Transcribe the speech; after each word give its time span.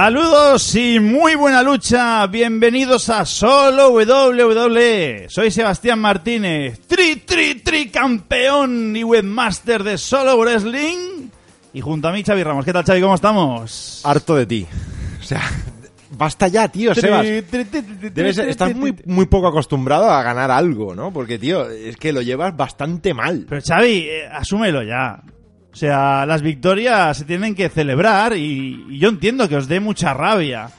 Saludos 0.00 0.76
y 0.76 1.00
muy 1.00 1.34
buena 1.34 1.60
lucha. 1.60 2.24
Bienvenidos 2.28 3.08
a 3.08 3.24
Solo 3.24 3.90
WWE. 3.90 5.26
Soy 5.28 5.50
Sebastián 5.50 5.98
Martínez, 5.98 6.78
tri 6.86 7.16
tri 7.16 7.56
tri 7.56 7.88
campeón 7.88 8.94
y 8.94 9.02
webmaster 9.02 9.82
de 9.82 9.98
Solo 9.98 10.38
Wrestling. 10.38 11.30
Y 11.72 11.80
junto 11.80 12.06
a 12.06 12.12
mí 12.12 12.22
Xavi 12.22 12.44
Ramos. 12.44 12.64
¿Qué 12.64 12.72
tal 12.72 12.84
Xavi? 12.84 13.00
¿Cómo 13.00 13.16
estamos? 13.16 14.00
harto 14.04 14.36
de 14.36 14.46
ti. 14.46 14.66
O 15.18 15.22
sea, 15.24 15.42
basta 16.12 16.46
ya, 16.46 16.68
tío, 16.68 16.94
Sebas. 16.94 17.26
Debes, 17.26 18.38
estás 18.38 18.76
muy, 18.76 18.94
muy 19.04 19.26
poco 19.26 19.48
acostumbrado 19.48 20.08
a 20.08 20.22
ganar 20.22 20.52
algo, 20.52 20.94
¿no? 20.94 21.12
Porque, 21.12 21.40
tío, 21.40 21.68
es 21.68 21.96
que 21.96 22.12
lo 22.12 22.22
llevas 22.22 22.56
bastante 22.56 23.14
mal. 23.14 23.46
Pero 23.48 23.60
Xavi, 23.60 24.06
eh, 24.08 24.28
asúmelo 24.30 24.84
ya. 24.84 25.20
O 25.78 25.80
sea, 25.80 26.26
las 26.26 26.42
victorias 26.42 27.18
se 27.18 27.24
tienen 27.24 27.54
que 27.54 27.68
celebrar 27.68 28.36
y, 28.36 28.98
yo 28.98 29.08
entiendo 29.10 29.48
que 29.48 29.54
os 29.54 29.68
dé 29.68 29.78
mucha 29.78 30.12
rabia. 30.12 30.70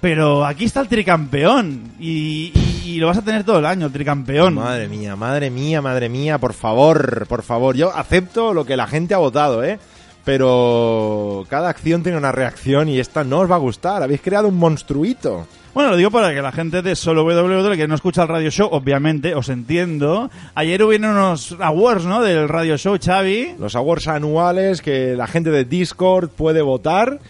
Pero 0.00 0.44
aquí 0.44 0.64
está 0.64 0.80
el 0.80 0.88
tricampeón 0.88 1.92
y- 2.00 2.50
y 2.84 2.96
lo 2.98 3.06
vas 3.06 3.18
a 3.18 3.22
tener 3.22 3.44
todo 3.44 3.60
el 3.60 3.66
año, 3.66 3.86
el 3.86 3.92
tricampeón. 3.92 4.54
Madre 4.54 4.88
mía, 4.88 5.14
madre 5.14 5.48
mía, 5.48 5.80
madre 5.80 6.08
mía, 6.08 6.38
por 6.38 6.54
favor, 6.54 7.24
por 7.28 7.44
favor. 7.44 7.76
Yo 7.76 7.94
acepto 7.94 8.52
lo 8.52 8.64
que 8.66 8.76
la 8.76 8.88
gente 8.88 9.14
ha 9.14 9.18
votado, 9.18 9.62
¿eh? 9.62 9.78
Pero 10.24 11.46
cada 11.48 11.68
acción 11.68 12.02
tiene 12.02 12.18
una 12.18 12.32
reacción 12.32 12.88
y 12.88 12.98
esta 12.98 13.22
no 13.22 13.38
os 13.38 13.50
va 13.50 13.54
a 13.54 13.58
gustar. 13.58 14.02
Habéis 14.02 14.22
creado 14.22 14.48
un 14.48 14.56
monstruito. 14.58 15.46
Bueno, 15.72 15.90
lo 15.90 15.96
digo 15.96 16.10
para 16.10 16.34
que 16.34 16.42
la 16.42 16.50
gente 16.50 16.82
de 16.82 16.96
solo 16.96 17.22
WWE 17.24 17.76
que 17.76 17.86
no 17.86 17.94
escucha 17.94 18.22
el 18.22 18.28
radio 18.28 18.50
show, 18.50 18.68
obviamente, 18.72 19.36
os 19.36 19.48
entiendo. 19.48 20.28
Ayer 20.56 20.82
hubo 20.82 20.90
unos 20.90 21.56
awards, 21.60 22.04
¿no? 22.06 22.22
Del 22.22 22.48
radio 22.48 22.76
show, 22.76 22.98
Xavi. 23.00 23.54
Los 23.56 23.76
awards 23.76 24.08
anuales 24.08 24.82
que 24.82 25.14
la 25.14 25.28
gente 25.28 25.50
de 25.50 25.64
Discord 25.64 26.30
puede 26.30 26.60
votar. 26.60 27.20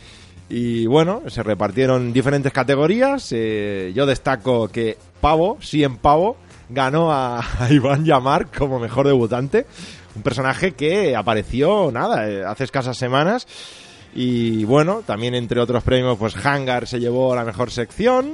Y 0.48 0.87
bueno, 0.87 1.20
se 1.28 1.42
repartieron 1.42 2.15
diferentes 2.15 2.50
categorías. 2.50 3.28
Eh, 3.32 3.92
yo 3.94 4.06
destaco 4.06 4.69
que 4.69 4.97
Pavo, 5.20 5.59
sí 5.60 5.84
en 5.84 5.98
Pavo, 5.98 6.38
ganó 6.70 7.12
a, 7.12 7.41
a 7.41 7.70
Iván 7.70 8.06
Yamar 8.06 8.47
como 8.50 8.78
mejor 8.78 9.06
debutante. 9.06 9.66
Un 10.16 10.22
personaje 10.22 10.72
que 10.72 11.15
apareció, 11.15 11.91
nada, 11.92 12.26
eh, 12.26 12.42
hace 12.42 12.65
escasas 12.65 12.97
semanas. 12.97 13.47
Y 14.15 14.65
bueno, 14.65 15.03
también 15.06 15.34
entre 15.34 15.60
otros 15.60 15.82
premios, 15.84 16.19
pues 16.19 16.34
Hangar 16.44 16.87
se 16.87 16.98
llevó 17.00 17.34
la 17.34 17.44
mejor 17.44 17.71
sección. 17.71 18.32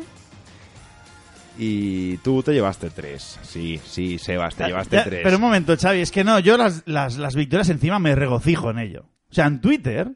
Y 1.58 2.18
tú 2.18 2.42
te 2.42 2.52
llevaste 2.52 2.90
tres. 2.90 3.38
Sí, 3.42 3.80
sí, 3.84 4.18
Sebas, 4.18 4.54
te 4.54 4.66
llevaste 4.66 4.96
Ya, 4.96 5.04
tres. 5.04 5.20
Pero 5.22 5.36
un 5.36 5.42
momento, 5.42 5.74
Xavi, 5.76 6.00
es 6.00 6.10
que 6.10 6.22
no, 6.22 6.38
yo 6.38 6.56
las, 6.58 6.82
las, 6.86 7.16
las 7.16 7.34
victorias 7.34 7.70
encima 7.70 7.98
me 7.98 8.14
regocijo 8.14 8.70
en 8.70 8.78
ello. 8.78 9.06
O 9.30 9.34
sea, 9.34 9.46
en 9.46 9.60
Twitter 9.60 10.12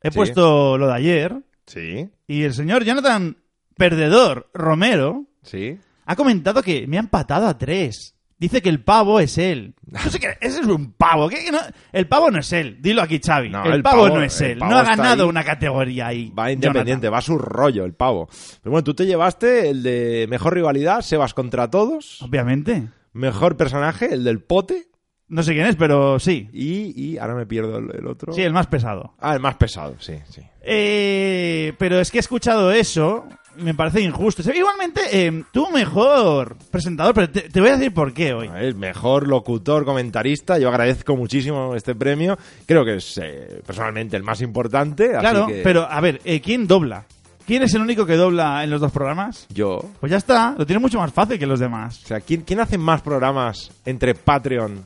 he 0.00 0.10
Sí. 0.10 0.16
puesto 0.16 0.78
lo 0.78 0.86
de 0.86 0.94
ayer 0.94 1.36
Sí, 1.66 2.08
y 2.28 2.44
el 2.44 2.54
señor 2.54 2.84
Jonathan 2.84 3.36
Perdedor 3.76 4.48
Romero 4.54 5.26
sí. 5.42 5.76
ha 6.06 6.16
comentado 6.16 6.62
que 6.62 6.86
me 6.86 6.96
ha 6.96 7.00
empatado 7.00 7.46
a 7.48 7.58
tres. 7.58 8.14
Dice 8.38 8.62
que 8.62 8.68
el 8.68 8.82
pavo 8.84 9.18
es 9.20 9.36
él. 9.38 9.74
No 9.90 9.98
sé 10.10 10.20
qué, 10.20 10.36
ese 10.40 10.60
es 10.60 10.66
un 10.66 10.92
pavo. 10.92 11.28
¿qué- 11.28 11.44
qué 11.44 11.50
no? 11.50 11.58
El 11.92 12.06
pavo 12.08 12.30
no 12.30 12.38
es 12.40 12.52
él. 12.52 12.76
Dilo 12.80 13.00
aquí, 13.02 13.20
Xavi. 13.24 13.48
No, 13.48 13.64
el, 13.64 13.72
el 13.72 13.82
pavo, 13.82 14.04
pavo- 14.06 14.16
no 14.18 14.22
es 14.22 14.38
él. 14.42 14.58
No 14.58 14.66
ha 14.76 14.82
ganado 14.82 15.24
ahí. 15.24 15.28
una 15.28 15.42
categoría 15.44 16.06
ahí. 16.08 16.30
Va 16.38 16.52
independiente, 16.52 17.08
va 17.08 17.18
a 17.18 17.22
su 17.22 17.38
rollo 17.38 17.84
el 17.84 17.94
pavo. 17.94 18.28
Pero 18.62 18.70
bueno, 18.70 18.84
tú 18.84 18.94
te 18.94 19.06
llevaste 19.06 19.70
el 19.70 19.82
de 19.82 20.26
mejor 20.28 20.54
rivalidad, 20.54 21.00
Sebas 21.00 21.32
contra 21.34 21.70
todos. 21.70 22.20
Obviamente. 22.22 22.88
Mejor 23.14 23.56
personaje, 23.56 24.12
el 24.12 24.24
del 24.24 24.40
pote. 24.42 24.88
No 25.30 25.42
sé 25.42 25.52
quién 25.54 25.66
es, 25.66 25.76
pero 25.76 26.18
sí. 26.18 26.48
Y, 26.52 26.92
y 27.12 27.18
ahora 27.18 27.34
me 27.34 27.44
pierdo 27.46 27.78
el, 27.78 27.90
el 27.98 28.06
otro. 28.06 28.32
Sí, 28.32 28.42
el 28.42 28.52
más 28.52 28.66
pesado. 28.66 29.14
Ah, 29.18 29.34
el 29.34 29.40
más 29.40 29.56
pesado, 29.56 29.96
sí, 29.98 30.14
sí. 30.30 30.42
Eh, 30.62 31.72
pero 31.78 31.98
es 32.00 32.10
que 32.10 32.18
he 32.18 32.20
escuchado 32.20 32.70
eso. 32.72 33.26
Me 33.58 33.74
parece 33.74 34.00
injusto. 34.00 34.42
Igualmente, 34.52 35.00
eh, 35.10 35.44
tú 35.52 35.68
mejor 35.70 36.56
presentador, 36.70 37.14
pero 37.14 37.30
te, 37.30 37.42
te 37.42 37.60
voy 37.60 37.70
a 37.70 37.76
decir 37.76 37.92
por 37.92 38.12
qué 38.12 38.32
hoy. 38.32 38.50
El 38.56 38.74
mejor 38.74 39.26
locutor, 39.26 39.84
comentarista. 39.84 40.58
Yo 40.58 40.68
agradezco 40.68 41.16
muchísimo 41.16 41.74
este 41.74 41.94
premio. 41.94 42.38
Creo 42.66 42.84
que 42.84 42.96
es 42.96 43.18
eh, 43.22 43.60
personalmente 43.66 44.16
el 44.16 44.22
más 44.22 44.40
importante. 44.40 45.10
así 45.14 45.20
Claro, 45.20 45.46
que 45.46 45.60
pero 45.62 45.90
a 45.90 46.00
ver, 46.00 46.20
eh, 46.24 46.40
¿quién 46.40 46.66
dobla? 46.66 47.04
¿Quién 47.46 47.62
es 47.62 47.72
el 47.74 47.80
único 47.80 48.04
que 48.04 48.16
dobla 48.16 48.62
en 48.62 48.70
los 48.70 48.80
dos 48.80 48.92
programas? 48.92 49.46
Yo. 49.48 49.80
Pues 50.00 50.10
ya 50.10 50.18
está, 50.18 50.54
lo 50.58 50.66
tiene 50.66 50.80
mucho 50.80 50.98
más 50.98 51.12
fácil 51.12 51.38
que 51.38 51.46
los 51.46 51.58
demás. 51.58 52.02
O 52.04 52.06
sea, 52.06 52.20
¿quién, 52.20 52.42
quién 52.42 52.60
hace 52.60 52.76
más 52.76 53.00
programas 53.00 53.70
entre 53.86 54.14
Patreon 54.14 54.84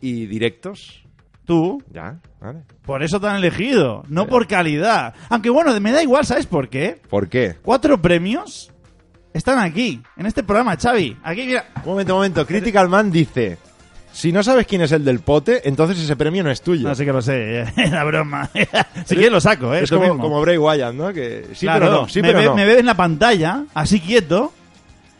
y 0.00 0.26
directos? 0.26 1.01
Tú, 1.44 1.82
Ya, 1.92 2.18
vale. 2.40 2.60
por 2.86 3.02
eso 3.02 3.20
te 3.20 3.26
han 3.26 3.36
elegido, 3.36 4.04
no 4.08 4.26
por 4.28 4.46
calidad. 4.46 5.12
Aunque 5.28 5.50
bueno, 5.50 5.78
me 5.80 5.90
da 5.92 6.02
igual, 6.02 6.24
¿sabes 6.24 6.46
por 6.46 6.68
qué? 6.68 7.00
¿Por 7.10 7.28
qué? 7.28 7.56
Cuatro 7.62 8.00
premios 8.00 8.70
están 9.34 9.58
aquí, 9.58 10.00
en 10.16 10.26
este 10.26 10.42
programa, 10.44 10.76
Xavi. 10.76 11.16
Aquí, 11.24 11.46
mira. 11.46 11.64
Un 11.84 11.90
momento, 11.90 12.14
un 12.14 12.18
momento. 12.18 12.46
Critical 12.46 12.88
Man 12.88 13.10
dice: 13.10 13.58
Si 14.12 14.30
no 14.30 14.42
sabes 14.44 14.66
quién 14.68 14.82
es 14.82 14.92
el 14.92 15.04
del 15.04 15.18
pote, 15.20 15.68
entonces 15.68 15.98
ese 15.98 16.14
premio 16.14 16.44
no 16.44 16.50
es 16.50 16.62
tuyo. 16.62 16.86
No 16.88 16.94
sé 16.94 17.04
que 17.04 17.12
lo 17.12 17.20
sé, 17.22 17.64
la 17.90 18.04
broma. 18.04 18.48
si 19.04 19.14
quieres 19.16 19.32
lo 19.32 19.40
saco, 19.40 19.74
¿eh? 19.74 19.82
es 19.82 19.88
Tú 19.90 19.96
como, 19.96 20.08
mismo. 20.08 20.22
como 20.22 20.40
Bray 20.42 20.58
Wyatt, 20.58 20.94
¿no? 20.94 21.12
Que 21.12 21.48
sí, 21.54 21.66
Claro, 21.66 21.86
pero 21.86 22.00
no, 22.02 22.08
sí, 22.08 22.22
me, 22.22 22.28
pero 22.28 22.38
ve, 22.38 22.44
no. 22.46 22.54
me 22.54 22.64
ve 22.66 22.78
en 22.78 22.86
la 22.86 22.94
pantalla, 22.94 23.64
así 23.74 23.98
quieto, 24.00 24.52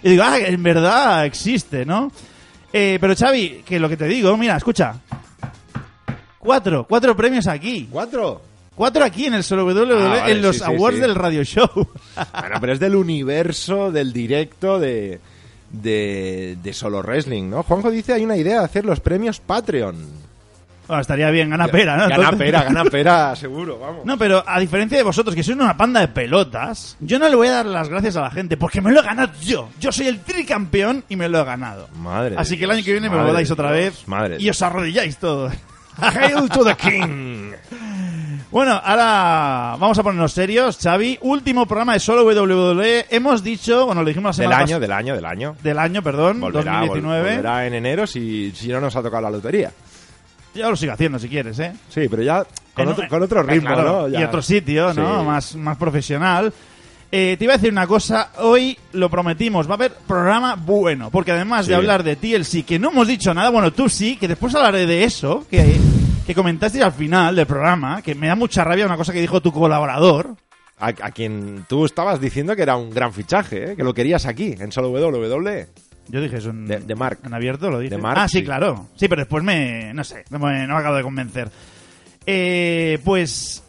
y 0.04 0.10
digo, 0.10 0.22
ah, 0.24 0.38
en 0.38 0.62
verdad 0.62 1.24
existe, 1.26 1.84
¿no? 1.84 2.12
Eh, 2.72 2.98
pero 3.00 3.14
Xavi, 3.16 3.62
que 3.66 3.80
lo 3.80 3.88
que 3.88 3.96
te 3.96 4.04
digo, 4.06 4.36
mira, 4.36 4.56
escucha. 4.56 4.94
Cuatro, 6.42 6.84
cuatro 6.88 7.14
premios 7.16 7.46
aquí. 7.46 7.88
¿Cuatro? 7.90 8.42
Cuatro 8.74 9.04
aquí 9.04 9.26
en 9.26 9.34
el 9.34 9.44
Solo 9.44 9.64
WWE, 9.64 9.94
Ah, 9.94 10.08
vale, 10.22 10.32
en 10.32 10.42
los 10.42 10.56
sí, 10.56 10.62
sí, 10.64 10.72
awards 10.74 10.96
sí. 10.96 11.02
del 11.02 11.14
radio 11.14 11.44
show. 11.44 11.68
Bueno, 12.40 12.56
pero 12.60 12.72
es 12.72 12.80
del 12.80 12.96
universo, 12.96 13.92
del 13.92 14.12
directo 14.12 14.80
de, 14.80 15.20
de, 15.70 16.58
de 16.62 16.72
solo 16.72 17.00
wrestling, 17.02 17.48
¿no? 17.50 17.62
Juanjo 17.62 17.90
dice: 17.90 18.14
hay 18.14 18.24
una 18.24 18.36
idea 18.36 18.58
de 18.58 18.64
hacer 18.64 18.84
los 18.84 18.98
premios 19.00 19.38
Patreon. 19.40 20.22
Bueno, 20.88 21.00
estaría 21.00 21.30
bien, 21.30 21.48
gana 21.48 21.68
pera, 21.68 21.96
¿no? 21.96 22.08
Gana 22.08 22.32
pera, 22.32 22.64
gana 22.64 22.84
pera, 22.90 23.36
seguro, 23.36 23.78
vamos. 23.78 24.04
No, 24.04 24.18
pero 24.18 24.42
a 24.44 24.58
diferencia 24.58 24.98
de 24.98 25.04
vosotros, 25.04 25.34
que 25.36 25.42
sois 25.44 25.56
una 25.56 25.76
panda 25.76 26.00
de 26.00 26.08
pelotas, 26.08 26.96
yo 26.98 27.18
no 27.20 27.28
le 27.28 27.36
voy 27.36 27.46
a 27.48 27.52
dar 27.52 27.66
las 27.66 27.88
gracias 27.88 28.16
a 28.16 28.22
la 28.22 28.30
gente, 28.30 28.56
porque 28.56 28.80
me 28.80 28.90
lo 28.90 29.00
he 29.00 29.02
ganado 29.04 29.32
yo. 29.40 29.68
Yo 29.80 29.92
soy 29.92 30.08
el 30.08 30.20
tricampeón 30.20 31.04
y 31.08 31.14
me 31.16 31.28
lo 31.28 31.40
he 31.40 31.44
ganado. 31.44 31.88
Madre 31.94 32.34
Así 32.36 32.58
que 32.58 32.64
el 32.64 32.72
año 32.72 32.84
que 32.84 32.92
viene 32.92 33.08
me 33.08 33.16
lo 33.16 33.32
dais 33.32 33.50
otra 33.50 33.70
vez 33.70 34.06
Madre 34.08 34.36
y 34.40 34.48
os 34.50 34.60
arrodilláis 34.60 35.16
todos. 35.18 35.52
Hail 36.00 36.48
to 36.48 36.64
the 36.64 36.74
King. 36.74 37.52
Bueno, 38.50 38.72
ahora 38.84 39.76
vamos 39.78 39.98
a 39.98 40.02
ponernos 40.02 40.32
serios, 40.32 40.78
Xavi. 40.82 41.18
Último 41.22 41.64
programa 41.66 41.94
de 41.94 42.00
solo 42.00 42.24
WWE. 42.24 43.06
Hemos 43.10 43.42
dicho, 43.42 43.86
bueno, 43.86 44.02
lo 44.02 44.08
dijimos 44.08 44.36
la 44.36 44.42
Del 44.42 44.50
semana 44.50 44.64
año, 44.64 44.76
pas- 44.76 44.80
del 44.80 44.92
año, 44.92 45.14
del 45.14 45.24
año. 45.24 45.56
del 45.62 45.78
año, 45.78 46.02
perdón, 46.02 46.40
Volverá, 46.40 46.82
vol- 46.82 46.86
2019. 46.88 47.30
volverá 47.36 47.66
en 47.66 47.74
enero 47.74 48.06
si, 48.06 48.52
si 48.54 48.68
no 48.68 48.80
nos 48.80 48.94
ha 48.96 49.02
tocado 49.02 49.22
la 49.22 49.30
lotería. 49.30 49.70
Ya 50.54 50.68
lo 50.68 50.76
sigo 50.76 50.92
haciendo 50.92 51.18
si 51.18 51.28
quieres, 51.30 51.58
¿eh? 51.60 51.72
Sí, 51.88 52.08
pero 52.10 52.22
ya 52.22 52.44
Con 52.74 52.84
en 52.86 52.88
otro- 52.92 53.08
con 53.08 53.22
otro 53.22 53.42
ritmo, 53.42 53.68
Claro, 53.72 54.02
¿no? 54.02 54.08
Y 54.08 54.12
Ya. 54.20 54.26
otro 54.26 54.42
sitio, 54.42 54.92
¿no? 54.92 55.20
Sí. 55.20 55.26
Más, 55.26 55.56
más 55.56 55.76
profesional. 55.78 56.52
Eh, 57.14 57.36
te 57.38 57.44
iba 57.44 57.52
a 57.52 57.58
decir 57.58 57.70
una 57.70 57.86
cosa, 57.86 58.30
hoy 58.38 58.78
lo 58.94 59.10
prometimos, 59.10 59.66
va 59.68 59.72
a 59.72 59.74
haber 59.74 59.92
programa 59.92 60.54
bueno, 60.56 61.10
porque 61.10 61.30
además 61.32 61.66
de 61.66 61.74
hablar 61.74 62.02
de 62.02 62.16
TLC, 62.16 62.64
que 62.64 62.78
no 62.78 62.90
hemos 62.90 63.06
dicho 63.06 63.34
nada, 63.34 63.50
bueno, 63.50 63.70
tú 63.70 63.90
sí, 63.90 64.16
que 64.16 64.26
después 64.28 64.54
hablaré 64.54 64.86
de 64.86 65.04
eso, 65.04 65.44
que, 65.50 65.76
que 66.26 66.34
comentaste 66.34 66.82
al 66.82 66.92
final 66.92 67.36
del 67.36 67.46
programa, 67.46 68.00
que 68.00 68.14
me 68.14 68.28
da 68.28 68.34
mucha 68.34 68.64
rabia 68.64 68.86
una 68.86 68.96
cosa 68.96 69.12
que 69.12 69.20
dijo 69.20 69.42
tu 69.42 69.52
colaborador, 69.52 70.36
A, 70.78 70.86
a 70.86 71.10
quien 71.10 71.66
tú 71.68 71.84
estabas 71.84 72.18
diciendo 72.18 72.56
que 72.56 72.62
era 72.62 72.76
un 72.76 72.88
gran 72.88 73.12
fichaje, 73.12 73.72
¿eh? 73.72 73.76
que 73.76 73.84
lo 73.84 73.92
querías 73.92 74.24
aquí, 74.24 74.54
en 74.58 74.72
solo 74.72 74.88
WWE. 74.90 75.68
Yo 76.08 76.20
dije 76.22 76.38
eso 76.38 76.48
en, 76.48 76.66
De- 76.66 76.78
de 76.80 76.94
Mark. 76.94 77.18
en 77.24 77.34
abierto, 77.34 77.70
lo 77.70 77.78
dije. 77.78 77.94
De 77.94 78.00
Mark, 78.00 78.18
ah, 78.22 78.26
sí, 78.28 78.38
sí. 78.38 78.44
claro. 78.44 78.88
Sí, 78.96 79.06
pero 79.06 79.20
después 79.20 79.44
me. 79.44 79.92
No 79.94 80.02
sé, 80.02 80.24
no 80.30 80.38
me, 80.38 80.66
no 80.66 80.74
me 80.74 80.80
acabo 80.80 80.96
de 80.96 81.02
convencer. 81.02 81.50
Eh, 82.26 82.98
pues. 83.04 83.62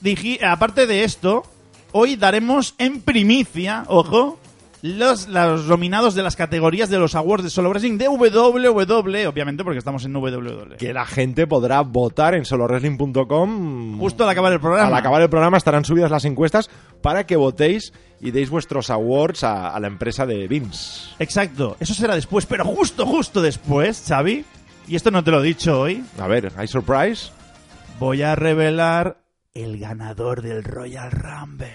Dije, 0.00 0.38
aparte 0.46 0.86
de 0.86 1.02
esto, 1.04 1.42
hoy 1.92 2.16
daremos 2.16 2.74
en 2.78 3.00
primicia, 3.00 3.84
ojo, 3.88 4.38
los, 4.82 5.28
los 5.28 5.66
nominados 5.66 6.14
de 6.14 6.22
las 6.22 6.36
categorías 6.36 6.88
de 6.88 6.98
los 6.98 7.14
awards 7.14 7.44
de 7.44 7.50
Solo 7.50 7.68
Wrestling 7.68 7.98
de 7.98 8.08
WWE, 8.08 9.26
obviamente, 9.26 9.62
porque 9.62 9.78
estamos 9.78 10.04
en 10.06 10.16
WWE. 10.16 10.76
Que 10.78 10.94
la 10.94 11.04
gente 11.04 11.46
podrá 11.46 11.82
votar 11.82 12.34
en 12.34 12.44
solowrestling.com. 12.46 13.98
Justo 13.98 14.24
al 14.24 14.30
acabar 14.30 14.52
el 14.52 14.60
programa. 14.60 14.88
Al 14.88 14.94
acabar 14.94 15.20
el 15.22 15.28
programa 15.28 15.58
estarán 15.58 15.84
subidas 15.84 16.10
las 16.10 16.24
encuestas 16.24 16.70
para 17.02 17.26
que 17.26 17.36
votéis 17.36 17.92
y 18.20 18.30
deis 18.30 18.48
vuestros 18.50 18.88
awards 18.90 19.44
a, 19.44 19.68
a 19.74 19.80
la 19.80 19.86
empresa 19.86 20.24
de 20.26 20.48
Vince. 20.48 21.10
Exacto, 21.18 21.76
eso 21.80 21.94
será 21.94 22.14
después, 22.14 22.46
pero 22.46 22.64
justo, 22.64 23.04
justo 23.06 23.42
después, 23.42 24.02
Xavi, 24.06 24.44
y 24.88 24.96
esto 24.96 25.10
no 25.10 25.22
te 25.22 25.30
lo 25.30 25.40
he 25.42 25.46
dicho 25.46 25.78
hoy, 25.78 26.02
A 26.18 26.26
ver, 26.26 26.52
¿hay 26.56 26.68
surprise? 26.68 27.30
voy 27.98 28.22
a 28.22 28.34
revelar 28.34 29.18
el 29.54 29.78
ganador 29.80 30.42
del 30.42 30.62
Royal 30.62 31.10
Rumble. 31.10 31.72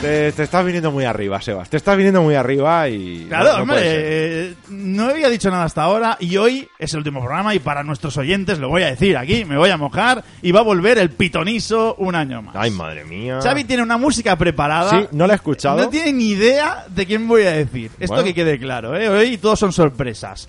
Te, 0.00 0.32
te 0.32 0.42
estás 0.42 0.64
viniendo 0.64 0.90
muy 0.90 1.04
arriba, 1.04 1.40
Sebas. 1.42 1.68
Te 1.70 1.76
estás 1.76 1.94
viniendo 1.96 2.22
muy 2.22 2.34
arriba 2.34 2.88
y. 2.88 3.26
Claro, 3.28 3.44
no- 3.50 3.56
no 3.58 3.62
hombre, 3.64 3.82
eh, 3.84 4.54
no 4.70 5.04
había 5.10 5.28
dicho 5.28 5.48
nada 5.50 5.64
hasta 5.64 5.82
ahora 5.82 6.16
y 6.18 6.36
hoy 6.38 6.66
es 6.78 6.92
el 6.94 6.98
último 6.98 7.20
programa 7.20 7.54
y 7.54 7.58
para 7.60 7.84
nuestros 7.84 8.16
oyentes 8.16 8.58
lo 8.58 8.68
voy 8.70 8.82
a 8.82 8.86
decir 8.86 9.16
aquí, 9.18 9.44
me 9.44 9.58
voy 9.58 9.68
a 9.70 9.76
mojar 9.76 10.24
y 10.42 10.50
va 10.52 10.60
a 10.60 10.64
volver 10.64 10.96
el 10.98 11.10
pitoniso 11.10 11.94
un 11.98 12.14
año 12.16 12.40
más. 12.42 12.56
Ay, 12.58 12.70
madre 12.70 13.04
mía. 13.04 13.40
Xavi 13.42 13.64
tiene 13.64 13.82
una 13.82 13.98
música 13.98 14.36
preparada. 14.36 14.90
Sí, 14.90 15.06
no 15.12 15.26
la 15.26 15.34
he 15.34 15.36
escuchado. 15.36 15.76
No 15.82 15.88
tiene 15.90 16.14
ni 16.14 16.30
idea 16.30 16.86
de 16.88 17.06
quién 17.06 17.28
voy 17.28 17.42
a 17.42 17.52
decir. 17.52 17.90
Esto 18.00 18.14
Bueno. 18.14 18.24
que 18.24 18.34
quede 18.34 18.58
claro, 18.58 18.96
¿eh? 18.96 19.08
Hoy 19.08 19.36
todos 19.38 19.58
son 19.60 19.72
sorpresas. 19.72 20.48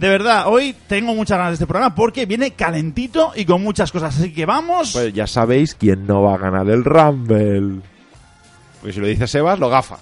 De 0.00 0.08
verdad, 0.08 0.44
hoy 0.46 0.74
tengo 0.88 1.14
muchas 1.14 1.36
ganas 1.36 1.50
de 1.50 1.54
este 1.56 1.66
programa 1.66 1.94
porque 1.94 2.24
viene 2.24 2.52
calentito 2.52 3.32
y 3.36 3.44
con 3.44 3.62
muchas 3.62 3.92
cosas. 3.92 4.18
Así 4.18 4.32
que 4.32 4.46
vamos. 4.46 4.92
Pues 4.94 5.12
ya 5.12 5.26
sabéis 5.26 5.74
quién 5.74 6.06
no 6.06 6.22
va 6.22 6.36
a 6.36 6.38
ganar 6.38 6.70
el 6.70 6.84
Rumble. 6.84 7.82
Pues 8.80 8.94
si 8.94 9.00
lo 9.02 9.06
dice 9.06 9.26
Sebas, 9.26 9.58
lo 9.58 9.68
gafa. 9.68 9.98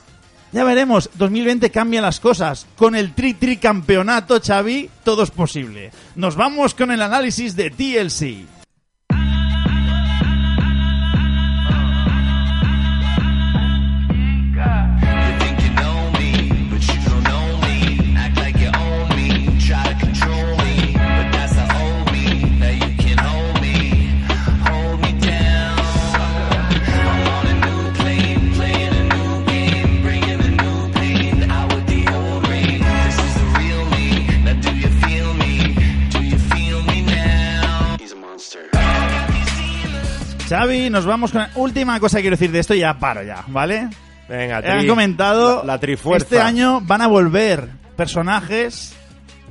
Ya 0.52 0.62
veremos, 0.62 1.10
2020 1.14 1.72
cambia 1.72 2.00
las 2.00 2.20
cosas. 2.20 2.68
Con 2.76 2.94
el 2.94 3.12
tri 3.12 3.34
tri 3.34 3.56
campeonato, 3.56 4.40
Xavi, 4.40 4.88
todo 5.02 5.24
es 5.24 5.32
posible. 5.32 5.90
Nos 6.14 6.36
vamos 6.36 6.74
con 6.74 6.92
el 6.92 7.02
análisis 7.02 7.56
de 7.56 7.70
TLC. 7.70 8.57
Xavi, 40.68 40.90
nos 40.90 41.06
vamos 41.06 41.32
con... 41.32 41.42
Última 41.54 41.98
cosa 42.00 42.18
que 42.18 42.22
quiero 42.22 42.36
decir 42.36 42.50
de 42.52 42.58
esto 42.60 42.74
y 42.74 42.80
ya 42.80 42.98
paro 42.98 43.22
ya, 43.22 43.44
¿vale? 43.48 43.88
Venga, 44.28 44.58
Han 44.58 44.78
Tri. 44.80 44.86
comentado... 44.86 45.60
La, 45.64 45.74
la 45.74 45.80
trifuerza. 45.80 46.24
Este 46.24 46.40
año 46.40 46.80
van 46.82 47.00
a 47.00 47.06
volver 47.06 47.68
personajes, 47.96 48.94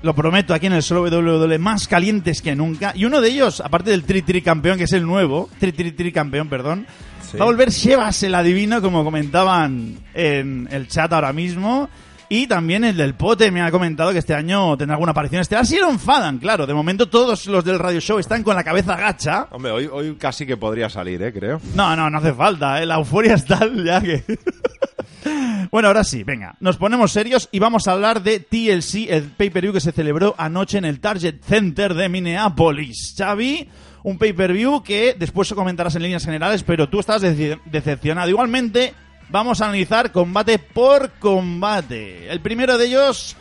lo 0.03 0.13
prometo, 0.13 0.53
aquí 0.53 0.67
en 0.67 0.73
el 0.73 0.83
solo 0.83 1.01
WWE, 1.03 1.57
más 1.57 1.87
calientes 1.87 2.41
que 2.41 2.55
nunca. 2.55 2.91
Y 2.95 3.05
uno 3.05 3.19
de 3.21 3.29
ellos, 3.29 3.61
aparte 3.61 3.89
del 3.91 4.03
Tri 4.03 4.21
Tri 4.21 4.41
campeón, 4.41 4.77
que 4.77 4.83
es 4.83 4.93
el 4.93 5.05
nuevo, 5.05 5.49
Tri 5.59 5.71
Tri 5.71 5.91
Tri 5.91 6.11
campeón, 6.11 6.47
perdón, 6.49 6.85
Sí. 7.29 7.37
va 7.37 7.43
a 7.43 7.47
volver 7.47 7.71
Shevas 7.71 8.23
el 8.23 8.33
adivino, 8.35 8.81
como 8.81 9.03
comentaban 9.03 9.97
en 10.13 10.69
el 10.71 10.87
chat 10.87 11.11
ahora 11.11 11.33
mismo. 11.33 11.89
Y 12.29 12.45
también 12.47 12.83
el 12.83 12.97
del 12.97 13.13
pote 13.15 13.51
me 13.51 13.61
ha 13.61 13.71
comentado 13.71 14.11
que 14.11 14.19
este 14.19 14.33
año 14.33 14.75
tendrá 14.77 14.95
alguna 14.95 15.11
aparición 15.11 15.41
estelar. 15.41 15.65
Si 15.65 15.77
lo 15.77 15.89
enfadan, 15.89 16.39
claro. 16.39 16.67
De 16.67 16.73
momento 16.73 17.07
todos 17.07 17.45
los 17.47 17.63
del 17.63 17.79
radio 17.79 18.01
show 18.01 18.19
están 18.19 18.43
con 18.43 18.55
la 18.55 18.63
cabeza 18.65 18.97
gacha. 18.97 19.47
Hombre, 19.51 19.71
hoy, 19.71 19.89
hoy 19.91 20.15
casi 20.15 20.45
que 20.45 20.57
podría 20.57 20.89
salir, 20.89 21.21
¿eh? 21.23 21.31
Creo. 21.31 21.61
No, 21.73 21.95
no, 21.95 22.09
no 22.09 22.17
hace 22.17 22.33
falta, 22.33 22.81
¿eh? 22.81 22.85
La 22.85 22.95
euforia 22.95 23.35
es 23.35 23.45
tal 23.45 23.81
ya 23.85 24.01
que... 24.01 24.23
bueno, 25.71 25.87
ahora 25.87 26.03
sí, 26.03 26.23
venga, 26.23 26.55
nos 26.59 26.77
ponemos 26.77 27.11
serios 27.11 27.47
y 27.51 27.59
vamos 27.59 27.87
a 27.87 27.93
hablar 27.93 28.21
de 28.21 28.39
TLC, 28.39 29.09
el 29.09 29.23
pay-per-view 29.31 29.73
que 29.73 29.79
se 29.81 29.91
celebró 29.91 30.35
anoche 30.37 30.77
en 30.77 30.85
el 30.85 30.99
Target 30.99 31.35
Center 31.47 31.93
de 31.93 32.09
Minneapolis. 32.09 33.15
Xavi, 33.17 33.69
un 34.03 34.17
pay-per-view 34.17 34.83
que 34.83 35.15
después 35.17 35.53
comentarás 35.53 35.95
en 35.95 36.03
líneas 36.03 36.25
generales, 36.25 36.63
pero 36.63 36.89
tú 36.89 36.99
estás 36.99 37.23
dece- 37.23 37.59
decepcionado. 37.65 38.29
Igualmente, 38.29 38.93
vamos 39.29 39.61
a 39.61 39.65
analizar 39.65 40.11
combate 40.11 40.59
por 40.59 41.11
combate. 41.19 42.31
El 42.31 42.39
primero 42.41 42.77
de 42.77 42.85
ellos 42.85 43.35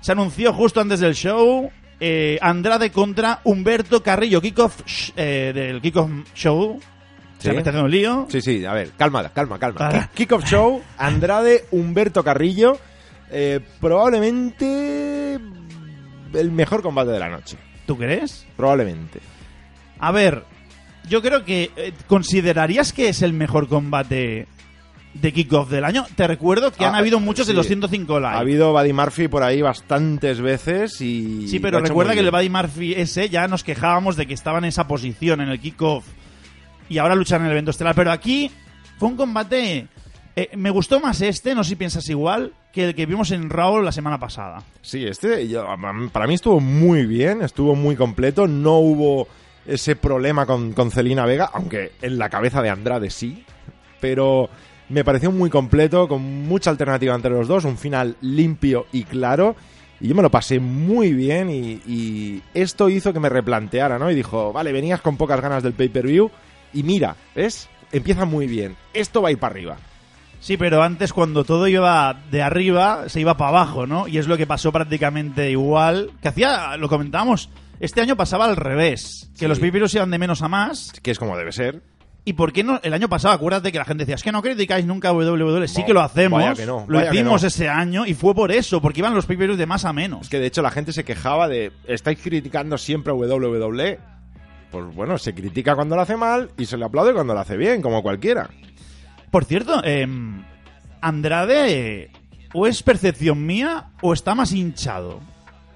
se 0.00 0.12
anunció 0.12 0.52
justo 0.52 0.80
antes 0.80 1.00
del 1.00 1.14
show. 1.14 1.70
eh, 2.00 2.38
Andrade 2.40 2.92
contra 2.92 3.40
Humberto 3.42 4.02
Carrillo, 4.04 4.40
kickoff 4.40 4.80
eh, 5.16 5.50
del 5.54 5.80
kickoff 5.80 6.08
show. 6.34 6.78
Se 7.38 7.48
Sí. 7.48 7.50
me 7.50 7.58
está 7.58 7.70
haciendo 7.70 7.86
un 7.86 7.90
lío. 7.90 8.26
Sí, 8.30 8.40
sí, 8.40 8.64
a 8.64 8.72
ver, 8.72 8.90
calma, 8.96 9.28
calma, 9.30 9.58
calma. 9.58 10.08
Kickoff 10.14 10.44
Show, 10.44 10.82
Andrade, 10.96 11.64
Humberto 11.72 12.22
Carrillo. 12.24 12.78
eh, 13.30 13.60
probablemente 13.80 15.38
el 16.34 16.50
mejor 16.50 16.82
combate 16.82 17.10
de 17.10 17.18
la 17.18 17.28
noche. 17.28 17.56
¿Tú 17.86 17.96
crees? 17.96 18.46
Probablemente. 18.56 19.20
A 19.98 20.10
ver, 20.12 20.44
yo 21.08 21.22
creo 21.22 21.44
que 21.44 21.70
eh, 21.76 21.92
considerarías 22.06 22.92
que 22.92 23.08
es 23.08 23.22
el 23.22 23.32
mejor 23.32 23.68
combate 23.68 24.46
de 25.20 25.32
kickoff 25.32 25.70
del 25.70 25.84
año. 25.84 26.06
Te 26.16 26.26
recuerdo 26.26 26.70
que 26.72 26.84
han 26.84 26.94
Ah, 26.94 26.98
habido 26.98 27.18
muchos 27.20 27.46
de 27.46 27.52
sí. 27.52 27.56
los 27.56 27.66
105 27.66 28.18
live. 28.20 28.28
Ha 28.30 28.38
habido 28.38 28.72
Buddy 28.72 28.92
Murphy 28.92 29.28
por 29.28 29.42
ahí 29.42 29.62
bastantes 29.62 30.40
veces 30.40 31.00
y. 31.00 31.48
Sí, 31.48 31.58
pero 31.60 31.80
recuerda 31.80 32.14
que 32.14 32.20
el. 32.20 32.30
Buddy 32.30 32.48
Murphy 32.50 32.94
ese 32.94 33.28
ya 33.28 33.48
nos 33.48 33.64
quejábamos 33.64 34.16
de 34.16 34.26
que 34.26 34.34
estaba 34.34 34.58
en 34.58 34.64
esa 34.66 34.86
posición 34.86 35.40
en 35.40 35.48
el 35.48 35.60
kickoff 35.60 36.04
y 36.88 36.98
ahora 36.98 37.14
luchan 37.14 37.40
en 37.40 37.46
el 37.46 37.52
evento 37.52 37.70
estelar. 37.70 37.94
Pero 37.94 38.10
aquí 38.12 38.50
fue 38.98 39.08
un 39.08 39.16
combate. 39.16 39.86
eh, 40.36 40.50
me 40.56 40.70
gustó 40.70 41.00
más 41.00 41.20
este, 41.20 41.54
no 41.54 41.64
sé 41.64 41.70
si 41.70 41.76
piensas 41.76 42.08
igual, 42.08 42.52
que 42.72 42.84
el 42.84 42.94
que 42.94 43.06
vimos 43.06 43.32
en 43.32 43.50
Raw 43.50 43.82
la 43.82 43.90
semana 43.90 44.20
pasada. 44.20 44.62
Sí, 44.82 45.04
este 45.04 45.48
yo- 45.48 45.66
para 46.12 46.28
mí 46.28 46.34
estuvo 46.34 46.60
muy 46.60 47.06
bien, 47.06 47.42
estuvo 47.42 47.74
muy 47.74 47.96
completo, 47.96 48.46
no 48.46 48.78
hubo 48.78 49.26
ese 49.66 49.96
problema 49.96 50.46
con, 50.46 50.72
con 50.74 50.92
Celina 50.92 51.26
Vega, 51.26 51.50
aunque 51.52 51.90
en 52.02 52.18
la 52.18 52.28
cabeza 52.30 52.62
de 52.62 52.70
Andrade 52.70 53.10
sí, 53.10 53.44
pero 54.00 54.48
me 54.88 55.04
pareció 55.04 55.30
muy 55.30 55.50
completo, 55.50 56.08
con 56.08 56.22
mucha 56.22 56.70
alternativa 56.70 57.14
entre 57.14 57.30
los 57.30 57.48
dos, 57.48 57.64
un 57.64 57.76
final 57.78 58.16
limpio 58.20 58.86
y 58.92 59.04
claro, 59.04 59.54
y 60.00 60.08
yo 60.08 60.14
me 60.14 60.22
lo 60.22 60.30
pasé 60.30 60.60
muy 60.60 61.12
bien 61.12 61.50
y, 61.50 61.80
y 61.86 62.42
esto 62.54 62.88
hizo 62.88 63.12
que 63.12 63.20
me 63.20 63.28
replanteara, 63.28 63.98
¿no? 63.98 64.10
Y 64.10 64.14
dijo, 64.14 64.52
vale, 64.52 64.72
venías 64.72 65.00
con 65.00 65.16
pocas 65.16 65.40
ganas 65.40 65.62
del 65.62 65.72
pay-per-view 65.74 66.30
y 66.72 66.82
mira, 66.82 67.16
¿ves? 67.34 67.68
Empieza 67.92 68.24
muy 68.24 68.46
bien, 68.46 68.76
esto 68.94 69.22
va 69.22 69.28
a 69.28 69.32
ir 69.32 69.38
para 69.38 69.52
arriba. 69.54 69.76
Sí, 70.40 70.56
pero 70.56 70.82
antes 70.84 71.12
cuando 71.12 71.42
todo 71.42 71.66
iba 71.66 72.14
de 72.30 72.42
arriba, 72.42 73.08
se 73.08 73.20
iba 73.20 73.36
para 73.36 73.48
abajo, 73.48 73.86
¿no? 73.88 74.06
Y 74.06 74.18
es 74.18 74.28
lo 74.28 74.36
que 74.36 74.46
pasó 74.46 74.70
prácticamente 74.70 75.50
igual. 75.50 76.12
Que 76.22 76.28
hacía, 76.28 76.76
lo 76.76 76.88
comentamos, 76.88 77.50
este 77.80 78.02
año 78.02 78.14
pasaba 78.16 78.44
al 78.44 78.54
revés. 78.54 79.30
Que 79.32 79.40
Sí. 79.40 79.48
los 79.48 79.58
pay 79.58 79.72
iban 79.94 80.10
de 80.12 80.18
menos 80.18 80.40
a 80.42 80.48
más. 80.48 80.92
Que 81.02 81.10
es 81.10 81.18
como 81.18 81.36
debe 81.36 81.50
ser. 81.50 81.82
¿Y 82.28 82.34
por 82.34 82.52
qué 82.52 82.62
no? 82.62 82.78
El 82.82 82.92
año 82.92 83.08
pasado, 83.08 83.32
acuérdate 83.32 83.72
que 83.72 83.78
la 83.78 83.86
gente 83.86 84.02
decía, 84.02 84.16
es 84.16 84.22
que 84.22 84.32
no 84.32 84.42
criticáis 84.42 84.84
nunca 84.84 85.08
a 85.08 85.12
WWE. 85.14 85.66
Sí 85.66 85.82
que 85.86 85.94
lo 85.94 86.02
hacemos. 86.02 86.58
que 86.58 86.66
no, 86.66 86.84
lo 86.86 87.02
hicimos 87.02 87.40
no. 87.40 87.48
ese 87.48 87.70
año 87.70 88.04
y 88.04 88.12
fue 88.12 88.34
por 88.34 88.52
eso, 88.52 88.82
porque 88.82 89.00
iban 89.00 89.14
los 89.14 89.24
pay 89.24 89.38
de 89.38 89.64
más 89.64 89.86
a 89.86 89.94
menos. 89.94 90.24
Es 90.24 90.28
que 90.28 90.38
de 90.38 90.44
hecho 90.44 90.60
la 90.60 90.70
gente 90.70 90.92
se 90.92 91.04
quejaba 91.04 91.48
de 91.48 91.72
estáis 91.86 92.18
criticando 92.22 92.76
siempre 92.76 93.14
a 93.14 93.16
WWE. 93.16 93.98
Pues 94.70 94.94
bueno, 94.94 95.16
se 95.16 95.32
critica 95.32 95.74
cuando 95.74 95.96
lo 95.96 96.02
hace 96.02 96.18
mal 96.18 96.50
y 96.58 96.66
se 96.66 96.76
le 96.76 96.84
aplaude 96.84 97.14
cuando 97.14 97.32
lo 97.32 97.40
hace 97.40 97.56
bien, 97.56 97.80
como 97.80 98.02
cualquiera. 98.02 98.50
Por 99.30 99.46
cierto, 99.46 99.82
em, 99.82 100.44
Andrade, 101.00 102.02
eh, 102.02 102.10
o 102.52 102.66
es 102.66 102.82
percepción 102.82 103.46
mía 103.46 103.92
o 104.02 104.12
está 104.12 104.34
más 104.34 104.52
hinchado. 104.52 105.20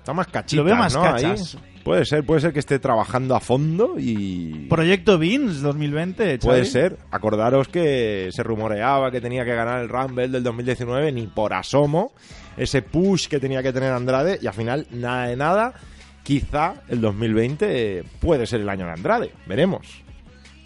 Está 0.01 0.13
más 0.13 0.27
cachita, 0.27 0.61
lo 0.61 0.65
veo 0.65 0.77
más 0.77 0.95
¿no? 0.95 1.01
cachas. 1.01 1.55
Ahí. 1.55 1.72
Puede 1.85 2.05
ser, 2.05 2.25
puede 2.25 2.41
ser 2.41 2.53
que 2.53 2.61
esté 2.61 2.79
trabajando 2.79 3.35
a 3.35 3.41
fondo 3.41 3.97
y... 3.99 4.67
Proyecto 4.69 5.19
Vince 5.19 5.61
2020, 5.61 6.25
Xavi. 6.25 6.39
Puede 6.39 6.65
ser. 6.65 6.97
Acordaros 7.11 7.69
que 7.69 8.29
se 8.31 8.43
rumoreaba 8.43 9.11
que 9.11 9.21
tenía 9.21 9.45
que 9.45 9.55
ganar 9.55 9.81
el 9.81 9.89
Rumble 9.89 10.29
del 10.29 10.45
2019 10.45 11.11
ni 11.13 11.27
por 11.27 11.53
asomo. 11.55 12.13
Ese 12.57 12.83
push 12.83 13.27
que 13.27 13.41
tenía 13.41 13.63
que 13.63 13.73
tener 13.73 13.93
Andrade 13.93 14.39
y 14.41 14.47
al 14.47 14.55
final 14.55 14.87
nada 14.93 15.27
de 15.27 15.37
nada. 15.37 15.75
Quizá 16.23 16.75
el 16.89 17.01
2020 17.01 18.05
puede 18.21 18.47
ser 18.47 18.61
el 18.61 18.69
año 18.69 18.87
de 18.87 18.93
Andrade. 18.93 19.33
Veremos. 19.47 20.03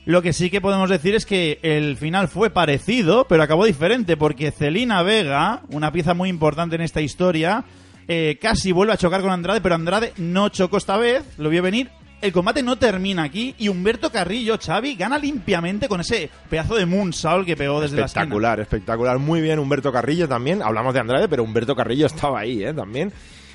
Lo 0.05 0.23
que 0.23 0.33
sí 0.33 0.51
que 0.51 0.61
podemos 0.61 0.89
decir 0.89 1.17
es 1.17 1.27
que 1.27 1.59
el 1.63 1.97
final 1.97 2.29
fue 2.29 2.51
parecido, 2.51 3.27
pero 3.27 3.43
acabó 3.43 3.65
diferente, 3.65 4.17
porque 4.17 4.53
Celina 4.53 5.03
Vega, 5.03 5.63
una 5.71 5.91
pieza 5.91 6.15
muy 6.15 6.29
importante 6.29 6.77
en 6.77 6.83
esta 6.83 7.01
historia, 7.01 7.65
eh, 8.09 8.39
casi 8.41 8.73
vuelve 8.73 8.93
a 8.93 8.97
chocar 8.97 9.21
con 9.21 9.31
Andrade, 9.31 9.61
pero 9.61 9.75
Andrade 9.75 10.13
no 10.17 10.49
chocó 10.49 10.77
esta 10.77 10.97
vez, 10.97 11.25
lo 11.39 11.51
vio 11.51 11.63
venir. 11.63 11.91
El 12.23 12.33
combate 12.33 12.63
no 12.63 12.77
termina 12.77 13.25
aquí 13.25 13.55
y 13.59 13.69
Humberto 13.69 14.11
Carrillo, 14.11 14.57
Xavi, 14.59 14.97
gana 14.97 15.19
limpiamente 15.19 15.87
con 15.87 16.01
ese 16.01 16.31
pedazo 16.49 16.77
de 16.77 16.87
moonsault 16.87 17.47
que 17.47 17.57
pegó 17.57 17.81
desde 17.81 17.99
la. 17.99 18.07
Espectacular, 18.07 18.59
espectacular. 18.61 19.19
Muy 19.19 19.43
bien 19.43 19.59
Humberto 19.59 19.93
Carrillo 19.93 20.27
también. 20.27 20.63
Hablamos 20.63 20.95
de 20.95 21.01
Andrade, 21.01 21.29
pero 21.29 21.43
Humberto 21.43 21.77
Carrillo 21.77 22.07
estaba 22.07 22.41
ahí, 22.41 22.65
¿eh? 22.65 22.73
También. 22.73 23.13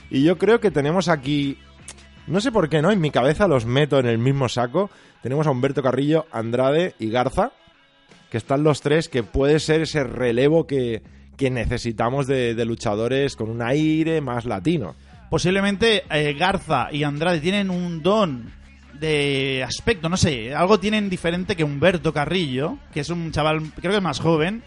Y 0.10 0.24
yo 0.24 0.38
creo 0.38 0.60
que 0.60 0.72
tenemos 0.72 1.08
aquí... 1.08 1.58
No 2.28 2.40
sé 2.40 2.52
por 2.52 2.70
qué, 2.70 2.82
¿no? 2.82 2.92
En 2.92 3.02
mi 3.02 3.10
cabeza 3.10 3.48
los 3.48 3.66
meto 3.66 3.98
en 3.98 4.06
el 4.06 4.20
mismo 4.20 4.48
saco. 4.48 4.92
Tenemos 5.24 5.48
a 5.48 5.52
Humberto 5.52 5.82
Carrillo, 5.82 6.28
Andrade 6.32 6.94
y 7.00 7.10
Garza, 7.10 7.52
que 8.30 8.38
están 8.38 8.64
los 8.64 8.82
tres, 8.82 9.10
que 9.10 9.24
puede 9.24 9.60
ser 9.60 9.82
ese 9.82 10.04
relevo 10.04 10.68
que, 10.68 11.02
que 11.38 11.50
necesitamos 11.50 12.28
de, 12.28 12.56
de 12.56 12.66
luchadores 12.66 13.36
con 13.36 13.50
un 13.50 13.62
aire 13.62 14.22
más 14.22 14.46
latino. 14.46 14.96
Posiblemente 15.30 16.04
eh, 16.10 16.34
Garza 16.34 16.90
y 16.92 17.04
Andrade 17.04 17.40
tienen 17.40 17.70
un 17.70 18.04
don 18.04 18.52
de 19.00 19.64
aspecto, 19.64 20.10
no 20.10 20.18
sé, 20.18 20.54
algo 20.54 20.80
tienen 20.80 21.10
diferente 21.10 21.56
que 21.56 21.64
Humberto 21.64 22.14
Carrillo, 22.14 22.78
que 22.94 23.00
es 23.00 23.10
un 23.10 23.32
chaval, 23.32 23.72
creo 23.80 23.92
que 23.92 23.98
es 23.98 24.04
más 24.04 24.20
joven, 24.20 24.62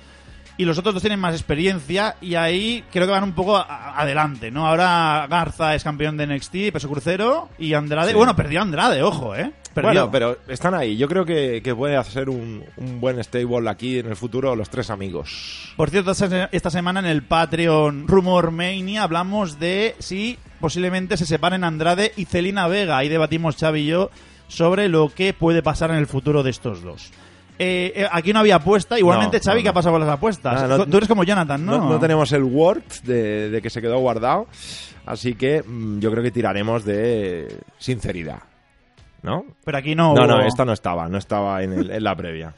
y 0.57 0.65
los 0.65 0.79
otros 0.79 0.95
dos 0.95 1.03
tienen 1.03 1.19
más 1.21 1.35
experiencia, 1.35 2.17
y 2.21 2.35
ahí 2.37 2.85
creo 2.93 3.07
que 3.07 3.13
van 3.13 3.25
un 3.25 3.33
poco 3.33 3.57
adelante, 3.57 4.51
¿no? 4.51 4.67
Ahora 4.67 5.27
Garza 5.29 5.75
es 5.75 5.83
campeón 5.85 6.17
de 6.17 6.27
NXT, 6.27 6.73
peso 6.73 6.89
crucero, 6.89 7.49
y 7.59 7.75
Andrade, 7.75 8.11
Sí. 8.13 8.17
bueno, 8.17 8.37
perdió 8.37 8.63
Andrade, 8.63 9.03
ojo, 9.03 9.35
¿eh? 9.35 9.53
Perdió. 9.75 9.91
Bueno, 9.91 10.11
pero 10.13 10.39
están 10.47 10.73
ahí. 10.75 10.97
Yo 10.97 11.09
creo 11.09 11.25
que, 11.25 11.61
que 11.65 11.75
puede 11.75 11.97
hacer 11.97 12.29
un, 12.31 12.63
un 12.77 13.01
buen 13.01 13.19
stable 13.25 13.69
aquí 13.69 13.99
en 13.99 14.07
el 14.07 14.15
futuro 14.15 14.55
los 14.55 14.71
tres 14.71 14.89
amigos. 14.89 15.73
Por 15.77 15.91
cierto, 15.91 16.13
esta, 16.13 16.49
esta 16.53 16.71
semana 16.71 17.01
en 17.01 17.07
el 17.07 17.25
Patreon 17.25 18.07
Rumor 18.07 18.53
Mania 18.53 19.03
hablamos 19.03 19.59
de 19.59 19.97
si 19.99 20.39
posiblemente 20.61 21.17
se 21.17 21.27
separen 21.27 21.65
Andrade 21.65 22.13
y 22.17 22.27
Celina 22.27 22.69
Vega. 22.69 22.97
Ahí 22.99 23.09
debatimos 23.09 23.57
Xavi 23.57 23.81
y 23.81 23.87
yo 23.87 24.11
sobre 24.47 24.89
lo 24.89 25.09
que 25.13 25.33
puede 25.35 25.61
pasar 25.61 25.91
en 25.91 25.97
el 25.97 26.07
futuro 26.07 26.45
de 26.45 26.51
estos 26.51 26.83
dos. 26.83 27.11
Eh, 27.59 27.93
eh, 27.95 28.09
aquí 28.11 28.33
no 28.33 28.41
había 28.41 28.57
apuesta. 28.57 28.99
Igualmente, 28.99 29.37
No, 29.39 29.43
Xavi, 29.45 29.61
no, 29.61 29.63
¿qué 29.63 29.69
ha 29.69 29.73
pasado 29.73 29.95
con 29.95 30.01
las 30.01 30.11
apuestas? 30.11 30.63
Ah, 30.63 30.67
no- 30.67 30.87
Tú 30.87 30.97
eres 30.97 31.09
como 31.09 31.23
Jonathan, 31.25 31.65
¿no? 31.65 31.79
No, 31.79 31.89
no 31.91 31.99
tenemos 32.01 32.33
el 32.33 32.43
Word 32.43 32.83
de, 33.05 33.51
de 33.51 33.63
que 33.63 33.71
se 33.71 33.81
quedó 33.81 33.99
guardado. 33.99 34.47
Así 35.07 35.35
que 35.35 35.63
mm, 35.63 35.99
yo 36.01 36.11
creo 36.11 36.23
que 36.23 36.31
tiraremos 36.31 36.85
de 36.85 37.61
sinceridad. 37.79 38.39
¿No? 39.23 39.45
Pero 39.65 39.79
aquí 39.79 39.95
no. 39.95 40.15
No, 40.15 40.23
hubo- 40.25 40.27
no, 40.27 40.41
esta 40.43 40.65
no 40.65 40.73
estaba. 40.73 41.09
No 41.09 41.17
estaba 41.19 41.63
en, 41.63 41.73
el- 41.73 41.91
en 41.91 42.05
la 42.05 42.15
previa. 42.15 42.53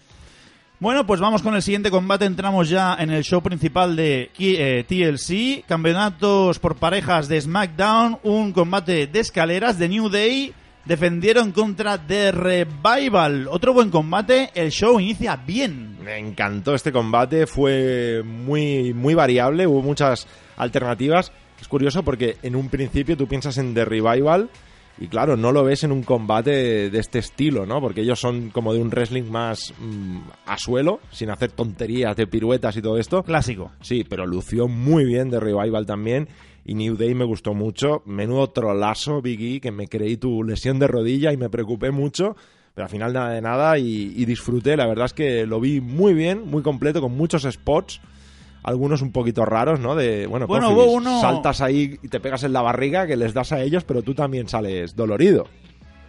Bueno, 0.79 1.07
pues 1.07 1.21
vamos 1.21 1.41
con 1.43 1.55
el 1.55 1.63
siguiente 1.63 1.91
combate. 1.91 2.25
Entramos 2.25 2.69
ya 2.69 2.97
en 2.99 3.11
el 3.11 3.23
show 3.23 3.41
principal 3.43 3.97
de 3.97 4.31
Ki- 4.35 4.57
eh, 4.59 4.85
TLC. 4.87 5.65
Campeonatos 5.67 6.59
por 6.59 6.77
parejas 6.77 7.29
de 7.29 7.41
SmackDown. 7.41 8.19
Un 8.25 8.53
combate 8.53 9.07
de 9.07 9.21
escaleras 9.21 9.79
de 9.79 9.89
New 9.89 10.09
Day. 10.09 10.53
Defendieron 10.87 11.51
contra 11.51 11.99
The 11.99 12.31
Revival. 12.31 13.49
Otro 13.51 13.73
buen 13.73 13.91
combate. 13.91 14.51
El 14.55 14.71
show 14.71 15.01
inicia 15.01 15.35
bien. 15.35 15.99
Me 16.01 16.17
encantó 16.17 16.77
este 16.77 16.93
combate, 16.93 17.49
fue 17.49 18.23
muy, 18.25 18.95
muy 18.95 19.15
variable, 19.15 19.67
hubo 19.67 19.83
muchas 19.83 20.29
alternativas. 20.57 21.33
Es 21.61 21.67
curioso 21.67 22.05
porque 22.05 22.37
en 22.45 22.55
un 22.55 22.69
principio 22.69 23.17
tú 23.17 23.27
piensas 23.27 23.59
en 23.59 23.75
The 23.75 23.85
Revival 23.85 24.49
y 24.99 25.09
claro, 25.09 25.37
no 25.37 25.53
lo 25.53 25.65
ves 25.65 25.85
en 25.85 25.93
un 25.93 26.03
combate 26.05 26.89
de 26.89 26.99
este 26.99 27.19
estilo, 27.19 27.67
¿no? 27.67 27.81
Porque 27.81 28.01
ellos 28.03 28.21
son 28.21 28.51
como 28.51 28.73
de 28.73 28.81
un 28.81 28.91
wrestling 28.91 29.25
más 29.25 29.75
mm, 29.79 30.19
a 30.47 30.57
suelo, 30.57 31.01
sin 31.11 31.31
hacer 31.31 31.53
tonterías 31.53 32.17
de 32.17 32.27
piruetas 32.27 32.77
y 32.77 32.83
todo 32.83 32.97
esto. 32.97 33.23
Clásico. 33.23 33.73
Sí, 33.83 34.05
pero 34.09 34.25
lució 34.25 34.69
muy 34.69 35.05
bien 35.05 35.31
de 35.31 35.41
Revival 35.41 35.85
también. 35.85 36.29
Y 36.69 36.75
New 36.75 36.97
Day 36.97 37.15
me 37.15 37.25
gustó 37.25 37.55
mucho. 37.55 38.03
Menudo 38.07 38.49
trolazo, 38.51 39.23
Biggie, 39.23 39.61
que 39.61 39.71
me 39.71 39.87
creí 39.87 40.17
tu 40.17 40.43
lesión 40.43 40.79
de 40.81 40.89
rodilla 40.89 41.33
y 41.33 41.37
me 41.37 41.49
preocupé 41.49 41.93
mucho. 41.93 42.37
Pero 42.75 42.87
al 42.87 42.91
final 42.91 43.13
nada 43.13 43.31
de 43.31 43.41
nada 43.41 43.79
y, 43.79 44.13
y 44.17 44.25
disfruté. 44.25 44.77
La 44.77 44.87
verdad 44.87 45.07
es 45.07 45.13
que 45.13 45.47
lo 45.47 45.61
vi 45.61 45.81
muy 45.81 46.13
bien, 46.13 46.43
muy 46.47 46.63
completo, 46.63 47.01
con 47.01 47.17
muchos 47.17 47.45
spots. 47.51 48.01
Algunos 48.65 49.01
un 49.01 49.13
poquito 49.13 49.45
raros, 49.45 49.79
¿no? 49.79 49.95
De, 49.95 50.27
bueno, 50.27 50.49
Bueno, 50.49 50.71
uno- 50.71 51.21
saltas 51.21 51.61
ahí 51.61 52.01
y 52.03 52.09
te 52.09 52.19
pegas 52.19 52.43
en 52.43 52.53
la 52.53 52.63
barriga 52.63 53.07
que 53.07 53.15
les 53.17 53.33
das 53.33 53.53
a 53.53 53.63
ellos, 53.63 53.85
pero 53.85 54.03
tú 54.03 54.13
también 54.15 54.49
sales 54.49 54.97
dolorido. 54.97 55.47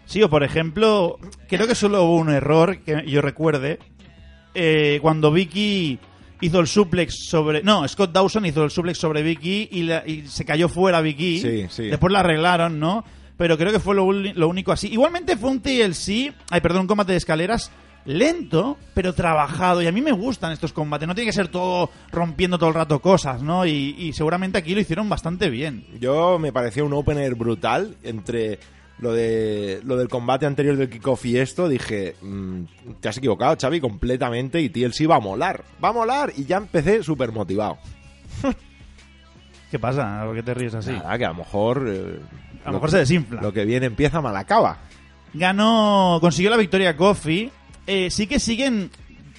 Sí, 0.05 0.23
o 0.23 0.29
por 0.29 0.43
ejemplo, 0.43 1.19
creo 1.47 1.67
que 1.67 1.75
solo 1.75 2.03
hubo 2.03 2.15
un 2.15 2.29
error 2.29 2.79
que 2.79 3.03
yo 3.07 3.21
recuerde. 3.21 3.77
eh, 4.55 4.97
cuando 5.03 5.31
Vicky 5.31 5.99
hizo 6.41 6.59
el 6.59 6.67
suplex 6.67 7.27
sobre. 7.29 7.63
No, 7.63 7.87
Scott 7.87 8.11
Dawson 8.11 8.45
hizo 8.45 8.63
el 8.63 8.71
suplex 8.71 8.97
sobre 8.97 9.23
Vicky 9.23 9.69
y, 9.71 9.83
la- 9.83 10.03
y 10.05 10.27
se 10.27 10.45
cayó 10.45 10.69
fuera 10.69 11.01
Vicky. 11.01 11.39
Sí, 11.39 11.65
sí. 11.69 11.83
Después 11.87 12.11
la 12.11 12.19
arreglaron, 12.19 12.79
¿no? 12.79 13.03
Pero 13.37 13.57
creo 13.57 13.71
que 13.71 13.79
fue 13.79 13.93
lo, 13.95 14.03
único 14.05 14.71
así. 14.71 14.87
Igualmente 14.87 15.37
fue 15.37 15.51
un 15.51 15.61
TLC. 15.61 16.33
Ay, 16.49 16.61
perdón, 16.61 16.81
un 16.81 16.87
combate 16.87 17.11
de 17.11 17.19
escaleras. 17.19 17.71
Lento, 18.05 18.77
pero 18.93 19.13
trabajado. 19.13 19.81
Y 19.81 19.87
a 19.87 19.91
mí 19.91 20.01
me 20.01 20.13
gustan 20.13 20.53
estos 20.53 20.73
combates. 20.73 21.07
No 21.07 21.13
tiene 21.13 21.29
que 21.29 21.33
ser 21.35 21.49
todo 21.49 21.91
rompiendo 22.11 22.57
todo 22.57 22.69
el 22.69 22.75
rato 22.75 22.99
cosas, 22.99 23.43
¿no? 23.43 23.65
Y, 23.65 23.95
y 23.99 24.13
seguramente 24.13 24.57
aquí 24.57 24.73
lo 24.73 24.81
hicieron 24.81 25.09
bastante 25.09 25.49
bien. 25.49 25.85
Yo 25.99 26.39
me 26.39 26.51
pareció 26.53 26.85
un 26.85 26.93
opener 26.93 27.35
brutal 27.35 27.95
entre 28.03 28.59
lo 28.99 29.13
de 29.13 29.79
lo 29.83 29.95
del 29.97 30.07
combate 30.07 30.45
anterior 30.45 30.75
del 30.75 30.89
kickoff 30.89 31.25
y 31.25 31.37
esto. 31.37 31.67
Dije, 31.69 32.15
mm, 32.21 32.61
te 32.99 33.09
has 33.09 33.17
equivocado, 33.17 33.55
Xavi, 33.59 33.79
completamente. 33.79 34.59
Y 34.61 34.69
TLC 34.69 35.07
va 35.09 35.17
a 35.17 35.19
molar, 35.19 35.63
va 35.83 35.89
a 35.89 35.93
molar. 35.93 36.33
Y 36.35 36.45
ya 36.45 36.57
empecé 36.57 37.03
súper 37.03 37.31
motivado. 37.31 37.77
¿Qué 39.71 39.79
pasa? 39.79 40.21
¿Por 40.25 40.35
qué 40.35 40.43
te 40.43 40.53
ríes 40.53 40.73
así? 40.73 40.91
Nada, 40.91 41.17
que 41.17 41.25
a 41.25 41.29
lo 41.29 41.35
mejor. 41.35 41.85
eh, 41.89 42.19
A 42.63 42.67
lo 42.69 42.73
mejor 42.75 42.91
se 42.91 42.97
desinfla. 42.99 43.41
Lo 43.41 43.51
que 43.51 43.65
viene 43.65 43.85
empieza, 43.87 44.21
mal 44.21 44.35
acaba. 44.35 44.77
ganó, 45.33 46.17
consiguió 46.21 46.49
la 46.49 46.57
victoria 46.57 46.95
Kofi. 46.95 47.51
Eh, 47.85 48.09
sí 48.09 48.27
que 48.27 48.39
siguen, 48.39 48.89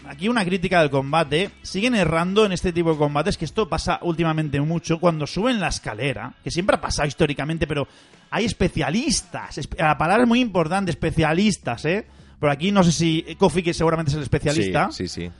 aquí 0.08 0.28
una 0.28 0.44
crítica 0.44 0.80
del 0.80 0.90
combate, 0.90 1.50
siguen 1.62 1.94
errando 1.94 2.44
en 2.46 2.52
este 2.52 2.72
tipo 2.72 2.92
de 2.92 2.98
combates, 2.98 3.36
que 3.36 3.44
esto 3.44 3.68
pasa 3.68 3.98
últimamente 4.02 4.60
mucho, 4.60 4.98
cuando 4.98 5.26
suben 5.26 5.60
la 5.60 5.68
escalera, 5.68 6.32
que 6.42 6.50
siempre 6.50 6.76
ha 6.76 6.80
pasado 6.80 7.06
históricamente, 7.08 7.66
pero 7.66 7.86
hay 8.30 8.44
especialistas, 8.44 9.58
espe- 9.58 9.78
la 9.78 9.96
palabra 9.98 10.22
es 10.24 10.28
muy 10.28 10.40
importante, 10.40 10.90
especialistas, 10.90 11.84
¿eh? 11.84 12.06
Pero 12.40 12.52
aquí 12.52 12.70
no 12.72 12.82
sé 12.84 12.92
si 12.92 13.22
Kofi, 13.38 13.62
que 13.62 13.74
seguramente 13.74 14.10
es 14.10 14.16
el 14.16 14.22
especialista, 14.22 14.90
Sí, 14.92 15.08
sí, 15.08 15.22
sí. 15.26 15.30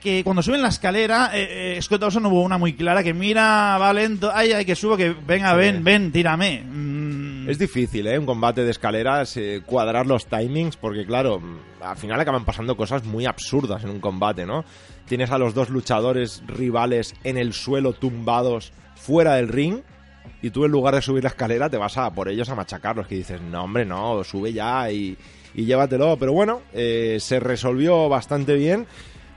que 0.00 0.22
cuando 0.22 0.40
suben 0.42 0.62
la 0.62 0.68
escalera, 0.68 1.30
eh, 1.34 1.76
eh, 1.76 1.82
Scott 1.82 2.00
Dawson 2.00 2.24
hubo 2.26 2.42
una 2.42 2.56
muy 2.58 2.74
clara, 2.74 3.02
que 3.02 3.12
mira, 3.12 3.76
va 3.78 3.92
lento, 3.92 4.30
ay, 4.32 4.52
ay, 4.52 4.64
que 4.64 4.76
subo, 4.76 4.96
que 4.96 5.10
venga, 5.26 5.52
ven, 5.54 5.82
ven, 5.82 6.12
tírame. 6.12 6.62
Es 7.48 7.58
difícil, 7.58 8.06
¿eh? 8.06 8.18
Un 8.18 8.26
combate 8.26 8.62
de 8.62 8.70
escaleras, 8.70 9.34
eh, 9.38 9.62
cuadrar 9.64 10.06
los 10.06 10.26
timings, 10.26 10.76
porque 10.76 11.06
claro, 11.06 11.40
mm, 11.40 11.82
al 11.82 11.96
final 11.96 12.20
acaban 12.20 12.44
pasando 12.44 12.76
cosas 12.76 13.06
muy 13.06 13.24
absurdas 13.24 13.82
en 13.84 13.88
un 13.88 14.00
combate, 14.00 14.44
¿no? 14.44 14.66
Tienes 15.06 15.30
a 15.30 15.38
los 15.38 15.54
dos 15.54 15.70
luchadores 15.70 16.42
rivales 16.46 17.14
en 17.24 17.38
el 17.38 17.54
suelo 17.54 17.94
tumbados 17.94 18.74
fuera 18.96 19.36
del 19.36 19.48
ring 19.48 19.80
y 20.42 20.50
tú 20.50 20.66
en 20.66 20.72
lugar 20.72 20.94
de 20.94 21.00
subir 21.00 21.22
la 21.22 21.30
escalera 21.30 21.70
te 21.70 21.78
vas 21.78 21.96
a 21.96 22.12
por 22.12 22.28
ellos 22.28 22.50
a 22.50 22.54
machacarlos, 22.54 23.06
que 23.06 23.14
dices, 23.14 23.40
no 23.40 23.64
hombre, 23.64 23.86
no, 23.86 24.22
sube 24.24 24.52
ya 24.52 24.92
y, 24.92 25.16
y 25.54 25.64
llévatelo. 25.64 26.18
Pero 26.18 26.34
bueno, 26.34 26.60
eh, 26.74 27.16
se 27.18 27.40
resolvió 27.40 28.10
bastante 28.10 28.56
bien 28.56 28.86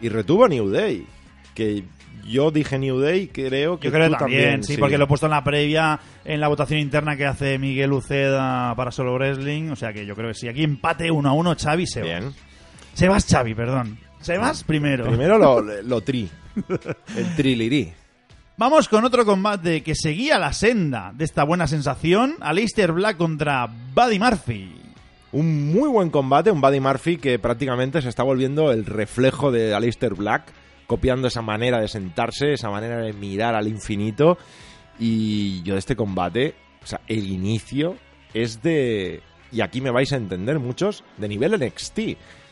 y 0.01 0.09
retuvo 0.09 0.49
New 0.49 0.67
Day, 0.67 1.07
que 1.55 1.85
yo 2.27 2.51
dije 2.51 2.77
New 2.77 2.99
Day, 2.99 3.27
creo 3.27 3.79
que 3.79 3.87
Yo 3.87 3.91
creo 3.91 4.09
tú 4.09 4.15
también, 4.15 4.63
sí, 4.63 4.77
porque 4.77 4.97
lo 4.97 5.05
he 5.05 5.07
puesto 5.07 5.27
en 5.27 5.31
la 5.31 5.43
previa, 5.43 5.99
en 6.25 6.39
la 6.39 6.47
votación 6.47 6.79
interna 6.79 7.15
que 7.15 7.25
hace 7.25 7.57
Miguel 7.57 7.91
Uceda 7.93 8.73
para 8.75 8.91
Solo 8.91 9.13
Wrestling. 9.15 9.69
O 9.71 9.75
sea 9.75 9.93
que 9.93 10.05
yo 10.05 10.15
creo 10.15 10.29
que 10.29 10.35
sí. 10.35 10.47
Aquí 10.47 10.63
empate 10.63 11.11
1 11.11 11.29
a 11.29 11.33
1, 11.33 11.55
Xavi 11.55 11.87
Sebas. 11.87 12.09
Bien. 12.09 12.33
Sebas 12.93 13.25
Xavi, 13.25 13.55
perdón. 13.55 13.97
Sebas 14.21 14.63
primero. 14.63 15.05
Primero 15.05 15.37
lo, 15.37 15.61
lo 15.83 16.01
tri. 16.01 16.29
El 17.15 17.35
trilirí. 17.35 17.91
Vamos 18.57 18.87
con 18.89 19.03
otro 19.05 19.25
combate 19.25 19.81
que 19.81 19.95
seguía 19.95 20.37
la 20.37 20.53
senda 20.53 21.11
de 21.15 21.25
esta 21.25 21.43
buena 21.43 21.65
sensación. 21.65 22.35
Aleister 22.41 22.91
Black 22.91 23.17
contra 23.17 23.67
Buddy 23.95 24.19
Murphy. 24.19 24.71
Un 25.31 25.71
muy 25.71 25.89
buen 25.89 26.09
combate, 26.09 26.51
un 26.51 26.61
Buddy 26.61 26.79
Murphy 26.79 27.17
que 27.17 27.39
prácticamente 27.39 28.01
se 28.01 28.09
está 28.09 28.21
volviendo 28.21 28.71
el 28.71 28.85
reflejo 28.85 29.51
de 29.51 29.73
Aleister 29.73 30.13
Black, 30.13 30.43
copiando 30.91 31.29
esa 31.29 31.41
manera 31.41 31.79
de 31.79 31.87
sentarse, 31.87 32.51
esa 32.51 32.69
manera 32.69 32.97
de 32.97 33.13
mirar 33.13 33.55
al 33.55 33.69
infinito. 33.69 34.37
Y 34.99 35.63
yo 35.63 35.75
de 35.75 35.79
este 35.79 35.95
combate, 35.95 36.53
o 36.83 36.85
sea, 36.85 36.99
el 37.07 37.27
inicio 37.31 37.95
es 38.33 38.61
de, 38.61 39.21
y 39.53 39.61
aquí 39.61 39.79
me 39.79 39.89
vais 39.89 40.11
a 40.11 40.17
entender 40.17 40.59
muchos, 40.59 41.05
de 41.15 41.29
nivel 41.29 41.57
NXT. 41.57 41.99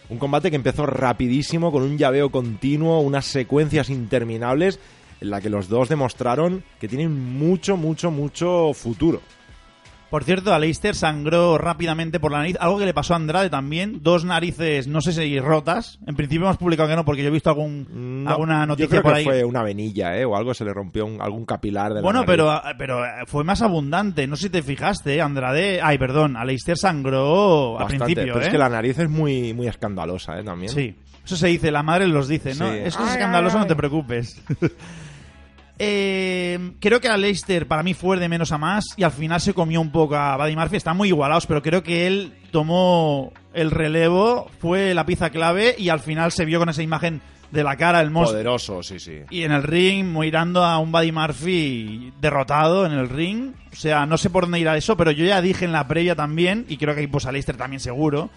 Un 0.07 0.19
combate 0.19 0.51
que 0.51 0.55
empezó 0.55 0.85
rapidísimo, 0.85 1.69
con 1.69 1.83
un 1.83 1.97
llaveo 1.97 2.29
continuo, 2.31 3.01
unas 3.01 3.25
secuencias 3.25 3.89
interminables, 3.89 4.79
en 5.19 5.31
la 5.31 5.41
que 5.41 5.49
los 5.49 5.67
dos 5.67 5.89
demostraron 5.89 6.63
que 6.79 6.87
tienen 6.87 7.11
mucho, 7.11 7.75
mucho, 7.75 8.09
mucho 8.09 8.71
futuro. 8.73 9.19
Por 10.09 10.23
cierto, 10.23 10.53
Aleister 10.55 10.95
sangró 10.95 11.59
rápidamente 11.59 12.19
por 12.19 12.31
la 12.31 12.39
nariz, 12.39 12.57
algo 12.59 12.79
que 12.79 12.85
le 12.85 12.95
pasó 12.95 13.13
a 13.13 13.17
Andrade 13.17 13.49
también, 13.51 13.99
dos 14.01 14.25
narices, 14.25 14.87
no 14.87 15.01
sé 15.01 15.11
si 15.13 15.39
rotas. 15.39 15.99
En 16.07 16.15
principio 16.15 16.45
hemos 16.47 16.57
publicado 16.57 16.89
que 16.89 16.95
no, 16.95 17.05
porque 17.05 17.21
yo 17.21 17.27
he 17.27 17.31
visto 17.31 17.51
algún, 17.51 18.23
No, 18.23 18.31
alguna 18.31 18.61
yo 18.61 18.65
noticia 18.67 18.89
creo 18.89 19.03
por 19.03 19.11
que 19.13 19.19
ahí. 19.19 19.23
fue 19.23 19.43
una 19.43 19.61
venilla, 19.61 20.17
¿eh? 20.17 20.25
O 20.25 20.35
algo, 20.35 20.55
se 20.55 20.65
le 20.65 20.73
rompió 20.73 21.05
un- 21.05 21.21
algún 21.21 21.45
capilar 21.45 21.89
de 21.89 21.95
la 21.95 22.01
Bueno, 22.01 22.21
nariz. 22.21 22.27
pero, 22.27 22.61
pero 22.79 23.05
eh, 23.05 23.09
fue 23.27 23.43
más 23.43 23.61
abundante, 23.61 24.25
no 24.25 24.35
sé 24.35 24.43
si 24.43 24.49
te 24.49 24.63
fijaste, 24.63 25.15
¿eh? 25.15 25.21
Andrade, 25.21 25.79
ay, 25.83 25.99
perdón, 25.99 26.35
Aleister 26.37 26.75
sangró 26.77 27.77
al 27.77 27.83
Bastante, 27.83 28.05
principio, 28.05 28.33
pero 28.33 28.43
¿eh? 28.43 28.47
es 28.47 28.51
que 28.51 28.57
la 28.57 28.69
nariz 28.69 28.97
es 28.97 29.09
muy, 29.09 29.53
muy 29.53 29.67
escandalosa, 29.67 30.39
¿eh? 30.39 30.43
También. 30.43 30.71
Sí, 30.71 30.95
eso 31.23 31.35
se 31.35 31.47
dice, 31.49 31.69
la 31.69 31.83
madre 31.83 32.07
los 32.07 32.27
dice, 32.27 32.55
¿no? 32.55 32.67
Sí. 32.71 32.77
Eso 32.83 32.99
es 33.03 33.09
Ay, 33.09 33.11
escandaloso, 33.11 33.57
ay, 33.57 33.61
no 33.61 33.67
te 33.67 33.75
preocupes. 33.75 34.41
Eh, 35.81 36.73
creo 36.81 36.99
que 36.99 37.07
a 37.07 37.15
Leicester 37.15 37.65
para 37.65 37.83
mí 37.83 37.93
fue 37.93 38.19
de 38.19 38.27
menos 38.27 38.51
a 38.51 38.57
más 38.57 38.85
y 38.97 39.03
al 39.03 39.13
final 39.13 39.39
se 39.39 39.53
comió 39.53 39.79
un 39.79 39.91
poco 39.91 40.15
a 40.15 40.35
Buddy 40.35 40.55
Murphy. 40.55 40.75
Están 40.75 40.97
muy 40.97 41.07
igualados, 41.07 41.47
pero 41.47 41.61
creo 41.61 41.81
que 41.83 42.05
él 42.05 42.33
tomó 42.51 43.31
el 43.53 43.71
relevo, 43.71 44.51
fue 44.59 44.93
la 44.93 45.05
pieza 45.05 45.29
clave 45.29 45.75
y 45.77 45.89
al 45.89 46.01
final 46.01 46.33
se 46.33 46.45
vio 46.45 46.59
con 46.59 46.67
esa 46.69 46.83
imagen 46.83 47.21
de 47.51 47.63
la 47.63 47.77
cara 47.77 48.01
el 48.01 48.11
monstruo. 48.11 48.33
Poderoso, 48.33 48.83
sí, 48.83 48.99
sí. 48.99 49.21
Y 49.29 49.43
en 49.43 49.51
el 49.51 49.63
ring, 49.63 50.05
mirando 50.05 50.63
a 50.63 50.77
un 50.79 50.91
Buddy 50.91 51.11
Murphy 51.11 52.13
derrotado 52.19 52.85
en 52.85 52.91
el 52.91 53.09
ring. 53.09 53.53
O 53.71 53.75
sea, 53.75 54.05
no 54.05 54.17
sé 54.17 54.29
por 54.29 54.43
dónde 54.43 54.59
irá 54.59 54.77
eso, 54.77 54.97
pero 54.97 55.11
yo 55.11 55.25
ya 55.25 55.41
dije 55.41 55.65
en 55.65 55.71
la 55.71 55.87
previa 55.87 56.15
también, 56.15 56.65
y 56.67 56.77
creo 56.77 56.93
que 56.93 57.07
pues 57.07 57.25
a 57.25 57.31
Leicester 57.31 57.55
también 57.55 57.79
seguro, 57.79 58.29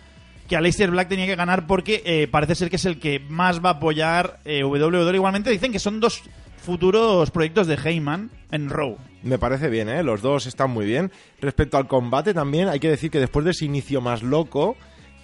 que 0.48 0.56
Aleister 0.56 0.90
Black 0.90 1.08
tenía 1.08 1.26
que 1.26 1.36
ganar 1.36 1.66
porque 1.66 2.02
eh, 2.04 2.28
parece 2.30 2.54
ser 2.54 2.70
que 2.70 2.76
es 2.76 2.84
el 2.84 2.98
que 2.98 3.20
más 3.20 3.64
va 3.64 3.70
a 3.70 3.72
apoyar 3.74 4.40
eh, 4.44 4.64
WWE. 4.64 5.14
Igualmente 5.14 5.50
dicen 5.50 5.72
que 5.72 5.78
son 5.78 6.00
dos 6.00 6.22
futuros 6.62 7.30
proyectos 7.30 7.66
de 7.66 7.74
Heyman 7.74 8.30
en 8.50 8.70
Raw. 8.70 8.96
Me 9.22 9.38
parece 9.38 9.68
bien, 9.68 9.88
¿eh? 9.88 10.02
Los 10.02 10.22
dos 10.22 10.46
están 10.46 10.70
muy 10.70 10.86
bien. 10.86 11.10
Respecto 11.40 11.76
al 11.76 11.88
combate 11.88 12.32
también, 12.32 12.68
hay 12.68 12.80
que 12.80 12.88
decir 12.88 13.10
que 13.10 13.20
después 13.20 13.44
de 13.44 13.50
ese 13.50 13.64
inicio 13.64 14.00
más 14.00 14.22
loco, 14.22 14.76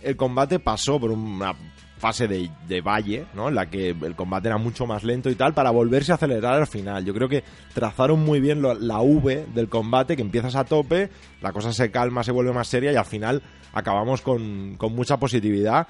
el 0.03 0.17
combate 0.17 0.59
pasó 0.59 1.01
por 1.01 1.11
una 1.11 1.55
fase 1.99 2.29
de, 2.29 2.49
de 2.69 2.81
valle, 2.81 3.27
¿no? 3.35 3.49
En 3.49 3.55
la 3.57 3.71
que 3.71 3.91
el 3.91 4.15
combate 4.15 4.49
era 4.49 4.59
mucho 4.59 4.87
más 4.87 5.03
lento 5.03 5.31
y 5.31 5.35
tal, 5.35 5.55
para 5.55 5.71
volverse 5.71 6.13
a 6.13 6.17
acelerar 6.17 6.55
al 6.55 6.67
final. 6.67 7.05
Yo 7.05 7.15
creo 7.15 7.29
que 7.29 7.43
trazaron 7.75 8.25
muy 8.25 8.41
bien 8.41 8.63
la 8.63 9.01
V 9.01 9.47
del 9.55 9.69
combate, 9.69 10.17
que 10.17 10.23
empiezas 10.23 10.55
a 10.55 10.65
tope, 10.65 11.11
la 11.41 11.53
cosa 11.53 11.73
se 11.73 11.91
calma, 11.91 12.23
se 12.23 12.33
vuelve 12.33 12.53
más 12.53 12.69
seria 12.69 12.93
y 12.93 12.97
al 12.97 13.05
final 13.05 13.43
acabamos 13.73 14.23
con, 14.23 14.77
con 14.77 14.95
mucha 14.95 15.19
positividad 15.19 15.89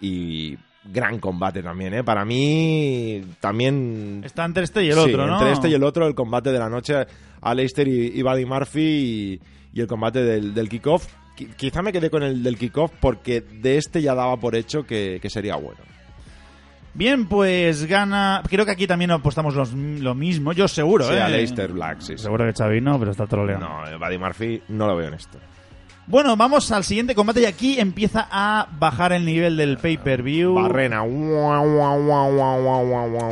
y 0.00 0.56
gran 0.92 1.18
combate 1.18 1.62
también, 1.62 1.94
¿eh? 1.94 2.04
Para 2.04 2.24
mí 2.24 3.22
también 3.40 4.22
Está 4.24 4.44
entre 4.44 4.64
este 4.64 4.84
y 4.84 4.88
el 4.88 4.94
Sí, 4.94 5.00
otro, 5.00 5.26
¿no? 5.26 5.34
Entre 5.34 5.52
este 5.52 5.68
y 5.68 5.74
el 5.74 5.82
otro, 5.84 6.06
el 6.06 6.14
combate 6.14 6.52
de 6.52 6.58
la 6.58 6.68
noche, 6.68 7.06
Aleister 7.40 7.88
y, 7.88 8.18
y 8.18 8.22
Buddy 8.22 8.44
Murphy 8.44 8.80
y, 8.80 9.40
y 9.72 9.80
el 9.80 9.86
combate 9.86 10.22
del, 10.22 10.52
del 10.54 10.68
kickoff. 10.68 11.06
Qui- 11.36 11.54
Quizá 11.56 11.82
me 11.82 11.92
quedé 11.92 12.10
con 12.10 12.22
el 12.22 12.42
del 12.42 12.56
kickoff 12.58 12.92
porque 13.00 13.40
de 13.40 13.78
este 13.78 14.02
ya 14.02 14.14
daba 14.14 14.36
por 14.36 14.54
hecho 14.54 14.84
que, 14.84 15.18
que 15.20 15.30
sería 15.30 15.56
bueno. 15.56 15.80
Bien, 16.96 17.26
pues 17.26 17.86
gana... 17.86 18.40
Creo 18.48 18.64
que 18.64 18.70
aquí 18.70 18.86
también 18.86 19.10
apostamos 19.10 19.54
los- 19.56 19.72
lo 19.72 20.14
mismo, 20.14 20.52
yo 20.52 20.68
seguro, 20.68 21.06
Sí, 21.08 21.14
¿eh? 21.14 21.20
Aleister 21.22 21.72
Black, 21.72 22.00
sí. 22.00 22.12
sí. 22.16 22.22
Seguro 22.22 22.44
que 22.46 22.52
Xavi 22.52 22.80
no, 22.80 22.98
pero 23.00 23.10
está 23.10 23.26
troleando. 23.26 23.66
No, 23.68 23.84
eh, 23.88 23.96
Buddy 23.98 24.18
Murphy 24.18 24.62
no 24.68 24.86
lo 24.86 24.96
veo 24.96 25.08
en 25.08 25.14
esto. 25.14 25.38
Bueno, 26.06 26.36
vamos 26.36 26.70
al 26.70 26.84
siguiente 26.84 27.14
combate 27.14 27.40
y 27.40 27.44
aquí 27.46 27.80
empieza 27.80 28.28
a 28.30 28.68
bajar 28.78 29.14
el 29.14 29.24
nivel 29.24 29.56
del 29.56 29.78
pay-per-view. 29.78 30.52
Barrena. 30.54 31.02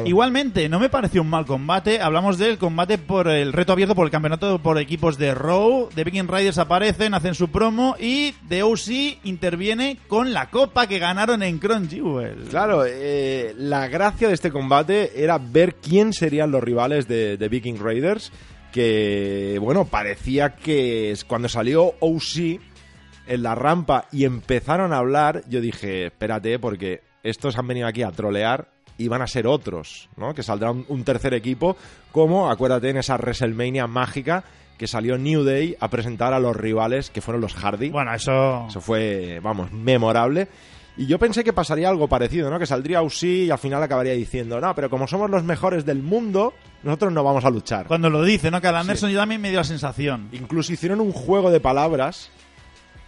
Igualmente, 0.07 0.71
no 0.71 0.81
me 0.81 0.89
pareció 0.89 1.21
un 1.21 1.29
mal 1.29 1.45
combate. 1.45 2.01
Hablamos 2.01 2.39
del 2.39 2.57
combate 2.57 2.97
por 2.97 3.29
el 3.29 3.53
reto 3.53 3.73
abierto 3.73 3.95
por 3.95 4.07
el 4.07 4.11
campeonato 4.11 4.59
por 4.59 4.79
equipos 4.79 5.19
de 5.19 5.35
Raw. 5.35 5.91
The 5.95 6.05
Viking 6.05 6.29
Riders 6.29 6.57
aparecen, 6.57 7.13
hacen 7.13 7.35
su 7.35 7.49
promo 7.49 7.95
y 8.01 8.33
The 8.49 8.63
OC 8.63 9.19
interviene 9.25 9.99
con 10.09 10.33
la 10.33 10.49
copa 10.49 10.87
que 10.87 10.99
ganaron 10.99 11.43
en 11.43 11.59
Crunchyroll. 11.59 12.47
Claro, 12.49 12.85
eh, 12.87 13.55
la 13.59 13.89
gracia 13.89 14.29
de 14.29 14.35
este 14.35 14.51
combate 14.51 15.23
era 15.23 15.37
ver 15.37 15.75
quién 15.75 16.15
serían 16.15 16.51
los 16.51 16.65
rivales 16.65 17.07
de, 17.07 17.37
de 17.37 17.49
Viking 17.51 17.79
Raiders. 17.79 18.33
Que, 18.73 19.59
bueno, 19.61 19.85
parecía 19.85 20.57
que 20.57 21.15
cuando 21.27 21.49
salió 21.49 21.95
OC 22.01 22.61
en 23.27 23.43
la 23.43 23.55
rampa 23.55 24.07
y 24.11 24.25
empezaron 24.25 24.93
a 24.93 24.99
hablar, 24.99 25.43
yo 25.49 25.61
dije, 25.61 26.07
espérate, 26.07 26.59
porque 26.59 27.03
estos 27.23 27.59
han 27.59 27.67
venido 27.67 27.87
aquí 27.87 28.03
a 28.03 28.11
trolear 28.11 28.69
y 28.99 29.09
van 29.09 29.23
a 29.23 29.27
ser 29.27 29.47
otros, 29.47 30.09
¿no? 30.17 30.35
Que 30.35 30.43
saldrá 30.43 30.71
un, 30.71 30.85
un 30.89 31.05
tercer 31.05 31.35
equipo, 31.35 31.77
como, 32.13 32.51
acuérdate, 32.51 32.91
en 32.91 32.97
esa 32.97 33.17
WrestleMania 33.17 33.87
mágica 33.87 34.45
que 34.79 34.87
salió 34.87 35.17
New 35.17 35.45
Day 35.45 35.77
a 35.79 35.89
presentar 35.89 36.33
a 36.33 36.41
los 36.41 36.57
rivales 36.57 37.11
que 37.11 37.21
fueron 37.21 37.41
los 37.41 37.55
Hardy. 37.55 37.91
Bueno, 37.91 38.13
eso... 38.15 38.67
Eso 38.69 38.81
fue, 38.81 39.39
vamos, 39.41 39.71
memorable. 39.71 40.49
Y 40.97 41.07
yo 41.07 41.19
pensé 41.19 41.43
que 41.43 41.55
pasaría 41.55 41.89
algo 41.89 42.07
parecido, 42.07 42.51
¿no? 42.51 42.59
Que 42.59 42.67
saldría 42.67 43.03
Usi 43.03 43.45
y 43.45 43.51
al 43.51 43.59
final 43.59 43.83
acabaría 43.83 44.13
diciendo, 44.13 44.61
no, 44.61 44.75
pero 44.75 44.91
como 44.91 45.07
somos 45.07 45.31
los 45.31 45.43
mejores 45.43 45.87
del 45.87 46.03
mundo, 46.03 46.53
nosotros 46.83 47.13
no 47.13 47.25
vamos 47.25 47.45
a 47.47 47.51
luchar. 47.51 47.87
Cuando 47.87 48.11
lo 48.11 48.23
dice, 48.23 48.51
¿no? 48.51 48.61
Que 48.61 48.69
a 48.69 48.79
Anderson 48.79 49.11
yo 49.11 49.19
también 49.19 49.41
me 49.41 49.49
dio 49.49 49.61
la 49.61 49.65
sensación. 49.65 50.29
Incluso 50.33 50.73
hicieron 50.73 51.01
un 51.01 51.13
juego 51.13 51.51
de 51.51 51.61
palabras 51.61 52.31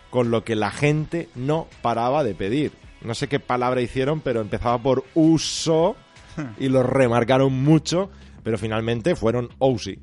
con 0.08 0.30
lo 0.30 0.44
que 0.44 0.56
la 0.56 0.70
gente 0.70 1.28
no 1.34 1.68
paraba 1.82 2.24
de 2.24 2.34
pedir. 2.34 2.72
No 3.02 3.14
sé 3.14 3.28
qué 3.28 3.38
palabra 3.38 3.82
hicieron, 3.82 4.20
pero 4.20 4.40
empezaba 4.40 4.78
por 4.78 5.04
uso 5.14 5.96
y 6.58 6.68
lo 6.68 6.82
remarcaron 6.82 7.52
mucho, 7.52 8.10
pero 8.42 8.56
finalmente 8.56 9.14
fueron 9.14 9.50
Ousi. 9.58 9.98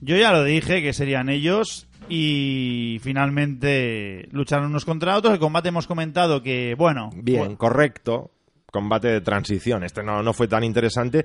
Yo 0.00 0.16
ya 0.16 0.32
lo 0.32 0.44
dije 0.44 0.82
que 0.82 0.92
serían 0.92 1.28
ellos 1.28 1.85
y 2.08 2.98
finalmente 3.02 4.28
lucharon 4.30 4.66
unos 4.66 4.84
contra 4.84 5.16
otros. 5.16 5.34
El 5.34 5.40
combate 5.40 5.68
hemos 5.68 5.86
comentado 5.86 6.42
que, 6.42 6.74
bueno, 6.76 7.10
Bien, 7.14 7.40
bueno, 7.40 7.58
correcto. 7.58 8.30
Combate 8.70 9.08
de 9.08 9.20
transición. 9.20 9.84
Este 9.84 10.02
no, 10.02 10.22
no 10.22 10.32
fue 10.32 10.48
tan 10.48 10.64
interesante. 10.64 11.24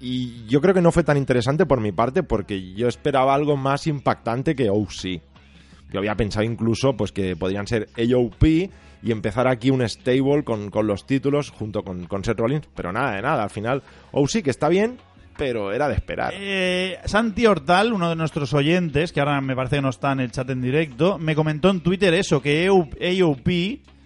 Y 0.00 0.46
yo 0.46 0.60
creo 0.60 0.74
que 0.74 0.82
no 0.82 0.90
fue 0.90 1.04
tan 1.04 1.16
interesante 1.16 1.64
por 1.64 1.80
mi 1.80 1.92
parte 1.92 2.22
porque 2.22 2.72
yo 2.74 2.88
esperaba 2.88 3.34
algo 3.34 3.56
más 3.56 3.86
impactante 3.86 4.56
que 4.56 4.68
OC. 4.68 5.22
Yo 5.92 5.98
había 5.98 6.16
pensado 6.16 6.44
incluso 6.44 6.96
pues 6.96 7.12
que 7.12 7.36
podrían 7.36 7.66
ser 7.66 7.88
AOP 7.96 8.42
y 9.02 9.10
empezar 9.12 9.46
aquí 9.46 9.70
un 9.70 9.86
stable 9.88 10.42
con, 10.44 10.70
con 10.70 10.86
los 10.86 11.06
títulos 11.06 11.50
junto 11.50 11.82
con, 11.82 12.06
con 12.06 12.24
Seth 12.24 12.38
Rollins. 12.38 12.68
Pero 12.74 12.92
nada 12.92 13.14
de 13.14 13.22
nada. 13.22 13.44
Al 13.44 13.50
final, 13.50 13.82
OC 14.10 14.42
que 14.42 14.50
está 14.50 14.68
bien, 14.68 14.98
pero 15.36 15.72
era 15.72 15.88
de 15.88 15.94
esperar. 15.94 16.32
Eh, 16.36 16.98
Santi 17.04 17.46
Hortal, 17.46 17.92
uno 17.92 18.08
de 18.08 18.16
nuestros 18.16 18.52
oyentes, 18.54 19.12
que 19.12 19.20
ahora 19.20 19.40
me 19.40 19.56
parece 19.56 19.76
que 19.76 19.82
no 19.82 19.90
está 19.90 20.12
en 20.12 20.20
el 20.20 20.32
chat 20.32 20.48
en 20.50 20.60
directo, 20.60 21.18
me 21.18 21.34
comentó 21.34 21.70
en 21.70 21.80
Twitter 21.80 22.14
eso, 22.14 22.40
que 22.40 22.66
AOP 22.66 23.48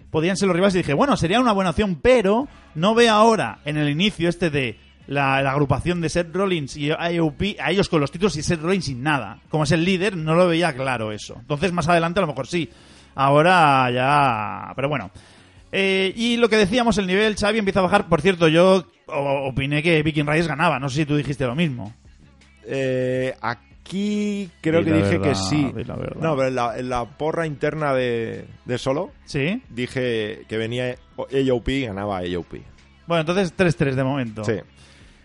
podían 0.09 0.37
ser 0.37 0.47
los 0.47 0.55
rivales 0.55 0.75
y 0.75 0.79
dije, 0.79 0.93
bueno, 0.93 1.17
sería 1.17 1.39
una 1.39 1.51
buena 1.51 1.71
opción, 1.71 1.99
pero 2.01 2.47
no 2.75 2.95
ve 2.95 3.09
ahora 3.09 3.59
en 3.65 3.77
el 3.77 3.89
inicio 3.89 4.29
este 4.29 4.49
de 4.49 4.79
la, 5.07 5.37
agrupación 5.37 6.01
de 6.01 6.09
Seth 6.09 6.33
Rollins 6.33 6.77
y 6.77 6.91
AOP, 6.91 7.59
a 7.59 7.71
ellos 7.71 7.89
con 7.89 8.01
los 8.01 8.11
títulos 8.11 8.35
y 8.35 8.43
Seth 8.43 8.61
Rollins 8.61 8.85
sin 8.85 9.03
nada. 9.03 9.39
Como 9.49 9.63
es 9.63 9.71
el 9.71 9.83
líder, 9.83 10.15
no 10.15 10.35
lo 10.35 10.47
veía 10.47 10.73
claro 10.73 11.11
eso. 11.11 11.35
Entonces 11.39 11.71
más 11.71 11.87
adelante 11.87 12.19
a 12.19 12.21
lo 12.21 12.27
mejor 12.27 12.47
sí. 12.47 12.69
Ahora 13.15 13.89
ya... 13.91 14.73
Pero 14.75 14.89
bueno. 14.89 15.11
Eh, 15.71 16.13
y 16.15 16.37
lo 16.37 16.49
que 16.49 16.55
decíamos, 16.57 16.97
el 16.97 17.07
nivel 17.07 17.35
Xavi 17.35 17.59
empieza 17.59 17.79
a 17.79 17.83
bajar. 17.83 18.07
Por 18.07 18.21
cierto, 18.21 18.47
yo 18.47 18.85
opiné 19.07 19.83
que 19.83 20.01
Viking 20.03 20.25
Raiders 20.25 20.47
ganaba. 20.47 20.79
No 20.79 20.89
sé 20.89 20.97
si 21.01 21.05
tú 21.05 21.15
dijiste 21.15 21.45
lo 21.45 21.55
mismo. 21.55 21.93
Eh, 22.63 23.35
aquí 23.41 24.49
creo 24.61 24.83
que 24.83 24.91
dije 24.91 25.17
verdad, 25.17 25.29
que 25.29 25.35
sí. 25.35 25.71
No, 26.19 26.35
pero 26.35 26.47
en 26.47 26.55
la, 26.55 26.77
en 26.77 26.89
la 26.89 27.05
porra 27.05 27.45
interna 27.47 27.93
de, 27.93 28.45
de 28.65 28.77
solo 28.77 29.11
¿Sí? 29.25 29.61
dije 29.69 30.43
que 30.49 30.57
venía 30.57 30.95
AOP 31.17 31.69
y 31.69 31.85
ganaba 31.85 32.17
AOP. 32.19 32.55
Bueno, 33.05 33.21
entonces 33.21 33.55
3-3 33.55 33.93
de 33.95 34.03
momento. 34.03 34.43
Sí. 34.43 34.53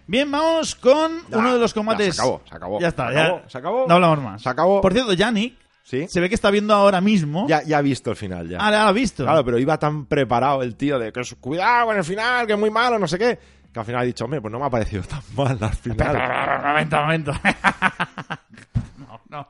Bien, 0.06 0.30
vamos 0.30 0.74
con 0.76 1.10
Ya, 1.30 1.38
uno 1.38 1.54
de 1.54 1.60
los 1.60 1.72
ya, 1.72 1.74
combates. 1.74 2.14
se 2.16 2.22
acabó, 2.22 2.42
se 2.48 2.54
acabó. 2.56 2.80
Ya 2.80 2.88
está, 2.88 3.08
Se 3.08 3.14
ya. 3.14 3.42
se 3.48 3.58
acabó. 3.58 3.86
No 3.88 3.94
hablamos 3.94 4.20
más. 4.22 4.42
Se 4.42 4.48
acabó. 4.48 4.80
Por 4.80 4.92
cierto, 4.92 5.12
Yannick 5.12 5.56
Sí. 5.84 6.06
se 6.08 6.20
ve 6.20 6.28
que 6.28 6.34
está 6.34 6.50
viendo 6.50 6.72
ahora 6.74 7.00
mismo. 7.00 7.46
Ya, 7.48 7.62
ya 7.64 7.78
ha 7.78 7.82
visto 7.82 8.10
el 8.10 8.16
final 8.16 8.48
ya. 8.48 8.58
Ah, 8.60 8.70
ya 8.70 8.82
lo 8.84 8.88
ha 8.88 8.92
visto. 8.92 9.24
Claro, 9.24 9.44
pero 9.44 9.58
iba 9.58 9.78
tan 9.78 10.06
preparado 10.06 10.62
el 10.62 10.76
tío 10.76 10.98
de 10.98 11.12
que 11.12 11.20
es- 11.20 11.34
cuidado 11.40 11.86
con 11.86 11.96
el 11.96 12.04
final, 12.04 12.46
que 12.46 12.52
es 12.54 12.58
muy 12.58 12.70
malo, 12.70 12.98
no 12.98 13.06
sé 13.08 13.18
qué. 13.18 13.38
Que 13.72 13.80
al 13.80 13.86
final 13.86 14.02
ha 14.02 14.04
dicho, 14.04 14.24
hombre, 14.24 14.40
pues 14.40 14.52
no 14.52 14.58
me 14.58 14.66
ha 14.66 14.70
parecido 14.70 15.02
tan 15.02 15.20
mal 15.34 15.58
al 15.60 15.74
final. 15.74 16.62
momento, 16.62 16.96
momento. 17.00 17.32
no, 18.98 19.20
no. 19.28 19.48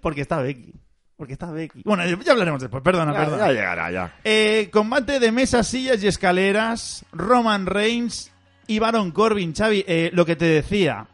Porque 0.00 0.20
está 0.22 0.38
Becky. 0.40 0.72
Porque 1.16 1.32
está 1.34 1.50
Becky. 1.50 1.82
Bueno, 1.84 2.04
ya 2.06 2.32
hablaremos 2.32 2.60
después. 2.60 2.82
Perdona, 2.82 3.12
Ya, 3.12 3.18
perdona. 3.20 3.46
ya 3.46 3.52
llegará, 3.52 3.90
ya. 3.90 4.14
Eh, 4.24 4.68
combate 4.72 5.20
de 5.20 5.30
mesas, 5.32 5.66
sillas 5.66 6.02
y 6.02 6.06
escaleras. 6.08 7.04
Roman 7.12 7.66
Reigns 7.66 8.30
y 8.66 8.78
Baron 8.78 9.10
Corbin. 9.12 9.54
Xavi, 9.54 9.84
eh, 9.86 10.10
lo 10.12 10.24
que 10.26 10.36
te 10.36 10.44
decía. 10.46 11.06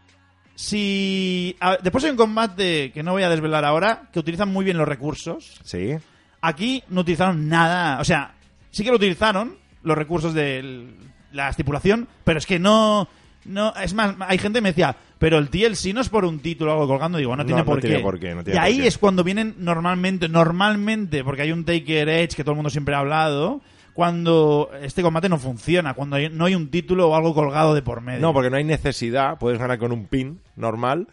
Si. 0.55 1.57
a- 1.61 1.79
después 1.83 2.05
hay 2.05 2.11
un 2.11 2.17
combate 2.17 2.93
que 2.93 3.03
no 3.03 3.13
voy 3.13 3.23
a 3.23 3.31
desvelar 3.31 3.65
ahora, 3.65 4.03
que 4.13 4.19
utilizan 4.19 4.53
muy 4.53 4.65
bien 4.65 4.77
los 4.77 4.89
recursos. 4.89 5.59
Sí. 5.65 5.97
Aquí 6.43 6.83
no 6.89 7.01
utilizaron 7.03 7.49
nada, 7.49 8.01
o 8.01 8.05
sea, 8.05 8.33
sí 8.71 8.83
que 8.85 8.91
lo 8.91 8.97
utilizaron, 8.97 9.57
los 9.83 9.97
recursos 9.97 10.35
de 10.35 10.87
la 11.33 11.49
estipulación, 11.49 12.09
pero 12.25 12.39
es 12.39 12.47
que 12.47 12.59
no... 12.59 13.09
No, 13.47 13.73
es 13.83 13.95
más, 13.95 14.17
hay 14.21 14.37
gente 14.37 14.59
que 14.59 14.63
me 14.63 14.69
decía, 14.71 14.95
pero 15.19 15.39
el 15.39 15.49
TLC 15.49 15.95
no 15.95 16.03
es 16.03 16.11
por 16.11 16.27
un 16.27 16.41
título 16.41 16.73
o 16.73 16.75
algo 16.75 16.87
colgando, 16.89 17.17
digo, 17.17 17.31
no, 17.35 17.43
No, 17.43 17.47
tiene, 17.47 17.63
no 17.63 17.65
por, 17.65 17.81
tiene 17.81 17.97
qué. 17.97 18.03
por 18.03 18.21
qué, 18.21 18.35
no 18.35 18.43
y 18.43 18.45
por 18.45 18.59
ahí 18.59 18.79
qué. 18.81 18.87
es 18.87 18.99
cuando 18.99 19.25
vienen 19.25 19.55
normalmente, 19.59 20.29
normalmente, 20.29 21.25
porque 21.25 21.43
hay 21.43 21.53
un 21.53 21.65
Taker 21.65 22.07
Edge 22.11 22.37
que 22.37 22.45
todo 22.45 22.53
el 22.53 22.57
mundo 22.57 22.69
siempre 22.69 22.95
ha 22.95 22.99
hablado, 22.99 23.63
cuando 23.95 24.71
este 24.83 25.03
combate 25.03 25.29
no 25.29 25.39
funciona, 25.39 25.95
cuando 25.95 26.17
hay- 26.17 26.29
no 26.31 26.45
hay 26.47 26.55
un 26.55 26.71
título 26.71 27.09
o 27.11 27.15
algo 27.17 27.35
colgado 27.35 27.75
de 27.75 27.83
por 27.83 28.01
medio. 28.01 28.21
No, 28.21 28.33
porque 28.33 28.51
no 28.51 28.57
hay 28.57 28.65
necesidad, 28.65 29.39
puedes 29.39 29.59
ganar 29.59 29.79
con 29.79 29.93
un 29.93 30.07
pin 30.07 30.41
normal 30.57 31.09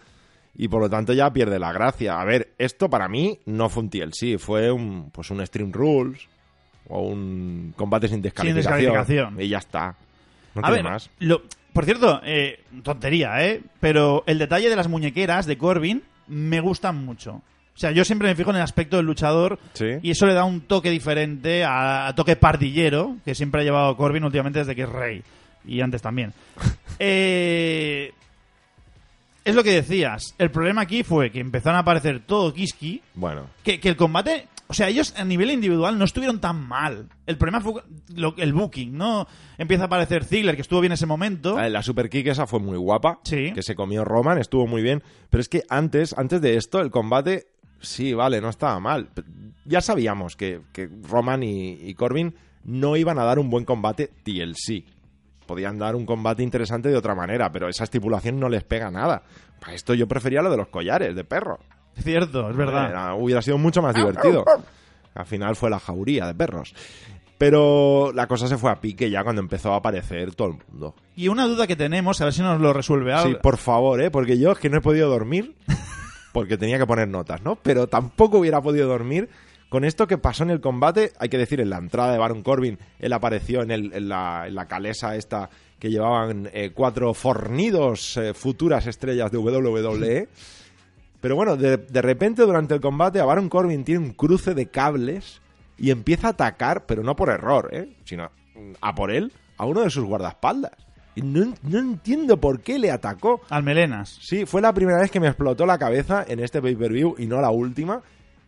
y 0.56 0.68
por 0.68 0.82
lo 0.82 0.90
tanto 0.90 1.14
ya 1.14 1.32
pierde 1.32 1.60
la 1.60 1.72
gracia. 1.72 2.20
A 2.20 2.26
ver, 2.26 2.54
esto 2.58 2.90
para 2.90 3.08
mí 3.08 3.40
no 3.46 3.70
fue 3.70 3.84
un 3.84 3.90
TLC, 3.90 4.38
fue 4.40 4.72
un 4.72 5.10
pues 5.12 5.30
un 5.32 5.46
Stream 5.46 5.72
Rules 5.72 6.28
o 6.90 7.02
un 7.02 7.74
combate 7.76 8.08
sin 8.08 8.22
descalificación, 8.22 8.74
descalificación. 8.82 9.42
y 9.42 9.48
ya 9.50 9.58
está. 9.58 9.96
No 10.56 10.62
a 10.62 10.68
tiene 10.70 10.84
ver, 10.84 10.92
más. 10.92 11.10
lo- 11.20 11.42
por 11.74 11.86
cierto, 11.86 12.22
eh, 12.24 12.64
tontería, 12.82 13.46
¿eh? 13.46 13.62
Pero 13.80 14.24
el 14.26 14.40
detalle 14.40 14.68
de 14.70 14.76
las 14.76 14.88
muñequeras 14.88 15.46
de 15.46 15.58
Corbin 15.60 16.02
me 16.28 16.60
gustan 16.60 17.06
mucho. 17.06 17.42
O 17.78 17.80
sea, 17.80 17.92
yo 17.92 18.04
siempre 18.04 18.28
me 18.28 18.36
fijo 18.36 18.50
en 18.50 18.56
el 18.56 18.64
aspecto 18.64 18.98
del 18.98 19.06
luchador 19.06 19.60
Sí. 19.74 19.86
y 20.02 20.10
eso 20.10 20.26
le 20.26 20.34
da 20.34 20.44
un 20.46 20.62
toque 20.62 20.90
diferente 20.90 21.64
a, 21.64 22.08
a 22.08 22.16
toque 22.16 22.36
pardillero 22.36 23.18
que 23.24 23.36
siempre 23.36 23.62
ha 23.62 23.64
llevado 23.64 23.96
Corbin 23.96 24.24
últimamente 24.24 24.58
desde 24.60 24.76
que 24.76 24.82
es 24.82 24.90
rey. 24.90 25.22
Y 25.66 25.80
antes 25.82 26.02
también. 26.02 26.34
Eh, 27.00 28.12
es 29.46 29.56
lo 29.56 29.64
que 29.64 29.72
decías. 29.72 30.34
El 30.40 30.50
problema 30.52 30.82
aquí 30.82 31.04
fue 31.04 31.32
que 31.32 31.40
empezaron 31.40 31.78
a 31.78 31.82
aparecer 31.82 32.22
todo 32.26 32.52
Kiski 32.54 33.02
Bueno, 33.14 33.48
que, 33.64 33.80
que 33.80 33.88
el 33.90 33.96
combate, 33.96 34.48
o 34.68 34.74
sea, 34.74 34.90
ellos 34.90 35.14
a 35.16 35.24
nivel 35.24 35.52
individual 35.52 35.98
no 35.98 36.06
estuvieron 36.06 36.42
tan 36.42 36.68
mal. 36.68 37.08
El 37.28 37.38
problema 37.38 37.62
fue 37.62 37.84
lo- 38.16 38.36
el 38.38 38.52
booking, 38.54 38.98
¿no? 38.98 39.28
Empieza 39.58 39.84
a 39.84 39.86
aparecer 39.86 40.26
Ziggler, 40.26 40.56
que 40.56 40.64
estuvo 40.64 40.82
bien 40.82 40.92
en 40.92 40.96
ese 40.96 41.06
momento. 41.06 41.60
Eh, 41.60 41.70
La 41.70 41.82
super 41.84 42.10
kick 42.10 42.28
esa 42.28 42.48
fue 42.48 42.60
muy 42.60 42.78
guapa. 42.78 43.20
Sí. 43.24 43.52
Que 43.54 43.62
se 43.64 43.76
comió 43.76 44.04
Roman, 44.04 44.38
estuvo 44.40 44.68
muy 44.68 44.82
bien. 44.82 45.04
Pero 45.30 45.40
es 45.42 45.48
que 45.50 45.62
antes, 45.70 46.18
antes 46.18 46.42
de 46.42 46.58
esto, 46.58 46.82
el 46.82 46.90
combate, 46.92 47.46
sí, 47.82 48.14
vale, 48.14 48.42
no 48.42 48.50
estaba 48.50 48.80
mal. 48.80 49.10
Ya 49.66 49.82
sabíamos 49.82 50.36
que, 50.36 50.62
que 50.72 50.90
Roman 51.10 51.44
y, 51.44 51.74
y 51.74 51.94
Corbin 51.94 52.36
no 52.64 52.96
iban 52.96 53.20
a 53.20 53.24
dar 53.24 53.40
un 53.40 53.50
buen 53.50 53.66
combate 53.66 54.12
TLC. 54.24 54.84
Podían 55.46 55.78
dar 55.80 55.96
un 55.96 56.06
combate 56.06 56.44
interesante 56.44 56.90
de 56.90 56.98
otra 56.98 57.16
manera, 57.16 57.52
pero 57.52 57.70
esa 57.70 57.86
estipulación 57.86 58.40
no 58.40 58.50
les 58.50 58.64
pega 58.64 58.92
nada. 58.92 59.24
Para 59.60 59.74
esto 59.74 59.94
yo 59.94 60.08
prefería 60.08 60.42
lo 60.42 60.52
de 60.52 60.58
los 60.58 60.68
collares 60.68 61.16
de 61.16 61.24
perro. 61.24 61.60
Es 61.96 62.04
cierto, 62.04 62.50
es 62.50 62.56
verdad. 62.56 62.90
Era- 62.90 63.16
hubiera 63.16 63.42
sido 63.42 63.58
mucho 63.58 63.82
más 63.82 63.96
divertido. 63.96 64.44
Al 65.16 65.26
final 65.26 65.56
fue 65.56 65.70
la 65.70 65.80
jauría 65.80 66.28
de 66.28 66.36
perros. 66.36 66.74
Pero 67.38 68.12
la 68.14 68.28
cosa 68.28 68.48
se 68.48 68.58
fue 68.58 68.72
a 68.72 68.82
pique 68.82 69.10
ya 69.12 69.24
cuando 69.24 69.42
empezó 69.42 69.72
a 69.74 69.78
aparecer 69.78 70.34
todo 70.34 70.50
el 70.50 70.54
mundo. 70.70 70.96
Y 71.16 71.28
una 71.28 71.46
duda 71.46 71.68
que 71.68 71.76
tenemos, 71.76 72.20
a 72.20 72.26
ver 72.26 72.34
si 72.34 72.42
nos 72.42 72.60
lo 72.60 72.74
resuelve 72.74 73.12
Sí, 73.22 73.28
algo. 73.28 73.40
por 73.42 73.58
favor, 73.58 74.02
¿eh? 74.02 74.10
Porque 74.12 74.40
yo 74.40 74.52
es 74.52 74.58
que 74.60 74.70
no 74.70 74.78
he 74.80 74.82
podido 74.82 75.08
dormir 75.10 75.56
porque 76.38 76.56
tenía 76.56 76.78
que 76.78 76.86
poner 76.86 77.08
notas, 77.08 77.42
¿no? 77.42 77.56
Pero 77.56 77.88
tampoco 77.88 78.38
hubiera 78.38 78.62
podido 78.62 78.88
dormir 78.88 79.28
con 79.70 79.84
esto 79.84 80.06
que 80.06 80.20
pasó 80.20 80.44
en 80.44 80.52
el 80.52 80.62
combate. 80.62 81.14
Hay 81.18 81.30
que 81.30 81.38
decir, 81.40 81.60
en 81.60 81.72
la 81.72 81.78
entrada 81.80 82.12
de 82.12 82.20
Baron 82.20 82.44
Corbin, 82.44 82.78
él 83.00 83.12
apareció 83.12 83.64
en, 83.64 83.72
el- 83.72 83.92
en 83.92 84.08
la, 84.08 84.44
en 84.48 84.54
la 84.54 84.68
calesa 84.68 85.16
esta 85.16 85.50
que 85.80 85.90
llevaban 85.90 86.48
eh, 86.54 86.74
cuatro 86.76 87.16
fornidos 87.16 88.18
eh, 88.18 88.36
futuras 88.36 88.86
estrellas 88.86 89.32
de 89.32 89.40
WWE. 89.40 90.30
Pero 91.22 91.36
bueno, 91.36 91.58
de, 91.58 91.78
de 91.78 92.02
repente 92.04 92.44
durante 92.44 92.76
el 92.76 92.82
combate 92.82 93.20
a 93.20 93.26
Baron 93.26 93.50
Corbin 93.50 93.84
tiene 93.84 94.06
un 94.06 94.14
cruce 94.14 94.54
de 94.54 94.68
cables 94.68 95.42
y 95.76 95.90
empieza 95.90 96.28
a 96.28 96.32
atacar, 96.32 96.86
pero 96.86 97.02
no 97.02 97.16
por 97.16 97.30
error, 97.32 97.70
¿eh? 97.74 97.96
sino 98.06 98.30
mm, 98.54 98.74
a 98.80 98.94
por 98.94 99.10
él, 99.10 99.32
a 99.58 99.66
uno 99.66 99.82
de 99.82 99.90
sus 99.90 100.04
guardaespaldas. 100.06 100.74
No, 101.22 101.54
no 101.64 101.80
entiendo 101.80 102.38
por 102.40 102.62
qué 102.62 102.80
le 102.80 102.92
atacó. 102.92 103.42
Al 103.50 103.64
Melenas. 103.64 104.18
Sí, 104.22 104.46
fue 104.46 104.62
la 104.62 104.74
primera 104.74 105.00
vez 105.00 105.12
que 105.12 105.20
me 105.20 105.28
explotó 105.28 105.66
la 105.66 105.78
cabeza 105.78 106.26
en 106.28 106.40
este 106.40 106.62
pay-per-view 106.62 107.16
y 107.18 107.26
no 107.26 107.42
la 107.42 107.50
última. 107.50 108.02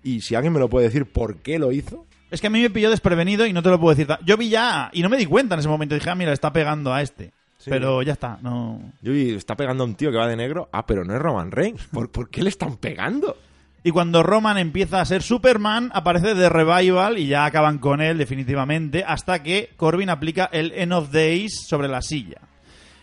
Y 0.04 0.22
si 0.22 0.36
alguien 0.36 0.54
me 0.54 0.60
lo 0.60 0.70
puede 0.70 0.88
decir 0.88 1.06
por 1.06 1.38
qué 1.38 1.60
lo 1.60 1.72
hizo, 1.72 2.06
Es 2.32 2.42
que 2.42 2.48
a 2.48 2.50
mí 2.52 2.62
me 2.62 2.70
pilló 2.70 2.90
desprevenido 2.90 3.46
y 3.46 3.54
no 3.54 3.64
te 3.64 3.70
lo 3.70 3.80
puedo 3.80 3.96
decir. 3.96 4.08
Yo 4.24 4.38
vi 4.38 4.50
ya, 4.50 4.90
y 4.94 5.02
no 5.02 5.10
me 5.10 5.18
di 5.18 5.26
cuenta 5.26 5.56
en 5.56 5.60
ese 5.60 5.70
momento. 5.70 5.96
Dije, 5.96 6.10
ah, 6.10 6.16
mira, 6.16 6.30
le 6.30 6.36
está 6.36 6.54
pegando 6.54 6.94
a 6.94 7.02
este. 7.02 7.32
Sí. 7.58 7.70
Pero 7.70 8.02
ya 8.04 8.14
está, 8.14 8.38
no. 8.42 8.80
yo 9.02 9.12
vi, 9.12 9.32
está 9.32 9.56
pegando 9.58 9.84
a 9.84 9.88
un 9.88 9.96
tío 9.96 10.12
que 10.12 10.18
va 10.18 10.28
de 10.28 10.38
negro. 10.38 10.70
Ah, 10.72 10.86
pero 10.86 11.04
no 11.04 11.14
es 11.14 11.20
Roman 11.20 11.52
Reigns. 11.52 11.88
¿Por, 11.88 12.10
por 12.10 12.30
qué 12.30 12.42
le 12.44 12.50
están 12.50 12.78
pegando? 12.78 13.36
Y 13.84 13.92
cuando 13.92 14.24
Roman 14.24 14.58
empieza 14.58 15.02
a 15.02 15.06
ser 15.06 15.24
Superman, 15.24 15.90
aparece 15.94 16.36
The 16.36 16.50
Revival 16.50 17.18
y 17.18 17.28
ya 17.28 17.46
acaban 17.46 17.80
con 17.80 18.02
él 18.02 18.18
definitivamente, 18.18 19.04
hasta 19.06 19.42
que 19.42 19.72
Corbin 19.78 20.10
aplica 20.10 20.50
el 20.52 20.72
End 20.74 20.94
of 20.94 21.12
Days 21.12 21.66
sobre 21.68 21.88
la 21.88 22.02
silla. 22.02 22.42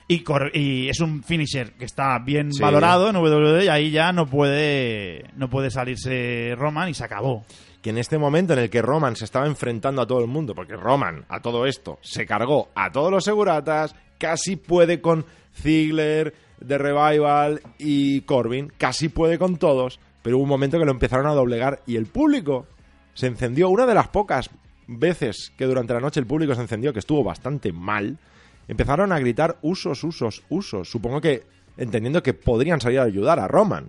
Y, 0.09 0.89
es 0.89 1.01
un 1.01 1.23
finisher 1.25 1.73
que 1.73 1.85
está 1.85 2.19
bien 2.21 2.53
Sí. 2.53 2.63
valorado 2.63 3.09
en 3.11 3.17
WWE 3.17 3.65
y 3.65 3.69
ahí 3.69 3.91
ya 3.91 4.13
no 4.13 4.27
puede, 4.27 5.25
no 5.37 5.51
puede 5.51 5.71
salirse 5.71 6.55
Roman 6.57 6.89
y 6.89 6.95
se 6.95 7.05
acabó. 7.05 7.45
que 7.83 7.91
en 7.91 7.99
este 7.99 8.19
momento 8.19 8.53
en 8.53 8.59
el 8.61 8.71
que 8.71 8.83
Roman 8.83 9.15
se 9.15 9.25
estaba 9.25 9.47
enfrentando 9.47 10.03
a 10.03 10.07
todo 10.09 10.21
el 10.21 10.27
mundo, 10.27 10.55
porque 10.57 10.75
Roman 10.77 11.25
a 11.29 11.41
todo 11.41 11.67
esto 11.67 11.99
se 12.03 12.27
cargó 12.27 12.69
a 12.75 12.91
todos 12.91 13.13
los 13.13 13.23
seguratas, 13.25 13.95
casi 14.19 14.57
puede 14.57 15.01
con 15.01 15.25
Ziggler, 15.55 16.35
The 16.67 16.79
Revival 16.79 17.61
y 17.79 18.23
Corbin, 18.23 18.73
casi 18.77 19.09
puede 19.09 19.39
con 19.39 19.57
todos, 19.57 20.01
pero 20.23 20.37
hubo 20.37 20.43
un 20.45 20.49
momento 20.49 20.79
que 20.81 20.85
lo 20.85 20.91
empezaron 20.91 21.27
a 21.27 21.35
doblegar 21.35 21.81
y 21.87 21.95
el 21.97 22.07
público 22.07 22.67
se 23.15 23.29
encendió. 23.29 23.69
Una 23.69 23.87
de 23.87 23.95
las 23.95 24.09
pocas 24.09 24.51
veces 24.89 25.53
que 25.57 25.65
durante 25.67 25.95
la 25.95 26.01
noche 26.01 26.19
el 26.19 26.27
público 26.27 26.55
se 26.57 26.63
encendió, 26.63 26.93
que 26.93 26.99
estuvo 26.99 27.23
bastante 27.23 27.73
mal, 27.73 28.19
empezaron 28.69 29.13
a 29.13 29.19
gritar 29.19 29.59
usos, 29.63 30.03
usos, 30.05 30.43
usos. 30.49 30.89
Supongo 30.89 31.21
que 31.21 31.45
entendiendo 31.77 32.23
que 32.23 32.35
podrían 32.35 32.81
salir 32.81 33.01
a 33.01 33.05
ayudar 33.05 33.39
a 33.39 33.49
Roman. 33.49 33.87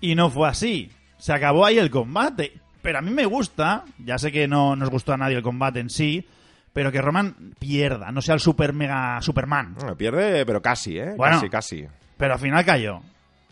Y 0.00 0.14
no 0.14 0.30
fue 0.30 0.48
así. 0.48 0.90
Se 1.18 1.32
acabó 1.32 1.64
ahí 1.64 1.78
el 1.78 1.90
combate. 1.90 2.52
Pero 2.82 2.98
a 2.98 3.02
mí 3.02 3.10
me 3.10 3.26
gusta, 3.26 3.84
ya 3.98 4.18
sé 4.18 4.30
que 4.30 4.46
no 4.46 4.76
nos 4.76 4.88
gustó 4.88 5.12
a 5.12 5.16
nadie 5.16 5.36
el 5.36 5.42
combate 5.42 5.80
en 5.80 5.90
sí, 5.90 6.26
pero 6.72 6.92
que 6.92 7.02
Roman 7.02 7.54
pierda, 7.58 8.12
no 8.12 8.22
sea 8.22 8.34
el 8.34 8.40
super 8.40 8.72
mega 8.72 9.20
Superman. 9.20 9.74
Bueno, 9.74 9.96
pierde, 9.96 10.46
pero 10.46 10.62
casi, 10.62 10.98
¿eh? 10.98 11.14
Bueno. 11.16 11.36
Casi, 11.36 11.48
casi. 11.48 11.86
Pero 12.16 12.34
al 12.34 12.38
final 12.40 12.64
cayó. 12.64 13.00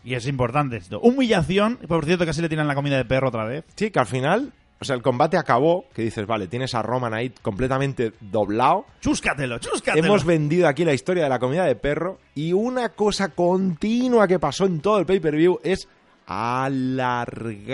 Y 0.03 0.13
es 0.13 0.27
importante 0.27 0.77
esto. 0.77 1.01
Humillación, 1.01 1.77
por 1.87 2.05
cierto, 2.05 2.25
casi 2.25 2.41
le 2.41 2.47
tiran 2.47 2.67
la 2.67 2.75
comida 2.75 2.95
de 2.95 3.03
perro 3.03 3.27
otra 3.27 3.43
vez. 3.43 3.65
Sí, 3.75 3.91
que 3.91 3.99
al 3.99 4.05
final, 4.05 4.53
o 4.79 4.85
sea, 4.85 4.95
el 4.95 5.01
combate 5.01 5.37
acabó, 5.37 5.85
que 5.93 6.03
dices, 6.03 6.27
vale, 6.27 6.47
tienes 6.47 6.75
a 6.75 6.81
Roman 6.81 7.13
ahí 7.13 7.31
completamente 7.41 8.13
doblado. 8.21 8.85
Chúscatelo, 9.01 9.57
chúscatelo. 9.59 10.05
Hemos 10.05 10.23
vendido 10.23 10.67
aquí 10.67 10.85
la 10.85 10.93
historia 10.93 11.23
de 11.23 11.29
la 11.29 11.39
comida 11.39 11.65
de 11.65 11.75
perro 11.75 12.19
y 12.35 12.53
una 12.53 12.89
cosa 12.89 13.29
continua 13.29 14.27
que 14.27 14.37
pasó 14.39 14.65
en 14.65 14.79
todo 14.79 14.99
el 14.99 15.05
pay-per-view 15.07 15.59
es 15.63 15.87
alargar 16.27 17.71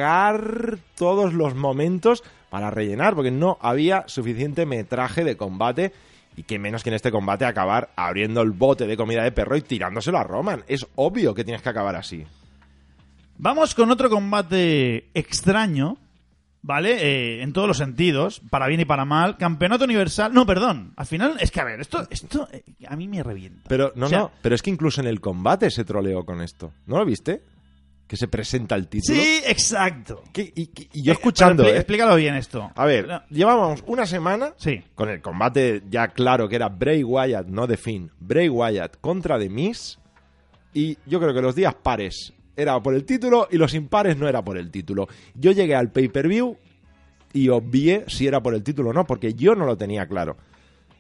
todos 0.96 1.34
los 1.34 1.56
momentos 1.56 2.24
para 2.50 2.70
rellenar, 2.70 3.16
porque 3.16 3.32
no 3.32 3.58
había 3.62 4.08
suficiente 4.08 4.66
metraje 4.66 5.24
de 5.24 5.36
combate 5.36 5.92
y 6.38 6.44
que 6.44 6.60
menos 6.60 6.84
que 6.84 6.90
en 6.90 6.96
este 6.96 7.12
combate 7.12 7.46
acabar 7.46 7.90
abriendo 7.96 8.42
el 8.42 8.52
bote 8.52 8.88
de 8.88 8.96
comida 8.96 9.24
de 9.24 9.32
perro 9.32 9.58
y 9.58 9.62
tirándoselo 9.62 10.20
a 10.20 10.24
Roman. 10.24 10.64
Es 10.68 10.86
obvio 10.96 11.34
que 11.34 11.44
tienes 11.44 11.62
que 11.62 11.70
acabar 11.70 11.96
así. 11.96 12.26
Vamos 13.38 13.74
con 13.76 13.92
otro 13.92 14.10
combate 14.10 15.10
extraño, 15.14 15.98
¿vale? 16.64 16.98
Eh, 17.02 17.44
en 17.44 17.54
todos 17.54 17.68
los 17.68 17.78
sentidos, 17.78 18.42
para 18.50 18.66
bien 18.68 18.80
y 18.80 18.86
para 18.86 19.06
mal. 19.06 19.38
Campeonato 19.38 19.84
universal. 19.86 20.34
No, 20.34 20.46
perdón. 20.48 20.94
Al 20.96 21.06
final, 21.06 21.38
es 21.40 21.52
que 21.52 21.62
a 21.62 21.66
ver, 21.66 21.80
esto, 21.80 22.08
esto 22.10 22.48
eh, 22.52 22.64
a 22.88 22.96
mí 22.96 23.08
me 23.08 23.22
revienta. 23.22 23.62
Pero 23.68 23.92
no, 23.96 24.08
O 24.08 24.10
sea, 24.10 24.20
no, 24.20 24.32
pero 24.42 24.56
es 24.56 24.62
que 24.64 24.72
incluso 24.72 25.00
en 25.02 25.08
el 25.08 25.22
combate 25.22 25.70
se 25.70 25.86
troleó 25.86 26.26
con 26.26 26.42
esto. 26.42 26.74
¿No 26.88 26.98
lo 26.98 27.06
viste? 27.06 27.44
Que 28.08 28.18
se 28.18 28.28
presenta 28.28 28.76
el 28.76 28.88
título. 28.90 29.18
Sí, 29.20 29.42
exacto. 29.46 30.24
Que- 30.34 30.52
y, 30.56 31.02
yo 31.02 31.14
escuchando, 31.14 31.64
Pero 31.64 31.70
expli- 31.74 31.76
¿eh? 31.76 31.80
Explícalo 31.80 32.16
bien 32.16 32.36
esto. 32.36 32.72
A 32.76 32.86
ver, 32.86 33.08
No, 33.08 33.22
llevábamos 33.30 33.84
una 33.88 34.06
semana 34.06 34.54
Sí. 34.58 34.82
con 34.96 35.10
el 35.10 35.22
combate 35.22 35.84
ya 35.90 36.10
claro 36.10 36.48
que 36.50 36.56
era 36.58 36.70
Bray 36.70 37.04
Wyatt, 37.04 37.48
no 37.48 37.68
The 37.68 37.78
Finn, 37.78 38.12
Bray 38.20 38.50
Wyatt 38.50 38.98
contra 39.02 39.40
The 39.40 39.50
Miz. 39.50 40.00
Y 40.74 40.98
yo 41.06 41.20
creo 41.20 41.34
que 41.34 41.42
los 41.42 41.56
días 41.56 41.76
pares 41.76 42.34
era 42.56 42.82
por 42.82 42.94
el 42.94 43.06
título 43.06 43.48
y 43.52 43.58
los 43.58 43.74
impares 43.74 44.18
no 44.18 44.28
era 44.28 44.44
por 44.44 44.58
el 44.58 44.70
título. 44.72 45.08
Yo 45.36 45.52
llegué 45.52 45.76
al 45.76 45.92
pay-per-view 45.92 46.58
y 47.34 47.50
obvié 47.50 48.06
si 48.08 48.28
era 48.28 48.42
por 48.44 48.54
el 48.54 48.64
título 48.64 48.92
o 48.92 48.94
no, 48.94 49.06
porque 49.06 49.34
yo 49.34 49.56
no 49.56 49.66
lo 49.66 49.78
tenía 49.78 50.06
claro. 50.08 50.38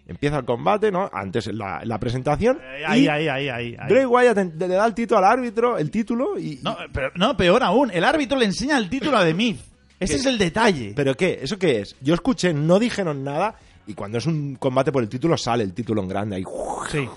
Empieza 0.05 0.37
el 0.39 0.45
combate, 0.45 0.91
¿no? 0.91 1.09
Antes 1.13 1.47
la, 1.53 1.81
la 1.85 1.97
presentación. 1.97 2.59
Eh, 2.61 2.83
Ahí, 2.85 3.03
y 3.03 3.07
ahí, 3.07 3.27
ahí, 3.29 3.49
ahí. 3.49 3.75
ahí. 3.79 3.87
Bray 3.89 4.05
Wyatt 4.05 4.37
le 4.59 4.67
da 4.67 4.85
el 4.85 4.93
título 4.93 5.19
al 5.19 5.23
árbitro, 5.25 5.77
el 5.77 5.89
título, 5.89 6.37
y... 6.37 6.59
No, 6.61 6.75
pero, 6.91 7.09
no, 7.15 7.37
peor 7.37 7.63
aún. 7.63 7.89
El 7.89 8.03
árbitro 8.03 8.37
le 8.37 8.45
enseña 8.45 8.77
el 8.77 8.89
título 8.89 9.17
a 9.17 9.23
The. 9.23 9.31
Ese 9.99 10.15
¿Qué? 10.15 10.19
es 10.19 10.25
el 10.25 10.37
detalle. 10.37 10.91
¿Pero 10.93 11.15
qué? 11.15 11.39
¿Eso 11.41 11.57
qué 11.57 11.79
es? 11.79 11.95
Yo 12.01 12.13
escuché, 12.15 12.53
no 12.53 12.79
dijeron 12.79 13.23
nada, 13.23 13.55
y 13.87 13.93
cuando 13.93 14.17
es 14.17 14.25
un 14.25 14.55
combate 14.55 14.91
por 14.91 15.03
el 15.03 15.07
título 15.07 15.37
sale 15.37 15.63
el 15.63 15.73
título 15.73 16.01
en 16.01 16.09
grande 16.09 16.35
ahí. 16.37 16.43
Sí. 16.91 17.07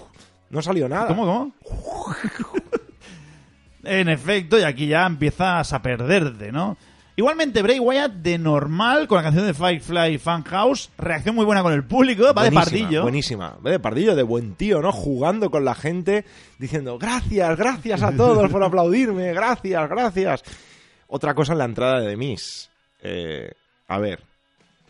No 0.51 0.63
salió 0.63 0.89
nada. 0.89 1.09
¿Cómo, 1.09 1.25
cómo? 1.25 1.53
en 3.87 4.09
efecto, 4.09 4.59
y 4.59 4.63
aquí 4.63 4.87
ya 4.89 5.07
empiezas 5.07 5.73
a 5.73 5.83
perderte, 5.83 6.53
¿no? 6.53 6.77
Igualmente, 7.19 7.63
Bray 7.63 7.79
Wyatt 7.79 8.13
de 8.13 8.37
normal, 8.37 9.09
con 9.09 9.17
la 9.17 9.23
canción 9.23 9.47
de 9.47 9.55
Firefly 9.55 10.19
Funhouse, 10.19 10.91
reacción 10.99 11.35
muy 11.35 11.47
buena 11.47 11.63
con 11.63 11.73
el 11.73 11.83
público, 11.83 12.35
va 12.35 12.45
de 12.45 12.53
pardillo. 12.53 13.03
Buenísima. 13.03 13.57
Va 13.65 13.71
de 13.71 13.81
pardillo, 13.81 14.15
de 14.15 14.23
buen 14.23 14.55
tío, 14.55 14.83
¿no? 14.83 14.93
Jugando 14.93 15.51
con 15.51 15.65
la 15.65 15.75
gente, 15.75 16.27
diciendo 16.59 16.99
gracias, 16.99 17.57
gracias 17.57 18.03
a 18.03 18.15
todos 18.15 18.51
por 18.51 18.63
aplaudirme, 18.63 19.33
gracias, 19.33 19.89
gracias. 19.89 20.43
Otra 21.09 21.35
cosa 21.35 21.53
en 21.53 21.59
la 21.59 21.65
entrada 21.65 22.01
de 22.01 22.17
Miss. 22.19 22.69
Eh, 23.01 23.51
a 23.89 23.99
ver, 23.99 24.21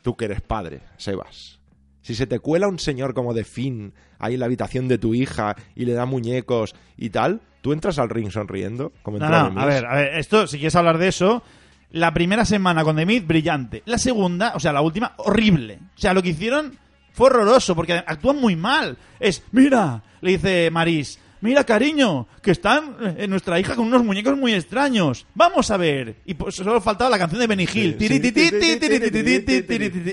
tú 0.02 0.16
que 0.16 0.24
eres 0.24 0.40
padre, 0.40 0.80
Sebas. 0.96 1.60
Si 2.02 2.16
se 2.16 2.26
te 2.26 2.40
cuela 2.40 2.66
un 2.66 2.80
señor 2.80 3.14
como 3.14 3.34
de 3.34 3.44
Finn 3.44 3.92
ahí 4.18 4.34
en 4.34 4.40
la 4.40 4.46
habitación 4.46 4.88
de 4.88 4.98
tu 4.98 5.14
hija 5.14 5.54
y 5.76 5.84
le 5.84 5.92
da 5.92 6.06
muñecos 6.06 6.74
y 6.96 7.10
tal, 7.10 7.40
¿tú 7.66 7.72
entras 7.72 7.98
al 7.98 8.08
ring 8.08 8.30
sonriendo? 8.30 8.92
Como 9.02 9.18
No, 9.18 9.28
no, 9.28 9.60
a 9.60 9.66
ver, 9.66 9.84
a 9.86 9.96
ver, 9.96 10.18
esto, 10.18 10.46
si 10.46 10.58
quieres 10.58 10.76
hablar 10.76 10.98
de 10.98 11.08
eso, 11.08 11.42
la 11.90 12.14
primera 12.14 12.44
semana 12.44 12.84
con 12.84 12.94
The 12.94 13.04
Miz, 13.04 13.26
brillante. 13.26 13.82
La 13.86 13.98
segunda, 13.98 14.52
o 14.54 14.60
sea, 14.60 14.72
la 14.72 14.82
última, 14.82 15.14
horrible. 15.16 15.80
O 15.96 15.98
sea, 15.98 16.14
lo 16.14 16.22
que 16.22 16.28
hicieron 16.28 16.78
fue 17.10 17.26
horroroso, 17.26 17.74
porque 17.74 17.94
actúan 17.94 18.36
muy 18.36 18.54
mal. 18.54 18.96
Es, 19.18 19.42
mira, 19.50 20.00
le 20.20 20.30
dice 20.30 20.70
Maris, 20.70 21.18
mira, 21.40 21.64
cariño, 21.64 22.28
que 22.40 22.52
están 22.52 22.98
eh, 23.00 23.26
nuestra 23.26 23.58
hija 23.58 23.74
con 23.74 23.88
unos 23.88 24.04
muñecos 24.04 24.38
muy 24.38 24.54
extraños. 24.54 25.26
Vamos 25.34 25.68
a 25.72 25.76
ver. 25.76 26.18
Y 26.24 26.34
pues 26.34 26.54
solo 26.54 26.80
faltaba 26.80 27.10
la 27.10 27.18
canción 27.18 27.40
de 27.40 27.48
Benny 27.48 27.66
Hill. 27.74 27.96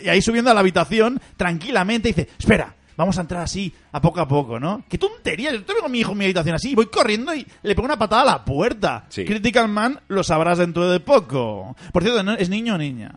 Y 0.03 0.09
ahí 0.09 0.23
subiendo 0.23 0.49
a 0.49 0.55
la 0.55 0.61
habitación, 0.61 1.21
tranquilamente, 1.37 2.07
dice, 2.07 2.29
espera. 2.35 2.77
Vamos 2.97 3.17
a 3.17 3.21
entrar 3.21 3.41
así, 3.43 3.73
a 3.91 4.01
poco 4.01 4.19
a 4.21 4.27
poco, 4.27 4.59
¿no? 4.59 4.83
¡Qué 4.89 4.97
tontería! 4.97 5.51
Yo 5.51 5.63
tengo 5.63 5.85
a 5.85 5.89
mi 5.89 5.99
hijo 5.99 6.11
en 6.11 6.17
mi 6.19 6.25
habitación 6.25 6.55
así, 6.55 6.75
voy 6.75 6.87
corriendo 6.87 7.33
y 7.33 7.45
le 7.63 7.75
pongo 7.75 7.85
una 7.87 7.97
patada 7.97 8.21
a 8.21 8.25
la 8.25 8.45
puerta. 8.45 9.05
Sí. 9.09 9.25
Critical 9.25 9.67
Man 9.67 9.99
lo 10.07 10.23
sabrás 10.23 10.57
dentro 10.59 10.89
de 10.89 10.99
poco. 10.99 11.75
Por 11.91 12.03
cierto, 12.03 12.23
¿no? 12.23 12.33
¿es 12.33 12.49
niño 12.49 12.75
o 12.75 12.77
niña? 12.77 13.13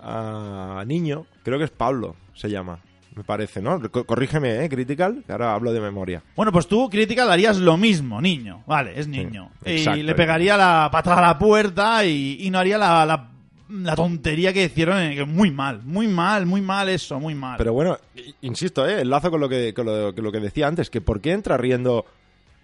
a 0.00 0.84
niño, 0.86 1.26
creo 1.42 1.58
que 1.58 1.64
es 1.64 1.70
Pablo, 1.70 2.16
se 2.34 2.48
llama. 2.48 2.78
Me 3.14 3.24
parece, 3.24 3.60
¿no? 3.60 3.80
Co- 3.90 4.04
corrígeme, 4.04 4.64
¿eh? 4.64 4.68
Critical, 4.68 5.24
que 5.26 5.32
ahora 5.32 5.52
hablo 5.54 5.72
de 5.72 5.80
memoria. 5.80 6.22
Bueno, 6.36 6.52
pues 6.52 6.68
tú, 6.68 6.88
Critical, 6.88 7.28
harías 7.32 7.56
lo 7.56 7.76
mismo, 7.76 8.20
niño. 8.20 8.62
Vale, 8.64 8.92
es 8.98 9.08
niño. 9.08 9.50
Sí, 9.64 9.84
y 9.96 10.02
le 10.04 10.14
pegaría 10.14 10.56
la 10.56 10.88
patada 10.92 11.18
a 11.18 11.22
la 11.32 11.38
puerta 11.38 12.04
y, 12.04 12.36
y 12.40 12.50
no 12.50 12.60
haría 12.60 12.78
la, 12.78 13.04
la, 13.04 13.28
la 13.68 13.94
tontería 13.94 14.52
que 14.52 14.64
hicieron. 14.64 14.98
eh, 14.98 15.14
que 15.14 15.24
Muy 15.24 15.50
mal, 15.50 15.82
muy 15.84 16.08
mal, 16.08 16.46
muy 16.46 16.60
mal 16.60 16.88
eso, 16.88 17.18
muy 17.20 17.34
mal. 17.34 17.56
Pero 17.58 17.72
bueno, 17.72 17.98
insisto, 18.42 18.86
¿eh? 18.88 19.00
Enlazo 19.00 19.30
con 19.30 19.40
lo 19.40 19.48
que, 19.48 19.74
con 19.74 19.86
lo, 19.86 20.14
con 20.14 20.24
lo 20.24 20.32
que 20.32 20.40
decía 20.40 20.66
antes, 20.66 20.90
que 20.90 21.00
¿por 21.00 21.20
qué 21.20 21.32
entra 21.32 21.56
riendo 21.56 22.04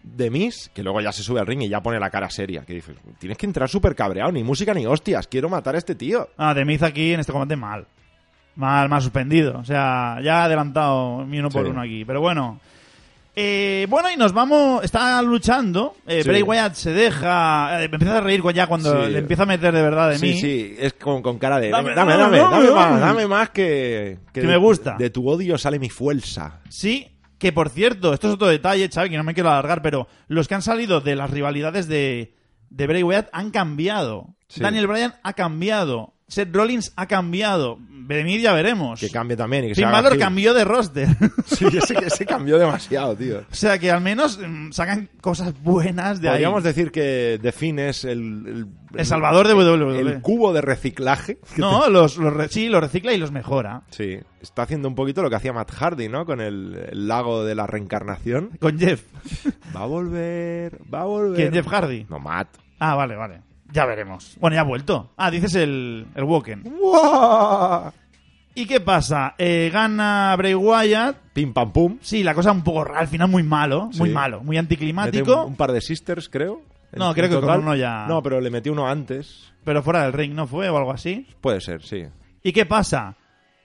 de 0.02 0.30
Miss, 0.30 0.70
que 0.74 0.82
luego 0.82 1.00
ya 1.00 1.12
se 1.12 1.22
sube 1.22 1.40
al 1.40 1.46
ring 1.46 1.62
y 1.62 1.68
ya 1.68 1.82
pone 1.82 1.98
la 1.98 2.10
cara 2.10 2.28
seria? 2.30 2.62
Que 2.64 2.74
dices, 2.74 2.96
tienes 3.18 3.38
que 3.38 3.46
entrar 3.46 3.68
súper 3.68 3.94
cabreado, 3.94 4.32
ni 4.32 4.42
música 4.42 4.72
ni 4.74 4.86
hostias, 4.86 5.26
quiero 5.26 5.48
matar 5.48 5.74
a 5.74 5.78
este 5.78 5.94
tío. 5.94 6.28
Ah, 6.36 6.54
de 6.54 6.64
Miz 6.64 6.82
aquí 6.82 7.12
en 7.12 7.20
este 7.20 7.32
combate 7.32 7.56
mal. 7.56 7.86
Mal, 8.56 8.88
mal 8.88 9.02
suspendido. 9.02 9.58
O 9.58 9.64
sea, 9.64 10.18
ya 10.22 10.42
ha 10.42 10.44
adelantado 10.44 11.26
mi 11.26 11.38
uno 11.40 11.48
por 11.50 11.66
uno 11.66 11.80
aquí. 11.82 12.04
Pero 12.04 12.20
bueno. 12.20 12.60
Eh, 13.36 13.86
bueno, 13.90 14.10
y 14.12 14.16
nos 14.16 14.32
vamos. 14.32 14.84
Está 14.84 15.20
luchando. 15.22 15.96
Eh, 16.06 16.22
Sí. 16.22 16.28
Bray 16.28 16.42
Wyatt 16.42 16.74
se 16.74 16.92
deja. 16.92 17.82
eh, 17.82 17.88
empieza 17.90 18.18
a 18.18 18.20
reír 18.20 18.42
ya 18.54 18.66
cuando 18.66 19.04
Sí. 19.06 19.10
le 19.12 19.18
empieza 19.18 19.42
a 19.42 19.46
meter 19.46 19.74
de 19.74 19.82
verdad 19.82 20.10
de 20.10 20.18
Sí, 20.18 20.26
mí. 20.26 20.40
sí, 20.40 20.76
es 20.78 20.92
con, 20.94 21.20
con 21.22 21.38
cara 21.38 21.58
de... 21.58 21.70
Dame, 21.70 21.94
Dame, 21.94 22.16
dame, 22.16 22.38
dame, 22.38 22.70
más, 22.70 23.00
dame. 23.00 23.26
más 23.26 23.50
que... 23.50 24.18
Que 24.32 24.42
me 24.42 24.56
gusta. 24.56 24.96
De 24.98 25.10
tu 25.10 25.28
odio 25.28 25.58
sale 25.58 25.78
mi 25.80 25.90
fuerza. 25.90 26.60
Sí, 26.68 27.08
que 27.38 27.52
por 27.52 27.70
cierto, 27.70 28.14
esto 28.14 28.28
es 28.28 28.34
otro 28.34 28.46
detalle, 28.46 28.88
Xavi, 28.88 29.10
que 29.10 29.16
no 29.16 29.24
me 29.24 29.34
quiero 29.34 29.50
alargar, 29.50 29.82
pero 29.82 30.06
los 30.28 30.46
que 30.46 30.54
han 30.54 30.62
salido 30.62 31.00
de 31.00 31.16
las 31.16 31.30
rivalidades 31.30 31.88
de, 31.88 32.34
de 32.70 32.86
Bray 32.86 33.02
Wyatt 33.02 33.28
han 33.32 33.50
cambiado. 33.50 34.36
Sí. 34.48 34.60
Daniel 34.60 34.86
Bryan 34.86 35.14
ha 35.24 35.32
cambiado. 35.32 36.13
Seth 36.28 36.54
Rollins 36.54 36.92
ha 36.96 37.06
cambiado. 37.06 37.78
Venid 38.06 38.40
ya 38.40 38.52
veremos. 38.52 39.00
Que 39.00 39.08
cambie 39.08 39.34
también 39.34 39.64
y 39.64 39.68
que 39.68 39.74
Finn 39.76 39.90
Balor 39.90 40.18
cambió 40.18 40.52
de 40.52 40.64
roster. 40.64 41.08
Sí, 41.46 41.66
ese, 41.66 41.94
ese 42.04 42.26
cambió 42.26 42.58
demasiado, 42.58 43.14
tío. 43.16 43.38
o 43.50 43.54
sea 43.54 43.78
que 43.78 43.90
al 43.90 44.00
menos 44.02 44.38
mm, 44.38 44.72
sacan 44.72 45.08
cosas 45.22 45.54
buenas 45.62 46.20
de 46.20 46.28
ahí. 46.28 46.32
Podríamos 46.34 46.64
decir 46.64 46.90
que 46.90 47.38
The 47.40 47.52
Finn 47.52 47.78
es 47.78 48.04
el... 48.04 48.18
El, 48.46 48.66
El 49.00 49.06
salvador 49.06 49.46
de 49.48 49.54
WWE. 49.54 50.00
El 50.00 50.20
cubo 50.20 50.52
de 50.52 50.60
reciclaje. 50.60 51.38
No, 51.56 51.88
los, 51.88 52.16
los 52.18 52.32
re- 52.32 52.48
sí, 52.48 52.68
los 52.68 52.82
recicla 52.82 53.12
y 53.14 53.18
los 53.18 53.30
mejora. 53.30 53.82
Sí, 53.90 54.18
está 54.42 54.62
haciendo 54.62 54.88
un 54.88 54.94
poquito 54.94 55.22
lo 55.22 55.30
que 55.30 55.36
hacía 55.36 55.52
Matt 55.54 55.70
Hardy, 55.72 56.08
¿no? 56.08 56.26
Con 56.26 56.40
el, 56.42 56.88
el 56.92 57.08
lago 57.08 57.44
de 57.44 57.54
la 57.54 57.66
reencarnación. 57.66 58.50
Con 58.60 58.78
Jeff. 58.78 59.02
Va 59.76 59.82
a 59.82 59.86
volver, 59.86 60.78
va 60.92 61.02
a 61.02 61.04
volver. 61.04 61.36
¿Quién? 61.36 61.52
Jeff 61.52 61.66
Hardy. 61.72 62.06
No, 62.10 62.18
Matt. 62.18 62.48
Ah, 62.78 62.94
vale, 62.94 63.16
vale. 63.16 63.40
Ya 63.74 63.84
veremos. 63.86 64.36
Bueno, 64.40 64.54
ya 64.54 64.60
ha 64.60 64.64
vuelto. 64.64 65.10
Ah, 65.16 65.32
dices 65.32 65.56
el, 65.56 66.06
el 66.14 66.22
Woken. 66.24 66.62
¿Y 68.54 68.66
qué 68.66 68.80
pasa? 68.80 69.34
Eh, 69.36 69.68
gana 69.72 70.34
Bray 70.36 70.54
Wyatt. 70.54 71.16
Pim 71.32 71.52
pam 71.52 71.72
pum. 71.72 71.98
Sí, 72.00 72.22
la 72.22 72.34
cosa 72.34 72.52
un 72.52 72.62
poco 72.62 72.84
rara, 72.84 73.00
al 73.00 73.08
final 73.08 73.28
muy 73.28 73.42
malo, 73.42 73.90
muy 73.98 74.10
Sí. 74.10 74.14
malo, 74.14 74.38
muy 74.38 74.54
Mete 74.54 74.60
anticlimático, 74.60 75.42
un, 75.42 75.48
un 75.52 75.56
par 75.56 75.72
de 75.72 75.80
sisters, 75.80 76.28
creo. 76.28 76.62
en- 76.92 77.00
No, 77.00 77.12
creo 77.14 77.24
en 77.24 77.30
que 77.32 77.34
con 77.36 77.40
total. 77.46 77.60
uno 77.60 77.74
ya- 77.74 78.06
No, 78.06 78.22
pero 78.22 78.40
le 78.40 78.50
metió 78.50 78.70
uno 78.72 78.86
antes. 78.86 79.52
pero 79.64 79.82
fuera 79.82 80.04
del 80.04 80.12
ring 80.12 80.32
no 80.34 80.46
fue 80.46 80.68
o 80.68 80.76
algo 80.78 80.92
así. 80.92 81.26
Puede 81.40 81.60
ser, 81.60 81.82
sí. 81.82 82.04
¿Y 82.44 82.52
qué 82.52 82.64
pasa? 82.66 83.16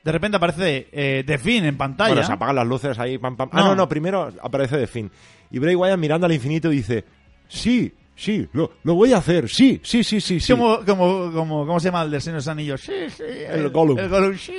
De 0.04 0.12
repente 0.12 0.38
aparece 0.38 0.88
eh, 0.92 1.24
The 1.28 1.38
Finn 1.38 1.66
en 1.66 1.78
pantalla. 1.78 2.10
Bueno, 2.14 2.26
se 2.26 2.34
apagan 2.34 2.56
las 2.56 2.66
luces 2.66 2.98
ahí, 2.98 3.20
pam, 3.20 3.36
pam. 3.38 3.50
Ah, 3.52 3.60
No. 3.62 3.68
no, 3.68 3.76
no, 3.76 3.90
primero 3.90 4.30
aparece 4.42 4.76
The 4.78 4.88
Finn. 4.88 5.12
Y 5.52 5.60
Bray 5.60 5.76
Wyatt 5.76 6.00
mirando 6.00 6.26
al 6.26 6.34
infinito 6.34 6.70
dice, 6.70 7.06
sí, 7.48 7.94
sí, 8.20 8.48
lo, 8.54 8.72
lo 8.84 8.96
voy 8.96 9.14
a 9.14 9.18
hacer, 9.18 9.50
sí, 9.50 9.80
sí, 9.84 10.04
sí, 10.04 10.20
sí, 10.22 10.40
sí. 10.40 10.52
Como, 10.54 10.80
como, 10.86 11.32
como, 11.32 11.66
¿Cómo 11.66 11.80
se 11.80 11.86
llama 11.88 12.04
el 12.04 12.12
del 12.12 12.22
Señor 12.22 12.36
de 12.36 12.40
los 12.40 12.48
Anillos? 12.48 12.82
Sí, 12.82 12.94
sí. 13.16 13.24
El 13.48 13.70
Gollum. 13.70 13.98
El 13.98 14.10
Gollum, 14.10 14.36
sí. 14.38 14.54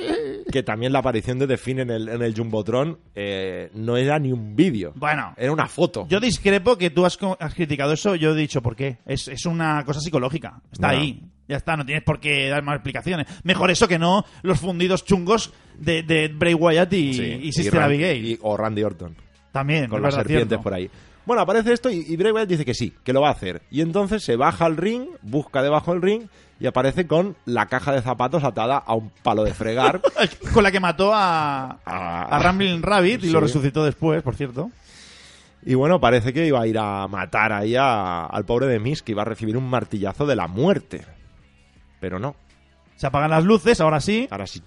Que 0.51 0.63
también 0.63 0.91
la 0.91 0.99
aparición 0.99 1.39
de 1.39 1.47
The 1.47 1.57
Finn 1.57 1.79
en 1.79 1.89
el, 1.89 2.09
en 2.09 2.21
el 2.21 2.35
Jumbotron 2.35 2.99
eh, 3.15 3.69
no 3.75 3.95
era 3.97 4.19
ni 4.19 4.31
un 4.31 4.55
vídeo. 4.55 4.93
Bueno, 4.95 5.33
Era 5.37 5.51
una 5.51 5.67
foto. 5.67 6.05
yo 6.09 6.19
discrepo 6.19 6.77
que 6.77 6.89
tú 6.89 7.05
has, 7.05 7.17
has 7.39 7.53
criticado 7.55 7.93
eso. 7.93 8.15
Yo 8.15 8.31
he 8.31 8.35
dicho 8.35 8.61
por 8.61 8.75
qué. 8.75 8.97
Es, 9.05 9.27
es 9.27 9.45
una 9.45 9.83
cosa 9.85 9.99
psicológica. 10.01 10.61
Está 10.71 10.91
No. 10.91 10.99
ahí. 10.99 11.21
Ya 11.47 11.57
está, 11.57 11.75
no 11.75 11.85
tienes 11.85 12.03
por 12.03 12.19
qué 12.21 12.47
dar 12.47 12.63
más 12.63 12.75
explicaciones. 12.75 13.27
Mejor 13.43 13.71
eso 13.71 13.85
que 13.87 13.99
no 13.99 14.23
los 14.41 14.59
fundidos 14.59 15.03
chungos 15.03 15.51
de, 15.77 16.01
de 16.03 16.29
Bray 16.29 16.53
Wyatt 16.53 16.93
y, 16.93 17.13
Sí, 17.13 17.39
y 17.43 17.51
Sister 17.51 17.73
Ran- 17.73 17.83
Abigail. 17.85 18.25
y- 18.25 18.39
o 18.41 18.55
Randy 18.55 18.83
Orton. 18.83 19.15
También, 19.51 19.87
con 19.89 20.01
las 20.01 20.13
serpientes 20.15 20.47
cierto. 20.47 20.63
por 20.63 20.73
ahí. 20.73 20.89
Bueno, 21.25 21.41
aparece 21.43 21.71
esto 21.73 21.89
y, 21.89 22.05
y 22.07 22.15
Bray 22.17 22.31
Wyatt 22.31 22.49
dice 22.49 22.65
que 22.65 22.73
sí, 22.73 22.93
que 23.03 23.13
lo 23.13 23.21
va 23.21 23.29
a 23.29 23.33
hacer. 23.33 23.61
Y 23.69 23.81
entonces 23.81 24.23
se 24.23 24.35
baja 24.35 24.65
al 24.65 24.77
ring, 24.77 25.05
busca 25.21 25.61
debajo 25.61 25.93
del 25.93 26.01
ring 26.01 26.23
y 26.59 26.67
aparece 26.67 27.07
con 27.07 27.35
la 27.45 27.67
caja 27.67 27.91
de 27.91 28.01
zapatos 28.01 28.43
atada 28.43 28.77
a 28.77 28.93
un 28.95 29.11
palo 29.23 29.43
de 29.43 29.53
fregar. 29.53 30.01
Con 30.53 30.63
la 30.63 30.71
que 30.71 30.79
mató 30.79 31.11
a, 31.13 31.79
a 31.85 32.39
Rambling 32.39 32.81
Rabbit 32.83 33.23
y 33.23 33.29
lo 33.31 33.39
resucitó 33.39 33.83
después, 33.83 34.21
por 34.21 34.35
cierto. 34.35 34.69
y 35.65 35.73
bueno, 35.73 35.99
parece 35.99 36.33
que 36.33 36.45
iba 36.45 36.61
a 36.61 36.67
ir 36.67 36.77
a 36.77 37.07
matar 37.07 37.51
ahí 37.53 37.75
a- 37.75 38.25
al 38.27 38.45
pobre 38.45 38.67
de 38.67 38.79
Miss, 38.79 39.01
que 39.01 39.11
iba 39.13 39.23
a 39.23 39.25
recibir 39.25 39.57
un 39.57 39.67
martillazo 39.69 40.25
de 40.27 40.35
la 40.35 40.47
muerte. 40.47 41.03
Pero 41.99 42.19
no, 42.19 42.35
Se 42.95 43.07
apagan 43.07 43.31
las 43.31 43.43
luces, 43.43 43.81
ahora 43.81 43.99
sí. 43.99 44.27
ahora 44.29 44.45
sí. 44.45 44.61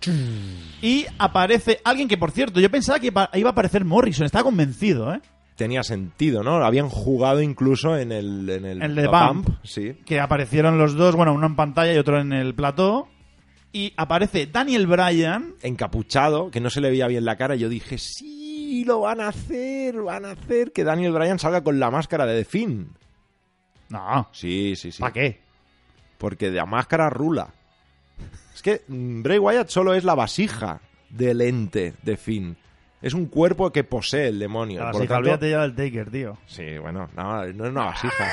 Y 0.82 1.06
aparece 1.18 1.80
alguien 1.84 2.08
que, 2.08 2.16
por 2.18 2.32
cierto, 2.32 2.58
yo 2.60 2.70
pensaba 2.70 2.98
que 2.98 3.06
iba 3.08 3.30
iba 3.34 3.50
a 3.50 3.52
aparecer 3.52 3.84
Morrison. 3.84 4.26
Estaba 4.26 4.42
convencido, 4.44 5.14
¿eh? 5.14 5.20
Tenía 5.56 5.82
sentido, 5.84 6.42
¿no? 6.42 6.56
Habían 6.64 6.88
jugado 6.88 7.40
incluso 7.40 7.96
en 7.96 8.10
el... 8.10 8.48
En 8.50 8.64
el, 8.64 8.82
El 8.82 8.94
de 8.96 9.02
The 9.02 9.08
Bump. 9.08 9.48
Sí. 9.62 9.94
Que 10.04 10.18
aparecieron 10.20 10.78
los 10.78 10.94
dos, 10.94 11.14
bueno, 11.14 11.32
uno 11.32 11.46
en 11.46 11.54
pantalla 11.56 11.94
y 11.94 11.98
otro 11.98 12.20
en 12.20 12.32
el 12.32 12.54
plató. 12.54 13.08
Y 13.72 13.92
aparece 13.96 14.46
Daniel 14.46 14.86
Bryan. 14.86 15.54
encapuchado, 15.62 16.50
que 16.50 16.60
no 16.60 16.70
se 16.70 16.80
le 16.80 16.90
veía 16.90 17.06
bien 17.08 17.24
la 17.24 17.36
cara, 17.36 17.56
y 17.56 17.60
yo 17.60 17.68
dije, 17.68 17.98
sí, 17.98 18.84
lo 18.84 19.00
van 19.00 19.20
a 19.20 19.28
hacer, 19.28 20.00
van 20.02 20.24
a 20.24 20.32
hacer 20.32 20.72
que 20.72 20.84
Daniel 20.84 21.12
Bryan 21.12 21.38
salga 21.38 21.62
con 21.62 21.78
la 21.80 21.90
máscara 21.90 22.26
de 22.26 22.38
The 22.38 22.44
Finn. 22.44 22.90
No, 23.88 24.28
Sí, 24.32 24.74
sí, 24.76 24.90
sí. 24.92 25.00
¿para 25.00 25.12
qué? 25.12 25.40
Porque 26.18 26.50
de 26.50 26.56
la 26.56 26.66
máscara 26.66 27.10
rula. 27.10 27.52
Es 28.54 28.62
que 28.62 28.82
mm, 28.88 29.22
Bray 29.22 29.38
Wyatt 29.38 29.68
solo 29.68 29.94
es 29.94 30.04
la 30.04 30.14
vasija 30.14 30.80
del 31.10 31.40
ente 31.40 31.94
de 32.02 32.16
Finn. 32.16 32.56
Es 33.04 33.12
un 33.14 33.26
cuerpo 33.26 33.70
que 33.70 33.84
posee 33.84 34.28
el 34.28 34.38
demonio. 34.38 34.80
La 34.80 34.86
Por 34.90 34.94
vasija, 35.02 35.14
tanto- 35.14 35.28
olvídate 35.30 35.50
ya 35.50 35.60
del 35.60 35.74
Taker, 35.74 36.10
tío. 36.10 36.38
Sí, 36.46 36.78
bueno, 36.78 37.08
no, 37.14 37.44
no 37.52 37.64
es 37.64 37.70
una 37.70 37.84
vasija. 37.84 38.24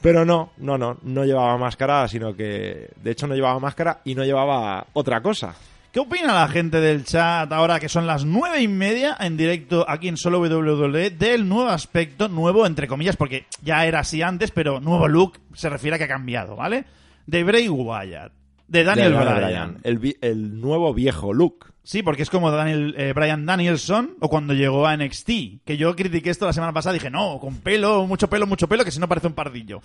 Pero 0.00 0.24
no, 0.24 0.52
no, 0.58 0.78
no, 0.78 0.98
no 1.02 1.24
llevaba 1.24 1.56
máscara, 1.58 2.06
sino 2.08 2.34
que 2.34 2.90
de 3.02 3.10
hecho 3.10 3.26
no 3.26 3.34
llevaba 3.34 3.58
máscara 3.60 4.00
y 4.04 4.14
no 4.14 4.24
llevaba 4.24 4.86
otra 4.92 5.20
cosa. 5.22 5.54
¿Qué 5.92 6.00
opina 6.00 6.32
la 6.32 6.48
gente 6.48 6.80
del 6.80 7.04
chat 7.04 7.52
ahora 7.52 7.78
que 7.78 7.88
son 7.88 8.06
las 8.06 8.24
nueve 8.24 8.62
y 8.62 8.68
media 8.68 9.16
en 9.20 9.36
directo 9.36 9.84
aquí 9.88 10.08
en 10.08 10.16
Solo 10.16 10.40
WWE 10.40 11.10
del 11.10 11.48
nuevo 11.48 11.68
aspecto, 11.68 12.28
nuevo 12.28 12.64
entre 12.66 12.88
comillas, 12.88 13.16
porque 13.16 13.46
ya 13.62 13.84
era 13.86 14.00
así 14.00 14.22
antes, 14.22 14.50
pero 14.50 14.80
nuevo 14.80 15.06
look 15.06 15.38
se 15.54 15.68
refiere 15.68 15.96
a 15.96 15.98
que 15.98 16.04
ha 16.04 16.08
cambiado, 16.08 16.56
¿vale? 16.56 16.84
De 17.26 17.44
Bray 17.44 17.68
Wyatt, 17.68 18.32
de 18.68 18.84
Daniel 18.84 19.14
Bryan. 19.14 19.78
El, 19.82 20.16
el 20.20 20.60
nuevo 20.60 20.94
viejo 20.94 21.32
look. 21.32 21.71
Sí, 21.84 22.02
porque 22.02 22.22
es 22.22 22.30
como 22.30 22.50
Daniel, 22.50 22.94
eh, 22.96 23.12
Brian 23.14 23.44
Danielson 23.44 24.16
o 24.20 24.28
cuando 24.28 24.54
llegó 24.54 24.86
a 24.86 24.96
NXT, 24.96 25.30
que 25.64 25.76
yo 25.76 25.96
critiqué 25.96 26.30
esto 26.30 26.46
la 26.46 26.52
semana 26.52 26.72
pasada, 26.72 26.94
dije, 26.94 27.10
no, 27.10 27.38
con 27.40 27.56
pelo, 27.58 28.06
mucho 28.06 28.28
pelo, 28.28 28.46
mucho 28.46 28.68
pelo, 28.68 28.84
que 28.84 28.92
si 28.92 29.00
no 29.00 29.08
parece 29.08 29.26
un 29.26 29.34
pardillo. 29.34 29.80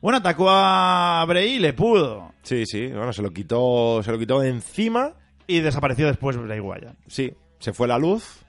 Bueno, 0.00 0.18
atacó 0.18 0.48
a 0.50 1.24
Bray 1.26 1.54
y 1.54 1.58
le 1.58 1.72
pudo. 1.72 2.32
Sí, 2.42 2.66
sí, 2.66 2.88
bueno, 2.88 3.12
se 3.12 3.22
lo 3.22 3.30
quitó, 3.30 4.02
se 4.02 4.12
lo 4.12 4.18
quitó 4.18 4.40
de 4.40 4.50
encima. 4.50 5.12
Y 5.46 5.60
desapareció 5.60 6.06
después 6.06 6.36
Bray 6.36 6.60
Wyatt. 6.60 6.96
Sí, 7.06 7.32
se 7.58 7.72
fue 7.72 7.88
la 7.88 7.98
luz 7.98 8.44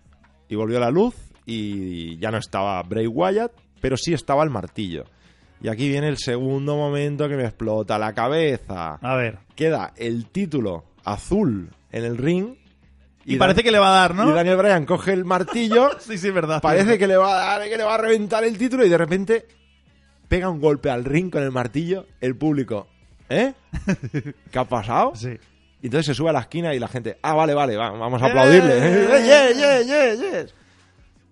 y 0.47 0.55
volvió 0.55 0.79
la 0.79 0.89
luz 0.91 1.15
y 1.45 2.17
ya 2.17 2.31
no 2.31 2.37
estaba 2.37 2.81
Bray 2.83 3.07
Wyatt, 3.07 3.51
pero 3.81 3.97
sí 3.97 4.13
estaba 4.13 4.43
el 4.43 4.49
martillo. 4.49 5.05
Y 5.61 5.67
aquí 5.69 5.87
viene 5.87 6.07
el 6.07 6.17
segundo 6.17 6.75
momento 6.75 7.27
que 7.27 7.35
me 7.35 7.43
explota 7.43 7.97
la 7.97 8.13
cabeza. 8.13 8.95
A 9.01 9.15
ver. 9.15 9.39
Queda 9.55 9.93
el 9.95 10.27
título 10.27 10.83
azul 11.03 11.69
en 11.91 12.03
el 12.03 12.17
ring. 12.17 12.55
Y, 13.25 13.37
parece 13.37 13.63
que 13.63 13.71
le 13.71 13.79
va 13.79 13.87
a 13.87 14.01
dar, 14.01 14.11
Y 14.11 14.17
¿no? 14.17 14.33
Daniel 14.33 14.57
Bryan 14.57 14.85
coge 14.85 15.13
el 15.13 15.25
martillo. 15.25 15.89
Sí, 15.99 16.17
sí, 16.17 16.29
verdad. 16.29 16.61
parece 16.61 16.97
que 16.99 17.07
le 17.07 17.17
va 17.17 17.53
a 17.53 17.59
dar, 17.59 17.67
que 17.67 17.75
le 17.75 17.83
va 17.83 17.95
a 17.95 17.97
reventar 17.97 18.43
el 18.43 18.57
título 18.57 18.85
y 18.85 18.89
de 18.89 18.97
repente 18.97 19.47
pega 20.27 20.49
un 20.49 20.59
golpe 20.59 20.89
al 20.89 21.03
ring 21.03 21.31
con 21.31 21.41
el 21.41 21.51
martillo. 21.51 22.05
El 22.21 22.35
público, 22.35 22.87
¿eh? 23.29 23.53
¿Qué 24.51 24.59
ha 24.59 24.65
pasado? 24.65 25.13
Sí. 25.15 25.37
Y 25.81 25.87
entonces 25.87 26.07
se 26.07 26.13
sube 26.15 26.29
a 26.29 26.33
la 26.33 26.41
esquina 26.41 26.73
y 26.73 26.79
la 26.79 26.87
gente, 26.87 27.17
ah, 27.21 27.33
vale, 27.33 27.53
vale, 27.53 27.75
va, 27.75 27.91
vamos 27.91 28.21
a 28.21 28.27
aplaudirle. 28.27 28.79
Yeah, 28.79 29.51
yeah, 29.51 29.81
yeah, 29.83 30.13
yeah. 30.13 30.45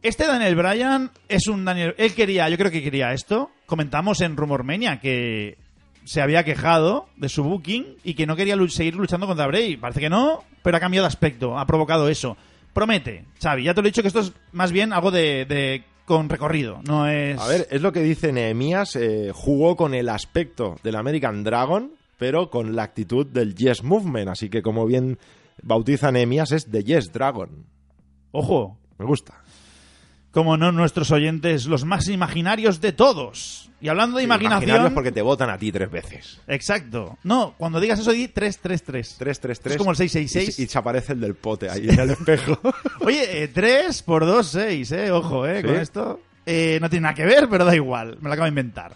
Este 0.02 0.28
Daniel 0.28 0.56
Bryan 0.56 1.12
es 1.30 1.48
un 1.48 1.64
Daniel. 1.64 1.96
Él 1.98 2.14
quería, 2.14 2.50
yo 2.50 2.58
creo 2.58 2.70
que 2.70 2.84
quería 2.84 3.14
esto. 3.14 3.52
Comentamos 3.66 4.20
en 4.22 4.36
Rumormania 4.36 5.00
que 5.00 5.58
se 6.06 6.22
había 6.22 6.44
quejado 6.44 7.08
de 7.18 7.30
su 7.30 7.44
booking 7.44 7.98
y 8.04 8.13
que 8.16 8.26
no 8.26 8.36
quería 8.36 8.56
seguir 8.70 8.96
luchando 8.96 9.28
contra 9.28 9.48
Bray. 9.48 9.78
Parece 9.78 10.00
que 10.00 10.10
no, 10.10 10.44
pero 10.62 10.78
ha 10.78 10.80
cambiado 10.80 11.04
de 11.06 11.08
aspecto, 11.10 11.58
ha 11.58 11.66
provocado 11.66 12.10
eso. 12.10 12.38
Promete, 12.74 13.26
Xavi, 13.42 13.63
ya 13.63 13.74
te 13.74 13.82
lo 13.82 13.88
he 13.88 13.92
dicho 13.92 14.02
que 14.02 14.08
esto 14.08 14.20
es 14.22 14.34
más 14.52 14.72
bien 14.72 14.94
algo 14.94 15.12
de, 15.12 15.46
de- 15.46 15.84
con 16.06 16.28
recorrido, 16.28 16.82
no 16.86 17.08
es. 17.08 17.39
A 17.39 17.48
ver, 17.48 17.68
es 17.72 17.82
lo 17.82 17.94
que 17.94 18.02
dice 18.02 18.34
Nehemías, 18.34 18.96
eh, 18.98 19.32
jugó 19.34 19.78
con 19.78 19.94
el 19.94 20.10
aspecto 20.10 20.76
del 20.84 20.96
American 20.98 21.44
Dragon, 21.46 21.92
pero 22.18 22.50
con 22.50 22.76
la 22.76 22.84
actitud 22.84 23.26
del 23.26 23.56
Yes 23.56 23.84
Movement, 23.84 24.28
así 24.28 24.50
que 24.50 24.62
como 24.62 24.86
bien 24.86 25.18
bautiza 25.62 26.12
Nehemías 26.12 26.52
es 26.52 26.70
The 26.70 26.84
Yes 26.84 27.13
Dragon. 27.13 27.66
Ojo, 28.32 28.78
Me 28.98 29.06
gusta. 29.06 29.43
Como 30.34 30.58
no, 30.58 30.72
nuestros 30.74 31.12
oyentes, 31.12 31.65
los 31.67 31.86
más 31.86 32.10
imaginarios 32.10 32.82
de 32.82 32.91
todos. 32.91 33.69
Y 33.80 33.88
hablando 33.89 34.17
de 34.17 34.22
Sí, 34.24 34.26
imaginación. 34.26 34.63
imaginarios 34.69 34.93
porque 34.93 35.12
te 35.12 35.22
votan 35.22 35.50
a 35.50 35.58
ti 35.58 35.72
tres 35.72 35.89
veces. 35.91 36.39
Exacto. 36.48 37.17
No, 37.24 37.54
cuando 37.58 37.80
digas 37.80 38.00
eso, 38.00 38.12
di 38.12 38.28
333. 38.30 39.15
3, 39.19 39.39
3, 39.39 39.60
3. 39.62 39.72
Es 39.76 39.78
como 39.78 39.91
el 39.91 39.98
666. 39.98 40.60
Y, 40.60 40.63
y 40.63 40.67
se 40.67 40.78
aparece 40.78 41.13
el 41.13 41.19
del 41.22 41.36
pote 41.36 41.69
ahí 41.69 41.88
en 41.89 42.00
el 42.00 42.10
espejo. 42.12 42.60
Oye, 43.02 43.48
3 43.54 44.02
por 44.04 44.26
2, 44.26 44.48
6, 44.48 44.91
eh. 44.93 45.12
Ojo, 45.12 45.46
eh, 45.46 45.62
¿Sí? 45.62 45.67
con 45.67 45.76
esto. 45.76 46.19
Eh, 46.46 46.78
no 46.82 46.89
tiene 46.89 47.04
nada 47.04 47.13
que 47.15 47.26
ver, 47.26 47.48
pero 47.50 47.63
da 47.65 47.76
igual. 47.76 48.17
Me 48.22 48.28
lo 48.30 48.34
acabo 48.34 48.46
de 48.46 48.50
inventar. 48.50 48.93